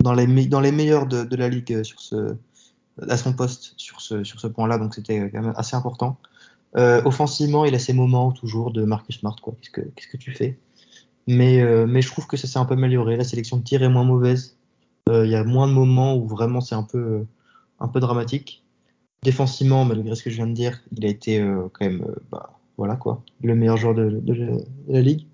dans 0.02 0.12
les 0.12 0.26
meilleurs 0.26 1.06
de, 1.06 1.36
la 1.36 1.48
ligue 1.48 1.72
euh, 1.72 1.84
sur 1.84 2.00
ce 2.00 2.36
à 3.08 3.16
son 3.16 3.32
poste 3.32 3.72
sur 3.76 4.00
ce 4.00 4.46
point-là. 4.46 4.78
Donc 4.78 4.94
c'était 4.94 5.30
quand 5.30 5.42
même 5.42 5.54
assez 5.56 5.76
important. 5.76 6.18
Euh, 6.76 7.02
offensivement, 7.04 7.64
il 7.64 7.74
a 7.74 7.78
ses 7.78 7.92
moments 7.92 8.32
toujours 8.32 8.72
de 8.72 8.84
Marcus 8.84 9.18
Smart. 9.18 9.36
Qu'est-ce 9.72 10.08
que 10.08 10.16
tu 10.16 10.32
fais? 10.32 10.58
Mais, 11.26 11.60
euh, 11.60 12.00
je 12.00 12.08
trouve 12.08 12.26
que 12.26 12.36
ça 12.36 12.46
s'est 12.46 12.58
un 12.58 12.64
peu 12.64 12.74
amélioré. 12.74 13.16
La 13.16 13.24
sélection 13.24 13.56
de 13.56 13.62
tir 13.62 13.82
est 13.82 13.88
moins 13.88 14.04
mauvaise. 14.04 14.56
Euh, 15.08 15.26
Il 15.26 15.32
y 15.32 15.34
a 15.34 15.44
moins 15.44 15.68
de 15.68 15.72
moments 15.72 16.16
où 16.16 16.26
vraiment 16.26 16.60
c'est 16.60 16.74
un 16.74 16.82
peu, 16.82 16.98
euh, 16.98 17.28
un 17.80 17.88
peu 17.88 18.00
dramatique. 18.00 18.62
Défensivement, 19.22 19.84
malgré 19.84 20.14
ce 20.14 20.22
que 20.22 20.30
je 20.30 20.36
viens 20.36 20.46
de 20.46 20.54
dire, 20.54 20.80
il 20.96 21.04
a 21.04 21.08
été 21.08 21.40
euh, 21.40 21.68
quand 21.72 21.84
même, 21.84 22.02
euh, 22.02 22.14
bah, 22.30 22.58
voilà 22.78 22.96
quoi, 22.96 23.22
le 23.42 23.54
meilleur 23.54 23.76
joueur 23.76 23.94
de, 23.94 24.22
la, 24.88 25.00
ligue. 25.02 25.26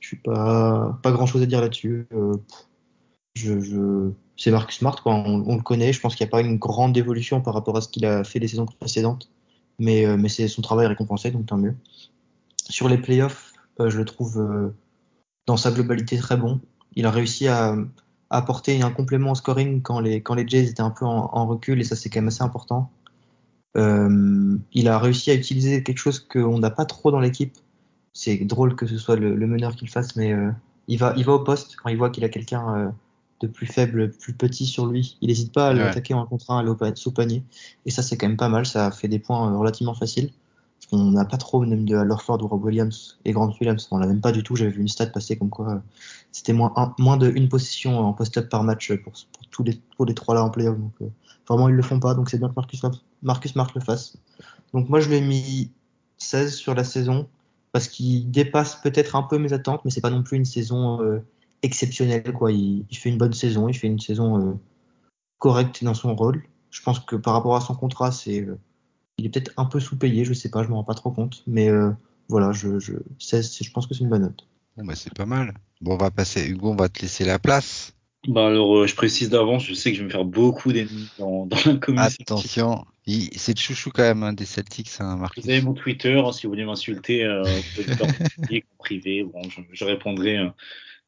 Je 0.00 0.08
suis 0.08 0.18
pas, 0.18 0.98
grand 1.02 1.24
chose 1.24 1.40
à 1.42 1.46
dire 1.46 1.62
là-dessus. 1.62 2.06
Euh, 2.12 4.10
c'est 4.36 4.50
Marcus 4.50 4.78
Smart, 4.78 5.02
quoi. 5.02 5.14
On, 5.14 5.56
le 5.56 5.62
connaît. 5.62 5.94
Je 5.94 6.00
pense 6.00 6.14
qu'il 6.14 6.24
n'y 6.24 6.28
a 6.28 6.32
pas 6.32 6.42
une 6.42 6.58
grande 6.58 6.96
évolution 6.96 7.40
par 7.40 7.54
rapport 7.54 7.76
à 7.76 7.80
ce 7.80 7.88
qu'il 7.88 8.04
a 8.04 8.22
fait 8.22 8.38
les 8.38 8.48
saisons 8.48 8.66
précédentes. 8.66 9.30
Mais, 9.78 10.06
c'est 10.28 10.48
son 10.48 10.62
travail 10.62 10.86
récompensé, 10.86 11.30
donc 11.30 11.46
tant 11.46 11.56
mieux. 11.56 11.74
Sur 12.68 12.88
les 12.88 12.98
playoffs, 12.98 13.52
je 13.78 13.96
le 13.96 14.04
trouve 14.04 14.72
dans 15.46 15.56
sa 15.56 15.70
globalité 15.70 16.18
très 16.18 16.36
bon. 16.36 16.60
Il 16.94 17.06
a 17.06 17.10
réussi 17.10 17.48
à, 17.48 17.76
apporter 18.28 18.82
un 18.82 18.90
complément 18.90 19.32
au 19.32 19.34
scoring 19.34 19.82
quand 19.82 20.00
les, 20.00 20.20
quand 20.20 20.36
Jays 20.46 20.68
étaient 20.68 20.80
un 20.80 20.90
peu 20.90 21.04
en, 21.04 21.30
en 21.32 21.46
recul, 21.46 21.80
et 21.80 21.84
ça 21.84 21.94
c'est 21.94 22.10
quand 22.10 22.20
même 22.20 22.28
assez 22.28 22.42
important. 22.42 22.90
Euh, 23.76 24.56
il 24.72 24.88
a 24.88 24.98
réussi 24.98 25.30
à 25.30 25.34
utiliser 25.34 25.82
quelque 25.82 25.98
chose 25.98 26.18
qu'on 26.20 26.58
n'a 26.58 26.70
pas 26.70 26.84
trop 26.86 27.10
dans 27.10 27.20
l'équipe. 27.20 27.54
C'est 28.12 28.38
drôle 28.44 28.74
que 28.76 28.86
ce 28.86 28.96
soit 28.98 29.16
le, 29.16 29.34
le 29.36 29.46
meneur 29.46 29.76
qui 29.76 29.84
le 29.84 29.90
fasse, 29.90 30.16
mais 30.16 30.32
euh, 30.32 30.50
il, 30.88 30.98
va, 30.98 31.12
il 31.16 31.24
va 31.24 31.32
au 31.34 31.40
poste 31.44 31.76
quand 31.76 31.90
il 31.90 31.96
voit 31.98 32.10
qu'il 32.10 32.24
a 32.24 32.28
quelqu'un 32.30 32.74
euh, 32.76 32.88
de 33.40 33.46
plus 33.46 33.66
faible, 33.66 34.12
plus 34.12 34.32
petit 34.32 34.64
sur 34.64 34.86
lui. 34.86 35.18
Il 35.20 35.28
n'hésite 35.28 35.52
pas 35.52 35.68
à 35.68 35.72
Ouais. 35.74 35.80
l'attaquer 35.80 36.14
en 36.14 36.24
contre 36.26 36.50
un, 36.50 36.58
aller 36.60 36.70
au 36.70 37.10
panier. 37.10 37.42
Et 37.84 37.90
ça, 37.90 38.02
c'est 38.02 38.16
quand 38.16 38.28
même 38.28 38.38
pas 38.38 38.48
mal. 38.48 38.64
Ça 38.64 38.90
fait 38.90 39.08
des 39.08 39.18
points 39.18 39.56
relativement 39.58 39.94
faciles. 39.94 40.30
Qu'on 40.90 41.10
n'a 41.12 41.24
pas 41.24 41.36
trop, 41.36 41.60
même 41.64 41.84
de 41.84 41.96
Lorford 41.96 42.42
ou 42.42 42.48
Rob 42.48 42.64
Williams 42.64 43.18
et 43.24 43.32
Grant 43.32 43.52
Williams, 43.60 43.88
on 43.90 43.98
l'a 43.98 44.06
même 44.06 44.20
pas 44.20 44.32
du 44.32 44.42
tout. 44.42 44.54
J'avais 44.54 44.70
vu 44.70 44.80
une 44.80 44.88
stat 44.88 45.06
passer 45.06 45.36
comme 45.36 45.50
quoi 45.50 45.70
euh, 45.72 45.78
c'était 46.30 46.52
moins, 46.52 46.72
un- 46.76 46.94
moins 46.98 47.16
de 47.16 47.30
une 47.30 47.48
possession 47.48 47.98
en 47.98 48.12
post-up 48.12 48.48
par 48.48 48.62
match 48.62 48.92
pour, 49.02 49.12
pour 49.12 49.46
tous 49.50 49.64
les, 49.64 49.80
pour 49.96 50.06
les 50.06 50.14
trois 50.14 50.34
là 50.34 50.44
en 50.44 50.50
playoff. 50.50 50.78
Donc, 50.78 50.92
euh, 51.02 51.08
vraiment, 51.48 51.68
ils 51.68 51.74
le 51.74 51.82
font 51.82 51.98
pas. 51.98 52.14
Donc, 52.14 52.30
c'est 52.30 52.38
bien 52.38 52.48
que 52.48 52.54
Marcus, 52.54 52.82
Marcus 53.22 53.52
Smart 53.52 53.68
le 53.74 53.80
fasse. 53.80 54.16
Donc, 54.72 54.88
moi, 54.88 55.00
je 55.00 55.08
lui 55.08 55.16
ai 55.16 55.20
mis 55.20 55.72
16 56.18 56.54
sur 56.54 56.74
la 56.74 56.84
saison 56.84 57.28
parce 57.72 57.88
qu'il 57.88 58.30
dépasse 58.30 58.76
peut-être 58.76 59.16
un 59.16 59.22
peu 59.22 59.38
mes 59.38 59.52
attentes, 59.52 59.84
mais 59.84 59.90
c'est 59.90 60.00
pas 60.00 60.10
non 60.10 60.22
plus 60.22 60.36
une 60.36 60.44
saison 60.44 61.02
euh, 61.02 61.18
exceptionnelle. 61.62 62.32
Quoi. 62.32 62.52
Il, 62.52 62.86
fait 62.92 63.08
une 63.08 63.18
bonne 63.18 63.32
saison, 63.32 63.68
il 63.68 63.74
fait 63.74 63.88
une 63.88 64.00
saison 64.00 64.58
correcte 65.38 65.82
dans 65.82 65.94
son 65.94 66.14
rôle. 66.14 66.44
Je 66.70 66.82
pense 66.82 67.00
que 67.00 67.16
par 67.16 67.34
rapport 67.34 67.56
à 67.56 67.60
son 67.60 67.74
contrat, 67.74 68.12
c'est 68.12 68.46
il 69.18 69.26
est 69.26 69.28
peut-être 69.30 69.52
un 69.56 69.64
peu 69.64 69.80
sous-payé, 69.80 70.24
je 70.24 70.32
sais 70.32 70.50
pas, 70.50 70.62
je 70.62 70.68
m'en 70.68 70.76
rends 70.76 70.84
pas 70.84 70.94
trop 70.94 71.10
compte. 71.10 71.42
Mais 71.46 71.68
euh, 71.68 71.90
voilà, 72.28 72.52
je, 72.52 72.78
je, 72.78 72.92
16, 73.18 73.50
c'est- 73.50 73.64
je 73.64 73.72
pense 73.72 73.86
que 73.86 73.94
c'est 73.94 74.04
une 74.04 74.10
bonne 74.10 74.22
note. 74.22 74.46
Bon, 74.76 74.84
bah, 74.84 74.94
c'est 74.94 75.14
pas 75.14 75.26
mal. 75.26 75.54
Bon, 75.80 75.94
on 75.94 75.96
va 75.96 76.10
passer. 76.10 76.46
Hugo, 76.46 76.70
on 76.70 76.76
va 76.76 76.88
te 76.88 77.00
laisser 77.00 77.24
la 77.24 77.38
place. 77.38 77.92
Bah 78.28 78.48
alors, 78.48 78.78
euh, 78.78 78.86
je 78.86 78.94
précise 78.96 79.30
d'avance, 79.30 79.64
je 79.64 79.72
sais 79.72 79.90
que 79.90 79.96
je 79.96 80.00
vais 80.02 80.06
me 80.06 80.10
faire 80.10 80.24
beaucoup 80.24 80.72
d'ennemis 80.72 81.08
dans, 81.18 81.46
dans 81.46 81.56
la 81.64 81.74
communauté. 81.76 82.16
Attention, 82.20 82.84
c'est 83.06 83.56
le 83.56 83.60
chouchou 83.60 83.90
quand 83.94 84.02
même 84.02 84.24
hein, 84.24 84.32
des 84.32 84.44
Celtics, 84.44 84.90
hein, 84.98 85.16
Marcus. 85.16 85.44
Vous 85.44 85.50
avez 85.50 85.60
mon 85.62 85.74
Twitter, 85.74 86.18
hein, 86.18 86.32
si 86.32 86.46
vous 86.46 86.52
voulez 86.52 86.64
m'insulter, 86.64 87.24
euh, 87.24 87.44
en 88.00 88.06
privé. 88.78 89.22
Bon, 89.22 89.42
je, 89.48 89.60
je 89.72 89.84
répondrai 89.84 90.38
euh, 90.38 90.48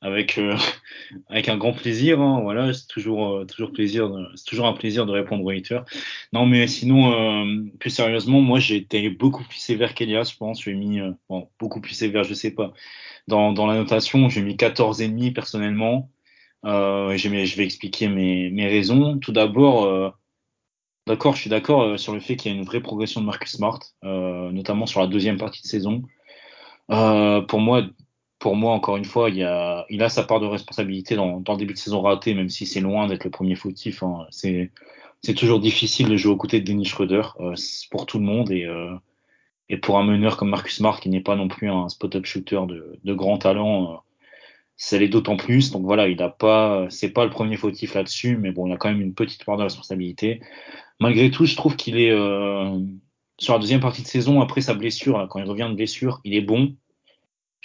avec 0.00 0.38
euh, 0.38 0.56
avec 1.28 1.48
un 1.48 1.56
grand 1.58 1.72
plaisir. 1.72 2.20
hein, 2.20 2.40
voilà, 2.42 2.72
c'est 2.74 2.86
toujours 2.88 3.36
euh, 3.38 3.44
toujours 3.46 3.72
plaisir, 3.72 4.10
c'est 4.36 4.44
toujours 4.46 4.66
un 4.66 4.72
plaisir 4.74 5.06
de 5.06 5.12
répondre 5.12 5.44
aux 5.44 5.50
haters. 5.50 5.84
Non, 6.32 6.46
mais 6.46 6.66
sinon, 6.68 7.12
euh, 7.12 7.64
plus 7.80 7.90
sérieusement, 7.90 8.40
moi 8.40 8.60
j'ai 8.60 8.76
été 8.76 9.10
beaucoup 9.10 9.44
plus 9.44 9.58
sévère 9.58 9.94
qu'Elias, 9.94 10.30
je 10.32 10.36
pense. 10.36 10.62
J'ai 10.62 10.74
mis 10.74 11.00
euh, 11.00 11.12
bon, 11.28 11.50
beaucoup 11.60 11.80
plus 11.80 11.94
sévère, 11.94 12.24
je 12.24 12.34
sais 12.34 12.52
pas. 12.54 12.72
Dans 13.28 13.52
dans 13.52 13.66
la 13.66 13.76
notation, 13.76 14.28
j'ai 14.30 14.42
mis 14.42 14.56
14 14.56 15.02
et 15.02 15.08
demi 15.08 15.32
personnellement. 15.32 16.10
Euh, 16.66 17.16
je 17.16 17.28
vais 17.56 17.64
expliquer 17.64 18.08
mes 18.08 18.50
mes 18.50 18.68
raisons. 18.68 19.18
Tout 19.18 19.32
d'abord. 19.32 19.84
euh, 19.86 20.10
D'accord, 21.06 21.34
je 21.34 21.40
suis 21.40 21.50
d'accord 21.50 21.98
sur 21.98 22.12
le 22.12 22.20
fait 22.20 22.36
qu'il 22.36 22.52
y 22.52 22.54
a 22.54 22.58
une 22.58 22.64
vraie 22.66 22.80
progression 22.82 23.20
de 23.22 23.26
Marcus 23.26 23.52
Smart, 23.52 23.80
notamment 24.02 24.86
sur 24.86 25.00
la 25.00 25.06
deuxième 25.06 25.38
partie 25.38 25.62
de 25.62 25.66
saison. 25.66 26.02
Pour 26.88 27.60
moi, 27.60 27.82
pour 28.38 28.56
moi, 28.56 28.72
encore 28.72 28.96
une 28.96 29.04
fois, 29.04 29.30
il, 29.30 29.42
a, 29.42 30.08
sa 30.08 30.22
part 30.24 30.40
de 30.40 30.46
responsabilité 30.46 31.16
dans, 31.16 31.42
le 31.46 31.56
début 31.56 31.74
de 31.74 31.78
saison 31.78 32.02
raté, 32.02 32.34
même 32.34 32.48
si 32.48 32.66
c'est 32.66 32.80
loin 32.80 33.06
d'être 33.06 33.24
le 33.24 33.30
premier 33.30 33.56
fautif. 33.56 34.02
Hein. 34.02 34.26
C'est, 34.30 34.70
toujours 35.36 35.60
difficile 35.60 36.08
de 36.08 36.16
jouer 36.16 36.32
aux 36.32 36.36
côtés 36.36 36.60
de 36.60 36.64
Dennis 36.64 36.86
Schroeder 36.86 37.22
euh, 37.40 37.54
pour 37.90 38.06
tout 38.06 38.18
le 38.18 38.24
monde 38.24 38.52
et, 38.52 38.64
euh, 38.64 38.94
et 39.68 39.76
pour 39.76 39.98
un 39.98 40.04
meneur 40.04 40.36
comme 40.36 40.50
Marcus 40.50 40.76
Smart 40.76 41.00
qui 41.00 41.08
n'est 41.08 41.20
pas 41.20 41.36
non 41.36 41.48
plus 41.48 41.68
un 41.68 41.88
spot-up 41.88 42.24
shooter 42.24 42.60
de, 42.68 42.98
de 43.02 43.14
grand 43.14 43.38
talent. 43.38 43.92
Euh, 43.92 43.96
ça 44.78 44.98
d'autant 45.08 45.36
plus. 45.36 45.72
Donc 45.72 45.82
voilà, 45.82 46.08
il 46.08 46.22
a 46.22 46.28
pas, 46.30 46.86
c'est 46.88 47.10
pas 47.10 47.24
le 47.24 47.30
premier 47.30 47.56
fautif 47.56 47.94
là-dessus, 47.94 48.36
mais 48.38 48.52
bon, 48.52 48.66
il 48.68 48.72
a 48.72 48.76
quand 48.76 48.88
même 48.88 49.02
une 49.02 49.12
petite 49.12 49.44
part 49.44 49.56
de 49.56 49.64
responsabilité. 49.64 50.40
Malgré 51.00 51.30
tout, 51.30 51.44
je 51.44 51.56
trouve 51.56 51.76
qu'il 51.76 51.98
est 51.98 52.12
euh, 52.12 52.78
sur 53.38 53.54
la 53.54 53.58
deuxième 53.58 53.80
partie 53.80 54.02
de 54.02 54.06
saison 54.06 54.40
après 54.40 54.60
sa 54.60 54.74
blessure, 54.74 55.26
quand 55.28 55.40
il 55.40 55.44
revient 55.44 55.66
de 55.68 55.74
blessure, 55.74 56.20
il 56.24 56.34
est 56.34 56.40
bon. 56.40 56.76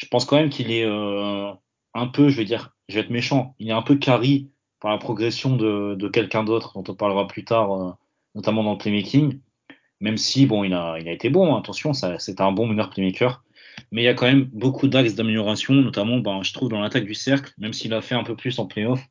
Je 0.03 0.09
pense 0.09 0.25
quand 0.25 0.35
même 0.35 0.49
qu'il 0.49 0.69
est 0.69 0.83
euh, 0.83 1.51
un 1.93 2.07
peu, 2.07 2.27
je 2.27 2.35
vais 2.35 2.43
dire, 2.43 2.75
je 2.89 2.95
vais 2.95 3.01
être 3.01 3.09
méchant, 3.09 3.55
il 3.57 3.69
est 3.69 3.73
un 3.73 3.81
peu 3.81 3.95
carry 3.95 4.51
par 4.81 4.91
la 4.91 4.97
progression 4.97 5.55
de, 5.55 6.09
quelqu'un 6.09 6.43
d'autre 6.43 6.73
dont 6.75 6.83
on 6.91 6.95
parlera 6.95 7.25
plus 7.25 7.45
tard, 7.45 7.71
euh, 7.73 7.91
notamment 8.35 8.63
dans 8.63 8.73
le 8.73 8.77
playmaking. 8.77 9.39
Même 10.01 10.17
si 10.17 10.45
bon, 10.45 10.65
il 10.65 10.73
a, 10.73 10.97
il 10.99 11.07
a 11.07 11.13
été 11.13 11.29
bon, 11.29 11.55
hein, 11.55 11.59
attention, 11.59 11.93
c'est 11.93 12.41
un 12.41 12.51
bon 12.51 12.67
meneur 12.67 12.89
playmaker. 12.89 13.45
Mais 13.91 14.01
il 14.01 14.05
y 14.05 14.09
a 14.09 14.13
quand 14.13 14.25
même 14.25 14.49
beaucoup 14.51 14.89
d'axes 14.89 15.15
d'amélioration, 15.15 15.73
notamment, 15.73 16.17
ben, 16.17 16.43
je 16.43 16.51
trouve, 16.51 16.67
dans 16.67 16.81
l'attaque 16.81 17.05
du 17.05 17.13
cercle, 17.13 17.53
même 17.57 17.71
s'il 17.71 17.93
a 17.93 18.01
fait 18.01 18.15
un 18.15 18.23
peu 18.23 18.35
plus 18.35 18.59
en 18.59 18.65
playoff, 18.65 19.01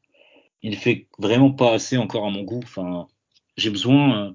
il 0.61 0.77
fait 0.77 1.09
vraiment 1.19 1.51
pas 1.51 1.73
assez 1.73 1.97
encore 1.97 2.27
à 2.27 2.31
mon 2.31 2.43
goût. 2.43 2.61
Enfin, 2.63 3.09
j'ai 3.57 3.71
besoin, 3.71 4.27
euh, 4.27 4.33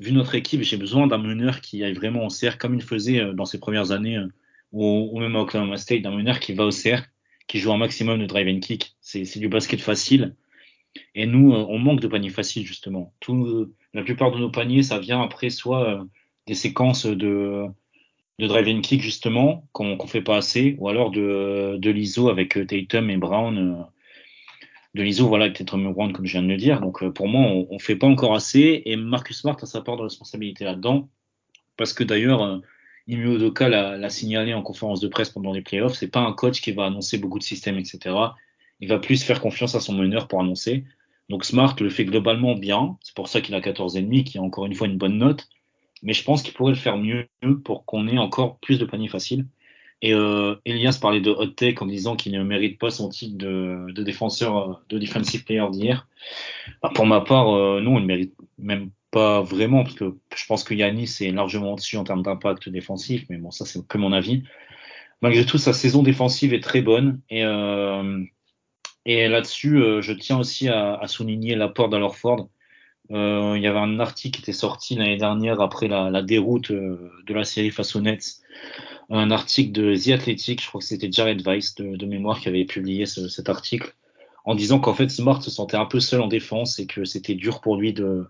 vu 0.00 0.10
notre 0.10 0.34
équipe, 0.34 0.62
j'ai 0.62 0.76
besoin 0.76 1.06
d'un 1.06 1.18
meneur 1.18 1.60
qui 1.60 1.84
aille 1.84 1.94
vraiment 1.94 2.26
au 2.26 2.30
cercle, 2.30 2.58
comme 2.58 2.74
il 2.74 2.82
faisait 2.82 3.32
dans 3.32 3.44
ses 3.44 3.60
premières 3.60 3.92
années, 3.92 4.18
ou, 4.72 5.18
même 5.18 5.36
à 5.36 5.40
Oklahoma 5.40 5.76
State, 5.76 6.02
d'un 6.02 6.14
meneur 6.14 6.40
qui 6.40 6.52
va 6.52 6.64
au 6.64 6.70
cercle, 6.70 7.08
qui 7.46 7.58
joue 7.58 7.72
un 7.72 7.78
maximum 7.78 8.20
de 8.20 8.26
drive 8.26 8.48
and 8.48 8.60
kick. 8.60 8.96
C'est 9.00 9.38
du 9.38 9.48
basket 9.48 9.80
facile. 9.80 10.36
Et 11.14 11.26
nous, 11.26 11.52
euh, 11.52 11.66
on 11.68 11.78
manque 11.78 12.00
de 12.00 12.08
paniers 12.08 12.30
faciles, 12.30 12.66
justement. 12.66 13.12
Tout, 13.20 13.46
euh, 13.46 13.74
la 13.94 14.02
plupart 14.02 14.30
de 14.32 14.38
nos 14.38 14.50
paniers, 14.50 14.82
ça 14.82 14.98
vient 14.98 15.22
après 15.22 15.50
soit 15.50 15.88
euh, 15.88 16.04
des 16.46 16.54
séquences 16.54 17.06
de, 17.06 17.66
de 18.38 18.46
drive 18.46 18.68
and 18.68 18.80
kick, 18.80 19.00
justement, 19.02 19.68
qu'on 19.72 19.96
qu'on 19.96 20.06
fait 20.06 20.22
pas 20.22 20.36
assez, 20.36 20.76
ou 20.78 20.88
alors 20.88 21.10
de, 21.10 21.76
de 21.78 21.90
l'ISO 21.90 22.28
avec 22.28 22.54
Tatum 22.66 23.10
et 23.10 23.16
Brown. 23.16 23.86
de 24.94 25.02
l'ISO, 25.02 25.28
voilà, 25.28 25.46
avec 25.46 25.56
Tatum 25.56 25.92
Brown, 25.92 26.12
comme 26.12 26.26
je 26.26 26.32
viens 26.32 26.42
de 26.42 26.48
le 26.48 26.56
dire. 26.56 26.80
Donc, 26.80 27.08
pour 27.10 27.28
moi, 27.28 27.42
on, 27.42 27.68
on 27.70 27.78
fait 27.78 27.96
pas 27.96 28.06
encore 28.06 28.34
assez. 28.34 28.82
Et 28.84 28.96
Marcus 28.96 29.38
Smart 29.40 29.56
a 29.60 29.66
sa 29.66 29.80
part 29.80 29.96
de 29.96 30.02
responsabilité 30.02 30.64
là-dedans. 30.64 31.08
Parce 31.76 31.92
que 31.92 32.04
d'ailleurs, 32.04 32.60
Imi 33.06 33.34
Udoka 33.34 33.68
l'a 33.68 34.10
signalé 34.10 34.54
en 34.54 34.62
conférence 34.62 35.00
de 35.00 35.08
presse 35.08 35.30
pendant 35.30 35.52
les 35.52 35.62
playoffs. 35.62 35.94
C'est 35.94 36.10
pas 36.10 36.20
un 36.20 36.32
coach 36.32 36.60
qui 36.60 36.72
va 36.72 36.86
annoncer 36.86 37.18
beaucoup 37.18 37.38
de 37.38 37.44
systèmes, 37.44 37.78
etc. 37.78 38.14
Il 38.80 38.88
va 38.88 38.98
plus 38.98 39.22
faire 39.22 39.40
confiance 39.40 39.74
à 39.74 39.80
son 39.80 39.92
meneur 39.94 40.28
pour 40.28 40.40
annoncer. 40.40 40.84
Donc 41.28 41.44
Smart 41.44 41.74
le 41.80 41.90
fait 41.90 42.04
globalement 42.04 42.54
bien. 42.54 42.96
C'est 43.02 43.14
pour 43.14 43.28
ça 43.28 43.40
qu'il 43.40 43.54
a 43.54 43.60
14,5, 43.60 44.24
qui 44.24 44.36
est 44.36 44.40
encore 44.40 44.66
une 44.66 44.74
fois 44.74 44.86
une 44.86 44.98
bonne 44.98 45.18
note. 45.18 45.48
Mais 46.02 46.12
je 46.12 46.24
pense 46.24 46.42
qu'il 46.42 46.54
pourrait 46.54 46.72
le 46.72 46.78
faire 46.78 46.96
mieux 46.96 47.28
pour 47.64 47.84
qu'on 47.84 48.08
ait 48.08 48.18
encore 48.18 48.58
plus 48.58 48.78
de 48.78 48.84
paniers 48.84 49.08
faciles. 49.08 49.46
Et 50.02 50.14
euh, 50.14 50.56
Elias 50.64 50.98
parlait 51.00 51.20
de 51.20 51.30
hot 51.30 51.48
take 51.48 51.82
en 51.82 51.86
disant 51.86 52.16
qu'il 52.16 52.32
ne 52.32 52.42
mérite 52.42 52.78
pas 52.78 52.90
son 52.90 53.10
titre 53.10 53.36
de, 53.36 53.92
de 53.92 54.02
défenseur, 54.02 54.56
euh, 54.56 54.74
de 54.88 54.98
defensive 54.98 55.44
player 55.44 55.66
d'hier. 55.70 56.08
Bah, 56.82 56.90
pour 56.94 57.06
ma 57.06 57.20
part, 57.20 57.54
euh, 57.54 57.80
non, 57.82 57.98
il 57.98 58.02
ne 58.02 58.06
mérite 58.06 58.34
même 58.58 58.90
pas 59.10 59.42
vraiment, 59.42 59.82
parce 59.82 59.96
que 59.96 60.16
je 60.36 60.46
pense 60.46 60.64
que 60.64 60.74
Yanis 60.74 61.16
est 61.20 61.32
largement 61.32 61.72
au-dessus 61.72 61.96
en 61.96 62.04
termes 62.04 62.22
d'impact 62.22 62.68
défensif, 62.68 63.24
mais 63.28 63.38
bon, 63.38 63.50
ça 63.50 63.64
c'est 63.66 63.86
que 63.86 63.98
mon 63.98 64.12
avis. 64.12 64.44
Malgré 65.22 65.44
tout, 65.44 65.58
sa 65.58 65.72
saison 65.72 66.02
défensive 66.02 66.54
est 66.54 66.62
très 66.62 66.80
bonne, 66.80 67.20
et, 67.28 67.44
euh, 67.44 68.24
et 69.06 69.28
là-dessus, 69.28 69.76
euh, 69.76 70.02
je 70.02 70.12
tiens 70.12 70.38
aussi 70.38 70.68
à, 70.68 71.00
souligner 71.06 71.56
l'apport 71.56 71.88
d'Alorford. 71.88 72.48
Euh, 73.10 73.54
il 73.56 73.62
y 73.62 73.66
avait 73.66 73.78
un 73.78 73.98
article 73.98 74.36
qui 74.36 74.42
était 74.42 74.52
sorti 74.52 74.94
l'année 74.94 75.16
dernière 75.16 75.60
après 75.60 75.88
la, 75.88 76.22
déroute 76.22 76.70
euh, 76.70 77.10
de 77.26 77.34
la 77.34 77.44
série 77.44 77.70
face 77.70 77.96
aux 77.96 78.00
Nets 78.00 78.40
un 79.12 79.32
article 79.32 79.72
de 79.72 79.96
The 79.96 80.10
Athletic, 80.10 80.62
je 80.62 80.68
crois 80.68 80.80
que 80.80 80.86
c'était 80.86 81.10
Jared 81.10 81.44
Weiss 81.44 81.74
de, 81.74 82.06
mémoire 82.06 82.38
qui 82.38 82.48
avait 82.48 82.64
publié 82.64 83.06
ce, 83.06 83.28
cet 83.28 83.48
article, 83.48 83.92
en 84.44 84.54
disant 84.54 84.78
qu'en 84.78 84.94
fait 84.94 85.08
Smart 85.08 85.42
se 85.42 85.50
sentait 85.50 85.76
un 85.76 85.86
peu 85.86 85.98
seul 85.98 86.20
en 86.20 86.28
défense 86.28 86.78
et 86.78 86.86
que 86.86 87.04
c'était 87.04 87.34
dur 87.34 87.60
pour 87.60 87.76
lui 87.76 87.92
de, 87.92 88.24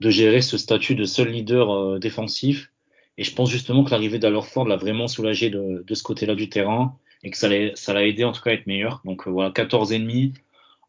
de 0.00 0.10
gérer 0.10 0.40
ce 0.40 0.58
statut 0.58 0.94
de 0.94 1.04
seul 1.04 1.28
leader 1.28 1.70
euh, 1.70 1.98
défensif. 1.98 2.70
Et 3.18 3.24
je 3.24 3.34
pense 3.34 3.50
justement 3.50 3.84
que 3.84 3.90
l'arrivée 3.90 4.18
d'Alorford 4.18 4.66
l'a 4.66 4.76
vraiment 4.76 5.08
soulagé 5.08 5.48
de, 5.50 5.84
ce 5.90 6.02
côté-là 6.02 6.34
du 6.34 6.48
terrain 6.50 6.98
et 7.22 7.30
que 7.30 7.36
ça 7.38 7.48
l'a, 7.48 8.06
aidé 8.06 8.24
en 8.24 8.32
tout 8.32 8.42
cas 8.42 8.50
à 8.50 8.52
être 8.54 8.66
meilleur. 8.66 9.00
Donc 9.04 9.26
euh, 9.26 9.30
voilà, 9.30 9.50
14 9.50 9.92
et 9.92 9.98
demi, 9.98 10.34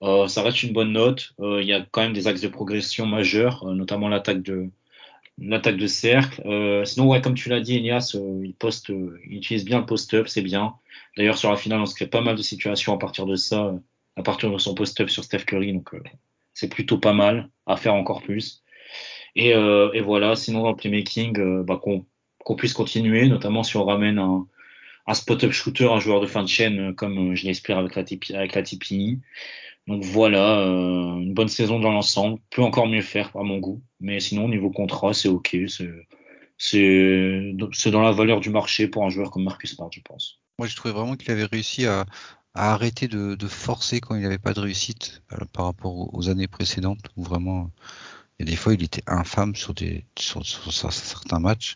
euh, 0.03 0.27
ça 0.27 0.43
reste 0.43 0.61
une 0.63 0.73
bonne 0.73 0.91
note. 0.91 1.33
Il 1.39 1.63
y 1.63 1.73
a 1.73 1.85
quand 1.89 2.01
même 2.01 2.13
des 2.13 2.27
axes 2.27 2.41
de 2.41 2.49
progression 2.49 3.05
majeurs, 3.05 3.65
notamment 3.65 4.09
l'attaque 4.09 4.41
de 4.41 4.69
l'attaque 5.39 5.77
de 5.77 5.87
cercle. 5.87 6.41
Sinon, 6.85 7.09
ouais, 7.09 7.21
comme 7.21 7.35
tu 7.35 7.49
l'as 7.49 7.61
dit, 7.61 7.75
Elias, 7.75 8.17
il 8.43 8.53
poste, 8.55 8.89
il 8.89 9.37
utilise 9.37 9.65
bien 9.65 9.79
le 9.79 9.85
post-up, 9.85 10.27
c'est 10.27 10.41
bien. 10.41 10.73
D'ailleurs, 11.15 11.37
sur 11.37 11.51
la 11.51 11.57
finale, 11.57 11.79
on 11.79 11.85
se 11.85 11.95
crée 11.95 12.07
pas 12.07 12.21
mal 12.21 12.35
de 12.35 12.41
situations 12.41 12.93
à 12.93 12.97
partir 12.97 13.25
de 13.27 13.35
ça, 13.35 13.73
à 14.15 14.23
partir 14.23 14.51
de 14.51 14.57
son 14.57 14.73
post-up 14.73 15.09
sur 15.09 15.23
Steph 15.23 15.45
Curry, 15.45 15.73
donc 15.73 15.91
c'est 16.53 16.69
plutôt 16.69 16.97
pas 16.97 17.13
mal 17.13 17.49
à 17.67 17.77
faire 17.77 17.93
encore 17.93 18.23
plus. 18.23 18.63
Et, 19.37 19.53
euh, 19.53 19.91
et 19.93 20.01
voilà, 20.01 20.35
sinon 20.35 20.63
dans 20.63 20.71
le 20.71 20.75
playmaking, 20.75 21.39
euh, 21.39 21.63
bah, 21.63 21.79
qu'on 21.79 22.55
puisse 22.55 22.73
continuer, 22.73 23.29
notamment 23.29 23.61
si 23.61 23.77
on 23.77 23.85
ramène 23.85 24.17
un, 24.17 24.47
spot-up 25.13 25.51
shooter, 25.51 25.85
un 25.85 25.99
joueur 25.99 26.21
de 26.21 26.25
fin 26.25 26.41
de 26.41 26.49
chaîne, 26.49 26.89
euh, 26.89 26.93
comme 26.93 27.31
euh, 27.31 27.35
je 27.35 27.45
l'espère 27.45 27.77
avec 27.77 27.95
la 27.95 28.03
TPI. 28.03 29.21
Donc 29.85 30.03
voilà, 30.03 30.63
une 30.65 31.33
bonne 31.33 31.47
saison 31.47 31.79
dans 31.79 31.91
l'ensemble. 31.93 32.39
Peut 32.49 32.61
encore 32.61 32.87
mieux 32.87 33.01
faire 33.01 33.31
à 33.37 33.43
mon 33.43 33.59
goût. 33.59 33.81
Mais 34.01 34.19
sinon, 34.19 34.49
niveau 34.49 34.69
contrat, 34.69 35.13
c'est 35.13 35.29
ok. 35.29 35.55
C'est, 36.57 37.53
dans 37.55 38.01
la 38.01 38.11
valeur 38.11 38.41
du 38.41 38.49
marché 38.49 38.89
pour 38.89 39.05
un 39.05 39.09
joueur 39.09 39.31
comme 39.31 39.45
Marcus 39.45 39.75
Smart, 39.75 39.89
je 39.93 40.01
pense. 40.01 40.41
Moi, 40.59 40.67
je 40.67 40.75
trouvais 40.75 40.93
vraiment 40.93 41.15
qu'il 41.15 41.31
avait 41.31 41.45
réussi 41.45 41.85
à, 41.85 42.05
a 42.57 42.73
arrêté 42.73 43.07
de, 43.07 43.37
forcer 43.47 44.01
quand 44.01 44.15
il 44.15 44.23
n'avait 44.23 44.39
pas 44.39 44.53
de 44.53 44.59
réussite 44.59 45.21
par 45.53 45.65
rapport 45.65 46.13
aux, 46.13 46.29
années 46.29 46.47
précédentes 46.47 47.05
vraiment 47.15 47.71
et 48.39 48.45
des 48.45 48.55
fois 48.55 48.73
il 48.73 48.83
était 48.83 49.03
infâme 49.07 49.55
sur 49.55 49.73
des 49.73 50.05
sur, 50.17 50.45
sur, 50.45 50.93
certains 50.93 51.39
matchs. 51.39 51.75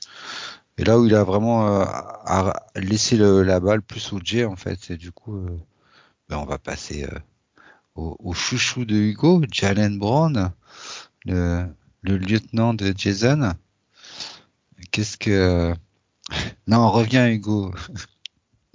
Et 0.78 0.84
là 0.84 1.00
où 1.00 1.06
il 1.06 1.16
a 1.16 1.24
vraiment 1.24 1.68
euh, 1.82 2.52
laissé 2.76 3.18
le- 3.18 3.44
la 3.44 3.60
balle 3.60 3.82
plus 3.82 4.14
au 4.14 4.20
J 4.24 4.46
en 4.46 4.56
fait, 4.56 4.92
et 4.92 4.98
du 4.98 5.12
coup, 5.12 5.36
euh, 5.38 5.58
ben, 6.30 6.38
on 6.38 6.46
va 6.46 6.58
passer 6.58 7.04
euh, 7.06 7.20
au, 7.96 8.16
au 8.20 8.34
chouchou 8.34 8.86
de 8.86 8.96
Hugo, 8.96 9.44
Jalen 9.52 10.00
Brown, 10.00 10.52
le, 11.26 11.66
le 12.04 12.18
lieutenant 12.18 12.74
de 12.74 12.94
Jason. 12.98 13.54
Qu'est-ce 14.92 15.18
que 15.18 15.74
non, 16.68 16.90
reviens 16.92 17.30
Hugo. 17.30 17.74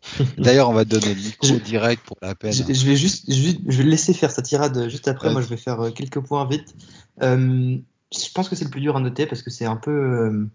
D'ailleurs, 0.38 0.70
on 0.70 0.72
va 0.72 0.84
te 0.84 0.90
donner 0.90 1.14
le 1.14 1.20
micro 1.20 1.46
Je- 1.46 1.54
direct 1.54 2.04
pour 2.04 2.16
la 2.22 2.34
peine. 2.34 2.52
Je, 2.52 2.72
je 2.72 2.86
vais 2.86 2.96
juste, 2.96 3.24
je 3.28 3.52
je 3.66 3.78
vais 3.78 3.84
le 3.84 3.90
laisser 3.90 4.14
faire 4.14 4.30
sa 4.30 4.42
tirade 4.42 4.88
juste 4.88 5.09
après. 5.09 5.30
Moi, 5.32 5.42
je 5.42 5.48
vais 5.48 5.57
faire 5.57 5.80
euh, 5.80 5.90
quelques 5.90 6.20
points 6.20 6.46
vite. 6.46 6.74
Euh, 7.22 7.76
je 8.12 8.32
pense 8.34 8.48
que 8.48 8.57
c'est 8.57 8.64
le 8.64 8.70
plus 8.70 8.80
dur 8.80 8.96
à 8.96 9.00
noter 9.00 9.26
parce 9.26 9.42
que 9.42 9.50
c'est 9.50 9.64
un 9.64 9.76
peu, 9.76 9.90
euh, 9.90 10.48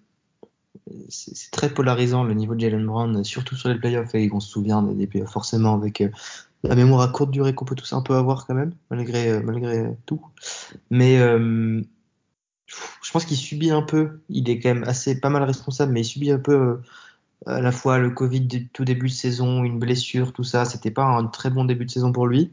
c'est 1.09 1.51
très 1.51 1.69
polarisant 1.69 2.23
le 2.23 2.33
niveau 2.33 2.55
de 2.55 2.61
Jalen 2.61 2.85
Brown, 2.85 3.23
surtout 3.23 3.55
sur 3.55 3.69
les 3.69 3.79
playoffs. 3.79 4.13
Et 4.15 4.29
on 4.31 4.39
se 4.39 4.49
souvient 4.49 4.81
des, 4.83 5.07
playoffs 5.07 5.31
forcément 5.31 5.75
avec 5.75 6.01
euh, 6.01 6.09
la 6.63 6.75
mémoire 6.75 7.01
à 7.01 7.07
courte 7.09 7.31
durée 7.31 7.53
qu'on 7.53 7.65
peut 7.65 7.75
tous 7.75 7.93
un 7.93 8.01
peu 8.01 8.15
avoir 8.15 8.47
quand 8.47 8.55
même, 8.55 8.73
malgré, 8.89 9.41
malgré 9.41 9.95
tout. 10.05 10.21
Mais 10.89 11.17
je 11.17 13.11
pense 13.11 13.25
qu'il 13.25 13.37
subit 13.37 13.71
un 13.71 13.81
peu. 13.81 14.21
Il 14.29 14.49
est 14.49 14.59
quand 14.59 14.73
même 14.73 14.83
assez 14.85 15.19
pas 15.19 15.29
mal 15.29 15.43
responsable, 15.43 15.91
mais 15.91 16.01
il 16.01 16.05
subit 16.05 16.31
un 16.31 16.39
peu. 16.39 16.79
À 17.45 17.61
la 17.61 17.71
fois 17.71 17.97
le 17.97 18.11
Covid 18.11 18.41
du 18.41 18.67
tout 18.69 18.85
début 18.85 19.07
de 19.07 19.13
saison, 19.13 19.63
une 19.63 19.79
blessure, 19.79 20.33
tout 20.33 20.43
ça, 20.43 20.65
c'était 20.65 20.91
pas 20.91 21.05
un 21.05 21.25
très 21.27 21.49
bon 21.49 21.65
début 21.65 21.85
de 21.85 21.91
saison 21.91 22.11
pour 22.11 22.27
lui. 22.27 22.51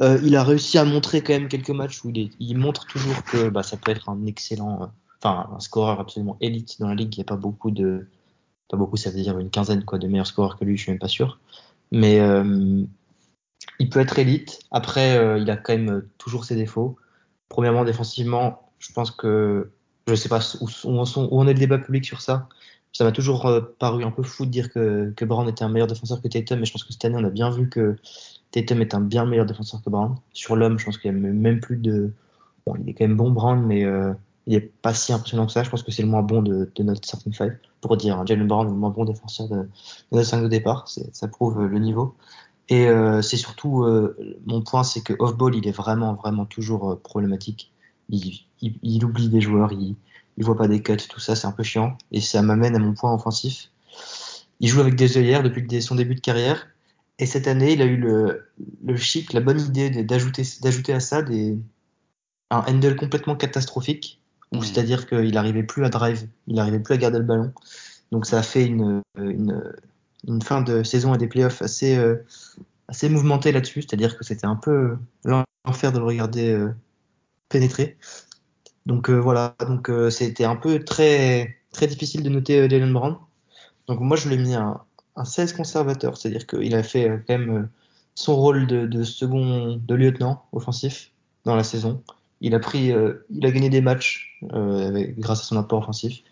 Euh, 0.00 0.18
il 0.24 0.34
a 0.34 0.42
réussi 0.42 0.76
à 0.78 0.84
montrer 0.84 1.22
quand 1.22 1.34
même 1.34 1.48
quelques 1.48 1.70
matchs 1.70 2.04
où 2.04 2.10
il, 2.10 2.58
montre 2.58 2.86
toujours 2.86 3.22
que 3.24 3.48
bah, 3.48 3.62
ça 3.62 3.76
peut 3.76 3.92
être 3.92 4.08
un 4.08 4.26
excellent, 4.26 4.92
enfin 5.22 5.48
un 5.54 5.60
scoreur 5.60 6.00
absolument 6.00 6.36
élite 6.40 6.80
dans 6.80 6.88
la 6.88 6.96
ligue. 6.96 7.14
Il 7.14 7.18
n'y 7.18 7.24
a 7.24 7.26
pas 7.26 7.36
beaucoup 7.36 7.70
de, 7.70 8.08
pas 8.68 8.76
beaucoup, 8.76 8.96
ça 8.96 9.10
veut 9.10 9.22
dire 9.22 9.38
une 9.38 9.50
quinzaine 9.50 9.84
quoi 9.84 9.98
de 9.98 10.08
meilleurs 10.08 10.26
scoreurs 10.26 10.58
que 10.58 10.64
lui. 10.64 10.76
Je 10.76 10.82
suis 10.82 10.92
même 10.92 10.98
pas 10.98 11.08
sûr, 11.08 11.38
mais 11.92 12.18
euh, 12.18 12.82
il 13.78 13.88
peut 13.88 14.00
être 14.00 14.18
élite. 14.18 14.58
Après, 14.72 15.16
euh, 15.16 15.38
il 15.38 15.48
a 15.50 15.56
quand 15.56 15.74
même 15.74 16.02
toujours 16.18 16.44
ses 16.44 16.56
défauts. 16.56 16.96
Premièrement, 17.48 17.84
défensivement, 17.84 18.72
je 18.80 18.92
pense 18.92 19.12
que 19.12 19.70
je 20.08 20.14
sais 20.16 20.28
pas 20.28 20.40
où, 20.60 20.68
où 20.84 21.40
en 21.40 21.46
est 21.46 21.52
le 21.52 21.58
débat 21.58 21.78
public 21.78 22.04
sur 22.04 22.20
ça. 22.20 22.48
Ça 22.94 23.04
m'a 23.04 23.12
toujours 23.12 23.46
euh, 23.46 23.60
paru 23.78 24.04
un 24.04 24.10
peu 24.10 24.22
fou 24.22 24.46
de 24.46 24.50
dire 24.50 24.72
que, 24.72 25.12
que 25.16 25.24
Brown 25.24 25.48
était 25.48 25.64
un 25.64 25.68
meilleur 25.68 25.88
défenseur 25.88 26.22
que 26.22 26.28
Tatum, 26.28 26.60
mais 26.60 26.64
je 26.64 26.72
pense 26.72 26.84
que 26.84 26.92
cette 26.92 27.04
année, 27.04 27.16
on 27.18 27.24
a 27.24 27.30
bien 27.30 27.50
vu 27.50 27.68
que 27.68 27.96
Tatum 28.50 28.80
est 28.80 28.94
un 28.94 29.00
bien 29.00 29.26
meilleur 29.26 29.46
défenseur 29.46 29.82
que 29.82 29.90
Brown. 29.90 30.16
Sur 30.32 30.56
l'homme, 30.56 30.78
je 30.78 30.86
pense 30.86 30.98
qu'il 30.98 31.12
y 31.12 31.14
a 31.14 31.16
même 31.16 31.60
plus 31.60 31.76
de. 31.76 32.12
Bon, 32.66 32.74
il 32.80 32.88
est 32.88 32.94
quand 32.94 33.04
même 33.04 33.16
bon, 33.16 33.30
Brown, 33.30 33.62
mais 33.66 33.84
euh, 33.84 34.14
il 34.46 34.54
est 34.54 34.60
pas 34.82 34.94
si 34.94 35.12
impressionnant 35.12 35.46
que 35.46 35.52
ça. 35.52 35.62
Je 35.62 35.70
pense 35.70 35.82
que 35.82 35.90
c'est 35.90 36.02
le 36.02 36.08
moins 36.08 36.22
bon 36.22 36.42
de, 36.42 36.70
notre 36.80 37.04
starting 37.04 37.32
five. 37.32 37.56
Pour 37.80 37.96
dire, 37.96 38.18
hein, 38.18 38.24
Jalen 38.26 38.46
Brown 38.46 38.66
est 38.66 38.70
le 38.70 38.76
moins 38.76 38.90
bon 38.90 39.04
défenseur 39.04 39.48
de, 39.48 39.56
de 39.56 39.68
notre 40.12 40.28
5 40.28 40.42
de 40.42 40.48
départ. 40.48 40.88
Ça 40.88 41.28
prouve 41.28 41.60
euh, 41.60 41.68
le 41.68 41.78
niveau. 41.78 42.14
Et 42.68 42.86
euh, 42.86 43.22
c'est 43.22 43.36
surtout, 43.36 43.82
euh, 43.84 44.16
mon 44.46 44.62
point, 44.62 44.84
c'est 44.84 45.02
que 45.02 45.14
off-ball, 45.18 45.54
il 45.54 45.66
est 45.68 45.76
vraiment, 45.76 46.14
vraiment 46.14 46.46
toujours 46.46 46.98
problématique. 47.02 47.72
Il, 48.10 49.04
oublie 49.04 49.28
des 49.28 49.40
joueurs, 49.40 49.72
il 50.36 50.44
voit 50.44 50.56
pas 50.56 50.68
des 50.68 50.82
cuts, 50.82 50.96
tout 50.96 51.20
ça, 51.20 51.36
c'est 51.36 51.46
un 51.46 51.52
peu 51.52 51.62
chiant. 51.62 51.96
Et 52.12 52.20
ça 52.20 52.42
m'amène 52.42 52.74
à 52.76 52.78
mon 52.78 52.94
point 52.94 53.12
offensif. 53.14 53.70
Il 54.60 54.68
joue 54.68 54.80
avec 54.80 54.94
des 54.96 55.16
œillères 55.16 55.42
depuis 55.42 55.82
son 55.82 55.94
début 55.94 56.14
de 56.14 56.20
carrière. 56.20 56.66
Et 57.18 57.26
cette 57.26 57.46
année, 57.46 57.74
il 57.74 57.82
a 57.82 57.84
eu 57.84 57.96
le, 57.96 58.48
le 58.84 58.96
chic, 58.96 59.32
la 59.32 59.40
bonne 59.40 59.60
idée 59.60 59.90
d'ajouter 60.02 60.92
à 60.92 61.00
ça 61.00 61.22
des, 61.22 61.56
un 62.50 62.64
handle 62.66 62.96
complètement 62.96 63.36
catastrophique. 63.36 64.20
Mhm. 64.52 64.62
C'est-à-dire 64.62 65.06
qu'il 65.06 65.32
n'arrivait 65.32 65.62
plus 65.62 65.84
à 65.84 65.88
drive, 65.88 66.26
il 66.46 66.56
n'arrivait 66.56 66.80
plus 66.80 66.94
à 66.94 66.96
garder 66.96 67.18
le 67.18 67.24
ballon. 67.24 67.52
Donc 68.12 68.26
ça 68.26 68.38
a 68.38 68.42
fait 68.42 68.64
une, 68.64 69.02
une, 69.18 69.62
une 70.26 70.42
fin 70.42 70.60
de 70.60 70.82
saison 70.82 71.14
et 71.14 71.18
des 71.18 71.26
playoffs 71.26 71.62
assez, 71.62 71.96
euh, 71.96 72.16
assez 72.88 73.08
mouvementée 73.08 73.52
là-dessus. 73.52 73.82
C'est-à-dire 73.82 74.16
que 74.16 74.24
c'était 74.24 74.46
un 74.46 74.56
peu 74.56 74.96
l'enfer 75.24 75.92
de 75.92 75.98
le 75.98 76.04
regarder 76.04 76.52
euh, 76.52 76.74
pénétrer. 77.48 77.96
Donc 78.86 79.08
euh, 79.08 79.18
voilà, 79.18 79.54
donc 79.66 79.88
euh, 79.88 80.10
c'était 80.10 80.44
un 80.44 80.56
peu 80.56 80.84
très 80.84 81.56
très 81.72 81.86
difficile 81.86 82.22
de 82.22 82.28
noter 82.28 82.60
euh, 82.60 82.68
Jalen 82.68 82.92
Brown. 82.92 83.16
Donc 83.88 84.00
moi 84.00 84.16
je 84.16 84.28
l'ai 84.28 84.36
mis 84.36 84.54
un, 84.54 84.80
un 85.16 85.24
16 85.24 85.52
conservateur, 85.54 86.16
c'est-à-dire 86.16 86.46
qu'il 86.46 86.74
a 86.74 86.82
fait 86.82 87.08
euh, 87.08 87.18
quand 87.26 87.38
même 87.38 87.56
euh, 87.56 87.68
son 88.14 88.36
rôle 88.36 88.66
de, 88.66 89.02
second 89.04 89.76
de 89.76 89.94
lieutenant 89.94 90.44
offensif 90.52 91.12
dans 91.44 91.56
la 91.56 91.64
saison. 91.64 92.02
Il 92.40 92.54
a 92.54 92.60
pris, 92.60 92.92
euh, 92.92 93.26
il 93.30 93.44
a 93.46 93.50
gagné 93.50 93.70
des 93.70 93.80
matchs 93.80 94.38
euh, 94.52 95.12
grâce 95.18 95.40
à 95.40 95.44
son 95.44 95.56
apport 95.56 95.80
offensif. 95.80 96.22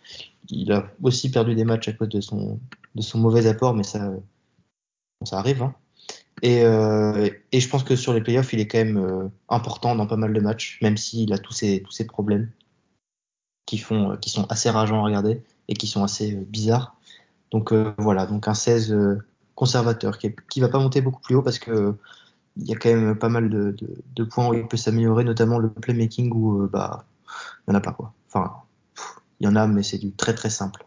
Il 0.48 0.72
a 0.72 0.90
aussi 1.02 1.30
perdu 1.30 1.54
des 1.54 1.64
matchs 1.64 1.88
à 1.88 1.92
cause 1.92 2.08
de 2.08 2.20
son 2.20 2.60
de 2.94 3.02
son 3.02 3.18
mauvais 3.18 3.46
apport, 3.46 3.74
mais 3.74 3.84
ça 3.84 4.12
ça 5.24 5.38
arrive. 5.38 5.62
Hein. 5.62 5.74
Et, 6.42 6.64
euh, 6.64 7.30
et 7.52 7.60
je 7.60 7.68
pense 7.68 7.84
que 7.84 7.94
sur 7.94 8.12
les 8.12 8.20
playoffs, 8.20 8.52
il 8.52 8.60
est 8.60 8.66
quand 8.66 8.78
même 8.78 8.98
euh, 8.98 9.28
important 9.48 9.94
dans 9.94 10.06
pas 10.06 10.16
mal 10.16 10.32
de 10.32 10.40
matchs, 10.40 10.78
même 10.82 10.96
s'il 10.96 11.32
a 11.32 11.38
tous 11.38 11.52
ces, 11.52 11.82
tous 11.82 11.92
ces 11.92 12.04
problèmes 12.04 12.50
qui, 13.66 13.78
font, 13.78 14.12
euh, 14.12 14.16
qui 14.16 14.30
sont 14.30 14.44
assez 14.50 14.68
rageants 14.68 15.00
à 15.00 15.04
regarder 15.04 15.42
et 15.68 15.74
qui 15.74 15.86
sont 15.86 16.02
assez 16.02 16.34
euh, 16.34 16.44
bizarres. 16.44 16.96
Donc 17.52 17.72
voilà, 17.98 18.24
donc 18.24 18.48
un 18.48 18.54
16 18.54 18.92
euh, 18.92 19.18
conservateur 19.54 20.16
qui, 20.16 20.34
qui 20.48 20.60
va 20.60 20.68
pas 20.68 20.78
monter 20.78 21.02
beaucoup 21.02 21.20
plus 21.20 21.34
haut 21.34 21.42
parce 21.42 21.58
que 21.58 21.94
il 22.56 22.66
y 22.66 22.72
a 22.72 22.76
quand 22.76 22.88
même 22.88 23.18
pas 23.18 23.28
mal 23.28 23.50
de, 23.50 23.72
de, 23.72 24.02
de 24.14 24.24
points 24.24 24.48
où 24.48 24.54
il 24.54 24.66
peut 24.66 24.78
s'améliorer, 24.78 25.22
notamment 25.22 25.58
le 25.58 25.70
playmaking 25.70 26.32
où 26.32 26.66
bah 26.66 27.04
il 27.66 27.72
y 27.72 27.74
en 27.74 27.78
a 27.78 27.80
pas 27.80 27.92
quoi. 27.92 28.14
Enfin, 28.26 28.54
il 29.38 29.44
y 29.44 29.48
en 29.48 29.56
a, 29.56 29.66
mais 29.66 29.82
c'est 29.82 29.98
du 29.98 30.12
très 30.12 30.34
très 30.34 30.50
simple. 30.50 30.86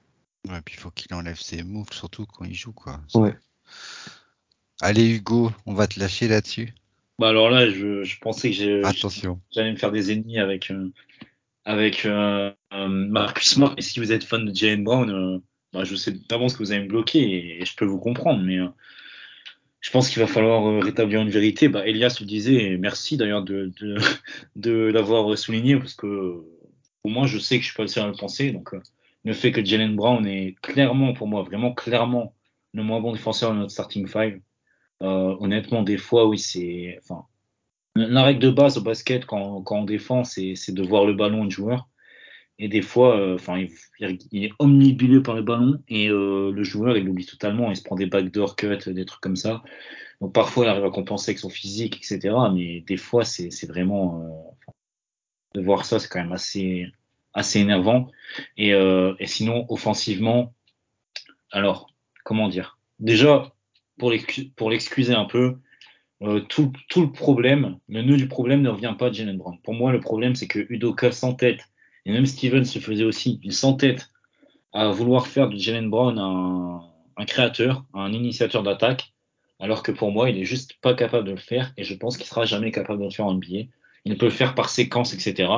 Ouais, 0.50 0.62
puis 0.64 0.76
il 0.76 0.80
faut 0.80 0.92
qu'il 0.92 1.14
enlève 1.14 1.40
ses 1.40 1.64
moves, 1.64 1.92
surtout 1.92 2.26
quand 2.26 2.46
il 2.46 2.54
joue, 2.54 2.72
quoi. 2.72 3.00
Ouais. 3.14 3.36
Allez, 4.82 5.10
Hugo, 5.16 5.52
on 5.66 5.74
va 5.74 5.88
te 5.88 6.00
lâcher 6.00 6.28
là-dessus. 6.28 6.74
Bah 7.18 7.30
alors 7.30 7.50
là, 7.50 7.70
je, 7.70 8.04
je 8.04 8.20
pensais 8.20 8.52
que 8.52 8.86
Attention. 8.86 9.40
j'allais 9.52 9.72
me 9.72 9.78
faire 9.78 9.92
des 9.92 10.12
ennemis 10.12 10.38
avec 10.38 10.70
euh, 10.72 10.92
avec 11.64 12.06
euh, 12.06 12.52
euh, 12.74 12.88
Marcus 12.88 13.48
Smart. 13.50 13.74
Et 13.78 13.82
si 13.82 14.00
vous 14.00 14.12
êtes 14.12 14.24
fan 14.26 14.46
de 14.46 14.54
Jalen 14.54 14.84
Brown, 14.84 15.10
euh, 15.10 15.40
bah, 15.72 15.86
je 15.86 15.96
sais 15.96 16.12
d'avance 16.30 16.54
que 16.54 16.60
vous 16.60 16.72
allez 16.74 16.84
me 16.84 16.90
bloquer 16.90 17.20
et, 17.20 17.62
et 17.62 17.66
je 17.66 17.76
peux 17.76 17.86
vous 17.86 18.00
comprendre. 18.00 18.42
Mais 18.44 18.58
je 19.80 19.92
pense 19.92 20.10
qu'il 20.10 20.20
va 20.22 20.28
falloir 20.28 20.84
rétablir 20.84 21.22
une 21.22 21.30
vérité. 21.30 21.70
Bah, 21.70 21.88
Elias 21.88 22.18
le 22.20 22.26
disait, 22.26 22.56
et 22.74 22.78
merci 22.78 23.16
d'ailleurs 23.16 23.44
de, 23.44 23.72
de, 23.80 23.96
de 24.58 24.72
l'avoir 24.72 25.38
souligné 25.38 25.78
parce 25.78 25.94
que 25.94 26.44
au 27.04 27.10
moins 27.10 27.28
je 27.28 27.38
sais 27.40 27.58
que 27.58 27.62
je 27.62 27.68
suis 27.70 27.78
pas 27.78 27.84
le 27.84 27.88
seul 27.88 28.04
à 28.04 28.08
le 28.08 28.14
penser. 28.14 28.52
Donc 28.52 28.72
le 29.24 29.34
fait 29.34 29.52
que 29.54 29.64
Jalen 29.64 29.96
Brown 29.96 30.26
est 30.28 30.56
clairement 30.62 31.14
pour 31.14 31.28
moi, 31.28 31.44
vraiment 31.44 31.74
clairement 31.74 32.36
le 32.74 32.84
moins 32.84 33.00
bon 33.00 33.14
défenseur 33.14 33.54
de 33.54 33.60
notre 33.60 33.72
starting 33.72 34.06
five. 34.06 34.40
Euh, 35.04 35.36
honnêtement, 35.40 35.84
des 35.84 35.98
fois, 35.98 36.26
oui, 36.28 36.40
c'est. 36.40 37.00
Enfin, 37.02 37.26
la 37.96 38.24
règle 38.24 38.40
de 38.42 38.50
base 38.50 38.78
au 38.78 38.82
basket 38.82 39.26
quand, 39.26 39.62
quand 39.64 39.80
on 39.80 39.84
défend, 39.86 40.24
c'est 40.24 40.54
de 40.72 40.84
voir 40.84 41.06
le 41.06 41.14
ballon 41.14 41.46
du 41.46 41.56
joueur. 41.56 41.88
Et 42.58 42.70
des 42.70 42.82
fois, 42.82 43.18
euh, 43.18 43.36
enfin, 43.36 43.58
il, 43.58 43.70
il 44.32 44.46
est 44.46 44.52
omnibulé 44.60 45.22
par 45.22 45.36
le 45.36 45.42
ballon 45.44 45.82
et 45.90 46.10
euh, 46.10 46.52
le 46.52 46.64
joueur, 46.64 46.98
il 46.98 47.06
l'oublie 47.06 47.26
totalement. 47.26 47.70
Il 47.70 47.76
se 47.76 47.84
prend 47.84 47.96
des 47.96 48.06
backdoor 48.06 48.56
cuts, 48.56 48.78
des 48.88 49.06
trucs 49.06 49.22
comme 49.22 49.36
ça. 49.36 49.62
Donc 50.22 50.34
parfois, 50.34 50.66
il 50.66 50.70
arrive 50.70 50.86
à 50.86 50.90
compenser 50.90 51.32
avec 51.32 51.40
son 51.40 51.50
physique, 51.50 51.98
etc. 51.98 52.34
Mais 52.54 52.82
des 52.82 52.98
fois, 52.98 53.26
c'est 53.26 53.68
vraiment 53.68 54.22
euh, 54.22 54.70
de 55.56 55.62
voir 55.62 55.86
ça, 55.86 56.00
c'est 56.00 56.08
quand 56.08 56.22
même 56.22 56.32
assez 56.32 56.88
assez 57.34 57.60
énervant. 57.60 58.10
Et, 58.58 58.74
euh, 58.74 59.14
et 59.20 59.28
sinon, 59.28 59.66
offensivement, 59.70 60.54
alors 61.52 61.94
comment 62.24 62.48
dire? 62.48 62.80
Déjà, 63.00 63.54
pour 63.98 64.12
l'excu- 64.12 64.52
pour 64.56 64.70
l'excuser 64.70 65.14
un 65.14 65.26
peu, 65.26 65.58
euh, 66.22 66.42
tout, 66.42 66.72
le 66.96 67.12
problème, 67.12 67.78
le 67.90 68.02
nœud 68.02 68.18
du 68.18 68.28
problème 68.28 68.62
ne 68.62 68.70
revient 68.70 68.96
pas 68.98 69.10
de 69.10 69.16
Jalen 69.16 69.38
Brown. 69.38 69.58
Pour 69.64 69.74
moi, 69.74 69.92
le 69.92 70.00
problème, 70.00 70.36
c'est 70.36 70.48
que 70.48 70.66
Udoka 70.70 71.12
s'entête, 71.12 71.62
et 72.06 72.12
même 72.12 72.26
Stevens 72.26 72.66
se 72.66 72.80
faisait 72.80 73.04
aussi, 73.04 73.40
il 73.44 73.54
s'entête 73.54 74.10
à 74.74 74.90
vouloir 74.90 75.28
faire 75.28 75.50
de 75.50 75.58
Jalen 75.58 75.90
Brown 75.90 76.18
un, 76.20 77.26
créateur, 77.26 77.86
un 77.94 78.12
initiateur 78.14 78.64
d'attaque, 78.64 79.14
alors 79.60 79.84
que 79.84 79.92
pour 79.92 80.12
moi, 80.12 80.30
il 80.30 80.38
est 80.38 80.46
juste 80.46 80.76
pas 80.82 80.94
capable 80.94 81.28
de 81.28 81.32
le 81.32 81.38
faire, 81.38 81.74
et 81.78 81.84
je 81.84 81.94
pense 81.96 82.18
qu'il 82.18 82.26
sera 82.26 82.46
jamais 82.46 82.72
capable 82.72 83.00
de 83.00 83.06
le 83.06 83.12
faire 83.12 83.26
en 83.26 83.34
NBA. 83.34 83.70
Il 84.06 84.18
peut 84.18 84.26
le 84.26 84.32
faire 84.32 84.56
par 84.56 84.70
séquence, 84.70 85.14
etc. 85.14 85.50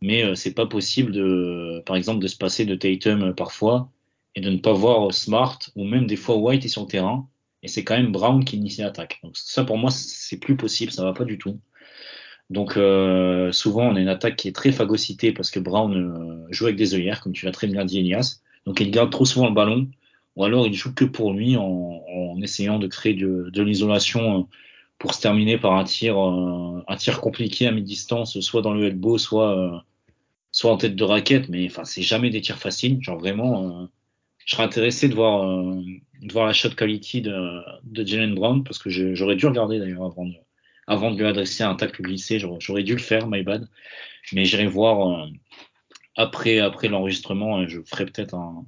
Mais 0.00 0.24
euh, 0.24 0.34
c'est 0.34 0.54
pas 0.54 0.66
possible 0.66 1.12
de, 1.12 1.82
par 1.86 1.96
exemple, 1.96 2.20
de 2.20 2.26
se 2.26 2.36
passer 2.36 2.64
de 2.64 2.74
Tatum 2.74 3.22
euh, 3.22 3.32
parfois 3.32 3.90
et 4.34 4.40
de 4.40 4.50
ne 4.50 4.58
pas 4.58 4.72
voir 4.72 5.12
Smart 5.12 5.58
ou 5.76 5.84
même 5.84 6.06
des 6.06 6.16
fois 6.16 6.36
White 6.36 6.64
est 6.64 6.68
sur 6.68 6.82
le 6.82 6.88
terrain 6.88 7.28
et 7.62 7.68
c'est 7.68 7.84
quand 7.84 7.96
même 7.96 8.12
Brown 8.12 8.44
qui 8.44 8.56
initie 8.56 8.82
l'attaque. 8.82 9.20
Donc 9.22 9.36
ça 9.36 9.64
pour 9.64 9.78
moi 9.78 9.90
c'est 9.90 10.38
plus 10.38 10.56
possible, 10.56 10.92
ça 10.92 11.04
va 11.04 11.12
pas 11.12 11.24
du 11.24 11.38
tout. 11.38 11.58
Donc 12.50 12.76
euh, 12.76 13.52
souvent 13.52 13.84
on 13.88 13.96
a 13.96 14.00
une 14.00 14.08
attaque 14.08 14.36
qui 14.36 14.48
est 14.48 14.52
très 14.52 14.72
phagocytée 14.72 15.32
parce 15.32 15.50
que 15.50 15.60
Brown 15.60 15.94
euh, 15.96 16.46
joue 16.50 16.66
avec 16.66 16.76
des 16.76 16.94
œillères 16.94 17.20
comme 17.20 17.32
tu 17.32 17.46
l'as 17.46 17.52
très 17.52 17.66
bien 17.66 17.84
dit 17.84 17.98
Elias. 17.98 18.40
Donc 18.66 18.80
il 18.80 18.90
garde 18.90 19.10
trop 19.10 19.24
souvent 19.24 19.48
le 19.48 19.54
ballon 19.54 19.88
ou 20.36 20.44
alors 20.44 20.66
il 20.66 20.74
joue 20.74 20.94
que 20.94 21.04
pour 21.04 21.32
lui 21.32 21.56
en, 21.56 22.02
en 22.08 22.40
essayant 22.42 22.78
de 22.78 22.86
créer 22.86 23.14
de, 23.14 23.50
de 23.52 23.62
l'isolation 23.62 24.48
pour 25.02 25.14
se 25.14 25.20
terminer 25.20 25.58
par 25.58 25.74
un 25.74 25.82
tir, 25.82 26.16
euh, 26.16 26.80
un 26.86 26.96
tir 26.96 27.20
compliqué 27.20 27.66
à 27.66 27.72
mi-distance, 27.72 28.38
soit 28.38 28.62
dans 28.62 28.72
le 28.72 28.86
elbow, 28.86 29.18
soit, 29.18 29.58
euh, 29.58 29.76
soit 30.52 30.70
en 30.70 30.76
tête 30.76 30.94
de 30.94 31.02
raquette. 31.02 31.48
Mais 31.48 31.66
enfin, 31.66 31.84
c'est 31.84 32.02
jamais 32.02 32.30
des 32.30 32.40
tirs 32.40 32.58
faciles. 32.58 33.02
Genre 33.02 33.18
vraiment, 33.18 33.88
je 34.46 34.56
serais 34.56 34.64
intéressé 34.64 35.08
de 35.08 35.14
voir, 35.14 35.44
de 35.44 36.32
voir 36.32 36.46
la 36.46 36.52
shot 36.52 36.70
quality 36.70 37.22
de, 37.22 37.60
de 37.84 38.06
Jalen 38.06 38.34
Brown 38.34 38.64
parce 38.64 38.78
que 38.78 38.90
j'aurais 38.90 39.36
dû 39.36 39.46
regarder 39.46 39.78
d'ailleurs 39.78 40.04
avant 40.04 40.26
de, 40.26 40.34
avant 40.86 41.10
de 41.10 41.18
lui 41.18 41.26
adresser 41.26 41.62
un 41.62 41.74
tacle 41.74 42.02
glissé. 42.02 42.38
J'aurais 42.38 42.82
dû 42.82 42.92
le 42.92 43.00
faire, 43.00 43.26
my 43.26 43.42
bad. 43.42 43.68
Mais 44.32 44.44
j'irai 44.44 44.66
voir 44.66 45.28
après, 46.16 46.58
après 46.58 46.88
l'enregistrement. 46.88 47.66
Je 47.66 47.80
ferai 47.82 48.06
peut-être 48.06 48.34
un, 48.34 48.66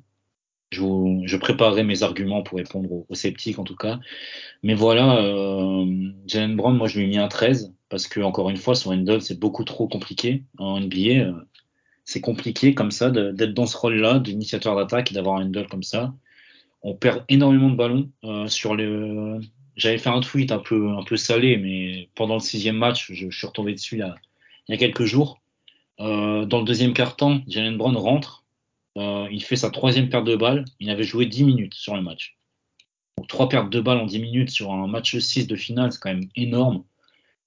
je, 0.71 0.83
je, 1.25 1.37
préparerai 1.37 1.85
mes 1.85 2.03
arguments 2.03 2.43
pour 2.43 2.59
répondre 2.59 2.91
aux, 3.09 3.15
sceptiques 3.15 3.59
en 3.59 3.65
tout 3.65 3.77
cas. 3.77 4.01
Mais 4.63 4.75
voilà, 4.75 5.19
euh, 5.19 6.13
Jalen 6.27 6.57
Brown, 6.57 6.77
moi 6.77 6.89
je 6.89 6.99
lui 6.99 7.07
ai 7.07 7.09
mis 7.09 7.19
un 7.19 7.29
13 7.29 7.75
parce 7.89 8.07
que 8.07 8.21
encore 8.21 8.51
une 8.51 8.57
fois, 8.57 8.75
son 8.75 8.93
handle 8.93 9.23
c'est 9.23 9.39
beaucoup 9.39 9.65
trop 9.65 9.89
compliqué 9.89 10.45
en 10.59 10.81
NBA. 10.81 11.33
C'est 12.05 12.21
compliqué 12.21 12.75
comme 12.75 12.91
ça 12.91 13.11
d'être 13.11 13.55
dans 13.55 13.67
ce 13.67 13.77
rôle-là 13.77 14.19
d'initiateur 14.19 14.77
d'attaque 14.77 15.11
et 15.11 15.15
d'avoir 15.15 15.37
un 15.37 15.47
handle 15.47 15.67
comme 15.69 15.83
ça. 15.83 16.15
On 16.83 16.95
perd 16.95 17.25
énormément 17.29 17.71
de 17.71 17.77
ballons 17.77 18.11
euh, 18.25 18.47
sur 18.47 18.75
le. 18.75 19.41
J'avais 19.77 19.99
fait 19.99 20.11
un 20.11 20.21
tweet 20.21 20.53
un 20.53 20.59
peu 20.59 20.91
un 20.91 21.03
peu 21.03 21.17
salé, 21.17 21.57
mais 21.57 22.11
pendant 22.15 22.35
le 22.35 22.41
sixième 22.41 22.77
match, 22.77 23.11
je, 23.11 23.31
suis 23.31 23.47
retombé 23.47 23.73
dessus 23.73 23.97
là 23.97 24.15
il 24.69 24.73
y 24.73 24.75
a 24.75 24.79
quelques 24.79 25.05
jours. 25.05 25.41
Euh, 26.01 26.45
dans 26.45 26.59
le 26.59 26.65
deuxième 26.65 26.93
quart-temps, 26.93 27.41
Jalen 27.47 27.77
Brown 27.77 27.97
rentre 27.97 28.45
euh, 28.97 29.27
il 29.31 29.43
fait 29.43 29.57
sa 29.57 29.71
troisième 29.71 30.09
perte 30.09 30.25
de 30.25 30.37
balle. 30.37 30.65
Il 30.79 30.91
avait 30.91 31.05
joué 31.05 31.27
10 31.27 31.45
minutes 31.45 31.75
sur 31.75 31.97
le 31.97 32.03
match. 32.03 32.37
Donc, 33.19 33.29
trois 33.29 33.49
pertes 33.49 33.71
de 33.71 33.81
balle 33.81 33.99
en 33.99 34.07
10 34.07 34.21
minutes 34.21 34.51
sur 34.51 34.73
un 34.73 34.87
match 34.87 35.17
6 35.19 35.47
de 35.47 35.57
finale, 35.57 35.91
c'est 35.93 35.99
quand 36.01 36.15
même 36.15 36.29
énorme. 36.37 36.85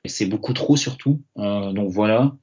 Et 0.03 0.09
c'est 0.09 0.25
beaucoup 0.25 0.53
trop 0.53 0.75
surtout. 0.75 1.21
Donc 1.35 1.89
voilà. 1.89 2.35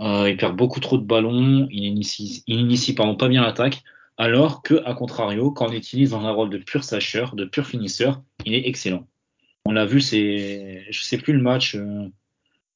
Euh, 0.00 0.28
il 0.28 0.36
perd 0.36 0.56
beaucoup 0.56 0.80
trop 0.80 0.98
de 0.98 1.04
ballons. 1.04 1.68
Il 1.70 1.84
initie, 1.84 2.42
il 2.46 2.60
initie 2.60 2.94
pardon, 2.94 3.16
pas 3.16 3.28
bien 3.28 3.42
l'attaque. 3.42 3.82
Alors 4.16 4.62
que, 4.62 4.82
à 4.84 4.94
contrario, 4.94 5.50
quand 5.50 5.66
on 5.66 5.70
l'utilise 5.70 6.10
dans 6.10 6.24
un 6.24 6.30
rôle 6.30 6.50
de 6.50 6.58
pur 6.58 6.84
sacheur, 6.84 7.34
de 7.34 7.44
pur 7.44 7.66
finisseur, 7.66 8.22
il 8.44 8.54
est 8.54 8.68
excellent. 8.68 9.06
On 9.66 9.72
l'a 9.72 9.86
vu, 9.86 10.00
c'est, 10.00 10.86
je 10.90 11.02
sais 11.02 11.18
plus 11.18 11.32
le 11.32 11.42
match. 11.42 11.74
Euh, 11.74 12.08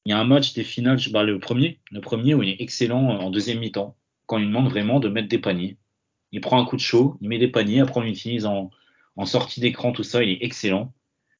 il 0.04 0.10
y 0.10 0.12
a 0.12 0.18
un 0.18 0.24
match 0.24 0.54
des 0.54 0.64
finales, 0.64 0.98
bah, 1.10 1.22
le 1.22 1.38
premier, 1.38 1.80
le 1.90 2.00
premier 2.00 2.34
où 2.34 2.42
il 2.42 2.50
est 2.50 2.60
excellent 2.60 3.20
en 3.20 3.30
deuxième 3.30 3.60
mi-temps 3.60 3.96
quand 4.28 4.38
il 4.38 4.46
demande 4.46 4.68
vraiment 4.68 5.00
de 5.00 5.08
mettre 5.08 5.28
des 5.28 5.38
paniers. 5.38 5.78
Il 6.30 6.40
prend 6.40 6.60
un 6.60 6.66
coup 6.66 6.76
de 6.76 6.80
chaud, 6.80 7.16
il 7.20 7.28
met 7.28 7.38
des 7.38 7.48
paniers, 7.48 7.80
après 7.80 7.98
on 8.00 8.04
l'utilise 8.04 8.46
en, 8.46 8.70
sortie 9.24 9.60
d'écran, 9.60 9.90
tout 9.90 10.04
ça, 10.04 10.22
il 10.22 10.30
est 10.30 10.44
excellent. 10.44 10.92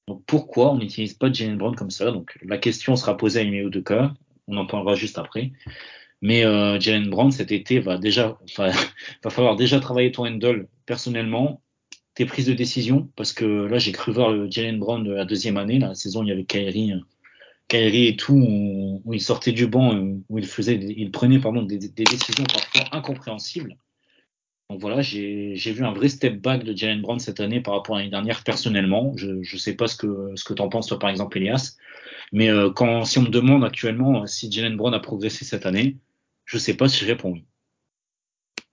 Donc 0.09 0.25
pourquoi 0.27 0.73
on 0.73 0.79
n'utilise 0.79 1.13
pas 1.13 1.31
Jalen 1.31 1.59
Brown 1.59 1.77
comme 1.77 1.91
ça? 1.91 2.11
Donc 2.11 2.37
la 2.43 2.57
question 2.57 2.97
sera 2.97 3.17
posée 3.17 3.41
à 3.41 3.45
numéro 3.45 3.69
de 3.69 3.81
cas, 3.81 4.15
on 4.49 4.57
en 4.57 4.67
parlera 4.67 4.95
juste 4.95 5.19
après. 5.19 5.53
Mais 6.21 6.45
euh, 6.45 6.81
Jalen 6.81 7.09
Brown 7.11 7.31
cet 7.31 7.53
été 7.53 7.79
va 7.79 7.97
déjà, 7.97 8.39
enfin, 8.45 8.71
va 9.25 9.31
falloir 9.31 9.57
déjà 9.57 9.79
travailler 9.79 10.11
ton 10.11 10.27
handle 10.27 10.67
personnellement, 10.87 11.63
tes 12.15 12.25
prises 12.25 12.47
de 12.47 12.55
décision, 12.55 13.09
parce 13.15 13.33
que 13.33 13.45
là 13.45 13.79
j'ai 13.79 13.93
cru 13.93 14.11
voir 14.11 14.31
le 14.31 14.51
Jalen 14.51 14.79
Brown 14.79 15.05
de 15.05 15.13
la 15.13 15.25
deuxième 15.25 15.57
année, 15.57 15.79
la 15.79 15.95
saison 15.95 16.25
il 16.25 16.29
y 16.29 16.33
avait 16.33 16.45
Kyrie 16.45 16.93
Kyrie 17.69 18.07
et 18.09 18.17
tout, 18.17 19.01
où, 19.05 19.15
il 19.15 19.21
sortait 19.21 19.53
du 19.53 19.67
banc, 19.67 19.95
où 20.29 20.39
il 20.39 20.47
faisait, 20.47 20.75
il 20.75 21.11
prenait 21.11 21.39
pardon, 21.39 21.63
des, 21.63 21.79
décisions 21.79 22.45
parfois 22.45 22.97
incompréhensibles. 22.97 23.77
Donc 24.71 24.81
voilà, 24.81 25.01
j'ai 25.03 25.55
vu 25.55 25.85
un 25.85 25.93
vrai 25.93 26.09
step 26.09 26.41
back 26.41 26.65
de 26.65 26.77
Jalen 26.77 27.01
Brown 27.01 27.19
cette 27.19 27.41
année 27.41 27.61
par 27.61 27.75
rapport 27.75 27.97
à 27.97 27.99
l'année 27.99 28.11
dernière 28.11 28.43
personnellement. 28.43 29.13
Je 29.17 29.31
ne 29.31 29.59
sais 29.59 29.75
pas 29.75 29.87
ce 29.87 29.97
que 29.97 30.33
ce 30.35 30.45
que 30.45 30.55
t'en 30.55 30.69
penses 30.69 30.89
toi 30.89 30.99
par 30.99 31.11
exemple 31.11 31.39
Elias, 31.39 31.77
mais 32.33 32.51
euh, 32.51 32.71
quand 32.71 33.05
si 33.05 33.19
on 33.19 33.23
me 33.23 33.29
demande 33.29 33.65
actuellement 33.65 34.27
si 34.27 34.51
Jalen 34.51 34.77
Brown 34.77 34.95
a 34.95 35.01
progressé 35.01 35.45
cette 35.45 35.67
année, 35.67 35.97
je 36.45 36.59
sais 36.59 36.75
pas 36.75 36.89
si 36.89 37.05
je 37.05 37.07
réponds 37.07 37.33
oui. 37.33 37.45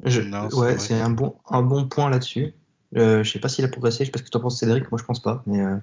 Je, 0.03 0.22
ouais, 0.56 0.77
c'est 0.77 0.99
un 0.99 1.10
bon 1.10 1.36
un 1.49 1.61
bon 1.61 1.88
point 1.88 2.10
là-dessus. 2.10 2.53
Euh, 2.98 3.23
je 3.23 3.32
sais 3.32 3.40
pas 3.40 3.49
s'il 3.49 3.64
a 3.64 3.69
progressé. 3.69 3.99
Je 3.99 4.06
sais 4.06 4.11
pas 4.11 4.19
ce 4.19 4.23
que 4.23 4.30
tu 4.30 4.38
en 4.38 4.41
penses 4.41 4.60
Cédric. 4.60 4.91
Moi 4.91 4.99
je 4.99 5.06
pense 5.06 5.22
pas, 5.22 5.41
mais 5.45 5.61
euh, 5.61 5.77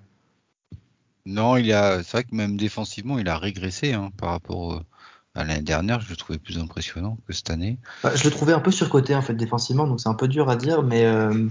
non, 1.24 1.56
il 1.56 1.72
a, 1.72 2.02
c'est 2.02 2.12
vrai 2.12 2.24
que 2.24 2.34
même 2.34 2.56
défensivement, 2.56 3.18
il 3.18 3.28
a 3.28 3.38
régressé 3.38 3.92
hein, 3.92 4.10
par 4.16 4.30
rapport 4.30 4.74
euh, 4.74 4.80
à 5.34 5.44
l'année 5.44 5.62
dernière. 5.62 6.00
Je 6.00 6.10
le 6.10 6.16
trouvais 6.16 6.38
plus 6.38 6.58
impressionnant 6.58 7.18
que 7.26 7.32
cette 7.32 7.50
année. 7.50 7.78
Bah, 8.02 8.14
je 8.14 8.24
le 8.24 8.30
trouvais 8.30 8.52
un 8.52 8.60
peu 8.60 8.72
surcoté 8.72 9.14
en 9.14 9.22
fait 9.22 9.34
défensivement, 9.34 9.86
donc 9.86 10.00
c'est 10.00 10.08
un 10.08 10.14
peu 10.14 10.28
dur 10.28 10.48
à 10.48 10.56
dire, 10.56 10.82
mais 10.82 11.04
euh, 11.04 11.48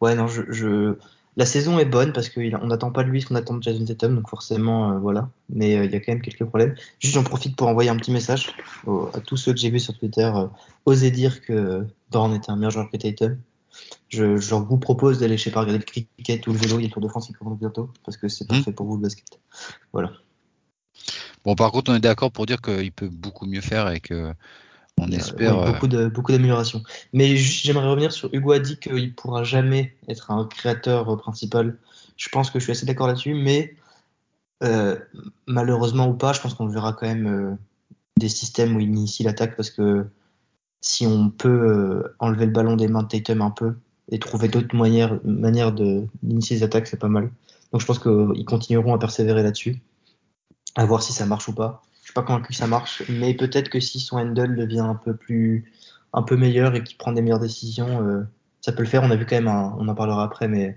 ouais, 0.00 0.14
non, 0.14 0.26
je, 0.26 0.42
je, 0.50 0.96
la 1.36 1.46
saison 1.46 1.78
est 1.78 1.84
bonne 1.84 2.12
parce 2.12 2.28
qu'on 2.28 2.66
n'attend 2.66 2.90
pas 2.90 3.02
de 3.04 3.08
lui 3.08 3.22
ce 3.22 3.26
qu'on 3.26 3.34
attend 3.34 3.54
de 3.54 3.62
Jason 3.62 3.84
Tatum, 3.84 4.14
donc 4.14 4.28
forcément, 4.28 4.92
euh, 4.92 4.98
voilà. 4.98 5.30
Mais 5.48 5.72
il 5.84 5.90
y 5.90 5.96
a 5.96 6.00
quand 6.00 6.12
même 6.12 6.22
quelques 6.22 6.44
problèmes. 6.44 6.74
Juste, 7.00 7.14
j'en 7.14 7.24
profite 7.24 7.56
pour 7.56 7.68
envoyer 7.68 7.90
un 7.90 7.96
petit 7.96 8.12
message 8.12 8.52
à 8.86 9.20
tous 9.20 9.36
ceux 9.36 9.52
que 9.52 9.58
j'ai 9.58 9.70
vus 9.70 9.80
sur 9.80 9.98
Twitter. 9.98 10.30
oser 10.84 11.10
dire 11.10 11.40
que 11.42 11.86
Doran 12.10 12.34
était 12.34 12.50
un 12.50 12.56
meilleur 12.56 12.70
joueur 12.70 12.90
que 12.90 12.96
Tatum 12.96 13.38
je, 14.08 14.36
je, 14.36 14.54
vous 14.54 14.78
propose 14.78 15.18
d'aller, 15.18 15.36
je 15.36 15.44
sais 15.44 15.50
pas, 15.50 15.60
regarder 15.60 15.78
le 15.78 15.84
cricket 15.84 16.46
ou 16.46 16.52
le 16.52 16.58
vélo, 16.58 16.78
il 16.78 16.82
y 16.82 16.84
a 16.84 16.88
le 16.88 16.92
Tour 16.92 17.02
de 17.02 17.08
France 17.08 17.26
qui 17.26 17.32
commence 17.32 17.58
bientôt, 17.58 17.90
parce 18.04 18.16
que 18.16 18.28
c'est 18.28 18.46
parfait 18.46 18.70
hmm. 18.70 18.74
pour 18.74 18.86
vous 18.86 18.96
le 18.96 19.02
basket. 19.02 19.40
Voilà. 19.92 20.12
Bon, 21.44 21.54
par 21.54 21.72
contre, 21.72 21.90
on 21.90 21.94
est 21.94 22.00
d'accord 22.00 22.32
pour 22.32 22.46
dire 22.46 22.60
qu'il 22.60 22.92
peut 22.92 23.08
beaucoup 23.08 23.46
mieux 23.46 23.60
faire 23.60 23.90
et 23.90 24.00
que 24.00 24.32
on 25.00 25.10
espère. 25.10 25.58
Euh, 25.58 25.72
beaucoup 25.72 25.88
de 25.88 26.06
beaucoup 26.06 26.32
d'améliorations. 26.32 26.82
Mais 27.12 27.36
j'aimerais 27.36 27.88
revenir 27.88 28.12
sur 28.12 28.28
Hugo 28.32 28.52
a 28.52 28.58
dit 28.58 28.78
qu'il 28.78 29.14
pourra 29.14 29.44
jamais 29.44 29.94
être 30.08 30.30
un 30.30 30.44
créateur 30.46 31.16
principal. 31.18 31.76
Je 32.16 32.28
pense 32.28 32.50
que 32.50 32.58
je 32.58 32.64
suis 32.64 32.72
assez 32.72 32.86
d'accord 32.86 33.08
là-dessus, 33.08 33.34
mais 33.34 33.74
euh, 34.62 34.96
malheureusement 35.46 36.08
ou 36.08 36.14
pas, 36.14 36.32
je 36.32 36.40
pense 36.40 36.54
qu'on 36.54 36.66
verra 36.66 36.92
quand 36.92 37.06
même 37.06 37.26
euh, 37.26 37.54
des 38.18 38.28
systèmes 38.28 38.76
où 38.76 38.80
il 38.80 38.88
initie 38.88 39.22
l'attaque 39.22 39.56
parce 39.56 39.70
que 39.70 40.06
si 40.80 41.06
on 41.06 41.30
peut 41.30 41.48
euh, 41.48 42.16
enlever 42.18 42.46
le 42.46 42.52
ballon 42.52 42.76
des 42.76 42.88
mains 42.88 43.02
de 43.02 43.08
Tatum 43.08 43.42
un 43.42 43.50
peu 43.50 43.74
et 44.10 44.18
trouver 44.18 44.48
d'autres 44.48 44.74
manières, 44.76 45.18
manières 45.24 45.72
d'initier 45.72 46.56
les 46.56 46.62
attaques, 46.62 46.86
c'est 46.86 46.98
pas 46.98 47.08
mal. 47.08 47.30
Donc 47.72 47.80
je 47.80 47.86
pense 47.86 47.98
qu'ils 47.98 48.44
continueront 48.44 48.94
à 48.94 48.98
persévérer 48.98 49.42
là-dessus, 49.42 49.82
à 50.76 50.84
voir 50.86 51.02
si 51.02 51.12
ça 51.12 51.26
marche 51.26 51.48
ou 51.48 51.54
pas. 51.54 51.82
Pas 52.14 52.22
convaincu 52.22 52.48
que 52.48 52.54
ça 52.54 52.66
marche, 52.66 53.02
mais 53.08 53.34
peut-être 53.34 53.68
que 53.68 53.80
si 53.80 54.00
son 54.00 54.18
handle 54.18 54.56
devient 54.56 54.80
un 54.80 54.94
peu 54.94 55.16
plus, 55.16 55.72
un 56.12 56.22
peu 56.22 56.36
meilleur 56.36 56.74
et 56.74 56.82
qu'il 56.84 56.96
prend 56.96 57.12
des 57.12 57.22
meilleures 57.22 57.40
décisions, 57.40 58.06
euh, 58.06 58.22
ça 58.60 58.72
peut 58.72 58.82
le 58.82 58.88
faire. 58.88 59.02
On 59.02 59.10
a 59.10 59.16
vu 59.16 59.26
quand 59.26 59.36
même, 59.36 59.48
on 59.48 59.88
en 59.88 59.94
parlera 59.94 60.24
après, 60.24 60.48
mais 60.48 60.76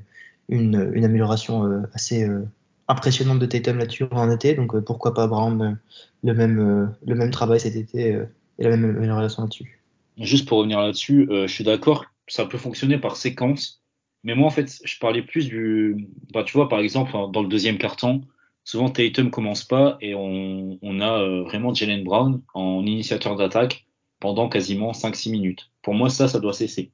une, 0.50 0.92
une 0.94 1.06
amélioration 1.06 1.66
euh, 1.66 1.82
assez 1.94 2.28
impressionnante 2.88 3.40
de 3.40 3.46
Tatum 3.46 3.78
là-dessus 3.78 4.06
en 4.12 4.32
été. 4.32 4.56
Donc 4.56 4.80
pourquoi 4.82 5.14
pas 5.14 5.28
Brown 5.28 5.78
le 6.24 6.34
même, 6.34 6.94
le 7.06 7.16
même 7.16 7.32
travail 7.32 7.60
cet 7.60 7.76
été 7.76 8.20
et 8.60 8.64
la 8.64 8.70
même 8.70 8.98
amélioration 8.98 9.44
là-dessus 9.44 9.78
juste 10.20 10.48
pour 10.48 10.60
revenir 10.60 10.80
là-dessus, 10.80 11.28
euh, 11.30 11.48
je 11.48 11.54
suis 11.54 11.64
d'accord, 11.64 12.06
ça 12.28 12.46
peut 12.46 12.58
fonctionner 12.58 12.98
par 12.98 13.16
séquence. 13.16 13.82
Mais 14.24 14.36
moi, 14.36 14.48
en 14.48 14.52
fait, 14.52 14.80
je 14.84 15.00
parlais 15.00 15.22
plus 15.22 15.48
du. 15.48 16.08
Bah, 16.34 16.44
tu 16.44 16.54
vois, 16.54 16.68
par 16.68 16.80
exemple, 16.80 17.12
dans 17.12 17.42
le 17.42 17.48
deuxième 17.48 17.78
carton, 17.78 18.22
souvent 18.68 18.90
Tatum 18.90 19.32
commence 19.32 19.64
pas 19.64 19.98
et 20.02 20.14
on, 20.14 20.78
on 20.82 21.00
a 21.00 21.22
euh, 21.22 21.44
vraiment 21.44 21.74
Jalen 21.74 22.04
Brown 22.04 22.42
en 22.54 22.86
initiateur 22.86 23.38
d'attaque 23.38 23.86
pendant 24.20 24.50
quasiment 24.50 24.92
5-6 24.92 25.32
minutes. 25.32 25.70
Pour 25.82 25.94
moi, 25.94 26.10
ça, 26.10 26.28
ça 26.28 26.42
doit 26.42 26.52
cesser. 26.52 26.92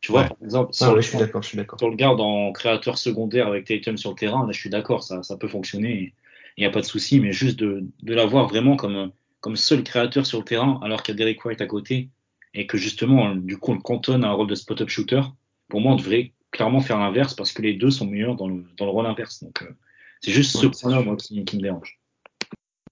Tu 0.00 0.12
vois, 0.12 0.22
par 0.22 0.36
exemple, 0.40 0.72
si, 0.72 0.84
ah 0.84 0.92
on, 0.92 0.96
je 1.00 1.00
suis 1.00 1.18
d'accord, 1.18 1.42
je 1.42 1.48
suis 1.48 1.56
d'accord. 1.56 1.80
Si 1.80 1.84
on 1.84 1.88
le 1.88 1.96
garde 1.96 2.20
en 2.20 2.52
créateur 2.52 2.96
secondaire 2.96 3.48
avec 3.48 3.64
Tatum 3.64 3.96
sur 3.96 4.10
le 4.10 4.16
terrain, 4.16 4.46
là, 4.46 4.52
je 4.52 4.60
suis 4.60 4.70
d'accord, 4.70 5.02
ça, 5.02 5.24
ça 5.24 5.36
peut 5.36 5.48
fonctionner. 5.48 6.14
Il 6.56 6.60
n'y 6.60 6.66
a 6.66 6.70
pas 6.70 6.80
de 6.80 6.86
souci, 6.86 7.18
mais 7.18 7.32
juste 7.32 7.58
de, 7.58 7.82
de 8.04 8.14
l'avoir 8.14 8.46
vraiment 8.46 8.76
comme, 8.76 9.10
comme 9.40 9.56
seul 9.56 9.82
créateur 9.82 10.26
sur 10.26 10.38
le 10.38 10.44
terrain, 10.44 10.78
alors 10.80 11.02
qu'il 11.02 11.14
y 11.14 11.16
a 11.16 11.18
Derek 11.18 11.44
White 11.44 11.60
à 11.60 11.66
côté, 11.66 12.08
et 12.54 12.68
que 12.68 12.78
justement, 12.78 13.34
du 13.34 13.58
coup, 13.58 13.72
on 13.72 13.74
le 13.74 13.80
cantonne 13.80 14.22
à 14.22 14.28
un 14.28 14.32
rôle 14.32 14.46
de 14.46 14.54
spot-up 14.54 14.88
shooter, 14.88 15.22
pour 15.66 15.80
moi, 15.80 15.94
on 15.94 15.96
devrait 15.96 16.34
clairement 16.52 16.80
faire 16.80 17.00
l'inverse 17.00 17.34
parce 17.34 17.50
que 17.50 17.62
les 17.62 17.74
deux 17.74 17.90
sont 17.90 18.06
meilleurs 18.06 18.36
dans 18.36 18.46
le, 18.46 18.64
dans 18.76 18.84
le 18.84 18.92
rôle 18.92 19.06
inverse. 19.06 19.42
Donc, 19.42 19.62
euh, 19.62 19.74
c'est 20.20 20.32
juste 20.32 20.56
ce 20.56 20.66
point-là, 20.66 21.02
moi, 21.02 21.16
qui, 21.16 21.40
me 21.40 21.60
dérange. 21.60 21.98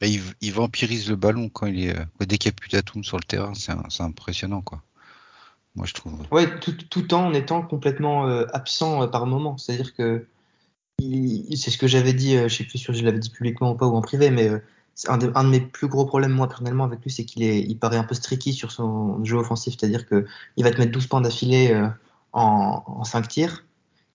Bah, 0.00 0.06
il, 0.06 0.20
il, 0.40 0.52
vampirise 0.52 1.08
le 1.08 1.16
ballon 1.16 1.48
quand 1.48 1.66
il 1.66 1.84
est 1.84 1.96
euh, 1.96 2.04
dès 2.26 2.38
qu'il 2.38 2.52
sur 3.02 3.16
le 3.16 3.24
terrain, 3.24 3.52
c'est 3.54 4.02
impressionnant, 4.02 4.62
quoi. 4.62 4.82
Moi, 5.74 5.86
je 5.86 5.94
trouve. 5.94 6.14
Ouais, 6.30 6.58
tout, 6.60 6.72
tout 6.72 7.14
en 7.14 7.32
étant 7.34 7.62
complètement 7.62 8.26
euh, 8.26 8.46
absent 8.52 9.06
par 9.08 9.26
moment. 9.26 9.58
C'est-à-dire 9.58 9.94
que 9.94 10.26
c'est 11.00 11.70
ce 11.70 11.78
que 11.78 11.86
j'avais 11.86 12.12
dit, 12.12 12.36
je 12.36 12.48
sais 12.48 12.64
plus 12.64 12.78
si 12.78 12.92
je 12.92 13.04
l'avais 13.04 13.20
dit 13.20 13.30
publiquement 13.30 13.72
ou 13.72 13.76
pas 13.76 13.86
ou 13.86 13.94
en 13.94 14.00
privé, 14.00 14.30
mais 14.30 14.50
un 15.06 15.18
de, 15.18 15.30
un 15.34 15.44
de, 15.44 15.48
mes 15.48 15.60
plus 15.60 15.86
gros 15.86 16.06
problèmes, 16.06 16.32
moi, 16.32 16.48
personnellement, 16.48 16.84
avec 16.84 17.00
lui, 17.02 17.10
c'est 17.10 17.24
qu'il 17.24 17.42
est, 17.42 17.60
il 17.60 17.78
paraît 17.78 17.98
un 17.98 18.04
peu 18.04 18.14
streaky 18.14 18.52
sur 18.52 18.72
son 18.72 19.22
jeu 19.24 19.36
offensif. 19.36 19.76
C'est-à-dire 19.78 20.08
qu'il 20.08 20.64
va 20.64 20.70
te 20.70 20.78
mettre 20.78 20.90
12 20.90 21.06
points 21.06 21.20
d'affilée 21.20 21.70
euh, 21.72 21.86
en, 22.32 22.82
en 22.86 23.04
5 23.04 23.28
tirs. 23.28 23.64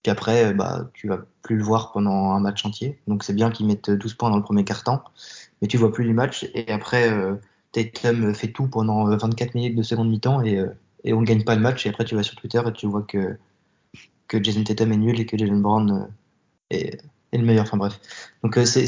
Puis 0.03 0.11
après, 0.11 0.45
euh, 0.45 0.53
bah, 0.53 0.89
tu 0.93 1.07
vas 1.07 1.19
plus 1.41 1.55
le 1.55 1.63
voir 1.63 1.93
pendant 1.93 2.31
un 2.31 2.39
match 2.41 2.65
entier. 2.65 2.99
Donc 3.07 3.23
c'est 3.23 3.33
bien 3.33 3.49
qu'il 3.49 3.65
mette 3.65 3.89
12 3.89 4.13
points 4.15 4.29
dans 4.29 4.37
le 4.37 4.43
premier 4.43 4.65
quart-temps. 4.65 5.01
Mais 5.61 5.67
tu 5.67 5.77
vois 5.77 5.91
plus 5.91 6.05
du 6.05 6.13
match. 6.13 6.47
Et 6.53 6.71
après, 6.71 7.09
euh, 7.09 7.35
Tatum 7.71 8.35
fait 8.35 8.49
tout 8.49 8.67
pendant 8.67 9.05
24 9.05 9.55
minutes 9.55 9.75
de 9.75 9.83
seconde 9.83 10.09
mi-temps 10.09 10.41
et, 10.43 10.59
euh, 10.59 10.67
on 11.05 11.21
ne 11.21 11.25
gagne 11.25 11.43
pas 11.43 11.55
le 11.55 11.61
match. 11.61 11.85
Et 11.85 11.89
après, 11.89 12.05
tu 12.05 12.15
vas 12.15 12.23
sur 12.23 12.35
Twitter 12.35 12.61
et 12.65 12.73
tu 12.73 12.87
vois 12.87 13.03
que, 13.03 13.37
que 14.27 14.43
Jason 14.43 14.63
Tatum 14.63 14.91
est 14.91 14.97
nul 14.97 15.19
et 15.19 15.25
que 15.25 15.37
Jalen 15.37 15.61
Brown 15.61 16.09
est, 16.69 17.01
le 17.31 17.39
meilleur. 17.39 17.63
Enfin 17.63 17.77
bref. 17.77 17.99
Donc 18.43 18.57
c'est 18.65 18.85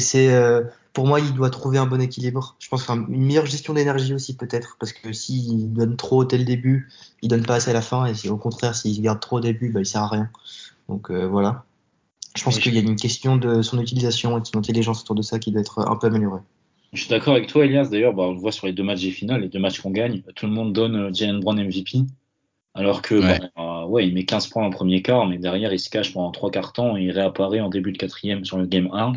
pour 0.96 1.06
moi, 1.06 1.20
il 1.20 1.34
doit 1.34 1.50
trouver 1.50 1.76
un 1.76 1.84
bon 1.84 2.00
équilibre. 2.00 2.56
Je 2.58 2.70
pense 2.70 2.84
qu'une 2.86 3.06
meilleure 3.06 3.44
gestion 3.44 3.74
d'énergie 3.74 4.14
aussi 4.14 4.34
peut-être, 4.34 4.78
parce 4.80 4.94
que 4.94 5.12
s'il 5.12 5.74
donne 5.74 5.94
trop 5.94 6.24
dès 6.24 6.38
le 6.38 6.44
début, 6.44 6.88
il 7.20 7.28
donne 7.28 7.44
pas 7.44 7.56
assez 7.56 7.70
à 7.70 7.74
la 7.74 7.82
fin, 7.82 8.06
et 8.06 8.28
au 8.30 8.38
contraire, 8.38 8.74
s'il 8.74 9.02
garde 9.02 9.20
trop 9.20 9.36
au 9.36 9.40
début, 9.40 9.68
bah, 9.68 9.80
il 9.80 9.84
sert 9.84 10.00
à 10.00 10.08
rien. 10.08 10.30
Donc 10.88 11.10
euh, 11.10 11.26
voilà. 11.26 11.64
Je 12.36 12.44
pense 12.44 12.58
qu'il 12.58 12.74
y 12.74 12.78
a 12.78 12.82
une 12.82 12.96
question 12.96 13.36
de 13.36 13.62
son 13.62 13.80
utilisation 13.80 14.36
et 14.36 14.40
de 14.42 14.46
son 14.46 14.58
intelligence 14.58 15.00
autour 15.02 15.14
de 15.14 15.22
ça 15.22 15.38
qui 15.38 15.52
doit 15.52 15.60
être 15.62 15.78
un 15.88 15.96
peu 15.96 16.08
améliorée. 16.08 16.42
Je 16.92 17.00
suis 17.00 17.08
d'accord 17.10 17.34
avec 17.34 17.48
toi, 17.48 17.64
Elias. 17.64 17.88
D'ailleurs, 17.90 18.12
bah, 18.14 18.24
on 18.24 18.32
le 18.32 18.38
voit 18.38 18.52
sur 18.52 18.66
les 18.66 18.72
deux 18.72 18.82
matchs 18.82 19.02
des 19.02 19.10
finales, 19.10 19.40
les 19.40 19.48
deux 19.48 19.58
matchs 19.58 19.80
qu'on 19.80 19.90
gagne, 19.90 20.22
tout 20.34 20.46
le 20.46 20.52
monde 20.52 20.72
donne 20.72 20.96
euh, 20.96 21.12
Jalen 21.12 21.40
Brown 21.40 21.58
MVP. 21.58 22.00
Alors 22.74 23.00
que, 23.00 23.14
Ouais. 23.14 23.40
bah, 23.56 23.82
euh, 23.84 23.86
ouais, 23.86 24.06
il 24.06 24.12
met 24.14 24.24
15 24.26 24.48
points 24.48 24.64
en 24.64 24.70
premier 24.70 25.00
quart, 25.00 25.26
mais 25.26 25.38
derrière, 25.38 25.72
il 25.72 25.78
se 25.80 25.88
cache 25.88 26.12
pendant 26.12 26.30
trois 26.30 26.50
quarts 26.50 26.74
temps 26.74 26.96
et 26.98 27.04
il 27.04 27.10
réapparaît 27.10 27.60
en 27.60 27.70
début 27.70 27.90
de 27.92 27.96
quatrième 27.98 28.44
sur 28.44 28.58
le 28.58 28.66
game 28.66 28.90
1. 28.92 29.14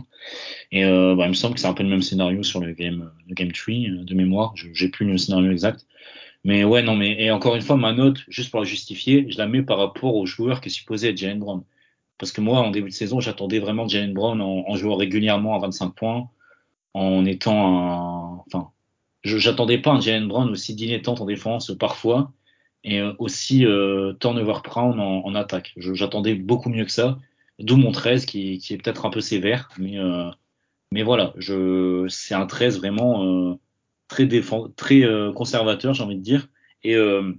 Et 0.72 0.86
euh, 0.86 1.14
bah, 1.16 1.26
il 1.26 1.30
me 1.30 1.34
semble 1.34 1.56
que 1.56 1.60
c'est 1.60 1.68
un 1.68 1.74
peu 1.74 1.84
le 1.84 1.90
même 1.90 2.02
scénario 2.02 2.42
sur 2.42 2.62
le 2.62 2.72
game, 2.74 3.12
le 3.28 3.36
game 3.36 3.52
3 3.52 3.74
euh, 3.74 4.04
de 4.06 4.16
mémoire. 4.16 4.54
Je- 4.56 4.70
J'ai 4.74 4.88
plus 4.88 5.06
le 5.06 5.18
scénario 5.18 5.52
exact. 5.52 5.86
Mais 6.46 6.64
ouais, 6.64 6.82
non, 6.84 6.96
mais 6.96 7.22
et 7.22 7.32
encore 7.32 7.56
une 7.56 7.62
fois, 7.62 7.76
ma 7.78 7.94
note, 7.94 8.20
juste 8.30 8.52
pour 8.52 8.62
la 8.62 8.66
justifier, 8.66 9.30
je 9.30 9.38
la 9.38 9.48
mets 9.48 9.62
par 9.62 9.78
rapport 9.78 10.16
au 10.16 10.26
joueur 10.26 10.62
qui 10.62 10.70
est 10.70 10.72
supposé 10.72 11.10
être 11.10 11.18
Jalen 11.18 11.40
Brown. 11.40 11.64
Parce 12.18 12.32
que 12.32 12.42
moi, 12.42 12.60
en 12.60 12.72
début 12.72 12.90
de 12.90 12.94
saison, 12.94 13.20
j'attendais 13.20 13.60
vraiment 13.60 13.88
Jalen 13.88 14.14
Brown 14.14 14.42
en, 14.42 14.66
en 14.68 14.76
jouant 14.76 14.96
régulièrement 14.96 15.56
à 15.56 15.60
25 15.60 15.90
points, 15.96 16.30
en 16.94 17.26
étant 17.26 17.78
un, 17.78 18.44
enfin, 18.48 18.72
j'attendais 19.24 19.78
pas 19.80 19.92
un 19.92 20.02
Jalen 20.02 20.28
Brown 20.28 20.50
aussi 20.50 20.76
dilettante 20.76 21.22
en 21.22 21.26
défense 21.26 21.72
parfois 21.78 22.32
et 22.84 23.00
euh, 23.02 23.14
aussi 23.20 23.66
euh, 23.66 24.14
turnover 24.20 24.60
prone 24.64 25.00
en, 25.00 25.26
en 25.26 25.36
attaque. 25.36 25.74
J'attendais 25.78 26.36
beaucoup 26.36 26.70
mieux 26.70 26.86
que 26.86 26.92
ça, 26.92 27.20
d'où 27.60 27.78
mon 27.78 27.92
13 27.92 28.26
qui, 28.26 28.60
qui 28.60 28.74
est 28.74 28.78
peut-être 28.78 29.06
un 29.06 29.10
peu 29.10 29.22
sévère, 29.22 29.70
mais 29.78 29.98
euh, 30.00 30.30
mais 30.92 31.04
voilà, 31.04 31.34
c'est 32.10 32.34
un 32.34 32.46
13 32.48 32.80
vraiment 32.80 33.24
euh, 33.24 33.56
très 34.10 34.26
défend, 34.26 34.68
très 34.76 35.04
euh, 35.04 35.32
conservateur, 35.32 35.94
j'ai 35.94 36.04
envie 36.04 36.18
de 36.18 36.22
dire. 36.22 36.50
Et 36.84 36.96
euh, 36.96 37.34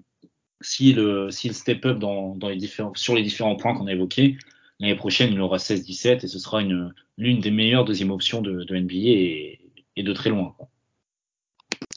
s'il 0.63 0.99
euh, 0.99 1.31
s'il 1.31 1.53
step 1.55 1.85
up 1.85 1.99
dans, 1.99 2.35
dans 2.37 2.49
les 2.49 2.57
différents 2.57 2.95
sur 2.95 3.15
les 3.15 3.23
différents 3.23 3.57
points 3.57 3.75
qu'on 3.75 3.87
a 3.87 3.93
évoqués, 3.93 4.39
l'année 4.79 4.97
prochaine 4.97 5.33
il 5.33 5.41
aura 5.41 5.59
16-17 5.59 6.25
et 6.25 6.29
ce 6.29 6.39
sera 6.39 6.63
une 6.63 6.95
l'une 7.19 7.41
des 7.41 7.51
meilleures 7.51 7.85
deuxième 7.85 8.11
options 8.11 8.41
de, 8.41 8.65
de 8.65 8.77
NBA 8.79 8.95
et, 8.95 9.59
de 9.99 10.13
très 10.15 10.31
loin. 10.31 10.57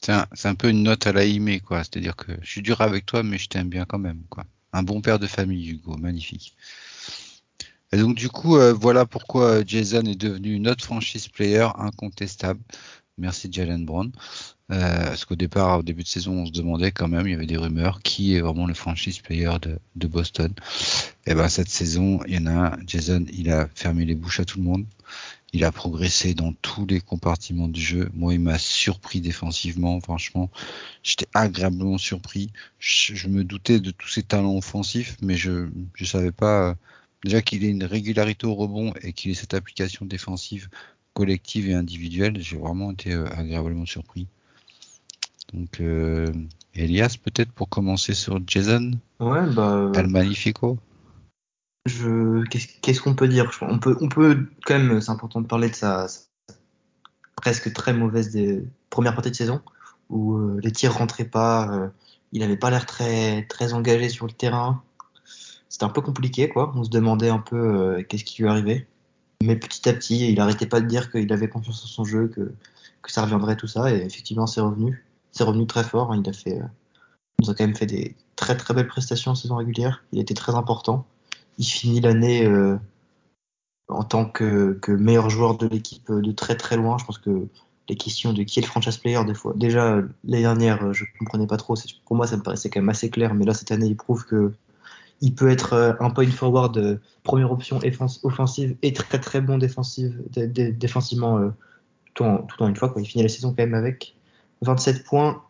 C'est 0.02 0.48
un, 0.48 0.54
peu 0.54 0.68
une 0.68 0.82
note 0.82 1.06
à 1.06 1.12
la 1.12 1.24
Aimé, 1.24 1.60
quoi. 1.60 1.78
C'est-à-dire 1.78 2.14
que 2.14 2.32
je 2.42 2.50
suis 2.50 2.60
dur 2.60 2.82
avec 2.82 3.06
toi, 3.06 3.22
mais 3.22 3.38
je 3.38 3.48
t'aime 3.48 3.70
bien 3.70 3.86
quand 3.86 3.98
même, 3.98 4.22
quoi. 4.28 4.44
Un 4.74 4.82
bon 4.82 5.00
père 5.00 5.18
de 5.18 5.26
famille, 5.26 5.70
Hugo, 5.70 5.96
magnifique. 5.96 6.54
Et 7.92 7.96
donc 7.96 8.14
du 8.14 8.28
coup, 8.28 8.56
euh, 8.56 8.74
voilà 8.74 9.06
pourquoi 9.06 9.64
Jason 9.64 10.02
est 10.02 10.20
devenu 10.20 10.58
notre 10.58 10.84
franchise 10.84 11.28
player 11.28 11.68
incontestable. 11.78 12.60
Merci 13.16 13.48
Jalen 13.50 13.86
Brown. 13.86 14.10
Euh, 14.72 15.04
parce 15.04 15.26
qu'au 15.26 15.36
départ, 15.36 15.80
au 15.80 15.82
début 15.82 16.02
de 16.04 16.08
saison, 16.08 16.32
on 16.42 16.46
se 16.46 16.52
demandait 16.52 16.90
quand 16.90 17.08
même, 17.08 17.26
il 17.26 17.32
y 17.32 17.34
avait 17.34 17.46
des 17.46 17.58
rumeurs, 17.58 18.00
qui 18.02 18.34
est 18.34 18.40
vraiment 18.40 18.66
le 18.66 18.72
franchise 18.74 19.18
player 19.20 19.50
de, 19.60 20.06
Boston. 20.06 20.52
Et 21.26 21.34
ben 21.34 21.48
cette 21.48 21.68
saison, 21.68 22.20
il 22.26 22.34
y 22.34 22.38
en 22.38 22.46
a 22.46 22.74
un, 22.74 22.78
Jason, 22.86 23.26
il 23.32 23.50
a 23.50 23.68
fermé 23.74 24.04
les 24.06 24.14
bouches 24.14 24.40
à 24.40 24.44
tout 24.44 24.58
le 24.58 24.64
monde. 24.64 24.86
Il 25.52 25.64
a 25.64 25.72
progressé 25.72 26.34
dans 26.34 26.52
tous 26.52 26.86
les 26.86 27.00
compartiments 27.00 27.68
du 27.68 27.80
jeu. 27.80 28.10
Moi, 28.14 28.34
il 28.34 28.40
m'a 28.40 28.58
surpris 28.58 29.20
défensivement, 29.20 30.00
franchement. 30.00 30.50
J'étais 31.02 31.28
agréablement 31.34 31.98
surpris. 31.98 32.50
Je, 32.78 33.28
me 33.28 33.44
doutais 33.44 33.80
de 33.80 33.90
tous 33.90 34.08
ses 34.08 34.22
talents 34.22 34.56
offensifs, 34.56 35.16
mais 35.22 35.36
je 35.36 35.68
je 35.94 36.04
savais 36.04 36.32
pas 36.32 36.70
euh, 36.70 36.74
déjà 37.24 37.42
qu'il 37.42 37.64
ait 37.64 37.70
une 37.70 37.84
régularité 37.84 38.46
au 38.46 38.54
rebond 38.54 38.92
et 39.02 39.12
qu'il 39.12 39.30
ait 39.30 39.34
cette 39.34 39.54
application 39.54 40.06
défensive 40.06 40.68
collective 41.12 41.68
et 41.68 41.74
individuelle. 41.74 42.40
J'ai 42.40 42.56
vraiment 42.56 42.92
été 42.92 43.12
euh, 43.12 43.26
agréablement 43.32 43.86
surpris. 43.86 44.26
Donc, 45.52 45.80
euh, 45.80 46.26
Elias, 46.74 47.16
peut-être 47.22 47.52
pour 47.52 47.68
commencer 47.68 48.14
sur 48.14 48.40
Jason, 48.46 48.92
Ouais, 49.20 49.46
bah. 49.54 49.92
El 49.94 50.08
Magnifico. 50.08 50.78
Je, 51.86 52.44
qu'est-ce 52.46 53.00
qu'on 53.00 53.14
peut 53.14 53.28
dire? 53.28 53.50
On 53.62 53.78
peut, 53.78 53.96
on 54.00 54.08
peut 54.08 54.46
quand 54.64 54.78
même, 54.78 55.00
c'est 55.00 55.10
important 55.10 55.40
de 55.40 55.46
parler 55.46 55.68
de 55.68 55.74
sa, 55.74 56.08
sa 56.08 56.20
presque 57.36 57.72
très 57.72 57.92
mauvaise 57.92 58.30
des, 58.30 58.64
première 58.90 59.14
partie 59.14 59.30
de 59.30 59.36
saison 59.36 59.60
où 60.08 60.34
euh, 60.34 60.60
les 60.62 60.72
tirs 60.72 60.96
rentraient 60.96 61.24
pas, 61.24 61.70
euh, 61.70 61.88
il 62.32 62.42
avait 62.42 62.56
pas 62.56 62.70
l'air 62.70 62.86
très, 62.86 63.44
très 63.46 63.72
engagé 63.72 64.08
sur 64.08 64.26
le 64.26 64.32
terrain. 64.32 64.82
C'était 65.68 65.84
un 65.84 65.90
peu 65.90 66.00
compliqué, 66.00 66.48
quoi. 66.48 66.72
On 66.76 66.84
se 66.84 66.90
demandait 66.90 67.30
un 67.30 67.38
peu 67.38 67.56
euh, 67.56 68.02
qu'est-ce 68.02 68.24
qui 68.24 68.42
lui 68.42 68.48
arrivait. 68.48 68.86
Mais 69.42 69.56
petit 69.56 69.88
à 69.88 69.92
petit, 69.92 70.30
il 70.30 70.40
arrêtait 70.40 70.66
pas 70.66 70.80
de 70.80 70.86
dire 70.86 71.10
qu'il 71.10 71.32
avait 71.32 71.48
confiance 71.48 71.84
en 71.84 71.88
son 71.88 72.04
jeu, 72.04 72.28
que, 72.28 72.52
que 73.02 73.12
ça 73.12 73.22
reviendrait 73.22 73.56
tout 73.56 73.66
ça, 73.66 73.92
et 73.92 73.98
effectivement, 73.98 74.46
c'est 74.46 74.60
revenu. 74.60 75.04
C'est 75.34 75.44
revenu 75.44 75.66
très 75.66 75.84
fort. 75.84 76.12
hein. 76.12 76.22
Il 76.22 76.28
a 76.30 76.32
fait, 76.32 76.60
euh, 76.60 76.64
nous 77.40 77.50
a 77.50 77.54
quand 77.54 77.64
même 77.64 77.76
fait 77.76 77.86
des 77.86 78.14
très 78.36 78.56
très 78.56 78.72
belles 78.72 78.86
prestations 78.86 79.32
en 79.32 79.34
saison 79.34 79.56
régulière. 79.56 80.04
Il 80.12 80.20
était 80.20 80.34
très 80.34 80.54
important. 80.54 81.04
Il 81.58 81.64
finit 81.66 82.00
l'année 82.00 82.46
euh, 82.46 82.76
en 83.88 84.04
tant 84.04 84.24
que, 84.26 84.78
meilleur 84.88 85.30
joueur 85.30 85.56
de 85.58 85.66
l'équipe 85.66 86.08
euh, 86.10 86.20
de 86.20 86.32
très 86.32 86.56
très 86.56 86.76
loin. 86.76 86.98
Je 86.98 87.04
pense 87.04 87.18
que 87.18 87.46
les 87.88 87.96
questions 87.96 88.32
de 88.32 88.42
qui 88.44 88.60
est 88.60 88.62
le 88.62 88.68
franchise 88.68 88.96
player, 88.96 89.22
des 89.26 89.34
fois, 89.34 89.52
déjà 89.56 89.96
euh, 89.96 90.08
l'année 90.24 90.42
dernière, 90.42 90.84
euh, 90.84 90.92
je 90.92 91.04
comprenais 91.18 91.46
pas 91.46 91.58
trop. 91.58 91.74
Pour 92.06 92.16
moi, 92.16 92.26
ça 92.26 92.36
me 92.36 92.42
paraissait 92.42 92.70
quand 92.70 92.80
même 92.80 92.88
assez 92.88 93.10
clair, 93.10 93.34
mais 93.34 93.44
là 93.44 93.52
cette 93.54 93.72
année, 93.72 93.86
il 93.86 93.96
prouve 93.96 94.24
que 94.24 94.52
il 95.20 95.34
peut 95.34 95.50
être 95.50 95.72
euh, 95.74 95.92
un 96.00 96.10
point 96.10 96.30
forward, 96.30 96.76
euh, 96.78 96.96
première 97.22 97.52
option 97.52 97.80
offensive 98.22 98.76
et 98.82 98.92
très 98.92 99.20
très 99.20 99.40
bon 99.40 99.58
défensive, 99.58 100.22
dé- 100.30 100.46
dé- 100.46 100.72
défensivement 100.72 101.38
euh, 101.38 101.50
tout, 102.14 102.24
en, 102.24 102.46
une 102.60 102.76
fois. 102.76 102.92
Il 102.96 103.06
finit 103.06 103.22
la 103.22 103.28
saison 103.28 103.50
quand 103.50 103.62
même 103.62 103.74
avec 103.74 104.16
27 104.64 105.04
points, 105.04 105.42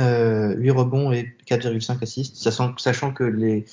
euh, 0.00 0.54
8 0.56 0.70
rebonds 0.72 1.12
et 1.12 1.36
4,5 1.46 2.02
assists, 2.02 2.36
sachant, 2.36 3.12
que 3.12 3.24
les, 3.24 3.64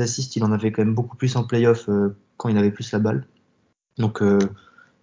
assists, 0.00 0.36
il 0.36 0.44
en 0.44 0.52
avait 0.52 0.72
quand 0.72 0.84
même 0.84 0.94
beaucoup 0.94 1.16
plus 1.16 1.36
en 1.36 1.44
playoff 1.44 1.88
euh, 1.88 2.16
quand 2.36 2.48
il 2.48 2.58
avait 2.58 2.70
plus 2.70 2.90
la 2.92 2.98
balle. 2.98 3.26
Donc 3.98 4.22
euh, 4.22 4.38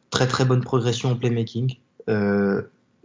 très 0.10 0.28
très 0.28 0.46
bonne 0.46 0.64
progression 0.64 1.12
en 1.12 1.16
playmaking 1.16 1.76
euh, 2.10 2.64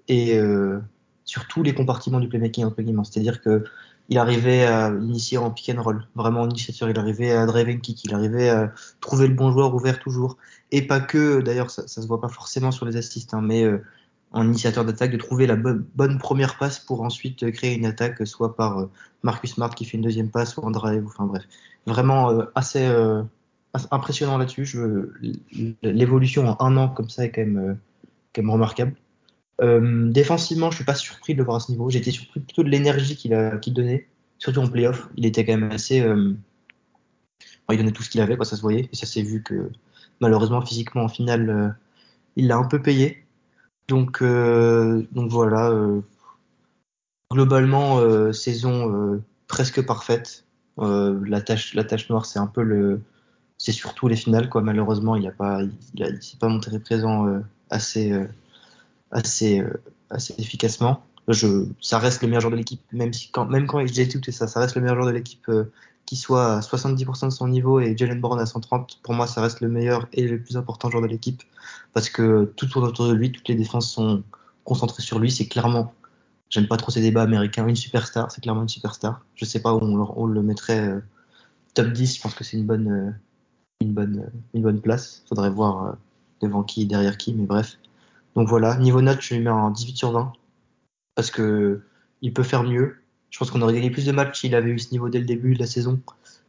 et 0.09 0.39
euh, 0.39 0.81
sur 1.25 1.47
tous 1.49 1.63
les 1.63 1.75
compartiments 1.75 2.21
du 2.21 2.29
playmaking 2.29 2.65
entre 2.65 2.83
guillemets. 2.83 3.05
C'est-à-dire 3.05 3.41
que 3.41 3.65
il 4.09 4.19
arrivait 4.19 4.65
à 4.65 4.89
initier 4.89 5.39
en 5.39 5.51
pick 5.51 5.71
and 5.71 5.81
roll, 5.81 6.07
vraiment 6.17 6.43
en 6.43 6.49
initiateur, 6.51 6.91
il 6.91 6.99
arrivait 6.99 7.31
à 7.31 7.47
drive 7.47 7.69
and 7.69 7.79
kick, 7.79 8.05
il 8.05 8.13
arrivait 8.13 8.51
à 8.51 8.73
trouver 9.01 9.29
le 9.29 9.35
bon 9.35 9.53
joueur 9.53 9.75
ouvert 9.75 10.01
toujours. 10.01 10.37
Et 10.73 10.83
pas 10.83 11.01
que, 11.01 11.41
d'ailleurs, 11.41 11.71
ça, 11.71 11.87
ça 11.87 12.03
se 12.03 12.07
voit 12.09 12.21
pas 12.21 12.29
forcément 12.29 12.73
sur 12.73 12.85
les 12.85 12.97
assists, 12.97 13.33
hein, 13.33 13.41
mais 13.41 13.63
euh, 13.63 13.83
en 14.33 14.47
initiateur 14.47 14.85
d'attaque, 14.85 15.13
de 15.13 15.17
trouver 15.17 15.47
la 15.47 15.57
bonne, 15.57 16.19
première 16.19 16.57
passe 16.59 16.79
pour 16.79 17.03
ensuite 17.03 17.43
euh, 17.43 17.51
créer 17.51 17.75
une 17.75 17.87
attaque, 17.87 18.27
soit 18.27 18.57
par 18.57 18.79
euh, 18.79 18.87
Marcus 19.23 19.55
Smart 19.55 19.75
qui 19.75 19.85
fait 19.85 19.97
une 19.97 20.03
deuxième 20.03 20.31
passe, 20.31 20.57
ou 20.57 20.67
un 20.67 20.73
enfin 20.75 21.27
bref. 21.27 21.45
Vraiment 21.87 22.31
euh, 22.31 22.45
assez, 22.55 22.89
impressionnant 23.91 24.39
là-dessus. 24.39 24.67
L'évolution 25.83 26.49
en 26.49 26.65
un 26.65 26.77
an 26.77 26.89
comme 26.89 27.09
ça 27.09 27.25
est 27.25 27.31
quand 27.31 27.43
même, 27.43 27.79
quand 28.35 28.43
même 28.43 28.51
remarquable. 28.51 28.95
Euh, 29.61 30.11
défensivement, 30.11 30.71
je 30.71 30.77
suis 30.77 30.85
pas 30.85 30.95
surpris 30.95 31.35
de 31.35 31.39
le 31.39 31.45
voir 31.45 31.59
à 31.59 31.61
ce 31.61 31.71
niveau. 31.71 31.91
J'étais 31.91 32.11
surpris 32.11 32.41
plutôt 32.41 32.63
de 32.63 32.71
l'énergie 32.71 33.17
qu'il 33.17 33.59
qu'il 33.61 33.75
donnait, 33.75 34.09
surtout 34.39 34.61
en 34.61 34.69
playoff. 34.69 35.09
Il 35.17 35.27
était 35.27 35.45
quand 35.45 35.59
même 35.59 35.71
assez, 35.71 36.01
euh, 36.01 36.35
il 37.71 37.77
donnait 37.77 37.93
tout 37.93 38.03
ce 38.03 38.11
qu'il 38.11 38.21
avait, 38.21 38.37
quoi, 38.37 38.45
ça 38.45 38.57
se 38.57 38.63
voyait, 38.63 38.89
et 38.93 38.97
ça 38.97 39.07
s'est 39.07 39.23
vu 39.23 39.43
que 39.43 39.71
malheureusement 40.21 40.63
physiquement 40.63 41.03
en 41.05 41.09
finale, 41.09 41.77
il 42.37 42.47
l'a 42.47 42.57
un 42.57 42.65
peu 42.65 42.81
payé. 42.81 43.22
Donc, 43.89 44.23
euh, 44.23 45.07
donc 45.13 45.31
voilà. 45.31 45.71
euh, 45.71 46.01
globalement, 47.31 47.99
euh, 47.99 48.33
saison 48.33 49.23
presque 49.49 49.85
parfaite. 49.85 50.45
La 50.79 51.41
tâche, 51.41 52.09
noire, 52.09 52.27
c'est 52.27 52.39
un 52.39 52.47
peu 52.47 52.63
le, 52.63 53.01
c'est 53.59 53.73
surtout 53.73 54.09
les 54.09 54.17
finales, 54.17 54.49
quoi. 54.49 54.63
Malheureusement, 54.63 55.17
il 55.17 55.27
a 55.29 55.33
pas, 55.33 55.61
il, 55.95 56.03
a, 56.03 56.09
il 56.09 56.23
s'est 56.23 56.39
pas 56.39 56.49
montré 56.49 56.79
présent 56.79 57.43
assez. 57.71 58.13
assez, 59.11 59.63
assez 60.11 60.35
efficacement. 60.39 61.05
Je, 61.29 61.67
ça 61.81 61.99
reste 61.99 62.23
le 62.23 62.29
meilleur 62.29 62.41
joueur 62.41 62.53
de 62.53 62.57
l'équipe, 62.57 62.81
même 62.93 63.13
quand, 63.33 63.47
même 63.47 63.67
quand 63.67 63.87
j'ai 63.87 64.09
tout 64.09 64.21
ça, 64.33 64.49
ça 64.49 64.61
reste 64.61 64.75
le 64.75 64.81
meilleur 64.83 64.97
joueur 64.97 65.07
de 65.07 65.13
l'équipe, 65.13 65.49
soit 66.17 66.57
à 66.57 66.63
70% 66.63 67.27
de 67.27 67.33
son 67.33 67.49
niveau 67.49 67.81
et 67.81 67.97
Jalen 67.97 68.21
Brown 68.21 68.39
à 68.41 68.47
130. 68.47 68.99
Pour 69.03 69.15
moi, 69.15 69.27
ça 69.27 69.41
reste 69.43 69.61
le 69.61 69.69
meilleur 69.69 70.09
et 70.13 70.27
le 70.27 70.41
plus 70.43 70.57
important 70.57 70.91
joueur 70.91 71.03
de 71.03 71.09
l'équipe 71.09 71.43
parce 71.93 72.11
que 72.11 72.45
tout 72.57 72.67
tourne 72.67 72.87
autour 72.87 73.09
de 73.09 73.15
lui, 73.15 73.33
toutes 73.33 73.49
les 73.49 73.55
défenses 73.55 73.91
sont 73.93 74.23
concentrées 74.65 75.03
sur 75.03 75.19
lui. 75.19 75.31
C'est 75.31 75.47
clairement, 75.49 75.95
j'aime 76.51 76.69
pas 76.69 76.77
trop 76.79 76.91
ces 76.93 77.01
débats 77.03 77.23
américains, 77.23 77.67
une 77.69 77.77
superstar, 77.77 78.31
c'est 78.33 78.41
clairement 78.43 78.63
une 78.63 78.69
superstar. 78.69 79.25
Je 79.37 79.45
sais 79.45 79.61
pas 79.63 79.75
où 79.75 79.79
on, 79.83 79.97
le- 79.97 80.05
on 80.17 80.27
le 80.27 80.43
mettrait 80.43 80.81
euh, 80.89 81.01
top 81.75 81.89
10. 81.93 82.17
Je 82.17 82.23
pense 82.23 82.35
que 82.35 82.45
c'est 82.45 82.57
une 82.57 82.67
bonne, 82.67 82.89
euh, 82.91 83.11
une 83.81 83.93
bonne, 83.95 84.21
euh, 84.21 84.31
une 84.55 84.63
bonne 84.63 84.81
place. 84.81 85.25
Faudrait 85.29 85.51
voir 85.51 85.97
devant 86.43 86.63
qui 86.65 86.87
derrière 86.87 87.19
qui, 87.19 87.35
mais 87.35 87.47
bref. 87.47 87.79
Donc 88.37 88.49
voilà, 88.49 88.77
niveau 88.79 89.03
note, 89.03 89.21
je 89.23 89.35
lui 89.35 89.43
mets 89.45 89.51
un 89.51 89.71
18 89.71 89.97
sur 89.99 90.13
20 90.13 90.33
parce 91.17 91.31
que 91.33 91.83
il 92.23 92.33
peut 92.35 92.45
faire 92.45 92.65
mieux. 92.65 93.02
Je 93.33 93.39
pense 93.39 93.51
qu'on 93.51 93.63
aurait 93.63 93.73
gagné 93.73 93.91
plus 93.91 94.05
de 94.05 94.13
matchs 94.13 94.41
s'il 94.41 94.55
avait 94.55 94.71
eu 94.71 94.79
ce 94.79 94.93
niveau 94.93 95.09
dès 95.09 95.19
le 95.19 95.25
début 95.25 95.55
de 95.55 95.59
la 95.59 95.67
saison. 95.67 96.01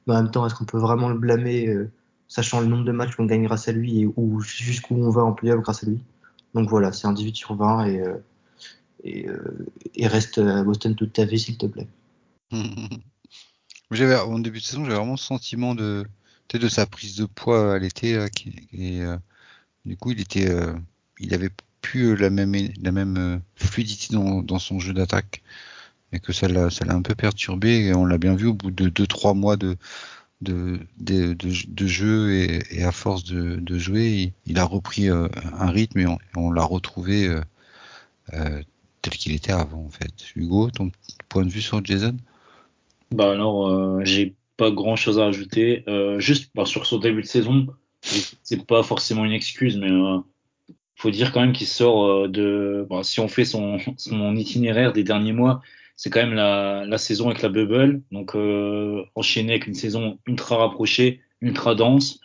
Mais 0.05 0.13
en 0.13 0.21
même 0.21 0.31
temps, 0.31 0.45
est-ce 0.45 0.53
qu'on 0.53 0.65
peut 0.65 0.77
vraiment 0.77 1.07
le 1.07 1.17
blâmer, 1.17 1.67
euh, 1.67 1.89
sachant 2.27 2.59
le 2.59 2.67
nombre 2.67 2.83
de 2.83 2.91
matchs 2.91 3.15
qu'on 3.15 3.25
gagne 3.25 3.45
grâce 3.45 3.69
à 3.69 3.71
lui 3.71 4.01
et 4.01 4.05
où, 4.17 4.41
jusqu'où 4.41 4.95
on 4.95 5.09
va 5.09 5.23
en 5.23 5.31
playoff 5.31 5.61
grâce 5.61 5.83
à 5.85 5.87
lui? 5.87 5.99
Donc 6.53 6.69
voilà, 6.69 6.91
c'est 6.91 7.07
un 7.07 7.13
18 7.13 7.35
sur 7.35 7.55
20 7.55 7.85
et, 7.85 8.01
euh, 8.01 8.17
euh, 9.05 9.65
et 9.95 10.07
reste 10.07 10.39
à 10.39 10.61
Boston 10.63 10.93
toute 10.93 11.13
ta 11.13 11.23
vie, 11.23 11.39
s'il 11.39 11.57
te 11.57 11.65
plaît. 11.65 11.87
En 13.91 14.39
début 14.39 14.57
de 14.57 14.63
saison, 14.63 14.85
j'avais 14.85 14.95
vraiment 14.95 15.11
le 15.11 15.17
sentiment 15.17 15.75
de, 15.75 16.03
de 16.51 16.67
sa 16.67 16.87
prise 16.87 17.15
de 17.15 17.25
poids 17.25 17.75
à 17.75 17.77
l'été, 17.77 18.25
et 18.73 19.01
du 19.85 19.95
coup, 19.97 20.09
il 20.09 20.19
était, 20.19 20.51
il 21.19 21.31
avait 21.35 21.51
plus 21.81 22.15
la 22.15 22.31
même, 22.31 22.55
la 22.81 22.91
même 22.91 23.43
fluidité 23.53 24.15
dans 24.15 24.57
son 24.57 24.79
jeu 24.79 24.93
d'attaque, 24.93 25.43
et 26.13 26.19
que 26.19 26.31
ça 26.31 26.47
l'a, 26.47 26.69
un 26.89 27.01
peu 27.01 27.15
perturbé, 27.15 27.85
et 27.85 27.93
on 27.93 28.05
l'a 28.05 28.17
bien 28.17 28.35
vu 28.35 28.47
au 28.47 28.53
bout 28.53 28.71
de 28.71 28.87
deux, 28.87 29.07
trois 29.07 29.33
mois 29.33 29.57
de, 29.57 29.75
de, 30.41 30.79
de, 30.99 31.87
jeu, 31.87 32.33
et, 32.33 32.83
à 32.83 32.91
force 32.91 33.23
de, 33.23 33.77
jouer, 33.77 34.33
il, 34.45 34.59
a 34.59 34.63
repris 34.63 35.09
euh, 35.09 35.27
un 35.59 35.71
rythme, 35.71 35.99
et 35.99 36.05
on, 36.35 36.51
l'a 36.51 36.63
retrouvé 36.63 37.27
euh, 37.27 37.41
euh, 38.33 38.61
tel 39.01 39.13
qu'il 39.13 39.33
était 39.33 39.51
avant, 39.51 39.85
en 39.85 39.89
fait. 39.89 40.13
Hugo, 40.35 40.69
ton 40.69 40.91
point 41.29 41.43
de 41.43 41.49
vue 41.49 41.61
sur 41.61 41.83
Jason? 41.83 42.15
Bah 43.11 43.31
alors, 43.31 44.03
j'ai 44.05 44.35
pas 44.57 44.71
grand 44.71 44.95
chose 44.95 45.19
à 45.19 45.25
ajouter. 45.25 45.83
Juste 46.17 46.51
bah, 46.55 46.65
sur 46.65 46.85
son 46.85 46.99
début 46.99 47.21
de 47.21 47.27
saison, 47.27 47.67
c'est 48.43 48.65
pas 48.65 48.83
forcément 48.83 49.25
une 49.25 49.31
excuse, 49.31 49.77
mais 49.77 49.89
faut 50.95 51.11
dire 51.11 51.31
quand 51.31 51.41
même 51.41 51.53
qu'il 51.53 51.67
sort 51.67 52.27
de. 52.27 52.87
Bon, 52.89 53.03
si 53.03 53.19
on 53.19 53.27
fait 53.27 53.45
son, 53.45 53.77
son 53.97 54.35
itinéraire 54.35 54.93
des 54.93 55.03
derniers 55.03 55.33
mois, 55.33 55.61
c'est 55.95 56.09
quand 56.09 56.21
même 56.21 56.33
la, 56.33 56.97
saison 56.97 57.29
avec 57.29 57.41
la 57.41 57.49
bubble, 57.49 58.01
donc 58.11 58.35
euh, 58.35 59.03
enchaîné 59.15 59.53
avec 59.53 59.67
une 59.67 59.73
saison 59.73 60.19
ultra 60.25 60.57
rapprochée, 60.57 61.21
ultra 61.41 61.75
dense, 61.75 62.19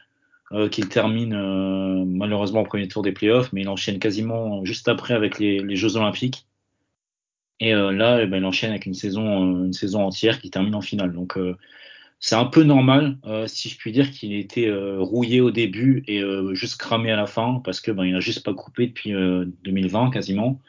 euh, 0.53 0.69
qu'il 0.69 0.89
termine 0.89 1.35
euh, 1.35 2.05
malheureusement 2.07 2.63
au 2.63 2.65
premier 2.65 2.89
tour 2.89 3.03
des 3.03 3.13
playoffs, 3.13 3.53
mais 3.53 3.63
il 3.63 3.69
enchaîne 3.69 3.99
quasiment 3.99 4.65
juste 4.65 4.89
après 4.89 5.15
avec 5.15 5.39
les, 5.39 5.77
Jeux 5.77 5.97
Olympiques. 5.97 6.47
Et 7.61 7.75
euh, 7.75 7.93
là, 7.93 8.23
eh 8.23 8.27
ben, 8.27 8.39
il 8.39 8.45
enchaîne 8.45 8.71
avec 8.71 8.87
une 8.87 8.95
saison, 8.95 9.63
euh, 9.63 9.67
une 9.67 9.73
saison 9.73 10.05
entière 10.05 10.41
qui 10.41 10.51
termine 10.51 10.75
en 10.75 10.81
finale. 10.81 11.13
Donc 11.13 11.37
euh, 11.37 11.57
c'est 12.21 12.37
un 12.37 12.45
peu 12.47 12.65
normal, 12.65 13.19
si 13.47 13.69
je 13.69 13.77
puis 13.77 13.93
dire, 13.93 14.11
qu'il 14.11 14.33
ait 14.33 14.41
été 14.41 14.69
rouillé 14.99 15.41
au 15.41 15.53
début 15.53 16.03
et 16.09 16.21
juste 16.53 16.77
cramé 16.77 17.13
à 17.13 17.17
la 17.17 17.27
fin, 17.27 17.61
parce 17.65 17.81
que 17.81 17.93
ben, 17.93 18.05
il 18.05 18.17
a 18.17 18.21
juste 18.21 18.45
pas 18.45 18.55
coupé 18.55 18.89
depuis 18.89 19.15
euh, 19.15 19.45
2020 19.63 20.11
quasiment. 20.11 20.61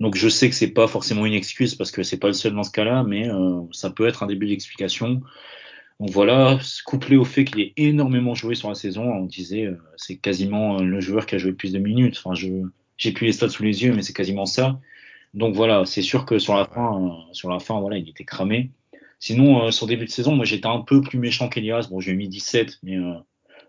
Donc 0.00 0.16
je 0.16 0.28
sais 0.28 0.48
que 0.48 0.54
c'est 0.54 0.72
pas 0.72 0.88
forcément 0.88 1.24
une 1.26 1.34
excuse 1.34 1.74
parce 1.74 1.90
que 1.90 2.02
c'est 2.02 2.18
pas 2.18 2.26
le 2.28 2.32
seul 2.32 2.54
dans 2.54 2.64
ce 2.64 2.72
cas-là, 2.72 3.04
mais 3.04 3.28
euh, 3.28 3.60
ça 3.72 3.90
peut 3.90 4.06
être 4.06 4.22
un 4.22 4.26
début 4.26 4.46
d'explication. 4.46 5.22
Donc 6.00 6.10
voilà, 6.10 6.58
couplé 6.84 7.16
au 7.16 7.24
fait 7.24 7.44
qu'il 7.44 7.60
ait 7.60 7.72
énormément 7.76 8.34
joué 8.34 8.54
sur 8.56 8.68
la 8.68 8.74
saison, 8.74 9.04
on 9.04 9.24
disait 9.26 9.66
euh, 9.66 9.78
c'est 9.96 10.16
quasiment 10.16 10.78
euh, 10.80 10.82
le 10.82 11.00
joueur 11.00 11.24
qui 11.26 11.36
a 11.36 11.38
joué 11.38 11.50
le 11.50 11.56
plus 11.56 11.72
de 11.72 11.78
minutes. 11.78 12.20
Enfin, 12.22 12.34
je 12.34 12.48
j'ai 12.96 13.12
plus 13.12 13.26
les 13.26 13.32
stats 13.32 13.48
sous 13.48 13.62
les 13.62 13.84
yeux, 13.84 13.94
mais 13.94 14.02
c'est 14.02 14.12
quasiment 14.12 14.46
ça. 14.46 14.80
Donc 15.34 15.54
voilà, 15.54 15.84
c'est 15.86 16.02
sûr 16.02 16.26
que 16.26 16.38
sur 16.38 16.56
la 16.56 16.66
fin, 16.66 17.02
euh, 17.02 17.32
sur 17.32 17.50
la 17.50 17.60
fin, 17.60 17.80
voilà, 17.80 17.98
il 17.98 18.08
était 18.08 18.24
cramé. 18.24 18.70
Sinon, 19.20 19.70
sur 19.70 19.86
début 19.86 20.04
de 20.04 20.10
saison, 20.10 20.34
moi 20.36 20.44
j'étais 20.44 20.66
un 20.66 20.80
peu 20.80 21.00
plus 21.00 21.18
méchant 21.18 21.48
qu'Elias. 21.48 21.88
Bon, 21.90 22.00
j'ai 22.00 22.14
mis 22.14 22.28
17, 22.28 22.80
mais 22.82 22.98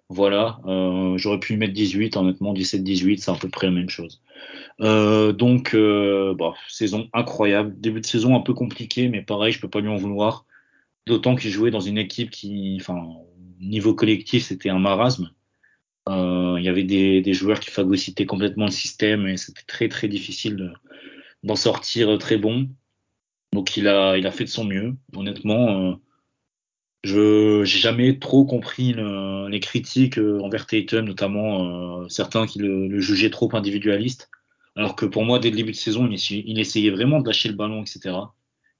voilà, 0.09 0.59
euh, 0.67 1.17
j'aurais 1.17 1.39
pu 1.39 1.57
mettre 1.57 1.73
18, 1.73 2.15
honnêtement, 2.17 2.53
17-18, 2.53 3.23
c'est 3.23 3.31
à 3.31 3.35
peu 3.35 3.49
près 3.49 3.67
la 3.67 3.73
même 3.73 3.89
chose. 3.89 4.21
Euh, 4.81 5.33
donc, 5.33 5.75
euh, 5.75 6.35
bah, 6.35 6.53
saison 6.69 7.09
incroyable. 7.13 7.79
Début 7.79 8.01
de 8.01 8.05
saison 8.07 8.35
un 8.35 8.41
peu 8.41 8.53
compliqué, 8.53 9.09
mais 9.09 9.21
pareil, 9.23 9.53
je 9.53 9.59
peux 9.61 9.69
pas 9.69 9.81
lui 9.81 9.89
en 9.89 9.97
vouloir. 9.97 10.45
D'autant 11.07 11.35
qu'il 11.35 11.51
jouait 11.51 11.71
dans 11.71 11.81
une 11.81 11.97
équipe 11.99 12.31
qui, 12.31 12.77
enfin, 12.81 13.07
niveau 13.61 13.95
collectif, 13.95 14.45
c'était 14.45 14.69
un 14.69 14.79
marasme. 14.79 15.31
Euh, 16.09 16.55
Il 16.59 16.65
y 16.65 16.69
avait 16.69 16.83
des, 16.83 17.21
des 17.21 17.33
joueurs 17.33 17.59
qui 17.59 17.71
phagocytaient 17.71 18.25
complètement 18.25 18.65
le 18.65 18.71
système 18.71 19.27
et 19.27 19.37
c'était 19.37 19.63
très 19.67 19.89
très 19.89 20.07
difficile 20.07 20.55
de- 20.55 20.71
d'en 21.43 21.55
sortir 21.57 22.17
très 22.19 22.37
bon. 22.37 22.69
Donc 23.53 23.77
il 23.77 23.87
a, 23.87 24.17
il 24.17 24.27
a 24.27 24.31
fait 24.31 24.43
de 24.45 24.49
son 24.49 24.65
mieux. 24.65 24.95
Honnêtement, 25.15 25.91
euh, 25.91 25.95
je 27.05 27.63
j'ai 27.65 27.79
jamais 27.79 28.19
trop 28.19 28.45
compris 28.45 28.93
le- 28.93 29.47
les 29.49 29.59
critiques 29.59 30.17
euh, 30.19 30.39
envers 30.41 30.65
Tatum, 30.67 31.05
notamment 31.05 32.01
euh, 32.03 32.09
certains 32.09 32.47
qui 32.47 32.59
le, 32.59 32.87
le 32.87 32.99
jugeaient 32.99 33.29
trop 33.29 33.49
individualiste. 33.55 34.29
Alors 34.75 34.95
que 34.95 35.05
pour 35.05 35.23
moi, 35.25 35.39
dès 35.39 35.49
le 35.51 35.55
début 35.57 35.71
de 35.71 35.77
saison, 35.77 36.07
il 36.07 36.13
essayait, 36.15 36.43
il 36.47 36.59
essayait 36.59 36.91
vraiment 36.91 37.21
de 37.21 37.27
lâcher 37.27 37.49
le 37.49 37.55
ballon, 37.55 37.83
etc. 37.83 38.17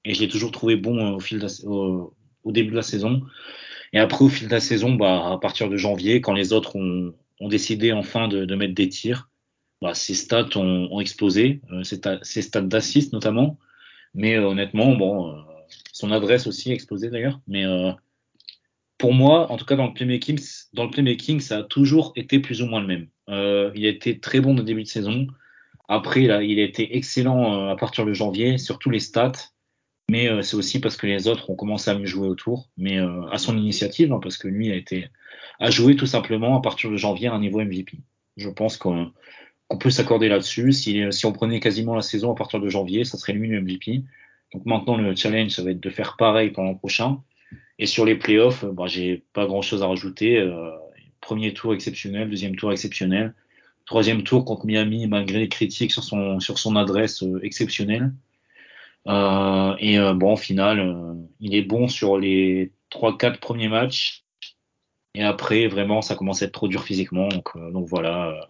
Et 0.04 0.14
je 0.14 0.20
l'ai 0.20 0.28
toujours 0.28 0.52
trouvé 0.52 0.76
bon 0.76 0.98
euh, 0.98 1.16
au 1.16 1.20
fil 1.20 1.38
la- 1.38 1.68
au, 1.70 2.14
début 2.46 2.70
de 2.72 2.76
la 2.76 2.82
saison. 2.82 3.22
Et 3.92 3.98
après, 3.98 4.24
au 4.24 4.28
fil 4.28 4.48
de 4.48 4.52
la 4.52 4.60
saison, 4.60 4.94
bah, 4.94 5.32
à 5.32 5.38
partir 5.38 5.68
de 5.70 5.76
janvier, 5.76 6.20
quand 6.20 6.32
les 6.34 6.52
autres 6.52 6.76
ont, 6.76 7.14
ont 7.40 7.48
décidé 7.48 7.92
enfin 7.92 8.28
de, 8.28 8.44
de 8.44 8.54
mettre 8.56 8.74
des 8.74 8.88
tirs, 8.88 9.30
bah, 9.82 9.94
ses 9.94 10.14
stats 10.14 10.56
ont, 10.56 10.88
ont 10.92 11.00
explosé, 11.00 11.60
euh, 11.72 11.82
ses, 11.84 12.00
ses 12.22 12.42
stats 12.42 12.62
d'assist 12.62 13.12
notamment. 13.12 13.58
Mais 14.14 14.36
euh, 14.36 14.46
honnêtement, 14.48 14.94
bon, 14.96 15.44
son 15.92 16.10
adresse 16.12 16.46
aussi 16.46 16.70
a 16.70 16.74
explosé 16.74 17.10
d'ailleurs. 17.10 17.40
Mais 17.48 17.64
euh, 17.66 17.92
pour 18.98 19.12
moi, 19.12 19.50
en 19.50 19.56
tout 19.56 19.66
cas 19.66 19.76
dans 19.76 19.86
le 19.86 19.92
playmaking, 19.92 20.40
dans 20.72 20.84
le 20.84 20.90
playmaking, 20.90 21.40
ça 21.40 21.58
a 21.58 21.62
toujours 21.62 22.12
été 22.16 22.38
plus 22.38 22.62
ou 22.62 22.66
moins 22.66 22.80
le 22.80 22.86
même. 22.86 23.08
Euh, 23.28 23.70
il 23.74 23.86
a 23.86 23.88
été 23.88 24.20
très 24.20 24.40
bon 24.40 24.56
au 24.56 24.62
début 24.62 24.82
de 24.82 24.88
saison. 24.88 25.26
Après, 25.88 26.22
là, 26.22 26.42
il 26.42 26.58
a 26.58 26.62
été 26.62 26.96
excellent 26.96 27.68
euh, 27.68 27.72
à 27.72 27.76
partir 27.76 28.04
de 28.04 28.12
janvier, 28.12 28.58
surtout 28.58 28.90
les 28.90 29.00
stats. 29.00 29.50
Mais 30.08 30.28
euh, 30.28 30.42
c'est 30.42 30.56
aussi 30.56 30.80
parce 30.80 30.96
que 30.96 31.06
les 31.06 31.26
autres 31.26 31.50
ont 31.50 31.56
commencé 31.56 31.90
à 31.90 31.98
mieux 31.98 32.06
jouer 32.06 32.28
autour, 32.28 32.68
mais 32.76 32.98
euh, 32.98 33.26
à 33.30 33.38
son 33.38 33.58
initiative, 33.58 34.12
hein, 34.12 34.20
parce 34.22 34.36
que 34.36 34.46
lui 34.48 34.70
a 34.70 34.76
été 34.76 35.08
a 35.58 35.70
joué 35.70 35.96
tout 35.96 36.06
simplement 36.06 36.56
à 36.56 36.62
partir 36.62 36.90
de 36.90 36.96
janvier 36.96 37.28
à 37.28 37.34
un 37.34 37.40
niveau 37.40 37.60
MVP. 37.60 37.98
Je 38.36 38.48
pense 38.50 38.76
qu'on 38.76 39.10
peut 39.80 39.90
s'accorder 39.90 40.28
là-dessus. 40.28 40.72
Si, 40.72 41.02
si 41.10 41.26
on 41.26 41.32
prenait 41.32 41.60
quasiment 41.60 41.94
la 41.94 42.02
saison 42.02 42.30
à 42.30 42.34
partir 42.34 42.60
de 42.60 42.68
janvier, 42.68 43.04
ça 43.04 43.16
serait 43.16 43.32
lui 43.32 43.48
le 43.48 43.60
MVP. 43.62 44.04
Donc 44.52 44.66
maintenant, 44.66 44.96
le 44.96 45.16
challenge, 45.16 45.52
ça 45.52 45.62
va 45.62 45.70
être 45.70 45.80
de 45.80 45.90
faire 45.90 46.16
pareil 46.16 46.50
pour 46.50 46.62
l'an 46.62 46.74
prochain. 46.74 47.22
Et 47.78 47.86
sur 47.86 48.04
les 48.04 48.16
playoffs, 48.16 48.64
euh, 48.64 48.72
bah, 48.72 48.86
j'ai 48.86 49.24
pas 49.32 49.46
grand-chose 49.46 49.82
à 49.82 49.86
rajouter. 49.86 50.38
Euh, 50.38 50.70
premier 51.20 51.52
tour 51.52 51.74
exceptionnel, 51.74 52.30
deuxième 52.30 52.56
tour 52.56 52.72
exceptionnel, 52.72 53.34
troisième 53.84 54.22
tour 54.22 54.44
contre 54.44 54.66
Miami, 54.66 55.06
malgré 55.06 55.40
les 55.40 55.48
critiques 55.48 55.92
sur 55.92 56.04
son 56.04 56.40
sur 56.40 56.58
son 56.58 56.76
adresse 56.76 57.22
euh, 57.22 57.40
exceptionnelle. 57.42 58.12
Et 59.08 59.98
bon, 60.16 60.32
en 60.32 60.36
finale, 60.36 61.16
il 61.40 61.54
est 61.54 61.62
bon 61.62 61.86
sur 61.86 62.18
les 62.18 62.72
trois, 62.90 63.16
quatre 63.16 63.38
premiers 63.38 63.68
matchs. 63.68 64.24
Et 65.14 65.22
après, 65.22 65.68
vraiment, 65.68 66.02
ça 66.02 66.16
commence 66.16 66.42
à 66.42 66.46
être 66.46 66.52
trop 66.52 66.66
dur 66.68 66.82
physiquement. 66.82 67.28
Donc, 67.28 67.48
voilà. 67.88 68.48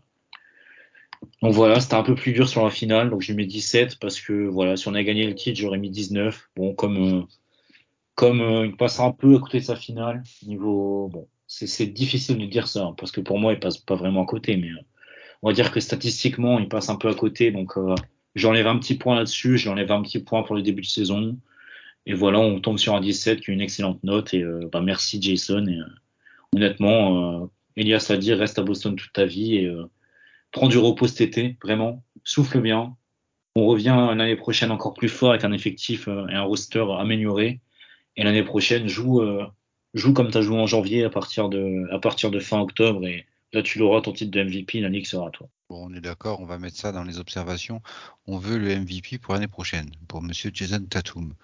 Donc 1.43 1.53
voilà, 1.53 1.81
c'était 1.81 1.95
un 1.95 2.03
peu 2.03 2.15
plus 2.15 2.33
dur 2.33 2.49
sur 2.49 2.65
la 2.65 2.71
finale. 2.71 3.11
Donc 3.11 3.21
je 3.21 3.35
mets 3.35 3.45
17 3.45 3.99
parce 3.99 4.19
que 4.21 4.47
voilà, 4.47 4.77
si 4.79 4.89
on 4.89 4.95
a 4.95 5.03
gagné 5.03 5.27
le 5.27 5.35
titre, 5.35 5.61
j'aurais 5.61 5.79
mis 5.79 5.91
19. 5.91 6.49
Bon, 6.57 6.75
comme 6.75 7.27
comme 8.17 8.41
euh, 8.41 8.67
il 8.67 8.77
passe 8.77 8.99
un 9.01 9.13
peu 9.13 9.37
à 9.37 9.39
côté 9.39 9.61
de 9.61 9.65
sa 9.65 9.77
finale, 9.77 10.25
niveau 10.45 11.09
bon, 11.09 11.29
c'est 11.47 11.87
difficile 11.87 12.39
de 12.39 12.47
dire 12.47 12.67
ça 12.67 12.87
hein, 12.87 12.95
parce 12.99 13.13
que 13.13 13.21
pour 13.21 13.39
moi, 13.39 13.53
il 13.53 13.61
passe 13.61 13.79
pas 13.79 13.95
vraiment 13.95 14.25
à 14.25 14.27
côté, 14.27 14.57
mais 14.57 14.71
euh, 14.71 14.85
on 15.43 15.49
va 15.49 15.55
dire 15.55 15.71
que 15.71 15.81
statistiquement, 15.81 16.59
il 16.59 16.69
passe 16.69 16.89
un 16.89 16.97
peu 16.97 17.09
à 17.09 17.15
côté. 17.15 17.53
Donc 17.53 17.77
euh, 17.77 17.95
j'enlève 18.35 18.67
un 18.67 18.79
petit 18.79 18.97
point 18.97 19.17
là-dessus, 19.17 19.59
j'enlève 19.59 19.93
un 19.93 20.03
petit 20.03 20.21
point 20.21 20.43
pour 20.43 20.57
le 20.57 20.63
début 20.63 20.83
de 20.83 20.87
saison. 20.87 21.39
Et 22.07 22.15
voilà, 22.15 22.39
on 22.39 22.61
tombe 22.61 22.79
sur 22.79 22.95
un 22.95 23.01
17 23.01 23.41
qui 23.41 23.51
est 23.51 23.55
une 23.55 23.61
excellente 23.61 24.03
note. 24.05 24.33
Et 24.33 24.43
euh, 24.43 24.69
bah, 24.73 24.81
merci 24.81 25.21
Jason. 25.21 25.67
Et 25.67 25.79
euh, 25.79 25.85
honnêtement, 26.55 27.43
euh, 27.43 27.47
Elias 27.77 28.07
l'a 28.09 28.17
dit, 28.17 28.33
reste 28.33 28.59
à 28.59 28.63
Boston 28.63 28.95
toute 28.97 29.13
ta 29.13 29.27
vie 29.27 29.57
et 29.57 29.77
prends 30.53 30.69
du 30.69 30.79
repos 30.79 31.09
cet 31.09 31.21
été, 31.21 31.59
vraiment. 31.63 32.03
Souffle 32.25 32.61
bien. 32.61 32.97
On 33.57 33.67
revient 33.67 34.13
l'année 34.17 34.37
prochaine 34.37 34.71
encore 34.71 34.95
plus 34.95 35.09
fort 35.09 35.31
avec 35.31 35.45
un 35.45 35.53
effectif 35.53 36.09
et 36.09 36.35
un 36.35 36.43
roster 36.43 36.85
amélioré. 36.99 37.61
Et 38.17 38.25
l'année 38.25 38.43
prochaine, 38.43 38.89
joue, 38.89 39.21
euh, 39.21 39.47
comme 40.15 40.31
tu 40.31 40.39
as 40.39 40.43
joué 40.43 40.59
en 40.59 40.67
janvier 40.67 41.05
à 41.05 41.11
partir 41.11 41.49
de, 41.49 42.39
fin 42.41 42.61
octobre. 42.61 43.07
Et 43.07 43.27
là, 43.53 43.63
tu 43.63 43.79
l'auras 43.79 44.01
ton 44.01 44.13
titre 44.13 44.31
de 44.31 44.43
MVP. 44.43 44.81
La 44.81 44.89
ligue 44.89 45.07
sera 45.07 45.29
à 45.29 45.31
toi. 45.31 45.49
Bon, 45.69 45.89
on 45.91 45.95
est 45.95 46.01
d'accord, 46.01 46.41
on 46.41 46.47
va 46.47 46.59
mettre 46.59 46.77
ça 46.77 46.93
dans 46.93 47.03
les 47.03 47.19
observations. 47.19 47.83
On 48.27 48.39
veut 48.39 48.57
le 48.57 48.79
MVP 48.79 49.19
pour 49.19 49.35
l'année 49.35 49.49
prochaine, 49.49 49.91
pour 50.07 50.23
Monsieur 50.23 50.51
Jason 50.55 50.85
Tatum. 50.89 51.35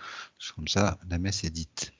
Comme 0.55 0.69
ça, 0.69 0.99
la 1.11 1.19
messe 1.19 1.43
est 1.45 1.51
dite. 1.51 1.93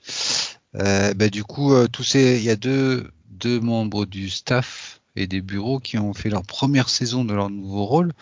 Euh, 0.75 1.13
bah, 1.13 1.29
du 1.29 1.43
coup, 1.43 1.73
euh, 1.73 1.87
il 2.15 2.43
y 2.43 2.49
a 2.49 2.55
deux, 2.55 3.11
membres 3.45 4.05
du 4.05 4.29
staff 4.29 5.01
et 5.15 5.27
des 5.27 5.41
bureaux 5.41 5.79
qui 5.79 5.97
ont 5.97 6.13
fait 6.13 6.29
leur 6.29 6.43
première 6.43 6.89
saison 6.89 7.25
de 7.25 7.33
leur 7.33 7.49
nouveau 7.49 7.85
rôle. 7.85 8.13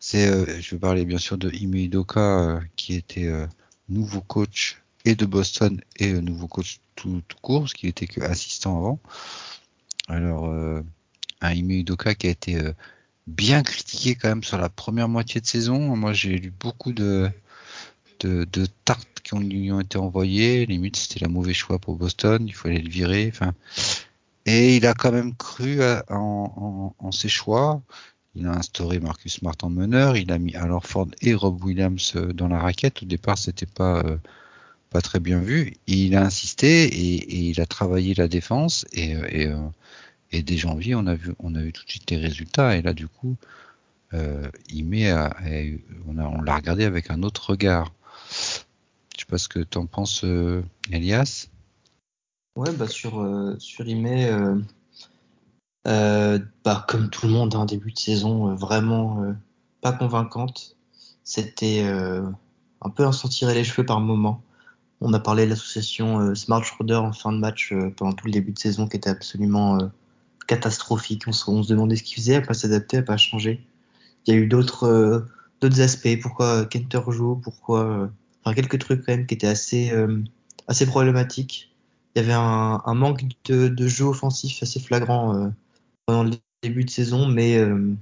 Je 0.00 0.70
vais 0.70 0.78
parler 0.78 1.04
bien 1.04 1.18
sûr 1.18 1.36
de 1.36 1.50
Ime 1.50 1.74
Udoka, 1.74 2.20
euh, 2.20 2.60
qui 2.76 2.94
était 2.94 3.30
nouveau 3.88 4.20
coach 4.20 4.81
et 5.04 5.14
de 5.14 5.26
Boston 5.26 5.80
et 5.98 6.12
euh, 6.12 6.20
nouveau 6.20 6.46
coach 6.46 6.80
tout, 6.94 7.22
court, 7.40 7.62
parce 7.62 7.74
qu'il 7.74 7.88
était 7.88 8.06
que 8.06 8.20
assistant 8.20 8.78
avant. 8.78 9.00
Alors, 10.08 10.46
euh, 10.46 10.82
un 11.40 11.52
Ime 11.52 11.70
Udoka 11.70 12.14
qui 12.14 12.28
a 12.28 12.30
été 12.30 12.56
euh, 12.56 12.72
bien 13.26 13.62
critiqué 13.62 14.14
quand 14.14 14.28
même 14.28 14.44
sur 14.44 14.58
la 14.58 14.68
première 14.68 15.08
moitié 15.08 15.40
de 15.40 15.46
saison. 15.46 15.96
Moi, 15.96 16.12
j'ai 16.12 16.38
lu 16.38 16.52
beaucoup 16.58 16.92
de, 16.92 17.30
de, 18.20 18.66
tartes 18.84 19.20
qui 19.22 19.34
ont, 19.34 19.40
lui 19.40 19.72
ont 19.72 19.80
été 19.80 19.98
envoyées. 19.98 20.66
Limite, 20.66 20.96
c'était 20.96 21.20
la 21.20 21.28
mauvais 21.28 21.54
choix 21.54 21.78
pour 21.78 21.96
Boston. 21.96 22.44
Il 22.46 22.54
fallait 22.54 22.82
le 22.82 22.90
virer. 22.90 23.32
Et 24.46 24.76
il 24.76 24.86
a 24.86 24.94
quand 24.94 25.12
même 25.12 25.34
cru 25.34 25.80
en, 26.10 27.10
ses 27.12 27.28
choix. 27.28 27.82
il 28.34 28.46
a 28.46 28.52
instauré 28.52 29.00
Marcus 29.00 29.34
Smart 29.34 29.56
en 29.62 29.70
meneur, 29.70 30.16
il 30.16 30.32
a 30.32 30.38
mis 30.38 30.54
alors 30.56 30.84
Ford 30.86 31.08
et 31.20 31.34
Rob 31.34 31.62
Williams 31.64 32.14
dans 32.34 32.48
la 32.48 32.58
raquette. 32.58 33.02
Au 33.02 33.06
départ, 33.06 33.38
c'était 33.38 33.66
pas 33.66 34.02
pas 34.92 35.00
très 35.00 35.20
bien 35.20 35.38
vu. 35.38 35.74
il 35.86 36.14
a 36.16 36.22
insisté 36.22 36.84
et, 36.84 37.48
il 37.50 37.60
a 37.60 37.66
travaillé 37.66 38.14
la 38.14 38.28
défense 38.28 38.84
et, 38.92 39.14
et, 40.32 40.42
dès 40.42 40.56
janvier, 40.56 40.94
on 40.94 41.06
a 41.06 41.14
vu 41.14 41.32
on 41.38 41.54
a 41.54 41.60
vu 41.60 41.72
tout 41.72 41.84
de 41.84 41.90
suite 41.90 42.10
les 42.10 42.18
résultats. 42.18 42.76
Et 42.76 42.82
là, 42.82 42.92
du 42.92 43.08
coup, 43.08 43.36
euh, 44.14 44.48
il 44.68 44.84
met, 44.84 45.10
à, 45.10 45.34
on 46.06 46.42
l'a 46.42 46.56
regardé 46.56 46.84
avec 46.84 47.10
un 47.10 47.22
autre 47.22 47.50
regard. 47.50 47.92
Je 49.14 49.20
sais 49.20 49.26
pas 49.28 49.38
ce 49.38 49.48
que 49.48 49.60
tu 49.60 49.78
en 49.78 49.86
penses, 49.86 50.24
euh, 50.24 50.62
Elias. 50.90 51.48
Ouais, 52.56 52.72
bah 52.72 52.88
sur 52.88 53.20
euh, 53.20 53.56
sur 53.58 53.88
Ime, 53.88 54.64
euh, 55.88 56.38
bah, 56.64 56.84
comme 56.88 57.10
tout 57.10 57.26
le 57.26 57.32
monde, 57.32 57.54
un 57.54 57.60
hein, 57.60 57.66
début 57.66 57.92
de 57.92 57.98
saison 57.98 58.50
euh, 58.50 58.54
vraiment 58.54 59.22
euh, 59.22 59.32
pas 59.80 59.92
convaincante. 59.92 60.76
C'était 61.24 61.84
un 61.84 62.90
peu 62.90 63.06
un 63.06 63.12
s'en 63.12 63.28
tirer 63.28 63.54
les 63.54 63.62
cheveux 63.62 63.86
par 63.86 64.00
moment. 64.00 64.42
On 65.04 65.12
a 65.12 65.20
parlé 65.20 65.44
de 65.44 65.50
l'association 65.50 66.34
Smart 66.34 66.64
Schroeder 66.64 66.94
en 66.96 67.12
fin 67.12 67.32
de 67.32 67.38
match 67.38 67.74
pendant 67.96 68.12
tout 68.12 68.26
le 68.26 68.32
début 68.32 68.52
de 68.52 68.58
saison 68.58 68.86
qui 68.86 68.96
était 68.96 69.10
absolument 69.10 69.78
catastrophique. 70.46 71.24
On 71.26 71.32
se, 71.32 71.50
on 71.50 71.62
se, 71.62 71.68
demandait 71.68 71.96
ce 71.96 72.02
qu'il 72.02 72.16
faisait, 72.16 72.36
à 72.36 72.40
pas 72.40 72.54
s'adapter, 72.54 72.98
à 72.98 73.02
pas 73.02 73.16
changer. 73.16 73.64
Il 74.26 74.34
y 74.34 74.36
a 74.36 74.40
eu 74.40 74.46
d'autres 74.46 75.26
aspects. 75.80 76.20
Pourquoi 76.20 76.64
Kenter 76.66 77.00
joue? 77.08 77.36
Pourquoi 77.36 78.10
Enfin 78.44 78.54
quelques 78.54 78.78
trucs 78.78 79.04
quand 79.04 79.12
même 79.12 79.26
qui 79.26 79.34
étaient 79.34 79.46
assez 79.46 79.92
assez 80.68 80.86
problématiques. 80.86 81.72
Il 82.14 82.20
y 82.20 82.24
avait 82.24 82.34
un, 82.34 82.94
manque 82.94 83.24
de, 83.46 83.88
jeu 83.88 84.04
offensif 84.04 84.62
assez 84.62 84.80
flagrant 84.80 85.50
pendant 86.06 86.24
le 86.24 86.36
début 86.62 86.84
de 86.84 86.90
saison, 86.90 87.26
mais 87.26 87.56
euh, 87.56 87.94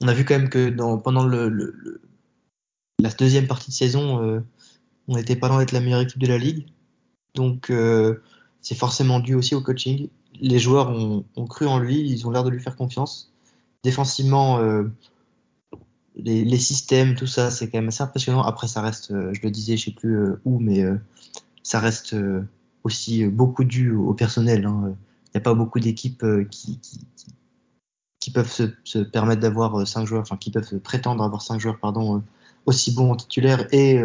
on 0.00 0.08
a 0.08 0.14
vu 0.14 0.24
quand 0.24 0.38
même 0.38 0.48
que 0.48 0.70
pendant 0.98 1.26
la 1.26 1.50
deuxième 3.18 3.46
partie 3.46 3.70
de 3.70 3.76
saison, 3.76 4.22
euh, 4.22 4.40
on 5.08 5.16
n'était 5.16 5.36
pas 5.36 5.48
loin 5.48 5.58
d'être 5.58 5.72
la 5.72 5.80
meilleure 5.80 6.00
équipe 6.00 6.18
de 6.18 6.26
la 6.26 6.38
ligue. 6.38 6.66
Donc 7.34 7.70
euh, 7.70 8.22
c'est 8.60 8.74
forcément 8.74 9.20
dû 9.20 9.34
aussi 9.34 9.54
au 9.54 9.60
coaching. 9.60 10.08
Les 10.40 10.58
joueurs 10.58 10.90
ont, 10.90 11.46
cru 11.46 11.66
en 11.66 11.78
lui, 11.78 12.00
ils 12.00 12.26
ont 12.26 12.30
l'air 12.30 12.44
de 12.44 12.50
lui 12.50 12.60
faire 12.60 12.76
confiance. 12.76 13.32
Défensivement, 13.84 14.60
les, 16.16 16.44
les, 16.44 16.58
systèmes, 16.58 17.14
tout 17.14 17.26
ça, 17.26 17.50
c'est 17.50 17.70
quand 17.70 17.78
même 17.78 17.88
assez 17.88 18.02
impressionnant. 18.02 18.42
Après, 18.42 18.68
ça 18.68 18.82
reste, 18.82 19.14
je 19.32 19.40
le 19.42 19.50
disais, 19.50 19.78
je 19.78 19.86
sais 19.86 19.90
plus 19.92 20.18
où, 20.44 20.58
mais 20.58 20.84
ça 21.62 21.80
reste 21.80 22.14
aussi 22.84 23.24
beaucoup 23.24 23.64
dû 23.64 23.92
au 23.92 24.12
personnel. 24.12 24.66
Hein 24.66 24.94
n'y 25.36 25.42
a 25.42 25.42
pas 25.42 25.54
beaucoup 25.54 25.80
d'équipes 25.80 26.22
euh, 26.24 26.44
qui, 26.44 26.80
peuvent 28.32 28.50
se, 28.50 28.64
se 28.84 28.98
permettre 28.98 29.40
d'avoir 29.40 29.78
euh, 29.78 29.84
cinq 29.84 30.06
joueurs, 30.06 30.22
enfin 30.22 30.36
qui 30.36 30.50
peuvent 30.50 30.78
prétendre 30.80 31.22
avoir 31.22 31.42
cinq 31.42 31.60
joueurs 31.60 31.78
pardon, 31.78 32.16
euh, 32.16 32.20
aussi 32.64 32.92
bons 32.92 33.12
en 33.12 33.16
titulaire 33.16 33.72
et 33.72 34.00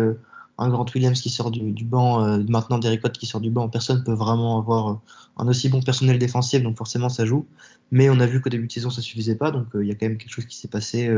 un 0.61 0.69
Grant 0.69 0.85
Williams 0.93 1.19
qui 1.19 1.29
sort 1.29 1.51
du, 1.51 1.71
du 1.71 1.85
banc, 1.85 2.23
euh, 2.23 2.43
maintenant 2.47 2.79
Derrick 2.79 3.03
White 3.03 3.17
qui 3.17 3.25
sort 3.25 3.41
du 3.41 3.49
banc, 3.49 3.67
personne 3.69 4.03
peut 4.03 4.13
vraiment 4.13 4.57
avoir 4.59 5.01
un 5.37 5.47
aussi 5.47 5.69
bon 5.69 5.81
personnel 5.81 6.19
défensif, 6.19 6.61
donc 6.61 6.77
forcément 6.77 7.09
ça 7.09 7.25
joue. 7.25 7.45
Mais 7.91 8.09
on 8.09 8.19
a 8.19 8.25
vu 8.25 8.41
qu'au 8.41 8.49
début 8.49 8.67
de 8.67 8.71
saison 8.71 8.89
ça 8.89 9.01
suffisait 9.01 9.35
pas, 9.35 9.51
donc 9.51 9.67
il 9.75 9.87
y 9.87 9.91
a 9.91 9.95
quand 9.95 10.07
même 10.07 10.17
quelque 10.17 10.31
chose 10.31 10.45
qui 10.45 10.57
s'est 10.57 10.67
passé. 10.67 11.09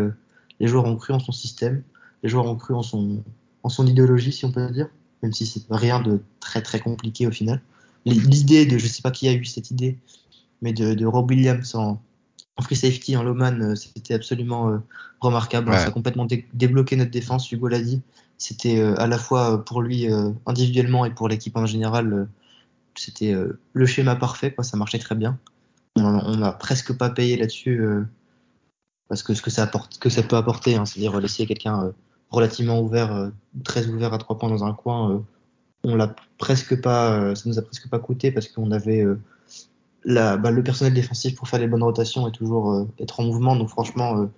les 0.59 0.67
joueurs 0.67 0.85
ont 0.85 0.95
cru 0.95 1.13
en 1.13 1.19
son 1.19 1.31
système, 1.31 1.83
les 2.23 2.29
joueurs 2.29 2.45
ont 2.45 2.55
cru 2.55 2.73
en 2.73 2.83
son, 2.83 3.23
en 3.63 3.69
son 3.69 3.85
idéologie, 3.85 4.31
si 4.31 4.45
on 4.45 4.51
peut 4.51 4.69
dire, 4.71 4.87
même 5.21 5.33
si 5.33 5.45
c'est 5.45 5.61
rien 5.69 6.01
de 6.01 6.21
très 6.39 6.61
très 6.61 6.79
compliqué 6.79 7.27
au 7.27 7.31
final 7.31 7.61
l'idée 8.05 8.65
de, 8.65 8.77
je 8.77 8.87
sais 8.87 9.01
pas 9.01 9.11
qui 9.11 9.27
a 9.27 9.33
eu 9.33 9.45
cette 9.45 9.71
idée, 9.71 9.97
mais 10.61 10.73
de, 10.73 10.93
de 10.93 11.05
Rob 11.05 11.29
Williams 11.29 11.75
en, 11.75 12.01
en, 12.57 12.61
free 12.61 12.75
safety, 12.75 13.15
en 13.15 13.23
Loman, 13.23 13.61
euh, 13.61 13.75
c'était 13.75 14.13
absolument 14.13 14.69
euh, 14.69 14.77
remarquable. 15.19 15.69
Ouais. 15.69 15.77
Ça 15.77 15.87
a 15.87 15.91
complètement 15.91 16.25
dé 16.25 16.47
débloqué 16.53 16.95
notre 16.95 17.11
défense, 17.11 17.51
Hugo 17.51 17.67
l'a 17.67 17.81
dit. 17.81 18.01
C'était 18.43 18.79
euh, 18.79 18.99
à 18.99 19.07
la 19.07 19.17
fois 19.17 19.63
pour 19.63 19.81
lui 19.81 20.11
euh, 20.11 20.31
individuellement 20.45 21.05
et 21.05 21.11
pour 21.11 21.29
l'équipe 21.29 21.55
en 21.55 21.65
général, 21.65 22.13
euh, 22.13 22.25
c'était 22.95 23.35
le 23.73 23.85
schéma 23.87 24.15
parfait, 24.15 24.53
quoi. 24.53 24.63
Ça 24.63 24.77
marchait 24.77 24.99
très 24.99 25.15
bien. 25.15 25.39
On 25.95 26.35
n'a 26.37 26.51
presque 26.51 26.95
pas 26.95 27.09
payé 27.09 27.37
là-dessus 27.37 27.83
parce 29.07 29.23
que 29.23 29.33
ce 29.33 29.41
que 29.41 29.49
ça 29.49 29.63
apporte, 29.63 29.97
que 29.97 30.09
ça 30.09 30.21
peut 30.21 30.35
apporter, 30.35 30.75
hein, 30.75 30.85
c'est-à-dire 30.85 31.19
laisser 31.19 31.47
quelqu'un 31.47 31.91
relativement 32.29 32.79
ouvert, 32.81 33.31
très 33.63 33.87
ouvert 33.87 34.13
à 34.13 34.19
trois 34.19 34.37
points 34.37 34.49
dans 34.49 34.63
un 34.63 34.73
coin 34.73 35.23
on 35.83 35.95
l'a 35.95 36.15
presque 36.37 36.79
pas, 36.81 37.11
euh, 37.19 37.35
ça 37.35 37.49
nous 37.49 37.59
a 37.59 37.61
presque 37.61 37.89
pas 37.89 37.99
coûté 37.99 38.31
parce 38.31 38.47
qu'on 38.47 38.71
avait 38.71 39.01
euh, 39.01 39.19
la, 40.05 40.37
bah, 40.37 40.51
le 40.51 40.63
personnel 40.63 40.93
défensif 40.93 41.35
pour 41.35 41.47
faire 41.47 41.59
les 41.59 41.67
bonnes 41.67 41.83
rotations 41.83 42.27
et 42.27 42.31
toujours 42.31 42.71
euh, 42.71 42.87
être 42.99 43.19
en 43.19 43.23
mouvement. 43.23 43.55
Donc 43.55 43.69
franchement, 43.69 44.29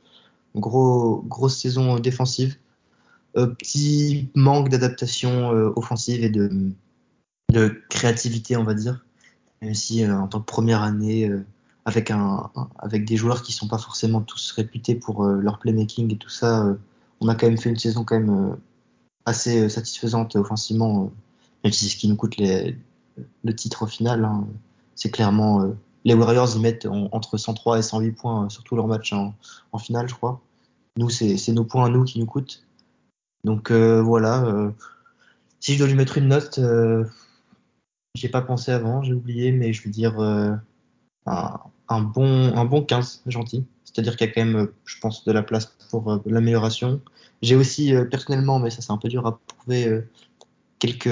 gros, 0.55 1.23
grosse 1.27 1.57
saison 1.57 1.99
défensive. 1.99 2.57
Petit 3.35 4.29
manque 4.35 4.69
d'adaptation 4.69 5.49
offensive 5.75 6.23
et 6.23 6.29
de, 6.29 6.71
créativité, 7.89 8.57
on 8.57 8.63
va 8.63 8.73
dire. 8.73 9.05
Même 9.61 9.73
si 9.73 10.05
en 10.05 10.27
tant 10.27 10.39
que 10.39 10.45
première 10.45 10.81
année, 10.81 11.31
avec, 11.85 12.11
un, 12.11 12.49
avec 12.79 13.05
des 13.05 13.17
joueurs 13.17 13.43
qui 13.43 13.51
sont 13.51 13.67
pas 13.67 13.77
forcément 13.77 14.21
tous 14.21 14.51
réputés 14.51 14.95
pour 14.95 15.25
leur 15.25 15.59
playmaking 15.59 16.13
et 16.13 16.17
tout 16.17 16.29
ça, 16.29 16.75
on 17.19 17.27
a 17.27 17.35
quand 17.35 17.47
même 17.47 17.57
fait 17.57 17.69
une 17.69 17.77
saison 17.77 18.03
quand 18.03 18.19
même 18.19 18.57
assez 19.25 19.69
satisfaisante 19.69 20.35
offensivement 20.35 21.11
même 21.65 21.73
si 21.73 21.85
c'est 21.85 21.95
ce 21.95 21.97
qui 21.97 22.07
nous 22.07 22.15
coûte 22.15 22.37
le 22.37 23.55
titre 23.55 23.83
au 23.83 23.87
final. 23.87 24.23
Hein. 24.23 24.47
C'est 24.93 25.09
clairement 25.09 25.63
euh, 25.63 25.75
les 26.05 26.13
Warriors 26.13 26.55
ils 26.55 26.61
mettent 26.61 26.85
en, 26.85 27.09
entre 27.11 27.37
103 27.37 27.79
et 27.79 27.81
108 27.81 28.11
points 28.11 28.45
euh, 28.45 28.49
sur 28.49 28.63
tous 28.63 28.75
leurs 28.75 28.87
matchs 28.87 29.13
en, 29.13 29.33
en, 29.71 29.79
finale, 29.79 30.07
je 30.07 30.13
crois. 30.13 30.39
Nous, 30.97 31.09
c'est 31.09 31.51
nos 31.51 31.63
points 31.63 31.85
à 31.85 31.89
nous 31.89 32.03
qui 32.03 32.19
nous 32.19 32.27
coûtent. 32.27 32.64
Donc 33.45 33.71
euh, 33.71 34.01
voilà. 34.01 34.43
Euh, 34.45 34.71
si 35.59 35.73
je 35.73 35.79
dois 35.79 35.87
lui 35.87 35.93
mettre 35.93 36.17
une 36.17 36.27
note, 36.27 36.57
euh, 36.57 37.05
j'ai 38.15 38.27
pas 38.27 38.41
pensé 38.41 38.71
avant, 38.71 39.03
j'ai 39.03 39.13
oublié, 39.13 39.51
mais 39.51 39.71
je 39.71 39.83
veux 39.83 39.91
dire 39.91 40.19
un, 41.25 42.01
bon, 42.01 42.55
un 42.55 42.65
bon 42.65 42.83
15, 42.83 43.23
gentil. 43.27 43.65
C'est-à-dire 43.83 44.17
qu'il 44.17 44.27
y 44.27 44.29
a 44.29 44.33
quand 44.33 44.45
même, 44.45 44.67
je 44.85 44.99
pense, 44.99 45.23
de 45.23 45.31
la 45.31 45.43
place 45.43 45.77
pour 45.89 46.21
l'amélioration. 46.25 47.01
J'ai 47.41 47.55
aussi 47.55 47.93
personnellement, 48.09 48.59
mais 48.59 48.69
ça 48.69 48.81
c'est 48.81 48.91
un 48.91 48.97
peu 48.97 49.09
dur 49.09 49.25
à 49.27 49.39
prouver, 49.39 50.03
quelques, 50.79 51.09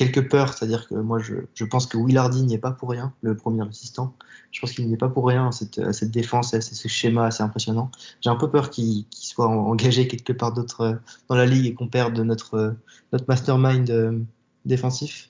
quelques 0.00 0.30
peurs, 0.30 0.54
c'est-à-dire 0.54 0.88
que 0.88 0.94
moi 0.94 1.18
je, 1.18 1.64
pense 1.64 1.86
que 1.86 1.98
Willardy 1.98 2.42
n'y 2.42 2.54
est 2.54 2.58
pas 2.58 2.70
pour 2.70 2.88
rien, 2.88 3.12
le 3.20 3.36
premier 3.36 3.68
assistant. 3.68 4.14
Je 4.50 4.58
pense 4.60 4.72
qu'il 4.72 4.86
n'y 4.86 4.94
est 4.94 4.96
pas 4.96 5.10
pour 5.10 5.26
rien 5.26 5.48
à 5.48 5.52
cette, 5.52 5.78
à 5.78 5.92
cette 5.92 6.10
défense, 6.10 6.54
à 6.54 6.62
ce 6.62 6.88
schéma 6.88 7.26
assez 7.26 7.42
impressionnant. 7.42 7.90
J'ai 8.22 8.30
un 8.30 8.36
peu 8.36 8.50
peur 8.50 8.70
qu'il 8.70 9.04
qu 9.04 9.26
soit 9.26 9.46
engagé 9.46 10.08
quelque 10.08 10.32
part 10.32 10.54
d'autre 10.54 10.80
euh, 10.80 10.94
dans 11.28 11.34
la 11.34 11.44
ligue 11.44 11.66
et 11.66 11.74
qu'on 11.74 11.86
perde 11.86 12.18
notre, 12.18 12.74
notre 13.12 13.26
mastermind 13.28 13.90
euh, 13.90 14.18
défensif. 14.64 15.28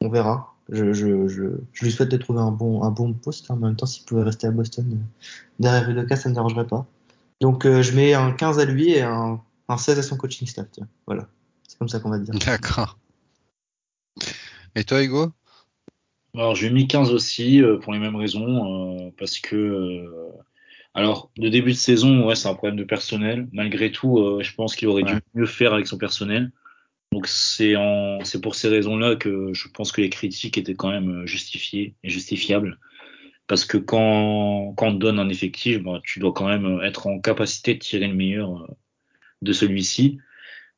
On 0.00 0.08
verra. 0.08 0.54
Je, 0.70 0.84
lui 1.82 1.92
souhaite 1.92 2.10
de 2.10 2.16
trouver 2.16 2.40
un 2.40 2.50
bon, 2.50 3.12
poste. 3.12 3.50
En 3.50 3.56
même 3.56 3.76
temps, 3.76 3.86
s'il 3.86 4.06
pouvait 4.06 4.22
rester 4.22 4.46
à 4.46 4.50
Boston 4.50 4.86
euh, 4.90 5.30
derrière 5.60 5.88
Udoka, 5.90 6.16
ça 6.16 6.30
ne 6.30 6.34
dérangerait 6.34 6.66
pas. 6.66 6.86
Donc 7.42 7.64
je 7.64 7.94
mets 7.94 8.14
un 8.14 8.32
15 8.32 8.58
à 8.58 8.64
lui 8.64 8.90
et 8.90 9.02
un, 9.02 9.38
un 9.68 9.76
16 9.76 9.98
à 9.98 10.02
son 10.02 10.16
coaching 10.16 10.48
staff. 10.48 10.66
Voilà. 11.06 11.28
C'est 11.68 11.78
comme 11.78 11.88
ça 11.88 12.00
qu'on 12.00 12.10
va 12.10 12.18
dire. 12.18 12.34
D'accord. 12.34 12.96
Et 14.78 14.84
toi, 14.84 15.02
Hugo? 15.02 15.32
Alors, 16.36 16.54
j'ai 16.54 16.70
mis 16.70 16.86
15 16.86 17.10
aussi, 17.10 17.60
euh, 17.60 17.78
pour 17.78 17.92
les 17.92 17.98
mêmes 17.98 18.14
raisons, 18.14 19.06
euh, 19.06 19.10
parce 19.18 19.40
que. 19.40 19.56
Euh, 19.56 20.30
alors, 20.94 21.32
de 21.36 21.48
début 21.48 21.72
de 21.72 21.76
saison, 21.76 22.24
ouais, 22.24 22.36
c'est 22.36 22.46
un 22.46 22.54
problème 22.54 22.76
de 22.76 22.84
personnel. 22.84 23.48
Malgré 23.52 23.90
tout, 23.90 24.38
je 24.40 24.54
pense 24.54 24.76
qu'il 24.76 24.86
aurait 24.86 25.02
ouais. 25.02 25.14
dû 25.14 25.20
mieux 25.34 25.46
faire 25.46 25.74
avec 25.74 25.88
son 25.88 25.98
personnel. 25.98 26.52
Donc, 27.10 27.26
c'est 27.26 27.74
pour 28.40 28.54
ces 28.54 28.68
raisons-là 28.68 29.16
que 29.16 29.52
je 29.52 29.68
pense 29.68 29.90
que 29.90 30.00
les 30.00 30.10
critiques 30.10 30.58
étaient 30.58 30.74
quand 30.74 30.90
même 30.90 31.26
justifiées 31.26 31.94
et 32.04 32.08
justifiables. 32.08 32.78
Parce 33.48 33.64
que 33.64 33.78
quand, 33.78 34.74
quand 34.76 34.88
on 34.88 34.92
te 34.94 34.98
donne 34.98 35.18
un 35.18 35.28
effectif, 35.28 35.82
bah, 35.82 36.00
tu 36.04 36.20
dois 36.20 36.32
quand 36.32 36.48
même 36.48 36.80
être 36.82 37.06
en 37.08 37.18
capacité 37.20 37.74
de 37.74 37.80
tirer 37.80 38.06
le 38.06 38.14
meilleur 38.14 38.68
de 39.42 39.52
celui-ci. 39.52 40.18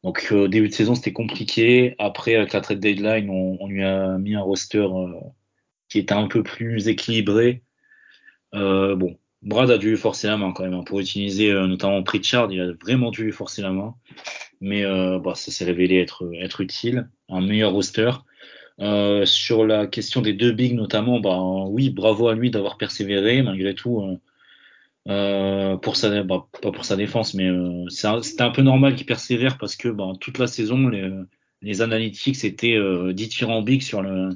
Donc 0.02 0.28
euh, 0.32 0.48
début 0.48 0.68
de 0.68 0.74
saison 0.74 0.94
c'était 0.94 1.12
compliqué. 1.12 1.94
Après 1.98 2.34
avec 2.34 2.52
la 2.52 2.60
trade 2.60 2.80
deadline 2.80 3.28
on, 3.30 3.58
on 3.60 3.68
lui 3.68 3.84
a 3.84 4.18
mis 4.18 4.34
un 4.34 4.40
roster 4.40 4.78
euh, 4.78 5.20
qui 5.88 5.98
était 5.98 6.14
un 6.14 6.28
peu 6.28 6.42
plus 6.42 6.88
équilibré. 6.88 7.62
Euh, 8.54 8.96
bon, 8.96 9.18
Brad 9.42 9.70
a 9.70 9.78
dû 9.78 9.96
forcer 9.96 10.26
la 10.26 10.36
main 10.36 10.52
quand 10.52 10.64
même 10.64 10.74
hein, 10.74 10.84
pour 10.84 11.00
utiliser 11.00 11.50
euh, 11.50 11.66
notamment 11.66 12.02
Pritchard. 12.02 12.50
Il 12.50 12.60
a 12.60 12.72
vraiment 12.72 13.10
dû 13.10 13.30
forcer 13.32 13.62
la 13.62 13.70
main, 13.70 13.94
mais 14.60 14.84
bah, 15.20 15.34
ça 15.34 15.50
s'est 15.50 15.64
révélé 15.64 15.98
être 15.98 16.30
être 16.40 16.60
utile. 16.60 17.08
Un 17.28 17.40
meilleur 17.40 17.72
roster. 17.72 18.10
sur 19.24 19.66
la 19.66 19.86
question 19.86 20.22
des 20.22 20.32
deux 20.32 20.52
bigs 20.52 20.74
notamment, 20.74 21.20
bah 21.20 21.38
oui, 21.68 21.90
bravo 21.90 22.28
à 22.28 22.34
lui 22.34 22.50
d'avoir 22.50 22.78
persévéré 22.78 23.42
malgré 23.42 23.74
tout. 23.74 24.20
Euh, 25.08 25.76
pour 25.78 25.96
sa, 25.96 26.22
bah, 26.22 26.46
pas 26.60 26.72
pour 26.72 26.84
sa 26.84 26.94
défense, 26.96 27.32
mais 27.34 27.48
euh, 27.48 27.88
c'était 27.88 28.42
un 28.42 28.50
peu 28.50 28.62
normal 28.62 28.94
qu'il 28.96 29.06
persévère 29.06 29.56
parce 29.58 29.74
que 29.74 29.88
bah, 29.88 30.12
toute 30.20 30.38
la 30.38 30.46
saison, 30.46 30.88
les, 30.88 31.10
les 31.62 31.80
analytics 31.82 32.44
étaient 32.44 32.74
euh, 32.76 33.12
dithyrambiques 33.14 33.82
sur 33.82 34.02
le, 34.02 34.28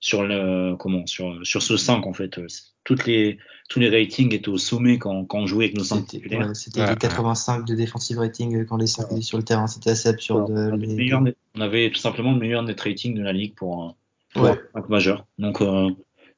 sur 0.00 0.22
le, 0.24 0.76
comment, 0.76 1.06
sur, 1.06 1.38
sur 1.46 1.62
ce 1.62 1.76
5 1.78 2.06
en 2.06 2.12
fait. 2.12 2.38
Toutes 2.84 3.06
les, 3.06 3.38
tous 3.70 3.80
les 3.80 3.88
ratings 3.88 4.34
étaient 4.34 4.50
au 4.50 4.58
sommet 4.58 4.98
quand, 4.98 5.24
quand 5.24 5.38
on 5.38 5.46
jouait 5.46 5.64
avec 5.66 5.78
nos 5.78 5.84
5 5.84 6.04
C'était 6.10 6.36
ouais, 6.82 6.86
ouais. 6.86 6.96
85 7.00 7.64
de 7.66 7.74
defensive 7.74 8.18
rating 8.18 8.54
euh, 8.56 8.64
quand 8.66 8.76
les 8.76 8.86
5 8.86 9.10
étaient 9.10 9.22
sur 9.22 9.38
le 9.38 9.44
terrain. 9.44 9.66
C'était 9.66 9.90
assez 9.90 10.10
absurde. 10.10 10.50
on, 10.50 10.54
euh, 10.56 10.66
avait 10.68 10.76
le 10.76 10.86
les- 10.86 10.94
meilleur 10.96 11.22
net- 11.22 11.38
on 11.56 11.62
avait 11.62 11.90
tout 11.90 11.98
simplement 11.98 12.32
le 12.32 12.38
meilleur 12.40 12.62
net 12.62 12.78
rating 12.78 13.14
de 13.14 13.22
la 13.22 13.32
ligue 13.32 13.54
pour 13.54 13.82
un, 13.82 13.94
pour 14.34 14.42
Ouais. 14.42 14.60
un 14.74 14.82
majeur. 14.90 15.24
Donc, 15.38 15.62
euh, 15.62 15.88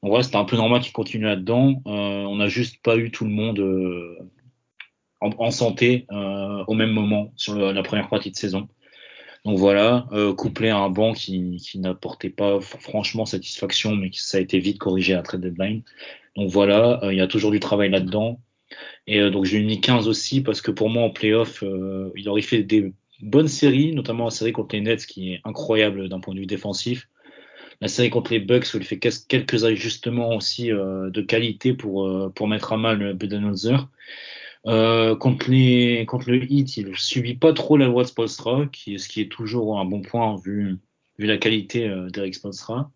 en 0.06 0.08
vrai, 0.08 0.22
c'était 0.22 0.36
un 0.36 0.44
peu 0.44 0.54
normal 0.56 0.82
qu'il 0.82 0.92
continue 0.92 1.24
là-dedans. 1.24 1.82
Euh, 1.88 1.90
on 1.90 2.36
n'a 2.36 2.46
juste 2.46 2.80
pas 2.80 2.96
eu 2.96 3.10
tout 3.10 3.24
le 3.24 3.30
monde 3.32 3.58
euh, 3.58 4.16
en, 5.20 5.50
santé 5.50 6.06
euh, 6.12 6.62
au 6.68 6.74
même 6.74 6.92
moment 6.92 7.32
sur 7.34 7.56
la 7.56 7.82
première 7.82 8.08
partie 8.08 8.30
de 8.30 8.36
saison. 8.36 8.68
Donc 9.44 9.58
voilà, 9.58 10.06
couplé 10.36 10.68
à 10.68 10.76
un 10.76 10.90
banc 10.90 11.12
qui, 11.12 11.60
n'apportait 11.74 12.30
pas 12.30 12.60
franchement 12.60 13.26
satisfaction, 13.26 13.96
mais 13.96 14.10
qui, 14.10 14.20
ça 14.20 14.38
a 14.38 14.40
été 14.40 14.60
vite 14.60 14.78
corrigé 14.78 15.14
à 15.14 15.22
trade 15.22 15.40
deadline. 15.40 15.82
Donc 16.36 16.50
voilà, 16.50 17.00
il 17.10 17.16
y 17.16 17.20
a 17.20 17.26
toujours 17.26 17.50
du 17.50 17.58
travail 17.58 17.90
là-dedans. 17.90 18.40
Et 19.08 19.28
donc 19.30 19.44
j'ai 19.44 19.60
mis 19.60 19.80
15 19.80 20.06
aussi 20.06 20.40
parce 20.40 20.60
que 20.60 20.70
pour 20.70 20.88
moi 20.88 21.02
en 21.02 21.10
playoff, 21.10 21.64
il 22.14 22.28
aurait 22.28 22.42
fait 22.42 22.62
des 22.62 22.92
bonnes 23.22 23.48
séries, 23.48 23.92
notamment 23.92 24.24
la 24.24 24.30
série 24.30 24.52
contre 24.52 24.76
les 24.76 24.82
Nets 24.82 25.04
qui 25.06 25.32
est 25.32 25.40
incroyable 25.44 26.08
d'un 26.08 26.20
point 26.20 26.34
de 26.34 26.40
vue 26.40 26.46
défensif. 26.46 27.08
La 27.80 27.88
série 27.88 28.10
contre 28.10 28.32
les 28.32 28.40
Bucks 28.40 28.66
où 28.74 28.78
il 28.78 28.84
fait 28.84 28.98
quelques 28.98 29.64
ajustements 29.64 30.34
aussi 30.34 30.72
euh, 30.72 31.10
de 31.10 31.20
qualité 31.20 31.72
pour, 31.74 32.06
euh, 32.06 32.32
pour 32.34 32.48
mettre 32.48 32.72
à 32.72 32.76
mal 32.76 33.12
Budenholzer. 33.14 33.88
Euh, 34.66 35.14
contre, 35.14 35.50
les, 35.50 36.04
contre 36.06 36.30
le 36.30 36.42
Heat, 36.42 36.76
il 36.78 36.96
subit 36.96 37.34
pas 37.36 37.52
trop 37.52 37.76
la 37.76 37.86
loi 37.86 38.02
de 38.02 38.08
Spolstra, 38.08 38.66
qui, 38.72 38.98
ce 38.98 39.08
qui 39.08 39.20
est 39.20 39.30
toujours 39.30 39.78
un 39.78 39.84
bon 39.84 40.00
point 40.02 40.36
vu, 40.44 40.78
vu 41.18 41.26
la 41.26 41.36
qualité 41.38 41.86
euh, 41.88 42.08
d'Eric 42.10 42.34
Spolstra. 42.34 42.90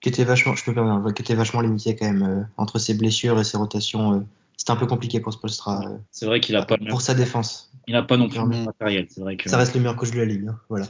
qui 0.00 0.08
était 0.08 0.24
vachement, 0.24 0.56
je 0.56 0.64
peux 0.64 0.74
pas 0.74 0.82
me 0.82 1.04
dire, 1.04 1.14
qui 1.14 1.22
était 1.22 1.34
vachement 1.34 1.60
limité 1.60 1.94
quand 1.94 2.10
même 2.10 2.22
euh, 2.22 2.42
entre 2.56 2.78
ses 2.80 2.94
blessures 2.94 3.38
et 3.38 3.44
ses 3.44 3.56
rotations. 3.56 4.14
euh, 4.14 4.20
c'était 4.56 4.72
un 4.72 4.76
peu 4.76 4.86
compliqué 4.86 5.20
pour 5.20 5.32
Spolstra 5.32 5.82
euh, 5.86 5.96
C'est 6.10 6.26
vrai 6.26 6.40
qu'il 6.40 6.56
a 6.56 6.64
pas 6.64 6.76
pour 6.76 7.00
sa 7.02 7.14
défense. 7.14 7.70
il 7.86 7.94
a 7.94 8.02
pas 8.02 8.16
non 8.16 8.28
plus 8.28 8.38
le 8.40 8.64
matériel. 8.64 9.06
C'est 9.08 9.20
vrai 9.20 9.36
que. 9.36 9.48
Ça 9.48 9.56
reste 9.58 9.74
le 9.74 9.80
meilleur 9.80 9.96
coach 9.96 10.10
de 10.10 10.18
la 10.18 10.24
ligue. 10.24 10.46
hein, 10.48 10.58
Voilà. 10.68 10.86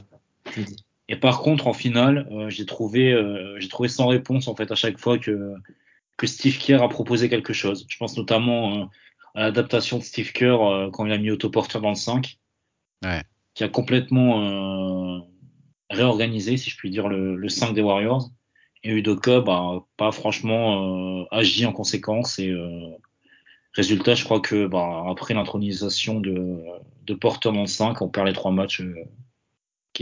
Je 0.55 0.61
le 0.61 0.67
dis. 0.67 0.77
Et 1.13 1.17
par 1.17 1.43
contre, 1.43 1.67
en 1.67 1.75
finale, 1.75 2.27
euh, 2.33 2.49
j'ai 2.49 2.65
trouvé, 2.65 3.13
euh, 3.13 3.61
j'ai 3.61 3.69
trouvé 3.69 3.91
sans 3.91 4.07
réponse 4.07 4.49
en 4.49 4.57
fait 4.57 4.73
à 4.73 4.75
chaque 4.75 4.99
fois 4.99 5.19
que 5.19 5.55
que 6.17 6.27
Steve 6.27 6.57
Kerr 6.59 6.83
a 6.83 6.89
proposé 6.89 7.29
quelque 7.29 7.53
chose. 7.53 7.85
Je 7.87 7.99
pense 7.99 8.17
notamment 8.17 8.79
euh, 8.79 8.85
à 9.35 9.43
l'adaptation 9.43 9.99
de 9.99 10.03
Steve 10.03 10.33
Kerr 10.33 10.89
quand 10.93 11.05
il 11.05 11.13
a 11.13 11.19
mis 11.19 11.31
Otto 11.31 11.51
Porter 11.51 11.81
dans 11.81 11.91
le 11.91 11.95
5, 11.97 12.39
Ouais. 13.05 13.23
qui 13.55 13.63
a 13.65 13.69
complètement 13.69 15.27
réorganisé, 15.91 16.57
si 16.57 16.71
je 16.71 16.77
puis 16.77 16.91
dire, 16.91 17.09
le, 17.09 17.35
le 17.37 17.49
5 17.49 17.75
des 17.75 17.83
Warriors. 17.83 18.31
Et 18.85 18.91
Udoka, 18.91 19.41
bah, 19.41 19.85
pas 19.97 20.13
franchement 20.13 21.27
agi 21.31 21.67
en 21.67 21.73
conséquence. 21.73 22.39
Et 22.39 22.55
résultat, 23.73 24.15
je 24.15 24.25
crois 24.25 24.41
que 24.41 24.67
bah, 24.67 25.05
après 25.09 25.35
l'intronisation 25.35 26.21
de, 26.21 26.59
de 27.07 27.15
Porter 27.15 27.53
dans 27.53 27.63
le 27.63 27.67
5, 27.67 28.01
on 28.03 28.09
perd 28.09 28.27
les 28.29 28.35
trois 28.35 28.53
matchs 28.53 28.83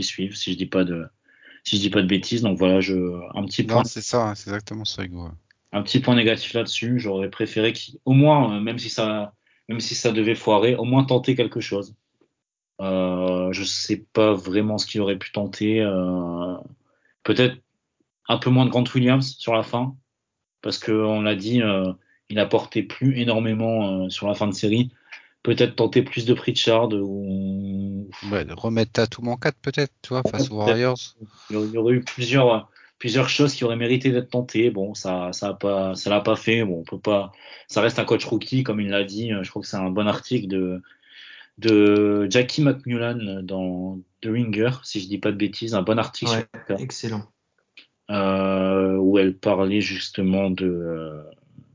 qui 0.01 0.07
suivent, 0.07 0.35
si 0.35 0.51
je 0.53 0.57
dis 0.57 0.65
pas 0.65 0.83
de 0.83 1.05
si 1.63 1.77
je 1.77 1.81
dis 1.81 1.89
pas 1.89 2.01
de 2.01 2.07
bêtises. 2.07 2.41
Donc 2.41 2.57
voilà, 2.57 2.79
je 2.81 2.95
un 3.35 3.45
petit 3.45 3.63
point 3.63 3.77
Non, 3.77 3.83
c'est 3.83 4.01
ça, 4.01 4.29
hein, 4.29 4.35
c'est 4.35 4.49
exactement 4.49 4.85
ça, 4.85 5.03
Hugo. 5.03 5.29
un 5.71 5.83
petit 5.83 5.99
point 5.99 6.15
négatif 6.15 6.53
là-dessus. 6.53 6.99
J'aurais 6.99 7.29
préféré 7.29 7.73
qu'au 7.73 8.13
moins, 8.13 8.57
euh, 8.57 8.59
même 8.59 8.79
si 8.79 8.89
ça, 8.89 9.33
même 9.69 9.79
si 9.79 9.95
ça 9.95 10.11
devait 10.11 10.35
foirer, 10.35 10.75
au 10.75 10.83
moins 10.83 11.03
tenter 11.03 11.35
quelque 11.35 11.59
chose. 11.61 11.95
Euh, 12.81 13.51
je 13.51 13.63
sais 13.63 14.05
pas 14.11 14.33
vraiment 14.33 14.77
ce 14.79 14.87
qu'il 14.87 15.01
aurait 15.01 15.17
pu 15.17 15.31
tenter. 15.31 15.81
Euh, 15.81 16.57
Peut-être 17.23 17.57
un 18.27 18.39
peu 18.39 18.49
moins 18.49 18.65
de 18.65 18.71
Grant 18.71 18.85
Williams 18.95 19.35
sur 19.37 19.53
la 19.53 19.61
fin, 19.61 19.95
parce 20.63 20.79
que 20.79 20.91
on 20.91 21.21
l'a 21.21 21.35
dit, 21.35 21.61
euh, 21.61 21.93
il 22.29 22.39
apportait 22.39 22.81
plus 22.81 23.19
énormément 23.19 24.09
sur 24.09 24.27
la 24.27 24.33
fin 24.33 24.47
de 24.47 24.53
série. 24.53 24.89
Peut-être 25.43 25.75
tenter 25.75 26.03
plus 26.03 26.25
de 26.25 26.33
Pritchard 26.35 26.89
ou 26.93 28.07
Ouais, 28.31 28.45
de 28.45 28.53
remettre 28.53 28.91
Tatum 28.91 29.29
en 29.29 29.37
4 29.37 29.57
peut-être, 29.61 29.91
tu 30.03 30.09
vois, 30.09 30.21
face 30.23 30.51
aux. 30.51 30.57
Warriors. 30.57 30.97
il 31.49 31.55
y 31.71 31.77
aurait- 31.77 31.93
eu 31.93 32.01
plusieurs 32.03 32.69
plusieurs 32.99 33.29
choses 33.29 33.55
qui 33.55 33.63
auraient 33.63 33.75
mérité 33.75 34.11
d'être 34.11 34.29
tentées. 34.29 34.69
Bon, 34.69 34.93
ça 34.93 35.31
ça 35.33 35.49
a 35.49 35.53
pas 35.55 35.95
ça 35.95 36.11
l'a 36.11 36.21
pas 36.21 36.35
fait. 36.35 36.63
Bon, 36.63 36.81
on 36.81 36.83
peut 36.83 36.99
pas. 36.99 37.31
Ça 37.67 37.81
reste 37.81 37.97
un 37.97 38.05
coach 38.05 38.23
rookie, 38.25 38.61
comme 38.63 38.79
il 38.79 38.89
l'a 38.89 39.03
dit. 39.03 39.31
Je 39.41 39.49
crois 39.49 39.63
que 39.63 39.67
c'est 39.67 39.77
un 39.77 39.89
bon 39.89 40.07
article 40.07 40.47
de 40.47 40.81
de 41.57 42.27
Jackie 42.29 42.61
McMullan 42.61 43.41
dans 43.43 43.99
The 44.21 44.27
Ringer, 44.27 44.69
si 44.83 44.99
je 45.01 45.07
dis 45.07 45.17
pas 45.17 45.31
de 45.31 45.37
bêtises, 45.37 45.73
un 45.75 45.81
bon 45.81 45.97
article 45.99 46.31
Ouais, 46.31 46.45
sur 46.67 46.79
excellent. 46.79 47.23
euh, 48.09 48.95
où 48.97 49.17
elle 49.17 49.37
parlait 49.37 49.81
justement 49.81 50.49
de 50.49 50.65
euh, 50.65 51.23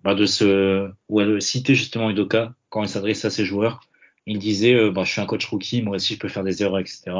bah, 0.06 0.14
de 0.14 0.24
ce 0.24 0.88
où 1.08 1.20
elle 1.20 1.42
citait 1.42 1.74
justement 1.74 2.10
Udoka 2.10 2.54
quand 2.68 2.84
il 2.84 2.88
s'adressait 2.88 3.26
à 3.26 3.30
ses 3.30 3.44
joueurs. 3.44 3.80
Il 4.28 4.38
disait, 4.38 4.72
euh, 4.72 4.92
bah, 4.92 5.02
je 5.02 5.10
suis 5.10 5.20
un 5.20 5.26
coach 5.26 5.44
rookie, 5.46 5.82
moi 5.82 5.96
aussi 5.96 6.14
je 6.14 6.20
peux 6.20 6.28
faire 6.28 6.44
des 6.44 6.62
erreurs, 6.62 6.78
etc. 6.78 7.10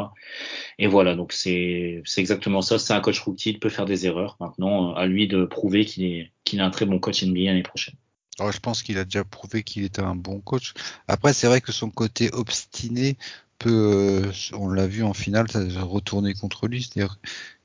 Et 0.79 0.87
voilà, 0.87 1.17
donc 1.17 1.33
c'est 1.33 2.05
exactement 2.17 2.63
ça. 2.63 2.79
C'est 2.79 2.93
un 2.93 3.01
coach 3.01 3.19
rookie, 3.19 3.51
il 3.51 3.59
peut 3.59 3.71
faire 3.71 3.87
des 3.87 4.07
erreurs. 4.07 4.37
Maintenant, 4.39 4.93
euh, 4.93 4.95
à 4.95 5.07
lui 5.07 5.27
de 5.27 5.45
prouver 5.47 5.85
qu'il 5.85 6.05
est 6.05 6.31
qu'il 6.45 6.61
est 6.61 6.63
un 6.63 6.71
très 6.71 6.87
bon 6.87 7.01
coach 7.01 7.25
NBA 7.25 7.47
l'année 7.47 7.65
prochaine. 7.65 7.97
Alors, 8.39 8.53
je 8.53 8.61
pense 8.61 8.85
qu'il 8.85 8.99
a 8.99 9.05
déjà 9.05 9.25
prouvé 9.25 9.65
qu'il 9.65 9.83
était 9.83 10.03
un 10.03 10.15
bon 10.15 10.39
coach. 10.39 10.73
Après, 11.09 11.33
c'est 11.33 11.49
vrai 11.49 11.61
que 11.61 11.73
son 11.73 11.91
côté 11.91 12.31
obstiné 12.33 13.17
peut, 13.59 14.23
euh, 14.27 14.33
on 14.53 14.69
l'a 14.69 14.87
vu 14.87 15.03
en 15.03 15.13
finale, 15.13 15.51
ça 15.51 15.59
a 15.59 15.83
retourné 15.83 16.35
contre 16.35 16.69
lui. 16.69 16.85
C'est-à-dire, 16.85 17.19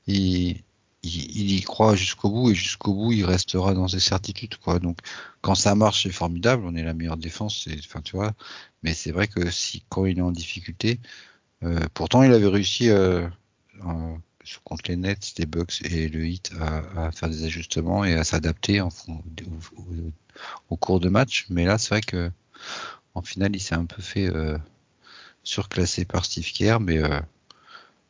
il, 0.08 0.56
il, 1.02 1.36
il 1.38 1.52
y 1.52 1.62
croit 1.62 1.94
jusqu'au 1.96 2.30
bout 2.30 2.50
et 2.50 2.54
jusqu'au 2.54 2.94
bout, 2.94 3.12
il 3.12 3.24
restera 3.24 3.74
dans 3.74 3.88
ses 3.88 4.00
certitudes, 4.00 4.56
quoi. 4.56 4.78
Donc, 4.78 4.98
quand 5.40 5.54
ça 5.54 5.74
marche, 5.74 6.04
c'est 6.04 6.10
formidable. 6.12 6.64
On 6.66 6.74
est 6.76 6.82
la 6.84 6.94
meilleure 6.94 7.16
défense, 7.16 7.68
enfin, 7.86 8.00
tu 8.02 8.16
vois. 8.16 8.32
Mais 8.82 8.94
c'est 8.94 9.12
vrai 9.12 9.28
que 9.28 9.50
si, 9.50 9.84
quand 9.88 10.06
il 10.06 10.18
est 10.18 10.22
en 10.22 10.32
difficulté, 10.32 11.00
euh, 11.64 11.80
pourtant, 11.94 12.22
il 12.24 12.32
avait 12.34 12.48
réussi, 12.48 12.90
euh, 12.90 13.28
en- 13.84 14.18
contre 14.64 14.84
les 14.90 14.96
Nets, 14.96 15.34
les 15.38 15.46
Bucks 15.46 15.82
et 15.84 16.08
le 16.08 16.26
Heat 16.26 16.52
à, 16.60 17.06
à 17.08 17.12
faire 17.12 17.30
des 17.30 17.44
ajustements 17.44 18.04
et 18.04 18.14
à 18.14 18.24
s'adapter 18.24 18.80
au- 18.82 18.90
cours 20.76 21.00
de 21.00 21.08
match. 21.08 21.46
Mais 21.50 21.64
là, 21.64 21.78
c'est 21.78 21.90
vrai 21.90 22.00
que 22.00 22.30
en 23.14 23.22
finale, 23.22 23.56
il 23.56 23.60
s'est 23.60 23.74
un 23.76 23.86
peu 23.86 24.02
fait 24.02 24.28
euh, 24.28 24.58
surclasser 25.44 26.04
par 26.04 26.24
Steve 26.24 26.50
Kerr, 26.52 26.80
mais 26.80 26.98
euh, 26.98 27.20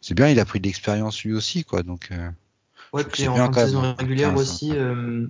c'est 0.00 0.14
bien, 0.14 0.28
il 0.28 0.40
a 0.40 0.44
pris 0.46 0.60
de 0.60 0.66
l'expérience 0.66 1.24
lui 1.24 1.34
aussi, 1.34 1.64
quoi. 1.64 1.82
Donc, 1.82 2.10
euh, 2.12 2.30
Ouais, 2.92 3.04
puis 3.04 3.26
en 3.28 3.36
fin 3.36 3.48
de 3.48 3.54
saison 3.54 3.94
régulière 3.98 4.34
15, 4.34 4.40
aussi, 4.40 4.72
euh, 4.72 5.26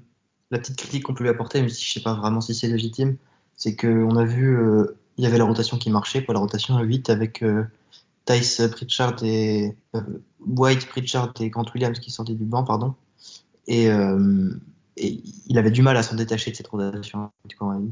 la 0.50 0.58
petite 0.58 0.76
critique 0.76 1.04
qu'on 1.04 1.14
peut 1.14 1.24
lui 1.24 1.30
apporter, 1.30 1.60
même 1.60 1.70
si 1.70 1.84
je 1.84 1.92
sais 1.92 2.00
pas 2.00 2.14
vraiment 2.14 2.40
si 2.40 2.54
c'est 2.54 2.68
légitime, 2.68 3.16
c'est 3.56 3.76
qu'on 3.76 4.16
a 4.16 4.24
vu, 4.24 4.56
euh, 4.56 4.96
il 5.16 5.24
y 5.24 5.26
avait 5.26 5.38
la 5.38 5.44
rotation 5.44 5.78
qui 5.78 5.90
marchait, 5.90 6.24
quoi, 6.24 6.34
la 6.34 6.40
rotation 6.40 6.76
à 6.76 6.82
8 6.82 7.10
avec 7.10 7.42
euh, 7.42 7.64
Tice 8.24 8.62
Pritchard 8.72 9.22
et 9.22 9.76
euh, 9.94 10.00
White 10.46 10.88
Pritchard 10.88 11.32
et 11.40 11.50
Grant 11.50 11.66
Williams 11.74 11.98
qui 12.00 12.10
sortaient 12.10 12.34
du 12.34 12.44
banc, 12.44 12.64
pardon. 12.64 12.94
Et, 13.68 13.86
et 14.96 15.22
il 15.46 15.56
avait 15.56 15.70
du 15.70 15.82
mal 15.82 15.96
à 15.96 16.02
s'en 16.02 16.16
détacher 16.16 16.50
de 16.50 16.56
cette 16.56 16.66
rotation. 16.66 17.30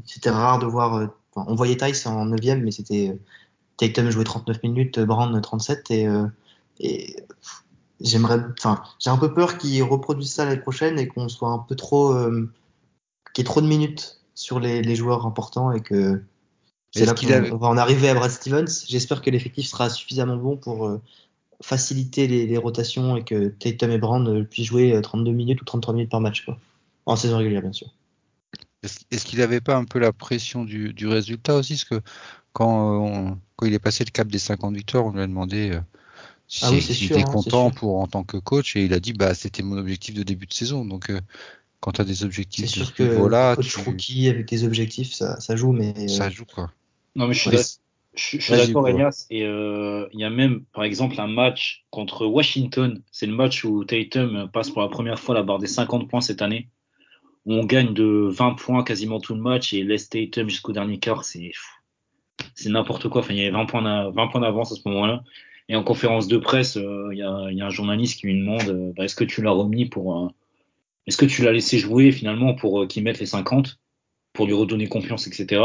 C'était 0.05 0.29
rare 0.29 0.59
de 0.59 0.65
voir. 0.65 1.09
enfin, 1.33 1.49
on 1.49 1.55
voyait 1.55 1.77
Tice 1.77 2.05
en 2.05 2.25
9 2.25 2.41
mais 2.57 2.71
c'était 2.71 3.17
Tatum 3.81 4.11
jouait 4.11 4.23
39 4.23 4.61
minutes, 4.63 4.99
Brown 4.99 5.39
37 5.41 5.89
et, 5.89 6.07
euh, 6.07 6.27
et 6.79 7.15
j'aimerais, 8.03 8.39
enfin, 8.59 8.83
j'ai 8.99 9.09
un 9.09 9.17
peu 9.17 9.33
peur 9.33 9.57
qu'ils 9.57 9.83
reproduisent 9.83 10.33
ça 10.33 10.45
l'année 10.45 10.61
prochaine 10.61 10.99
et 10.99 11.07
qu'on 11.07 11.29
soit 11.29 11.49
un 11.49 11.59
peu 11.59 11.75
trop, 11.75 12.13
euh, 12.13 12.51
qu'il 13.33 13.43
y 13.43 13.45
ait 13.45 13.45
trop 13.45 13.61
de 13.61 13.67
minutes 13.67 14.21
sur 14.35 14.59
les, 14.59 14.81
les 14.81 14.95
joueurs 14.95 15.25
importants 15.25 15.71
et 15.71 15.81
que 15.81 16.23
c'est 16.91 17.05
là 17.05 17.13
qu'on 17.15 17.57
va 17.57 17.67
en 17.67 17.77
arriver 17.77 18.09
à 18.09 18.15
Brad 18.15 18.31
Stevens. 18.31 18.67
J'espère 18.87 19.21
que 19.21 19.29
l'effectif 19.29 19.67
sera 19.67 19.89
suffisamment 19.89 20.37
bon 20.37 20.57
pour 20.57 20.87
euh, 20.87 21.01
faciliter 21.63 22.27
les, 22.27 22.47
les 22.47 22.57
rotations 22.57 23.17
et 23.17 23.23
que 23.25 23.49
Tatum 23.49 23.91
et 23.91 23.99
Brown 23.99 24.27
euh, 24.27 24.43
puissent 24.45 24.67
jouer 24.67 24.93
euh, 24.95 25.01
32 25.01 25.31
minutes 25.33 25.61
ou 25.61 25.65
33 25.65 25.93
minutes 25.95 26.11
par 26.11 26.21
match, 26.21 26.45
quoi. 26.45 26.59
En 27.07 27.15
saison 27.17 27.37
régulière, 27.39 27.61
bien 27.63 27.73
sûr. 27.73 27.89
est-ce 29.11 29.25
qu'il 29.25 29.39
n'avait 29.39 29.61
pas 29.61 29.75
un 29.75 29.85
peu 29.85 29.99
la 29.99 30.13
pression 30.13 30.65
du, 30.65 30.93
du 30.93 31.07
résultat 31.07 31.55
aussi? 31.55 31.73
Parce 31.73 31.85
que 31.85 32.01
quand, 32.53 33.01
on- 33.03 33.39
quand 33.55 33.65
il 33.65 33.73
est 33.73 33.79
passé 33.79 34.03
le 34.05 34.11
cap 34.11 34.27
des 34.27 34.39
50 34.39 34.75
victoires, 34.75 35.05
on 35.05 35.11
lui 35.11 35.21
a 35.21 35.27
demandé 35.27 35.79
Ah 36.61 36.71
oui, 36.71 36.81
sûr, 36.81 37.17
était 37.17 37.25
hein, 37.25 37.31
content 37.31 37.69
sûr. 37.69 37.79
pour 37.79 37.99
en 37.99 38.07
tant 38.07 38.23
que 38.23 38.37
coach, 38.37 38.75
et 38.75 38.83
il 38.85 38.93
a 38.93 38.99
dit 38.99 39.13
bah 39.13 39.33
c'était 39.33 39.63
mon 39.63 39.77
objectif 39.77 40.15
de 40.15 40.23
début 40.23 40.47
de 40.47 40.53
saison. 40.53 40.85
Donc, 40.85 41.09
euh, 41.09 41.19
quand 41.79 41.93
tu 41.93 42.01
as 42.01 42.05
des 42.05 42.23
objectifs 42.23 42.65
C'est 42.69 42.79
de 42.79 42.85
sûr 42.85 42.93
ce 42.97 43.03
niveau-là, 43.03 43.55
tu- 43.55 43.79
rookie 43.79 44.27
avec 44.27 44.47
des 44.47 44.63
objectifs, 44.63 45.13
ça, 45.13 45.39
ça 45.39 45.55
joue, 45.55 45.71
mais 45.71 45.93
euh, 45.97 46.07
ça 46.07 46.29
joue 46.29 46.45
quoi. 46.45 46.71
Non, 47.15 47.27
mais 47.27 47.33
je 47.33 47.39
suis 47.39 47.49
Ouais, 47.49 47.57
d'ac- 47.57 47.65
je 48.15 48.21
suis- 48.23 48.39
je 48.39 48.43
suis 48.43 48.53
Vas-y, 48.53 48.67
d'accord. 48.67 48.87
Elias. 48.89 49.25
Et 49.29 49.43
euh, 49.45 50.07
il 50.13 50.19
y 50.19 50.23
a 50.23 50.29
même, 50.29 50.63
par 50.73 50.83
exemple, 50.83 51.19
un 51.19 51.27
match 51.27 51.85
contre 51.89 52.25
Washington. 52.25 53.01
C'est 53.11 53.25
le 53.25 53.33
match 53.33 53.63
où 53.63 53.83
Tatum 53.83 54.49
passe 54.51 54.69
pour 54.69 54.81
la 54.81 54.89
première 54.89 55.19
fois 55.19 55.33
la 55.35 55.43
barre 55.43 55.59
des 55.59 55.67
50 55.67 56.09
points 56.09 56.21
cette 56.21 56.41
année. 56.41 56.67
Où 57.45 57.53
on 57.53 57.65
gagne 57.65 57.93
de 57.93 58.27
20 58.29 58.53
points 58.53 58.83
quasiment 58.83 59.19
tout 59.19 59.33
le 59.33 59.41
match 59.41 59.73
et 59.73 59.83
laisse 59.83 60.09
Tatum 60.09 60.47
jusqu'au 60.49 60.73
dernier 60.73 60.99
quart. 60.99 61.23
C'est 61.25 61.51
c'est 62.55 62.69
n'importe 62.69 63.09
quoi. 63.09 63.21
Enfin, 63.21 63.33
il 63.33 63.39
y 63.39 63.41
avait 63.41 63.51
20 63.51 63.65
points 63.65 63.81
d'a- 63.81 64.09
20 64.11 64.27
points 64.27 64.41
d'avance 64.41 64.71
à 64.71 64.75
ce 64.75 64.81
moment-là. 64.87 65.23
Et 65.69 65.75
en 65.75 65.83
conférence 65.83 66.27
de 66.27 66.37
presse, 66.37 66.77
euh, 66.77 67.09
il 67.11 67.19
y, 67.19 67.21
a, 67.21 67.29
a 67.29 67.67
un 67.67 67.69
journaliste 67.69 68.19
qui 68.19 68.27
lui 68.27 68.39
demande 68.39 68.69
euh, 68.69 68.93
bah, 68.95 69.05
est-ce 69.05 69.15
que 69.15 69.23
tu 69.23 69.41
l'as 69.41 69.51
remis 69.51 69.85
pour. 69.85 70.31
est-ce 71.07 71.17
que 71.17 71.25
tu 71.25 71.43
l'as 71.43 71.51
laissé 71.51 71.77
jouer 71.77 72.11
finalement 72.11 72.53
pour 72.53 72.81
euh, 72.81 72.87
qu'il 72.87 73.03
mette 73.03 73.19
les 73.19 73.25
50 73.25 73.79
pour 74.33 74.47
lui 74.47 74.53
redonner 74.53 74.87
confiance, 74.87 75.27
etc. 75.27 75.61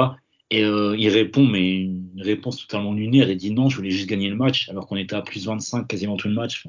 Et 0.50 0.60
il 0.62 1.08
répond, 1.08 1.44
mais 1.44 1.74
une 1.76 2.20
réponse 2.22 2.58
totalement 2.66 2.92
lunaire. 2.92 3.28
Il 3.30 3.36
dit 3.36 3.50
non, 3.50 3.68
je 3.68 3.76
voulais 3.76 3.90
juste 3.90 4.08
gagner 4.08 4.28
le 4.28 4.36
match, 4.36 4.68
alors 4.68 4.86
qu'on 4.86 4.96
était 4.96 5.16
à 5.16 5.22
plus 5.22 5.46
25 5.46 5.88
quasiment 5.88 6.16
tout 6.16 6.28
le 6.28 6.34
match. 6.34 6.64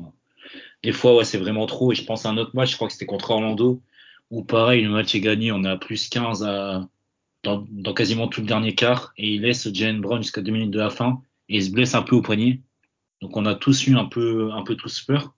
Des 0.83 0.91
fois, 0.91 1.15
ouais, 1.15 1.25
c'est 1.25 1.37
vraiment 1.37 1.65
trop. 1.67 1.91
Et 1.91 1.95
je 1.95 2.03
pense 2.03 2.25
à 2.25 2.29
un 2.29 2.37
autre 2.37 2.51
match, 2.55 2.71
je 2.71 2.75
crois 2.75 2.87
que 2.87 2.93
c'était 2.93 3.05
contre 3.05 3.31
Orlando, 3.31 3.81
où 4.31 4.43
pareil, 4.43 4.83
le 4.83 4.89
match 4.89 5.13
est 5.15 5.19
gagné, 5.19 5.51
on 5.51 5.63
à 5.63 5.77
plus 5.77 6.09
15 6.09 6.43
à, 6.43 6.87
dans, 7.43 7.93
quasiment 7.93 8.27
tout 8.27 8.41
le 8.41 8.47
dernier 8.47 8.75
quart, 8.75 9.13
et 9.17 9.33
il 9.33 9.41
laisse 9.41 9.71
Jalen 9.73 10.01
Brown 10.01 10.21
jusqu'à 10.21 10.41
deux 10.41 10.51
minutes 10.51 10.71
de 10.71 10.79
la 10.79 10.89
fin, 10.89 11.21
et 11.49 11.57
il 11.57 11.63
se 11.63 11.71
blesse 11.71 11.95
un 11.95 12.01
peu 12.01 12.15
au 12.15 12.21
poignet. 12.21 12.61
Donc 13.21 13.35
on 13.35 13.45
a 13.45 13.55
tous 13.55 13.87
eu 13.87 13.95
un 13.97 14.05
peu, 14.05 14.51
un 14.51 14.63
peu 14.63 14.75
tous 14.75 15.01
peur. 15.01 15.33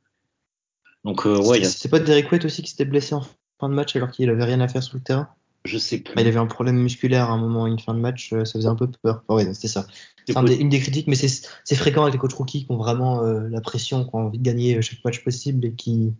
Donc 1.03 1.25
euh, 1.25 1.37
ouais, 1.41 1.61
a- 1.61 1.69
C'était 1.69 1.89
pas 1.89 1.99
Derek 1.99 2.31
White 2.31 2.45
aussi 2.45 2.61
qui 2.61 2.69
s'était 2.71 2.85
blessé 2.85 3.15
en 3.15 3.21
fin 3.59 3.69
de 3.69 3.73
match 3.73 3.95
alors 3.95 4.11
qu'il 4.11 4.29
avait 4.29 4.43
rien 4.43 4.59
à 4.61 4.67
faire 4.67 4.83
sur 4.83 4.95
le 4.97 5.03
terrain? 5.03 5.29
Je 5.65 5.77
sais 5.77 5.99
plus. 5.99 6.15
Bah, 6.15 6.21
Il 6.21 6.27
avait 6.27 6.37
un 6.39 6.45
problème 6.45 6.77
musculaire 6.77 7.29
à 7.29 7.33
un 7.33 7.37
moment, 7.37 7.67
une 7.67 7.79
fin 7.79 7.93
de 7.93 7.99
match, 7.99 8.31
euh, 8.33 8.45
ça 8.45 8.53
faisait 8.53 8.67
un 8.69 8.75
peu 8.75 8.87
peur. 9.01 9.23
Enfin, 9.27 9.35
ouais, 9.45 9.53
c'était 9.53 9.67
ça. 9.67 9.85
C'est 10.25 10.33
C'est 10.33 10.37
un 10.37 10.45
une 10.45 10.69
des 10.69 10.79
critiques, 10.79 11.07
mais 11.07 11.15
c'est 11.15 11.27
c'est 11.63 11.75
fréquent 11.75 12.03
avec 12.03 12.13
les 12.13 12.19
coachs 12.19 12.33
rookies 12.33 12.65
qui 12.65 12.71
ont 12.71 12.77
vraiment 12.77 13.23
euh, 13.23 13.47
la 13.49 13.61
pression, 13.61 14.03
qui 14.05 14.09
ont 14.13 14.27
envie 14.27 14.39
de 14.39 14.43
gagner 14.43 14.81
chaque 14.81 15.03
match 15.03 15.23
possible 15.23 15.65
et 15.65 15.73
qui. 15.73 16.13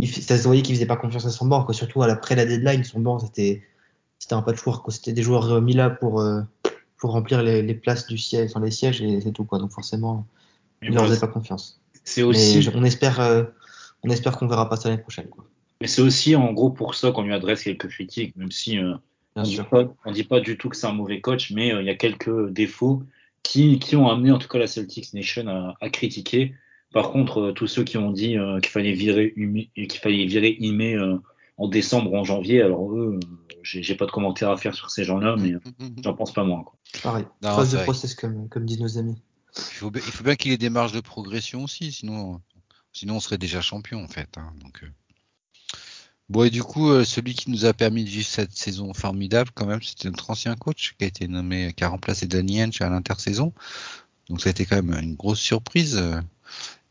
il 0.00 0.08
Ça 0.08 0.36
se 0.36 0.44
voyait 0.44 0.62
qu'ils 0.62 0.74
faisaient 0.74 0.86
pas 0.86 0.96
confiance 0.96 1.24
à 1.26 1.30
son 1.30 1.46
banc, 1.46 1.64
quoi. 1.64 1.74
surtout 1.74 2.02
à 2.02 2.06
l'après 2.06 2.34
la 2.36 2.44
deadline. 2.44 2.84
Son 2.84 3.00
banc, 3.00 3.18
c'était 3.18 3.62
c'était 4.18 4.34
un 4.34 4.42
patchwork. 4.42 4.90
C'était 4.92 5.12
des 5.12 5.22
joueurs 5.22 5.60
mis 5.62 5.74
là 5.74 5.90
pour, 5.90 6.20
euh, 6.20 6.40
pour 6.98 7.12
remplir 7.12 7.42
les, 7.42 7.62
les 7.62 7.74
places 7.74 8.06
du 8.06 8.18
siège, 8.18 8.50
enfin, 8.50 8.64
les 8.64 8.70
sièges 8.70 9.00
et 9.02 9.20
c'est 9.20 9.32
tout. 9.32 9.44
Quoi. 9.44 9.58
Donc 9.58 9.70
forcément, 9.72 10.26
Mais 10.82 10.90
leur 10.90 11.20
pas 11.20 11.26
confiance. 11.28 11.80
c'est 12.04 12.22
aussi, 12.22 12.62
je- 12.62 12.70
on 12.74 12.84
espère, 12.84 13.20
euh, 13.20 13.44
on 14.02 14.10
espère 14.10 14.36
qu'on 14.36 14.46
verra 14.46 14.68
pas 14.68 14.76
ça 14.76 14.88
l'année 14.90 15.00
prochaine. 15.02 15.28
Quoi. 15.28 15.44
mais 15.80 15.86
c'est 15.86 16.02
aussi 16.02 16.36
en 16.36 16.52
gros 16.52 16.70
pour 16.70 16.94
ça 16.94 17.10
qu'on 17.12 17.22
lui 17.22 17.32
adresse 17.34 17.62
quelques 17.64 17.88
critiques, 17.88 18.36
même 18.36 18.50
si 18.50 18.78
euh, 18.78 18.94
on 19.36 19.42
Bien 19.42 19.50
dit 19.50 19.68
pas, 19.68 19.84
on 20.04 20.12
dit 20.12 20.24
pas 20.24 20.40
du 20.40 20.56
tout 20.56 20.68
que 20.68 20.76
c'est 20.76 20.86
un 20.86 20.92
mauvais 20.92 21.20
coach, 21.20 21.50
mais 21.52 21.72
euh, 21.72 21.80
il 21.82 21.86
y 21.86 21.90
a 21.90 21.94
quelques 21.96 22.50
défauts 22.50 23.02
qui, 23.42 23.78
qui 23.78 23.96
ont 23.96 24.08
amené 24.08 24.30
en 24.30 24.38
tout 24.38 24.48
cas 24.48 24.58
la 24.58 24.66
Celtics 24.66 25.12
Nation 25.14 25.46
à, 25.48 25.74
à 25.80 25.88
critiquer. 25.90 26.54
Par 26.92 27.10
contre, 27.10 27.40
euh, 27.40 27.52
tous 27.52 27.66
ceux 27.66 27.82
qui 27.84 27.98
ont 27.98 28.12
dit 28.12 28.36
euh, 28.38 28.60
qu'il 28.60 28.70
fallait 28.70 28.92
virer 28.92 29.34
qu'il 29.34 30.00
fallait 30.00 30.24
virer 30.26 30.56
Ime 30.60 30.80
euh, 30.82 31.16
en 31.56 31.66
décembre 31.68 32.12
ou 32.12 32.16
en 32.16 32.24
janvier, 32.24 32.62
alors 32.62 32.92
eux, 32.92 33.18
euh, 33.22 33.26
j'ai 33.62 33.94
pas 33.96 34.06
de 34.06 34.10
commentaires 34.12 34.50
à 34.50 34.56
faire 34.56 34.74
sur 34.74 34.90
ces 34.90 35.02
gens-là, 35.04 35.36
mais 35.38 35.54
j'en 36.04 36.14
pense 36.14 36.32
pas 36.32 36.44
moins. 36.44 36.62
Quoi. 36.62 36.78
Pareil. 37.02 37.24
Non, 37.42 37.56
Phase 37.56 37.72
de 37.72 37.78
process, 37.84 38.14
comme, 38.14 38.48
comme 38.48 38.64
disent 38.66 38.80
nos 38.80 38.98
amis. 38.98 39.16
Il 39.56 39.62
faut, 39.62 39.90
bien- 39.90 40.36
qu'il 40.36 40.52
ait 40.52 40.58
des 40.58 40.70
marges 40.70 40.92
de 40.92 41.00
progression 41.00 41.64
aussi, 41.64 41.92
sinon, 41.92 42.40
sinon 42.92 43.16
on 43.16 43.20
serait 43.20 43.38
déjà 43.38 43.60
champion 43.60 44.02
en 44.02 44.08
fait. 44.08 44.36
hein, 44.38 44.52
donc, 44.62 44.82
euh. 44.82 44.90
Bon 46.30 46.44
et 46.44 46.50
du 46.50 46.62
coup, 46.62 46.88
euh, 46.90 47.04
celui 47.04 47.34
qui 47.34 47.50
nous 47.50 47.64
a 47.66 47.74
permis 47.74 48.04
de 48.04 48.08
vivre 48.08 48.26
cette 48.26 48.56
saison 48.56 48.94
formidable, 48.94 49.50
quand 49.54 49.66
même, 49.66 49.82
c'était 49.82 50.08
notre 50.08 50.30
ancien 50.30 50.56
coach 50.56 50.94
qui 50.98 51.04
a 51.04 51.06
été 51.08 51.28
nommé, 51.28 51.72
qui 51.76 51.84
a 51.84 51.88
remplacé 51.88 52.26
Danny 52.26 52.62
Henge 52.62 52.80
à 52.80 52.88
l'intersaison. 52.88 53.52
Donc 54.28 54.40
ça 54.40 54.48
a 54.48 54.52
été 54.52 54.66
quand 54.66 54.82
même 54.82 54.98
une 55.02 55.16
grosse 55.16 55.40
surprise 55.40 55.96
euh, 55.98 56.20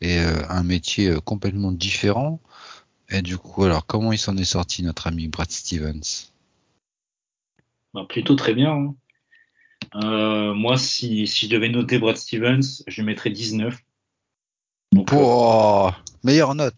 et 0.01 0.19
un 0.19 0.63
métier 0.63 1.15
complètement 1.25 1.71
différent. 1.71 2.39
Et 3.09 3.21
du 3.21 3.37
coup, 3.37 3.63
alors 3.65 3.85
comment 3.85 4.11
il 4.13 4.19
s'en 4.19 4.37
est 4.37 4.45
sorti 4.45 4.83
notre 4.83 5.07
ami 5.07 5.27
Brad 5.29 5.51
Stevens? 5.51 6.31
Bah, 7.93 8.05
plutôt 8.07 8.35
très 8.35 8.53
bien. 8.53 8.71
hein. 8.71 8.95
Euh, 9.95 10.53
moi, 10.53 10.77
si, 10.77 11.27
si 11.27 11.45
je 11.47 11.51
devais 11.51 11.69
noter 11.69 11.99
Brad 11.99 12.17
Stevens, 12.17 12.83
je 12.87 13.01
mettrais 13.01 13.29
19. 13.29 13.77
Donc, 14.91 15.11
euh, 15.13 15.89
meilleure 16.23 16.55
note. 16.55 16.75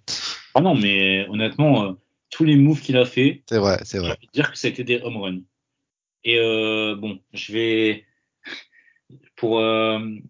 ah 0.54 0.62
non, 0.62 0.76
mais 0.76 1.28
honnêtement, 1.30 1.84
euh, 1.86 1.92
tous 2.30 2.44
les 2.46 2.56
moves 2.56 2.82
qu'il 2.82 2.98
a 2.98 3.06
fait, 3.06 3.44
C'est 3.50 3.58
vrai, 3.58 3.80
c'est 3.84 4.00
vrai. 4.00 4.18
dire 4.34 4.52
que 4.52 4.58
ça 4.58 4.68
a 4.68 4.72
été 4.72 4.84
des 4.84 5.02
home 5.02 5.18
runs. 5.18 5.42
Et 6.24 6.38
bon, 7.00 7.20
je 7.34 7.52
vais 7.54 8.06
pour 9.36 9.62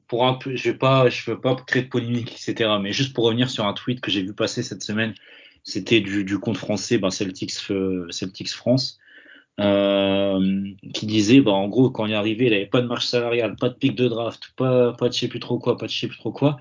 pour 0.07 0.27
un 0.27 0.33
peu, 0.33 0.55
je 0.57 0.71
vais 0.71 0.77
pas, 0.77 1.09
je 1.09 1.31
veux 1.31 1.39
pas 1.39 1.55
créer 1.55 1.83
de 1.83 1.87
polémique, 1.87 2.33
etc. 2.33 2.69
Mais 2.81 2.91
juste 2.91 3.13
pour 3.13 3.23
revenir 3.23 3.49
sur 3.49 3.65
un 3.65 3.73
tweet 3.73 4.01
que 4.01 4.11
j'ai 4.11 4.21
vu 4.21 4.33
passer 4.33 4.61
cette 4.61 4.83
semaine, 4.83 5.13
c'était 5.63 6.01
du, 6.01 6.25
du 6.25 6.37
compte 6.37 6.57
français, 6.57 6.97
ben 6.97 7.11
Celtics 7.11 7.53
Celtics 8.09 8.51
France, 8.51 8.99
euh, 9.59 10.69
qui 10.93 11.05
disait, 11.05 11.41
bah 11.41 11.51
en 11.51 11.67
gros, 11.67 11.89
quand 11.89 12.05
il 12.05 12.11
est 12.11 12.15
arrivé, 12.15 12.47
il 12.47 12.53
avait 12.53 12.65
pas 12.65 12.81
de 12.81 12.87
marge 12.87 13.05
salariale, 13.05 13.55
pas 13.55 13.69
de 13.69 13.75
pic 13.75 13.95
de 13.95 14.07
draft, 14.07 14.51
pas 14.57 14.93
pas 14.93 15.07
de 15.09 15.13
je 15.13 15.19
sais 15.19 15.27
plus 15.27 15.39
trop 15.39 15.59
quoi, 15.59 15.77
pas 15.77 15.85
de 15.87 15.91
je 15.91 15.99
sais 15.99 16.07
plus 16.07 16.17
trop 16.17 16.31
quoi. 16.31 16.57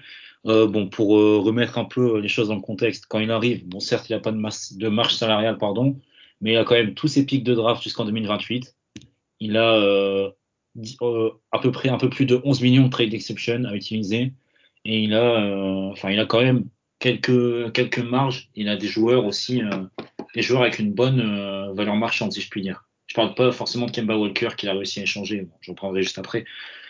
Euh, 0.47 0.67
bon, 0.67 0.89
pour 0.89 1.19
euh, 1.19 1.39
remettre 1.39 1.79
un 1.79 1.85
peu 1.87 2.21
les 2.21 2.29
choses 2.29 2.49
dans 2.49 2.57
le 2.57 2.61
contexte, 2.61 3.07
quand 3.09 3.19
il 3.19 3.31
arrive, 3.31 3.67
bon 3.67 3.81
certes, 3.81 4.09
il 4.11 4.15
a 4.15 4.21
pas 4.21 4.33
de 4.33 4.37
masse 4.37 4.75
de 4.75 4.89
marge 4.89 5.15
salariale, 5.15 5.59
pardon, 5.59 5.99
mais 6.41 6.53
il 6.53 6.57
a 6.57 6.65
quand 6.65 6.75
même 6.75 6.95
tous 6.95 7.09
ses 7.09 7.27
pics 7.27 7.45
de 7.45 7.55
draft 7.55 7.83
jusqu'en 7.83 8.05
2028. 8.05 8.77
Il 9.41 9.57
a 9.57 9.75
euh, 9.75 10.31
euh, 11.03 11.31
à 11.53 11.59
peu 11.61 11.71
près 11.73 11.89
un 11.89 11.99
peu 11.99 12.11
plus 12.11 12.27
de 12.27 12.41
11 12.45 12.63
millions 12.63 12.85
de 12.85 12.91
trade 12.91 13.15
exception 13.15 13.65
à 13.65 13.75
utiliser. 13.75 14.33
Et 14.85 15.03
il 15.03 15.15
a, 15.15 15.43
euh, 15.43 15.91
enfin, 15.93 16.11
il 16.11 16.21
a 16.21 16.27
quand 16.27 16.43
même 16.43 16.69
quelques, 16.99 17.73
quelques 17.73 17.99
marges. 17.99 18.51
Il 18.55 18.69
a 18.69 18.77
des 18.77 18.89
joueurs 18.89 19.25
aussi, 19.25 19.63
euh, 19.63 19.85
des 20.35 20.43
joueurs 20.43 20.63
avec 20.63 20.79
une 20.79 20.93
bonne 20.93 21.21
euh, 21.21 21.73
valeur 21.73 21.97
marchande, 21.97 22.33
si 22.33 22.41
je 22.41 22.51
puis 22.51 22.63
dire. 22.63 22.84
Je 23.15 23.21
parle 23.21 23.37
pas 23.37 23.53
forcément 23.53 23.87
de 23.87 23.93
Kemba 23.93 24.17
Walker 24.17 24.49
qu'il 24.57 24.69
a 24.69 24.73
réussi 24.73 24.99
à 24.99 25.05
échanger. 25.05 25.43
Bon, 25.43 25.55
J'en 25.61 25.75
parlerai 25.75 26.03
juste 26.03 26.19
après. 26.19 26.45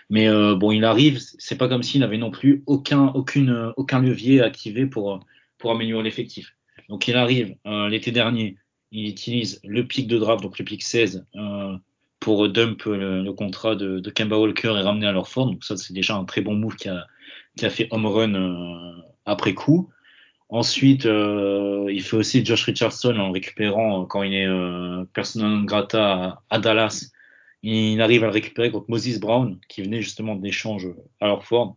Mais 0.08 0.26
euh, 0.26 0.54
bon, 0.54 0.70
il 0.72 0.86
arrive. 0.86 1.18
C'est 1.18 1.58
pas 1.58 1.68
comme 1.68 1.82
s'il 1.82 2.00
n'avait 2.00 2.16
non 2.16 2.30
plus 2.30 2.62
aucun, 2.64 3.08
aucune, 3.08 3.50
euh, 3.50 3.72
aucun 3.76 4.00
levier 4.00 4.40
activé 4.40 4.86
pour, 4.86 5.20
pour 5.58 5.70
améliorer 5.70 6.02
l'effectif. 6.02 6.56
Donc 6.88 7.08
il 7.08 7.16
arrive 7.16 7.56
euh, 7.66 7.90
l'été 7.90 8.10
dernier. 8.10 8.56
Il 8.90 9.06
utilise 9.06 9.60
le 9.64 9.86
pic 9.86 10.06
de 10.06 10.16
draft, 10.16 10.42
donc 10.42 10.58
le 10.58 10.64
pic 10.64 10.82
16, 10.82 11.26
euh, 11.36 11.76
pour 12.20 12.48
dump 12.48 12.84
le, 12.86 13.30
contrat 13.32 13.76
de, 13.76 14.00
de 14.00 14.10
Kemba 14.10 14.38
Walker 14.38 14.74
et 14.78 14.80
ramener 14.80 15.06
à 15.06 15.12
leur 15.12 15.28
forme. 15.28 15.52
Donc 15.52 15.64
ça, 15.64 15.76
c'est 15.76 15.92
déjà 15.92 16.14
un 16.14 16.24
très 16.24 16.40
bon 16.40 16.54
move 16.54 16.76
qui 16.76 16.88
a, 16.88 17.06
qui 17.54 17.66
a 17.66 17.70
fait 17.70 17.86
home 17.90 18.06
run 18.06 18.34
euh, 18.34 19.02
après 19.26 19.52
coup. 19.52 19.90
Ensuite, 20.50 21.06
euh, 21.06 21.90
il 21.90 22.02
fait 22.02 22.16
aussi 22.16 22.44
Josh 22.44 22.64
Richardson 22.64 23.16
en 23.16 23.32
récupérant 23.32 24.02
euh, 24.02 24.06
quand 24.06 24.22
il 24.22 24.34
est 24.34 24.46
euh, 24.46 25.04
persona 25.12 25.48
non 25.48 25.62
grata 25.64 26.12
à, 26.12 26.42
à 26.50 26.58
Dallas. 26.58 27.10
Il 27.62 28.00
arrive 28.02 28.24
à 28.24 28.26
le 28.26 28.32
récupérer 28.32 28.70
contre 28.70 28.90
Moses 28.90 29.18
Brown, 29.18 29.58
qui 29.68 29.82
venait 29.82 30.02
justement 30.02 30.36
d'échange 30.36 30.88
à 31.20 31.26
leur 31.26 31.44
forme. 31.44 31.74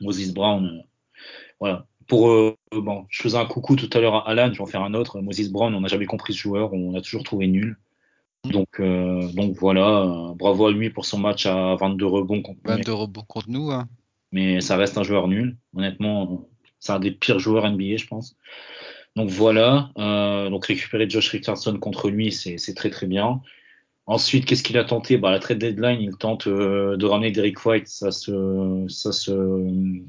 Moses 0.00 0.32
Brown, 0.32 0.66
euh, 0.66 0.82
voilà. 1.60 1.86
Pour 2.06 2.30
euh, 2.30 2.56
bon, 2.72 3.04
je 3.08 3.22
faisais 3.22 3.38
un 3.38 3.46
coucou 3.46 3.74
tout 3.76 3.90
à 3.92 4.00
l'heure 4.00 4.14
à 4.14 4.30
Alan, 4.30 4.52
je 4.52 4.58
vais 4.58 4.62
en 4.62 4.66
faire 4.66 4.82
un 4.82 4.94
autre. 4.94 5.20
Moses 5.20 5.48
Brown, 5.50 5.74
on 5.74 5.80
n'a 5.80 5.88
jamais 5.88 6.06
compris 6.06 6.32
ce 6.32 6.38
joueur, 6.40 6.72
on 6.72 6.92
l'a 6.92 7.00
toujours 7.00 7.24
trouvé 7.24 7.46
nul. 7.46 7.76
Donc, 8.44 8.80
euh, 8.80 9.28
donc 9.32 9.56
voilà, 9.56 10.02
euh, 10.02 10.34
bravo 10.34 10.66
à 10.66 10.72
lui 10.72 10.90
pour 10.90 11.04
son 11.04 11.18
match 11.18 11.46
à 11.46 11.74
22 11.76 12.06
rebonds 12.06 12.42
contre 12.42 12.60
nous, 12.64 12.70
22 12.76 12.92
rebonds 12.92 13.24
contre 13.26 13.50
nous. 13.50 13.70
Hein. 13.72 13.88
mais 14.30 14.60
ça 14.60 14.76
reste 14.76 14.98
un 14.98 15.02
joueur 15.02 15.26
nul. 15.26 15.56
Honnêtement, 15.74 16.46
c'est 16.86 16.92
un 16.92 17.00
des 17.00 17.10
pires 17.12 17.38
joueurs 17.38 17.66
NBA, 17.66 17.96
je 17.96 18.06
pense. 18.06 18.36
Donc 19.16 19.30
voilà, 19.30 19.90
euh, 19.98 20.50
donc 20.50 20.66
récupérer 20.66 21.08
Josh 21.08 21.30
Richardson 21.30 21.78
contre 21.78 22.10
lui, 22.10 22.32
c'est 22.32 22.74
très 22.74 22.90
très 22.90 23.06
bien. 23.06 23.40
Ensuite, 24.06 24.46
qu'est-ce 24.46 24.62
qu'il 24.64 24.78
a 24.78 24.84
tenté? 24.84 25.18
Bah, 25.18 25.30
La 25.32 25.40
trade 25.40 25.58
deadline, 25.58 26.00
il 26.00 26.16
tente 26.16 26.46
euh, 26.48 26.96
de 26.96 27.06
ramener 27.06 27.32
Derek 27.32 27.64
White, 27.66 27.88
ça 27.88 28.12
se, 28.12 28.32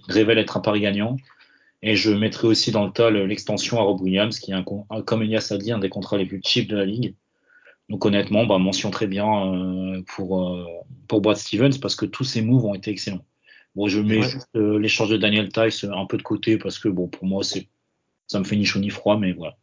révèle 0.09 0.37
être 0.39 0.57
un 0.57 0.61
pari 0.61 0.81
gagnant. 0.81 1.17
Et 1.83 1.95
je 1.97 2.11
mettrai 2.11 2.47
aussi 2.47 2.71
dans 2.71 2.85
le 2.85 2.91
tas 2.93 3.09
le- 3.11 3.25
l'extension 3.27 3.79
à 3.79 3.83
Rob 3.83 4.01
Williams, 4.01 4.39
qui 4.39 4.51
est, 4.51 4.55
un, 4.55 4.63
comme 5.05 5.23
Elias 5.23 5.49
a 5.51 5.57
dit, 5.59 5.71
un 5.73 5.79
des 5.79 5.89
contrats 5.89 6.17
les 6.17 6.25
plus 6.27 6.41
cheap 6.45 6.69
de 6.69 6.77
la 6.77 6.85
ligue. 6.85 7.15
Donc 7.89 8.05
honnêtement, 8.05 8.45
bah, 8.47 8.59
mention 8.59 8.91
très 8.91 9.07
bien 9.07 9.27
euh, 9.55 10.03
pour, 10.15 10.57
pour 11.09 11.21
Brad 11.21 11.37
Stevens, 11.37 11.79
parce 11.81 11.95
que 11.97 12.07
tous 12.07 12.25
ses 12.25 12.41
moves 12.43 12.65
ont 12.65 12.75
été 12.75 12.91
excellents. 12.91 13.25
Bon, 13.77 13.87
je 13.87 14.01
mets 14.01 14.17
Ouais. 14.17 14.23
juste 14.23 14.49
euh, 14.55 14.79
l'échange 14.79 15.09
de 15.11 15.17
Daniel 15.17 15.49
Tice 15.49 15.85
un 15.85 16.05
peu 16.07 16.17
de 16.17 16.23
côté, 16.23 16.57
parce 16.57 16.79
que 16.79 16.89
bon, 16.89 17.07
pour 17.07 17.25
moi, 17.25 17.43
c'est 17.43 17.67
ça 18.25 18.39
me 18.39 18.43
fait 18.43 18.55
ni 18.57 18.65
chaud 18.65 18.79
ni 18.79 18.89
froid, 18.89 19.17
mais 19.17 19.31
voilà. 19.33 19.55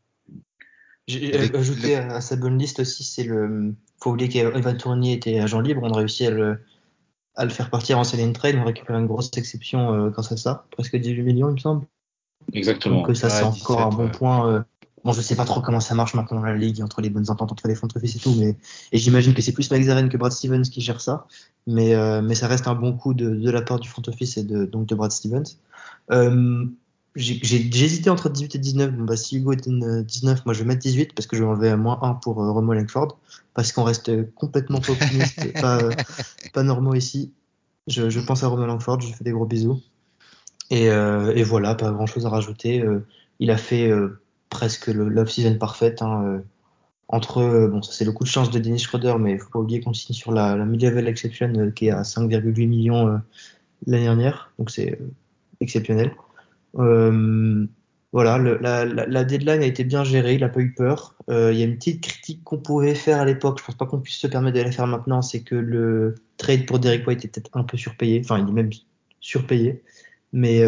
J'ai 1.09 1.35
Avec 1.35 1.55
ajouté 1.55 1.97
à, 1.97 2.15
à 2.15 2.21
sa 2.23 2.37
bonne 2.37 2.57
liste 2.57 2.79
aussi, 2.81 3.03
c'est 3.05 3.25
le. 3.25 3.75
Faut 4.01 4.13
oublier 4.13 4.29
qu'Evan 4.29 4.77
Tournier 4.77 5.15
était 5.15 5.39
agent 5.41 5.61
libre, 5.61 5.83
on 5.83 5.91
a 5.93 5.99
réussi 5.99 6.27
à 6.27 6.31
le, 6.31 6.61
à 7.35 7.45
le 7.45 7.51
faire 7.51 7.69
partir 7.71 7.99
en 7.99 8.05
selling 8.05 8.33
trade, 8.33 8.57
on 8.57 8.65
récupère 8.65 8.97
une 8.97 9.07
grosse 9.07 9.31
exception 9.37 9.93
euh, 9.93 10.11
grâce 10.11 10.31
à 10.33 10.37
ça, 10.37 10.67
presque 10.71 10.97
18 10.97 11.23
millions, 11.23 11.49
il 11.51 11.55
me 11.55 11.59
semble. 11.59 11.87
Exactement. 12.53 12.99
Donc 13.01 13.11
euh, 13.11 13.15
ça, 13.15 13.27
Ouais, 13.27 13.33
c'est 13.33 13.43
encore 13.43 13.77
17, 13.79 13.93
un 13.93 13.97
bon 13.97 14.05
ouais. 14.05 14.11
point. 14.13 14.65
Euh. 15.05 15.09
Bon, 15.09 15.13
je 15.13 15.21
sais 15.21 15.37
pas 15.37 15.45
trop 15.45 15.61
comment 15.61 15.81
ça 15.81 15.95
marche 15.95 16.15
maintenant 16.15 16.39
dans 16.39 16.47
la 16.47 16.57
ligue, 16.57 16.83
entre 16.83 17.01
les 17.01 17.11
bonnes 17.11 17.31
ententes 17.31 17.53
entre 17.53 17.69
les 17.69 17.75
front 17.75 17.89
office 17.95 18.17
et 18.17 18.19
tout, 18.19 18.35
mais 18.39 18.57
et 18.93 18.99
j'imagine 18.99 19.35
que 19.35 19.43
c'est 19.43 19.53
plus 19.53 19.71
Mike 19.71 19.85
Zaren 19.85 20.09
que 20.09 20.17
Brad 20.17 20.33
Stevens 20.33 20.63
qui 20.63 20.81
gère 20.81 21.01
ça, 21.01 21.27
mais 21.67 21.95
euh, 21.95 22.23
mais 22.23 22.35
ça 22.35 22.49
reste 22.49 22.69
un 22.69 22.75
bon 22.75 22.97
coup 22.97 23.15
de, 23.15 23.31
de 23.31 23.51
la 23.51 23.63
part 23.63 23.81
du 23.81 23.89
front 23.89 24.03
office 24.07 24.37
et 24.37 24.45
de 24.45 24.65
donc 24.65 24.87
de 24.87 24.95
Brad 24.95 25.13
Stevens. 25.13 25.57
Euh, 26.11 26.67
j'ai 27.17 27.85
hésité 27.85 28.11
entre 28.11 28.29
18 28.29 28.57
et 28.57 28.59
19. 28.59 28.93
Bon, 28.93 29.05
bah, 29.05 29.17
si 29.17 29.37
Hugo 29.37 29.53
une 29.67 30.03
19, 30.03 30.45
moi 30.47 30.55
je 30.55 30.61
vais 30.61 30.65
mettre 30.65 30.81
18 30.81 31.15
parce 31.15 31.27
que 31.27 31.37
je 31.37 31.43
vais 31.43 31.49
enlever 31.49 31.69
à 31.69 31.77
moins 31.77 31.99
1 32.03 32.15
pour 32.15 32.43
euh, 32.43 32.51
Romo 32.51 32.75
Langford. 32.75 33.19
Parce 33.55 33.71
qu'on 33.71 33.85
reste 33.85 34.09
euh, 34.09 34.25
complètement 34.35 34.81
pas 34.81 34.93
optimiste, 34.93 35.53
pas, 35.61 35.79
euh, 35.79 35.93
pas 36.53 36.65
normaux 36.65 36.95
ici. 36.95 37.33
Je, 37.87 38.11
je 38.11 38.21
pense 38.21 38.43
à 38.43 38.49
Romo 38.49 38.67
Langford, 38.67 39.01
je 39.01 39.09
lui 39.09 39.15
fais 39.15 39.25
des 39.25 39.31
gros 39.31 39.47
bisous. 39.47 39.81
Et, 40.71 40.91
euh, 40.91 41.33
et 41.37 41.45
voilà, 41.45 41.77
pas 41.77 41.93
grand 41.93 42.07
chose 42.07 42.27
à 42.27 42.31
rajouter. 42.31 42.81
Euh, 42.81 43.07
il 43.39 43.51
a 43.53 43.57
fait 43.57 43.89
euh, 43.89 44.21
presque 44.55 44.87
l'off-season 44.87 45.59
parfaite. 45.59 46.01
Hein, 46.01 46.25
euh. 46.25 46.39
entre, 47.09 47.39
euh, 47.39 47.69
bon, 47.69 47.83
ça 47.83 47.93
c'est 47.93 48.05
le 48.05 48.13
coup 48.13 48.25
de 48.25 48.29
chance 48.29 48.51
de 48.51 48.59
Dennis 48.61 48.79
Schroeder, 48.79 49.17
mais 49.19 49.33
il 49.33 49.39
faut 49.39 49.51
pas 49.51 49.59
oublier 49.59 49.81
qu'on 49.81 49.93
signe 49.93 50.15
sur 50.15 50.33
la, 50.33 50.57
la 50.57 50.65
mid-level 50.65 51.09
exception 51.09 51.53
euh, 51.57 51.71
qui 51.71 51.89
est 51.89 51.91
à 51.91 52.03
5,8 52.03 52.69
millions 52.69 53.21
l'année 53.87 54.05
dernière, 54.05 54.53
donc 54.59 54.71
c'est 54.71 54.99
exceptionnel. 55.61 56.13
Voilà, 58.13 58.39
la, 58.39 59.25
deadline 59.25 59.61
a 59.61 59.67
été 59.67 59.83
bien 59.83 60.05
gérée, 60.05 60.35
il 60.35 60.43
n'a 60.43 60.49
pas 60.49 60.61
eu 60.61 60.73
peur. 60.73 61.17
Il 61.29 61.59
y 61.59 61.63
a 61.63 61.65
une 61.65 61.77
petite 61.77 62.01
critique 62.01 62.45
qu'on 62.45 62.59
pouvait 62.59 62.95
faire 62.95 63.19
à 63.19 63.25
l'époque, 63.25 63.59
je 63.59 63.65
pense 63.65 63.75
pas 63.75 63.87
qu'on 63.87 63.99
puisse 63.99 64.19
se 64.19 64.29
permettre 64.29 64.57
de 64.57 64.63
la 64.63 64.71
faire 64.71 64.87
maintenant, 64.87 65.21
c'est 65.21 65.43
que 65.43 65.57
le 65.57 66.15
trade 66.37 66.65
pour 66.65 66.79
Derek 66.79 67.05
White 67.09 67.25
était 67.25 67.41
peut-être 67.41 67.57
un 67.57 67.65
peu 67.65 67.77
surpayé, 67.77 68.21
enfin 68.25 68.39
il 68.39 68.49
est 68.49 68.53
même 68.53 68.71
surpayé, 69.21 69.83
mais 70.33 70.63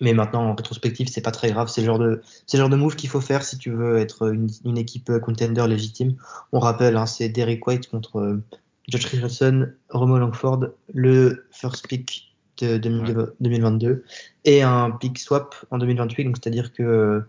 mais 0.00 0.12
maintenant, 0.12 0.50
en 0.50 0.54
rétrospective, 0.54 1.08
c'est 1.08 1.22
pas 1.22 1.30
très 1.30 1.50
grave. 1.50 1.68
C'est 1.68 1.80
le 1.80 1.86
genre 1.86 1.98
de, 1.98 2.20
c'est 2.46 2.56
le 2.56 2.62
genre 2.62 2.70
de 2.70 2.76
move 2.76 2.96
qu'il 2.96 3.08
faut 3.08 3.20
faire 3.20 3.44
si 3.44 3.58
tu 3.58 3.70
veux 3.70 3.98
être 3.98 4.32
une, 4.32 4.48
une 4.64 4.78
équipe 4.78 5.10
contender 5.20 5.66
légitime. 5.66 6.16
On 6.52 6.60
rappelle, 6.60 6.96
hein, 6.96 7.06
c'est 7.06 7.28
Derek 7.28 7.66
White 7.66 7.88
contre 7.88 8.18
euh, 8.18 8.42
Josh 8.88 9.06
Richardson, 9.06 9.68
Romo 9.88 10.18
Langford, 10.18 10.66
le 10.92 11.46
first 11.50 11.88
pick 11.88 12.34
de 12.58 12.78
2000 12.78 13.32
2022 13.40 14.04
et 14.44 14.62
un 14.62 14.90
pick 14.90 15.18
swap 15.18 15.54
en 15.70 15.78
2028. 15.78 16.24
Donc, 16.24 16.36
c'est-à-dire 16.42 16.72
que 16.72 16.82
euh, 16.82 17.20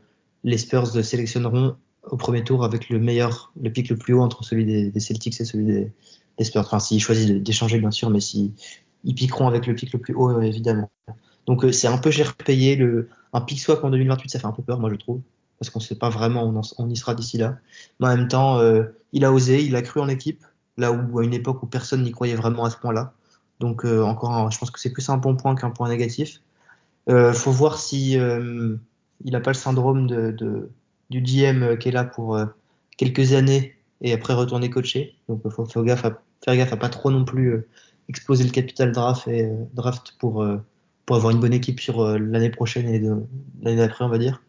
les 0.43 0.57
Spurs 0.57 0.87
sélectionneront 1.03 1.75
au 2.03 2.17
premier 2.17 2.43
tour 2.43 2.63
avec 2.63 2.89
le 2.89 2.99
meilleur, 2.99 3.51
le 3.61 3.69
pick 3.69 3.89
le 3.89 3.97
plus 3.97 4.13
haut 4.13 4.21
entre 4.21 4.43
celui 4.43 4.65
des, 4.65 4.91
des 4.91 4.99
Celtics 4.99 5.39
et 5.39 5.45
celui 5.45 5.65
des, 5.65 5.91
des 6.37 6.43
Spurs. 6.43 6.61
Enfin, 6.61 6.79
s'ils 6.79 7.01
choisissent 7.01 7.31
d'échanger, 7.31 7.79
bien 7.79 7.91
sûr, 7.91 8.09
mais 8.09 8.19
si, 8.19 8.53
ils 9.03 9.15
piqueront 9.15 9.47
avec 9.47 9.67
le 9.67 9.75
pick 9.75 9.91
le 9.93 9.99
plus 9.99 10.13
haut, 10.13 10.41
évidemment. 10.41 10.89
Donc 11.47 11.63
euh, 11.65 11.71
c'est 11.71 11.87
un 11.87 11.97
peu 11.97 12.11
cher 12.11 12.35
payé. 12.35 12.75
Le, 12.75 13.09
un 13.33 13.41
pick 13.41 13.59
swap 13.59 13.83
en 13.83 13.89
2028, 13.89 14.29
ça 14.29 14.39
fait 14.39 14.45
un 14.47 14.51
peu 14.51 14.63
peur, 14.63 14.79
moi 14.79 14.89
je 14.91 14.95
trouve, 14.95 15.21
parce 15.59 15.69
qu'on 15.69 15.79
sait 15.79 15.95
pas 15.95 16.09
vraiment 16.09 16.43
on, 16.77 16.89
y 16.89 16.95
sera 16.97 17.15
d'ici 17.15 17.37
là. 17.37 17.57
Mais 17.99 18.07
en 18.07 18.17
même 18.17 18.27
temps, 18.27 18.59
euh, 18.59 18.83
il 19.13 19.25
a 19.25 19.31
osé, 19.33 19.63
il 19.63 19.75
a 19.75 19.81
cru 19.81 19.99
en 20.01 20.07
équipe, 20.09 20.43
là 20.77 20.91
où 20.91 21.19
à 21.19 21.23
une 21.23 21.33
époque 21.33 21.63
où 21.63 21.67
personne 21.67 22.03
n'y 22.03 22.11
croyait 22.11 22.35
vraiment 22.35 22.65
à 22.65 22.69
ce 22.69 22.77
point-là. 22.77 23.13
Donc 23.59 23.85
euh, 23.85 24.03
encore, 24.03 24.31
un- 24.33 24.49
je 24.51 24.57
pense 24.59 24.71
que 24.71 24.79
c'est 24.79 24.91
plus 24.91 25.09
un 25.09 25.17
bon 25.17 25.35
point 25.35 25.55
qu'un 25.55 25.71
point 25.71 25.89
négatif. 25.89 26.41
Euh, 27.09 27.33
faut 27.33 27.51
voir 27.51 27.77
si 27.79 28.17
euh, 28.17 28.75
il 29.23 29.35
a 29.35 29.39
pas 29.41 29.51
le 29.51 29.55
syndrome 29.55 30.07
de, 30.07 30.31
de- 30.31 30.69
du 31.09 31.21
GM 31.21 31.77
qui 31.77 31.89
est 31.89 31.91
là 31.91 32.03
pour 32.03 32.35
euh, 32.35 32.45
quelques 32.97 33.33
années 33.33 33.75
et 34.01 34.13
après 34.13 34.33
retourner 34.33 34.69
coacher. 34.69 35.15
Donc 35.29 35.41
il 35.45 35.51
faut 35.51 35.65
faire 35.65 35.83
gaffe 35.83 36.05
à, 36.05 36.21
faire 36.43 36.55
gaffe 36.57 36.73
à 36.73 36.77
pas 36.77 36.89
trop 36.89 37.11
non 37.11 37.23
plus 37.25 37.65
exploser 38.09 38.43
le 38.43 38.51
capital 38.51 38.91
draft 38.91 39.27
et 39.27 39.49
draft 39.73 40.15
pour 40.19 40.43
pour 41.07 41.15
avoir 41.15 41.31
une 41.33 41.39
bonne 41.39 41.53
équipe 41.53 41.79
sur 41.79 42.01
euh, 42.01 42.19
l'année 42.19 42.51
prochaine 42.51 42.87
et 42.87 42.99
de- 42.99 43.23
l'année 43.63 43.77
d'après, 43.77 44.05
on 44.05 44.09
va 44.09 44.19
dire. 44.19 44.43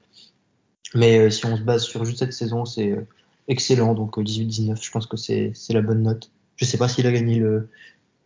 Mais 0.95 1.19
euh, 1.19 1.31
si 1.31 1.47
on 1.47 1.57
se 1.57 1.63
base 1.63 1.85
sur 1.85 2.05
juste 2.05 2.19
cette 2.19 2.33
saison, 2.33 2.65
c'est 2.65 2.91
euh, 2.91 3.07
excellent. 3.47 3.95
Donc 3.95 4.19
euh, 4.19 4.23
18-19, 4.23 4.83
je 4.83 4.91
pense 4.91 5.07
que 5.07 5.17
c'est 5.17 5.53
c'est 5.55 5.73
la 5.73 5.83
bonne 5.83 6.03
note. 6.03 6.31
Je 6.57 6.65
sais 6.65 6.77
pas 6.79 6.89
s'il 6.89 7.07
a 7.07 7.13
gagné 7.13 7.37
le 7.39 7.69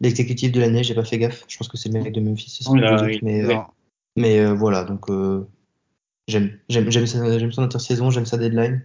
l'exécutif 0.00 0.50
de 0.50 0.60
l'année, 0.60 0.82
j'ai 0.82 0.94
pas 0.94 1.04
fait 1.04 1.18
gaffe. 1.18 1.44
Je 1.46 1.56
pense 1.58 1.68
que 1.68 1.76
c'est 1.76 1.88
le 1.88 2.00
mec 2.00 2.12
de 2.12 2.20
Memphis, 2.20 2.50
c'est 2.62 2.68
Non, 2.68 2.76
il 2.76 2.84
a- 2.84 2.98
sans 2.98 3.04
doute, 3.04 3.14
il- 3.16 3.24
mais, 3.24 3.44
euh, 3.44 3.56
mais 4.16 4.40
euh, 4.40 4.54
voilà, 4.54 4.84
donc 4.84 5.08
euh, 5.10 5.46
j'aime 6.26 6.58
j'aime 6.68 6.90
j'aime 6.90 7.06
sa- 7.06 7.38
j'aime 7.38 7.52
son 7.52 7.62
intersaison, 7.62 8.10
j'aime 8.10 8.26
sa 8.26 8.38
deadline. 8.38 8.82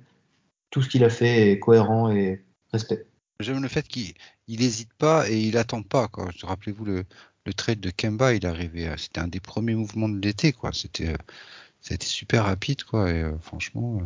Tout 0.70 0.82
ce 0.82 0.90
qu'il 0.90 1.04
a 1.06 1.10
fait 1.10 1.52
est 1.52 1.60
cohérent 1.60 2.12
et 2.12 2.44
respect. 2.74 3.06
J'aime 3.40 3.62
le 3.62 3.68
fait 3.70 3.88
qu'il 3.88 4.14
il 4.48 4.62
hésite 4.64 4.94
pas 4.98 5.30
et 5.30 5.40
il 5.40 5.58
attend 5.58 5.84
pas. 5.84 6.08
Quoi. 6.08 6.30
Rappelez-vous 6.44 6.84
le, 6.86 7.04
le 7.48 7.54
trade 7.54 7.80
de 7.80 7.90
Kemba, 7.90 8.34
il 8.36 8.46
euh, 8.88 8.96
c'était 8.98 9.22
un 9.22 9.28
des 9.30 9.40
premiers 9.40 9.74
mouvements 9.76 10.10
de 10.10 10.20
l'été. 10.20 10.52
Quoi. 10.52 10.72
C'était, 10.74 11.08
euh, 11.08 11.18
a 11.90 11.94
été 11.94 12.06
super 12.06 12.44
rapide, 12.46 12.84
quoi. 12.84 13.10
Et 13.10 13.24
euh, 13.24 13.38
franchement, 13.42 14.00
euh, 14.02 14.06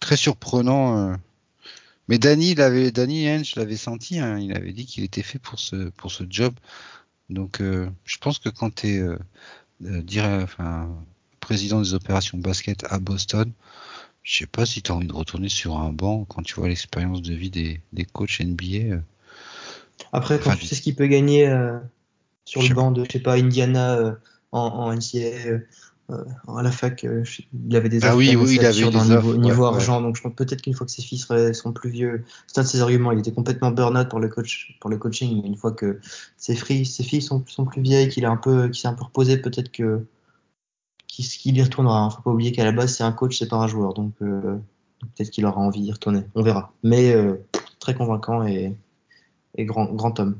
très 0.00 0.16
surprenant. 0.16 1.10
euh. 1.12 1.16
Mais 2.08 2.18
Danny, 2.18 2.52
il 2.52 2.60
avait, 2.60 2.90
Danny 2.92 3.26
l'avais 3.58 3.76
senti. 3.78 4.18
hein, 4.18 4.38
il 4.38 4.54
avait 4.56 4.72
dit 4.72 4.86
qu'il 4.86 5.04
était 5.04 5.22
fait 5.22 5.38
pour 5.38 5.58
ce, 5.58 5.88
pour 5.90 6.12
ce 6.12 6.24
job. 6.28 6.54
Donc, 7.30 7.60
euh, 7.60 7.88
je 8.04 8.18
pense 8.18 8.38
que 8.38 8.50
quand 8.50 8.74
tu 8.74 8.88
es 8.88 8.98
euh, 8.98 9.18
euh, 9.84 10.02
dire- 10.02 10.26
enfin, 10.42 10.90
président 11.40 11.80
des 11.80 11.94
opérations 11.94 12.38
basket 12.38 12.84
à 12.90 12.98
Boston, 12.98 13.52
je 14.22 14.38
sais 14.38 14.46
pas 14.46 14.66
si 14.66 14.82
tu 14.82 14.92
as 14.92 14.94
envie 14.96 15.06
de 15.08 15.12
retourner 15.14 15.48
sur 15.50 15.78
un 15.78 15.92
banc 15.92 16.24
quand 16.26 16.42
tu 16.42 16.54
vois 16.56 16.68
l'expérience 16.68 17.22
de 17.22 17.34
vie 17.34 17.50
des, 17.50 17.80
des 17.92 18.04
coachs 18.06 18.40
NBA. 18.40 18.94
euh. 18.96 19.00
Après, 20.12 20.38
quand 20.38 20.50
Enfin, 20.50 20.56
tu 20.56 20.66
sais 20.66 20.74
ce 20.74 20.82
qu'il 20.82 20.94
peut 20.96 21.06
gagner 21.06 21.46
euh, 21.48 21.78
sur 22.44 22.62
le 22.62 22.74
banc 22.74 22.90
de, 22.90 23.04
je 23.04 23.12
sais 23.12 23.20
pas, 23.20 23.34
Indiana 23.34 23.96
euh, 23.96 24.12
en, 24.52 24.60
en 24.60 24.92
NCAA, 24.92 25.46
euh, 25.46 25.58
euh, 26.10 26.24
à 26.48 26.62
la 26.62 26.70
fac, 26.70 27.02
il 27.04 27.76
avait 27.76 27.88
des 27.88 28.04
Ah 28.04 28.14
oui, 28.14 28.28
il 28.28 28.60
avait 28.64 28.72
des 28.74 28.84
niveau, 28.84 29.14
offres, 29.14 29.36
niveau 29.36 29.62
ouais, 29.62 29.68
argent. 29.68 30.02
Donc, 30.02 30.16
je 30.16 30.22
pense 30.22 30.34
peut-être 30.34 30.60
qu'une 30.60 30.74
fois 30.74 30.86
que 30.86 30.92
ses 30.92 31.00
fils 31.00 31.22
seraient- 31.26 31.54
seront 31.54 31.72
plus 31.72 31.88
vieux, 31.88 32.24
c'est 32.46 32.60
un 32.60 32.62
de 32.62 32.68
ses 32.68 32.82
arguments. 32.82 33.12
Il 33.12 33.18
était 33.18 33.32
complètement 33.32 33.70
burn-out 33.70 34.08
pour 34.10 34.20
le 34.20 34.28
coach, 34.28 34.76
pour 34.80 34.90
le 34.90 34.98
coaching. 34.98 35.40
Mais 35.42 35.48
une 35.48 35.56
fois 35.56 35.72
que 35.72 36.00
ses, 36.36 36.54
filles 36.54 37.22
sont, 37.22 37.42
sont 37.46 37.64
plus 37.64 37.80
vieilles, 37.80 38.10
qu'il 38.10 38.26
a 38.26 38.30
un 38.30 38.36
peu, 38.36 38.68
qu'il 38.68 38.82
s'est 38.82 38.88
un 38.88 38.92
peu 38.92 39.04
reposé, 39.04 39.38
peut-être 39.38 39.72
que 39.72 40.04
qu'il 41.06 41.56
y 41.56 41.62
retournera. 41.62 42.10
Faut 42.10 42.22
pas 42.22 42.30
oublier 42.32 42.52
qu'à 42.52 42.64
la 42.64 42.72
base, 42.72 42.94
c'est 42.94 43.04
un 43.04 43.12
coach, 43.12 43.38
c'est 43.38 43.48
pas 43.48 43.56
un 43.56 43.68
joueur. 43.68 43.94
Donc, 43.94 44.12
euh, 44.20 44.58
peut-être 45.00 45.30
qu'il 45.30 45.46
aura 45.46 45.60
envie 45.60 45.80
d'y 45.80 45.92
retourner. 45.92 46.24
On 46.34 46.42
verra. 46.42 46.72
Mais 46.82 47.14
euh, 47.14 47.36
très 47.78 47.94
convaincant 47.94 48.44
et, 48.46 48.74
et 49.56 49.64
grand, 49.64 49.86
grand 49.86 50.18
homme. 50.20 50.38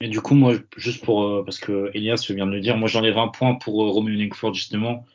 Et 0.00 0.08
du 0.08 0.20
coup, 0.20 0.34
moi, 0.34 0.54
juste 0.76 1.04
pour, 1.04 1.22
euh, 1.24 1.44
parce 1.44 1.58
que 1.58 1.90
Elias 1.94 2.26
vient 2.30 2.46
de 2.46 2.52
le 2.52 2.60
dire, 2.60 2.76
moi 2.76 2.88
j'enlève 2.88 3.16
un 3.18 3.28
point 3.28 3.54
pour 3.54 3.84
euh, 3.84 3.90
Romeo 3.90 4.10
Langford 4.10 4.54
justement. 4.54 5.06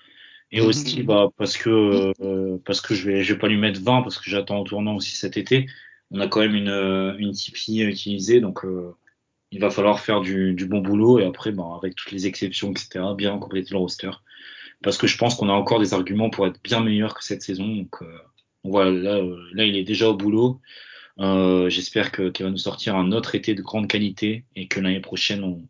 Et 0.51 0.61
Mhm. 0.61 0.68
aussi, 0.68 1.03
bah, 1.03 1.30
parce 1.38 1.57
que, 1.57 2.14
euh, 2.22 2.57
parce 2.65 2.81
que 2.81 2.95
je 2.95 3.10
vais, 3.10 3.23
je 3.23 3.34
vais 3.34 3.39
pas 3.39 3.47
lui 3.49 3.57
mettre 3.57 3.81
20 3.81 4.03
parce 4.03 4.19
que 4.19 4.30
j'attends 4.30 4.60
au 4.60 4.65
tournant 4.65 4.95
aussi 4.97 5.15
cet 5.18 5.38
été. 5.38 5.68
On 6.11 6.22
a 6.22 6.27
quand 6.27 6.41
même 6.41 6.56
une, 6.56 6.69
une 7.19 7.34
Tipeee 7.34 7.84
à 7.84 7.85
utiliser, 7.89 8.41
donc, 8.41 8.65
euh, 8.65 8.95
il 9.51 9.61
va 9.61 9.69
falloir 9.72 9.99
faire 10.01 10.22
du, 10.22 10.53
du 10.56 10.65
bon 10.68 10.81
boulot 10.81 11.19
et 11.19 11.26
après, 11.26 11.51
bah, 11.51 11.65
avec 11.77 11.95
toutes 11.95 12.11
les 12.11 12.27
exceptions, 12.27 12.72
etc., 12.72 13.15
bien 13.15 13.38
compléter 13.39 13.72
le 13.73 13.80
roster. 13.80 14.11
Parce 14.84 14.97
que 14.97 15.07
je 15.07 15.18
pense 15.18 15.35
qu'on 15.35 15.49
a 15.49 15.53
encore 15.53 15.80
des 15.80 15.93
arguments 15.93 16.30
pour 16.30 16.47
être 16.47 16.61
bien 16.64 16.81
meilleur 16.81 17.15
que 17.15 17.23
cette 17.23 17.41
saison. 17.43 17.68
Donc, 17.68 18.01
euh, 18.01 18.18
voilà, 18.64 18.91
là, 18.91 19.15
euh, 19.18 19.38
là, 19.53 19.65
il 19.65 19.76
est 19.77 19.84
déjà 19.84 20.10
au 20.10 20.15
boulot. 20.15 20.61
Euh, 21.19 21.69
J'espère 21.69 22.11
qu'il 22.11 22.31
va 22.43 22.49
nous 22.49 22.57
sortir 22.57 22.95
un 22.95 23.11
autre 23.11 23.35
été 23.35 23.53
de 23.53 23.61
grande 23.61 23.87
qualité 23.87 24.45
et 24.55 24.67
que 24.67 24.79
l'année 24.79 25.01
prochaine, 25.01 25.67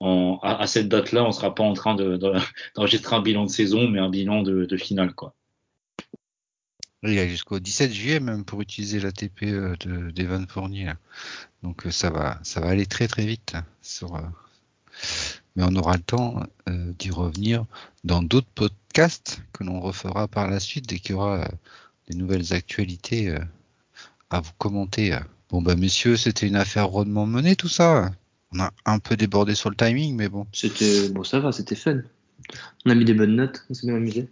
à, 0.00 0.66
cette 0.66 0.88
date-là, 0.88 1.24
on 1.24 1.32
sera 1.32 1.54
pas 1.54 1.62
en 1.62 1.74
train 1.74 1.94
de- 1.94 2.16
de- 2.16 2.32
d'enregistrer 2.74 3.16
un 3.16 3.22
bilan 3.22 3.44
de 3.44 3.50
saison, 3.50 3.88
mais 3.88 3.98
un 3.98 4.10
bilan 4.10 4.42
de, 4.42 4.76
finale. 4.76 5.14
Il 7.04 7.14
y 7.14 7.18
a 7.18 7.26
jusqu'au 7.26 7.58
17 7.58 7.92
juillet 7.92 8.20
même 8.20 8.44
pour 8.44 8.60
utiliser 8.60 9.00
l'ATP 9.00 9.42
euh, 9.44 9.74
de 9.80 10.10
d'Evan 10.12 10.46
Fournier. 10.46 10.92
Donc 11.62 11.86
euh, 11.86 11.90
ça 11.90 12.10
va, 12.10 12.40
aller 12.68 12.86
très 12.86 13.08
très 13.08 13.26
vite. 13.26 13.54
euh, 14.02 14.06
Mais 15.56 15.64
on 15.64 15.74
aura 15.76 15.96
le 15.96 16.02
temps 16.02 16.42
euh, 16.68 16.92
d'y 16.98 17.10
revenir 17.10 17.64
dans 18.04 18.22
d'autres 18.22 18.50
podcasts 18.54 19.42
que 19.52 19.64
l'on 19.64 19.80
refera 19.80 20.28
par 20.28 20.48
la 20.48 20.60
suite 20.60 20.88
dès 20.88 20.98
qu'il 20.98 21.12
y 21.12 21.14
aura 21.14 21.40
euh, 21.40 21.48
des 22.08 22.16
nouvelles 22.16 22.52
actualités 22.52 23.30
euh, 23.30 23.40
à 24.34 24.40
vous 24.40 24.52
commenter. 24.58 25.16
Bon 25.50 25.62
bah 25.62 25.74
messieurs, 25.76 26.16
c'était 26.16 26.46
une 26.46 26.56
affaire 26.56 26.88
rondement 26.88 27.26
menée 27.26 27.56
tout 27.56 27.68
ça. 27.68 28.10
On 28.52 28.60
a 28.60 28.70
un 28.84 28.98
peu 28.98 29.16
débordé 29.16 29.54
sur 29.54 29.70
le 29.70 29.76
timing, 29.76 30.16
mais 30.16 30.28
bon. 30.28 30.46
C'était 30.52 31.08
bon, 31.08 31.24
ça 31.24 31.40
va, 31.40 31.52
c'était 31.52 31.74
fun. 31.74 32.00
On 32.84 32.90
a 32.90 32.94
mis 32.94 33.04
des 33.04 33.14
bonnes 33.14 33.36
notes, 33.36 33.64
on 33.70 33.74
s'est 33.74 33.86
bien 33.86 33.96
amusé. 33.96 34.28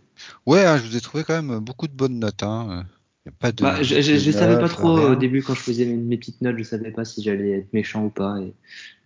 Ouais, 0.47 0.64
hein, 0.64 0.77
je 0.78 0.82
vous 0.82 0.97
ai 0.97 1.01
trouvé 1.01 1.24
quand 1.24 1.40
même 1.40 1.59
beaucoup 1.60 1.89
de 1.89 1.93
bonnes 1.93 2.18
notes. 2.18 2.43
Hein. 2.43 2.85
Y 3.27 3.28
a 3.28 3.32
pas 3.32 3.52
de. 3.52 3.62
Bah, 3.62 3.82
je, 3.82 4.01
je, 4.01 4.31
savais 4.31 4.59
pas 4.59 4.68
trop 4.68 4.94
rien. 4.94 5.12
au 5.12 5.14
début 5.14 5.43
quand 5.43 5.55
je 5.55 5.60
faisais 5.60 5.85
mes, 5.85 5.94
mes 5.94 6.18
petites 6.18 6.40
notes, 6.40 6.56
je 6.59 6.62
savais 6.64 6.90
pas 6.90 7.05
si 7.05 7.22
j'allais 7.22 7.51
être 7.60 7.72
méchant 7.72 8.05
ou 8.05 8.10
pas. 8.10 8.39
Et 8.40 8.55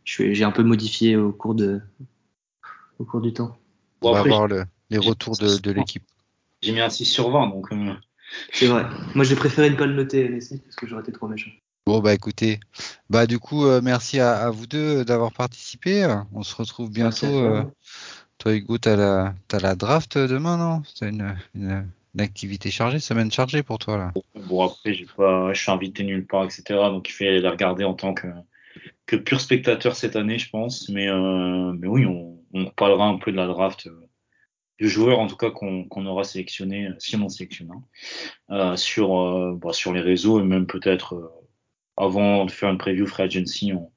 j'ai 0.04 0.44
un 0.44 0.52
peu 0.52 0.62
modifié 0.62 1.16
au 1.16 1.32
cours 1.32 1.54
de 1.54 1.80
au 2.98 3.04
cours 3.04 3.20
du 3.20 3.32
temps. 3.32 3.56
Bon, 4.00 4.10
On 4.10 4.12
va 4.12 4.22
voir 4.22 4.46
le- 4.46 4.64
les 4.90 4.98
retours 4.98 5.36
de, 5.36 5.58
de 5.58 5.70
l'équipe. 5.72 6.04
j'ai 6.62 6.72
mis 6.72 6.80
un 6.80 6.90
6 6.90 7.04
sur 7.04 7.30
20, 7.30 7.48
donc 7.48 7.72
euh, 7.72 7.94
C'est 8.52 8.66
vrai. 8.66 8.84
Moi, 9.14 9.24
j'ai 9.24 9.36
préféré 9.36 9.70
ne 9.70 9.76
pas 9.76 9.86
le 9.86 9.94
noter, 9.94 10.28
Messi, 10.28 10.58
parce 10.58 10.76
que 10.76 10.86
j'aurais 10.86 11.02
été 11.02 11.12
trop 11.12 11.28
méchant. 11.28 11.50
Bon 11.86 12.00
bah 12.00 12.14
écoutez, 12.14 12.60
bah 13.10 13.26
du 13.26 13.38
coup 13.38 13.66
euh, 13.66 13.82
merci 13.82 14.18
à, 14.18 14.36
à 14.36 14.48
vous 14.50 14.66
deux 14.66 15.04
d'avoir 15.04 15.32
participé. 15.32 16.06
On 16.32 16.42
se 16.42 16.54
retrouve 16.56 16.90
bientôt. 16.90 17.26
toi. 17.26 17.58
euh, 17.58 17.62
toi 18.38 18.54
Hugo, 18.54 18.78
t'as 18.78 18.96
la 18.96 19.34
t'as 19.48 19.58
la 19.60 19.74
draft 19.74 20.16
demain 20.16 20.56
non? 20.56 20.82
C'est 20.94 21.10
une, 21.10 21.36
une, 21.54 21.86
une 22.14 22.20
activité 22.22 22.70
chargée, 22.70 23.00
semaine 23.00 23.30
chargée 23.30 23.62
pour 23.62 23.78
toi 23.78 23.98
là. 23.98 24.12
bon 24.48 24.64
après, 24.64 24.94
j'ai 24.94 25.04
pas, 25.14 25.52
je 25.52 25.60
suis 25.60 25.70
invité 25.70 26.04
nulle 26.04 26.26
part, 26.26 26.44
etc. 26.44 26.62
Donc 26.88 27.10
il 27.10 27.12
fait 27.12 27.38
la 27.38 27.50
regarder 27.50 27.84
en 27.84 27.92
tant 27.92 28.14
que 28.14 28.28
que 29.04 29.16
pur 29.16 29.38
spectateur 29.42 29.94
cette 29.94 30.16
année, 30.16 30.38
je 30.38 30.48
pense. 30.48 30.88
Mais 30.88 31.08
euh, 31.08 31.74
mais 31.78 31.86
oui, 31.86 32.06
on, 32.06 32.38
on 32.54 32.64
parlera 32.70 33.04
un 33.08 33.18
peu 33.18 33.30
de 33.30 33.36
la 33.36 33.46
draft. 33.46 33.88
Euh, 34.80 34.84
du 34.84 34.88
joueur 34.88 35.18
en 35.18 35.26
tout 35.26 35.36
cas 35.36 35.50
qu'on 35.50 36.06
aura 36.06 36.24
sélectionné, 36.24 36.86
euh, 36.86 36.94
si 36.98 37.16
on 37.16 37.22
en 37.22 37.28
sélectionne 37.28 37.70
un, 38.48 38.54
euh, 38.54 38.76
sur, 38.76 39.20
euh, 39.20 39.58
bah, 39.60 39.72
sur 39.72 39.92
les 39.92 40.00
réseaux 40.00 40.40
et 40.40 40.44
même 40.44 40.66
peut-être 40.66 41.14
euh, 41.14 41.32
avant 41.96 42.44
de 42.44 42.50
faire 42.50 42.70
une 42.70 42.78
preview 42.78 43.06
free 43.06 43.22
agency, 43.24 43.72
on, 43.72 43.90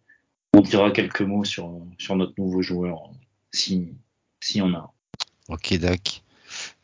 on 0.54 0.62
dira 0.62 0.92
quelques 0.92 1.22
mots 1.22 1.44
sur, 1.44 1.72
sur 1.98 2.16
notre 2.16 2.34
nouveau 2.38 2.62
joueur, 2.62 3.12
si, 3.52 3.94
si 4.40 4.62
on 4.62 4.74
a. 4.74 4.94
Ok 5.50 5.74
Dac. 5.78 6.24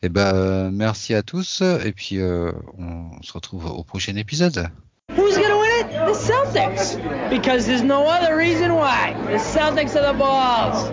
Et 0.02 0.08
ben, 0.08 0.34
euh, 0.34 0.70
merci 0.70 1.14
à 1.14 1.22
tous. 1.22 1.62
Et 1.84 1.92
puis, 1.92 2.18
euh, 2.18 2.52
on 2.78 3.22
se 3.22 3.32
retrouve 3.32 3.66
au 3.66 3.82
prochain 3.82 4.16
épisode. 4.16 4.68
Who's 5.16 5.36
gonna 5.36 5.56
win 5.56 5.80
it? 5.80 5.86
The 5.90 6.14
Celtics. 6.14 6.96
Because 7.30 7.66
there's 7.66 7.82
no 7.82 8.06
other 8.06 8.36
reason 8.36 8.74
why. 8.74 9.14
The 9.30 9.38
Celtics 9.38 9.96
are 9.96 10.12
the 10.12 10.18
balls. 10.18 10.90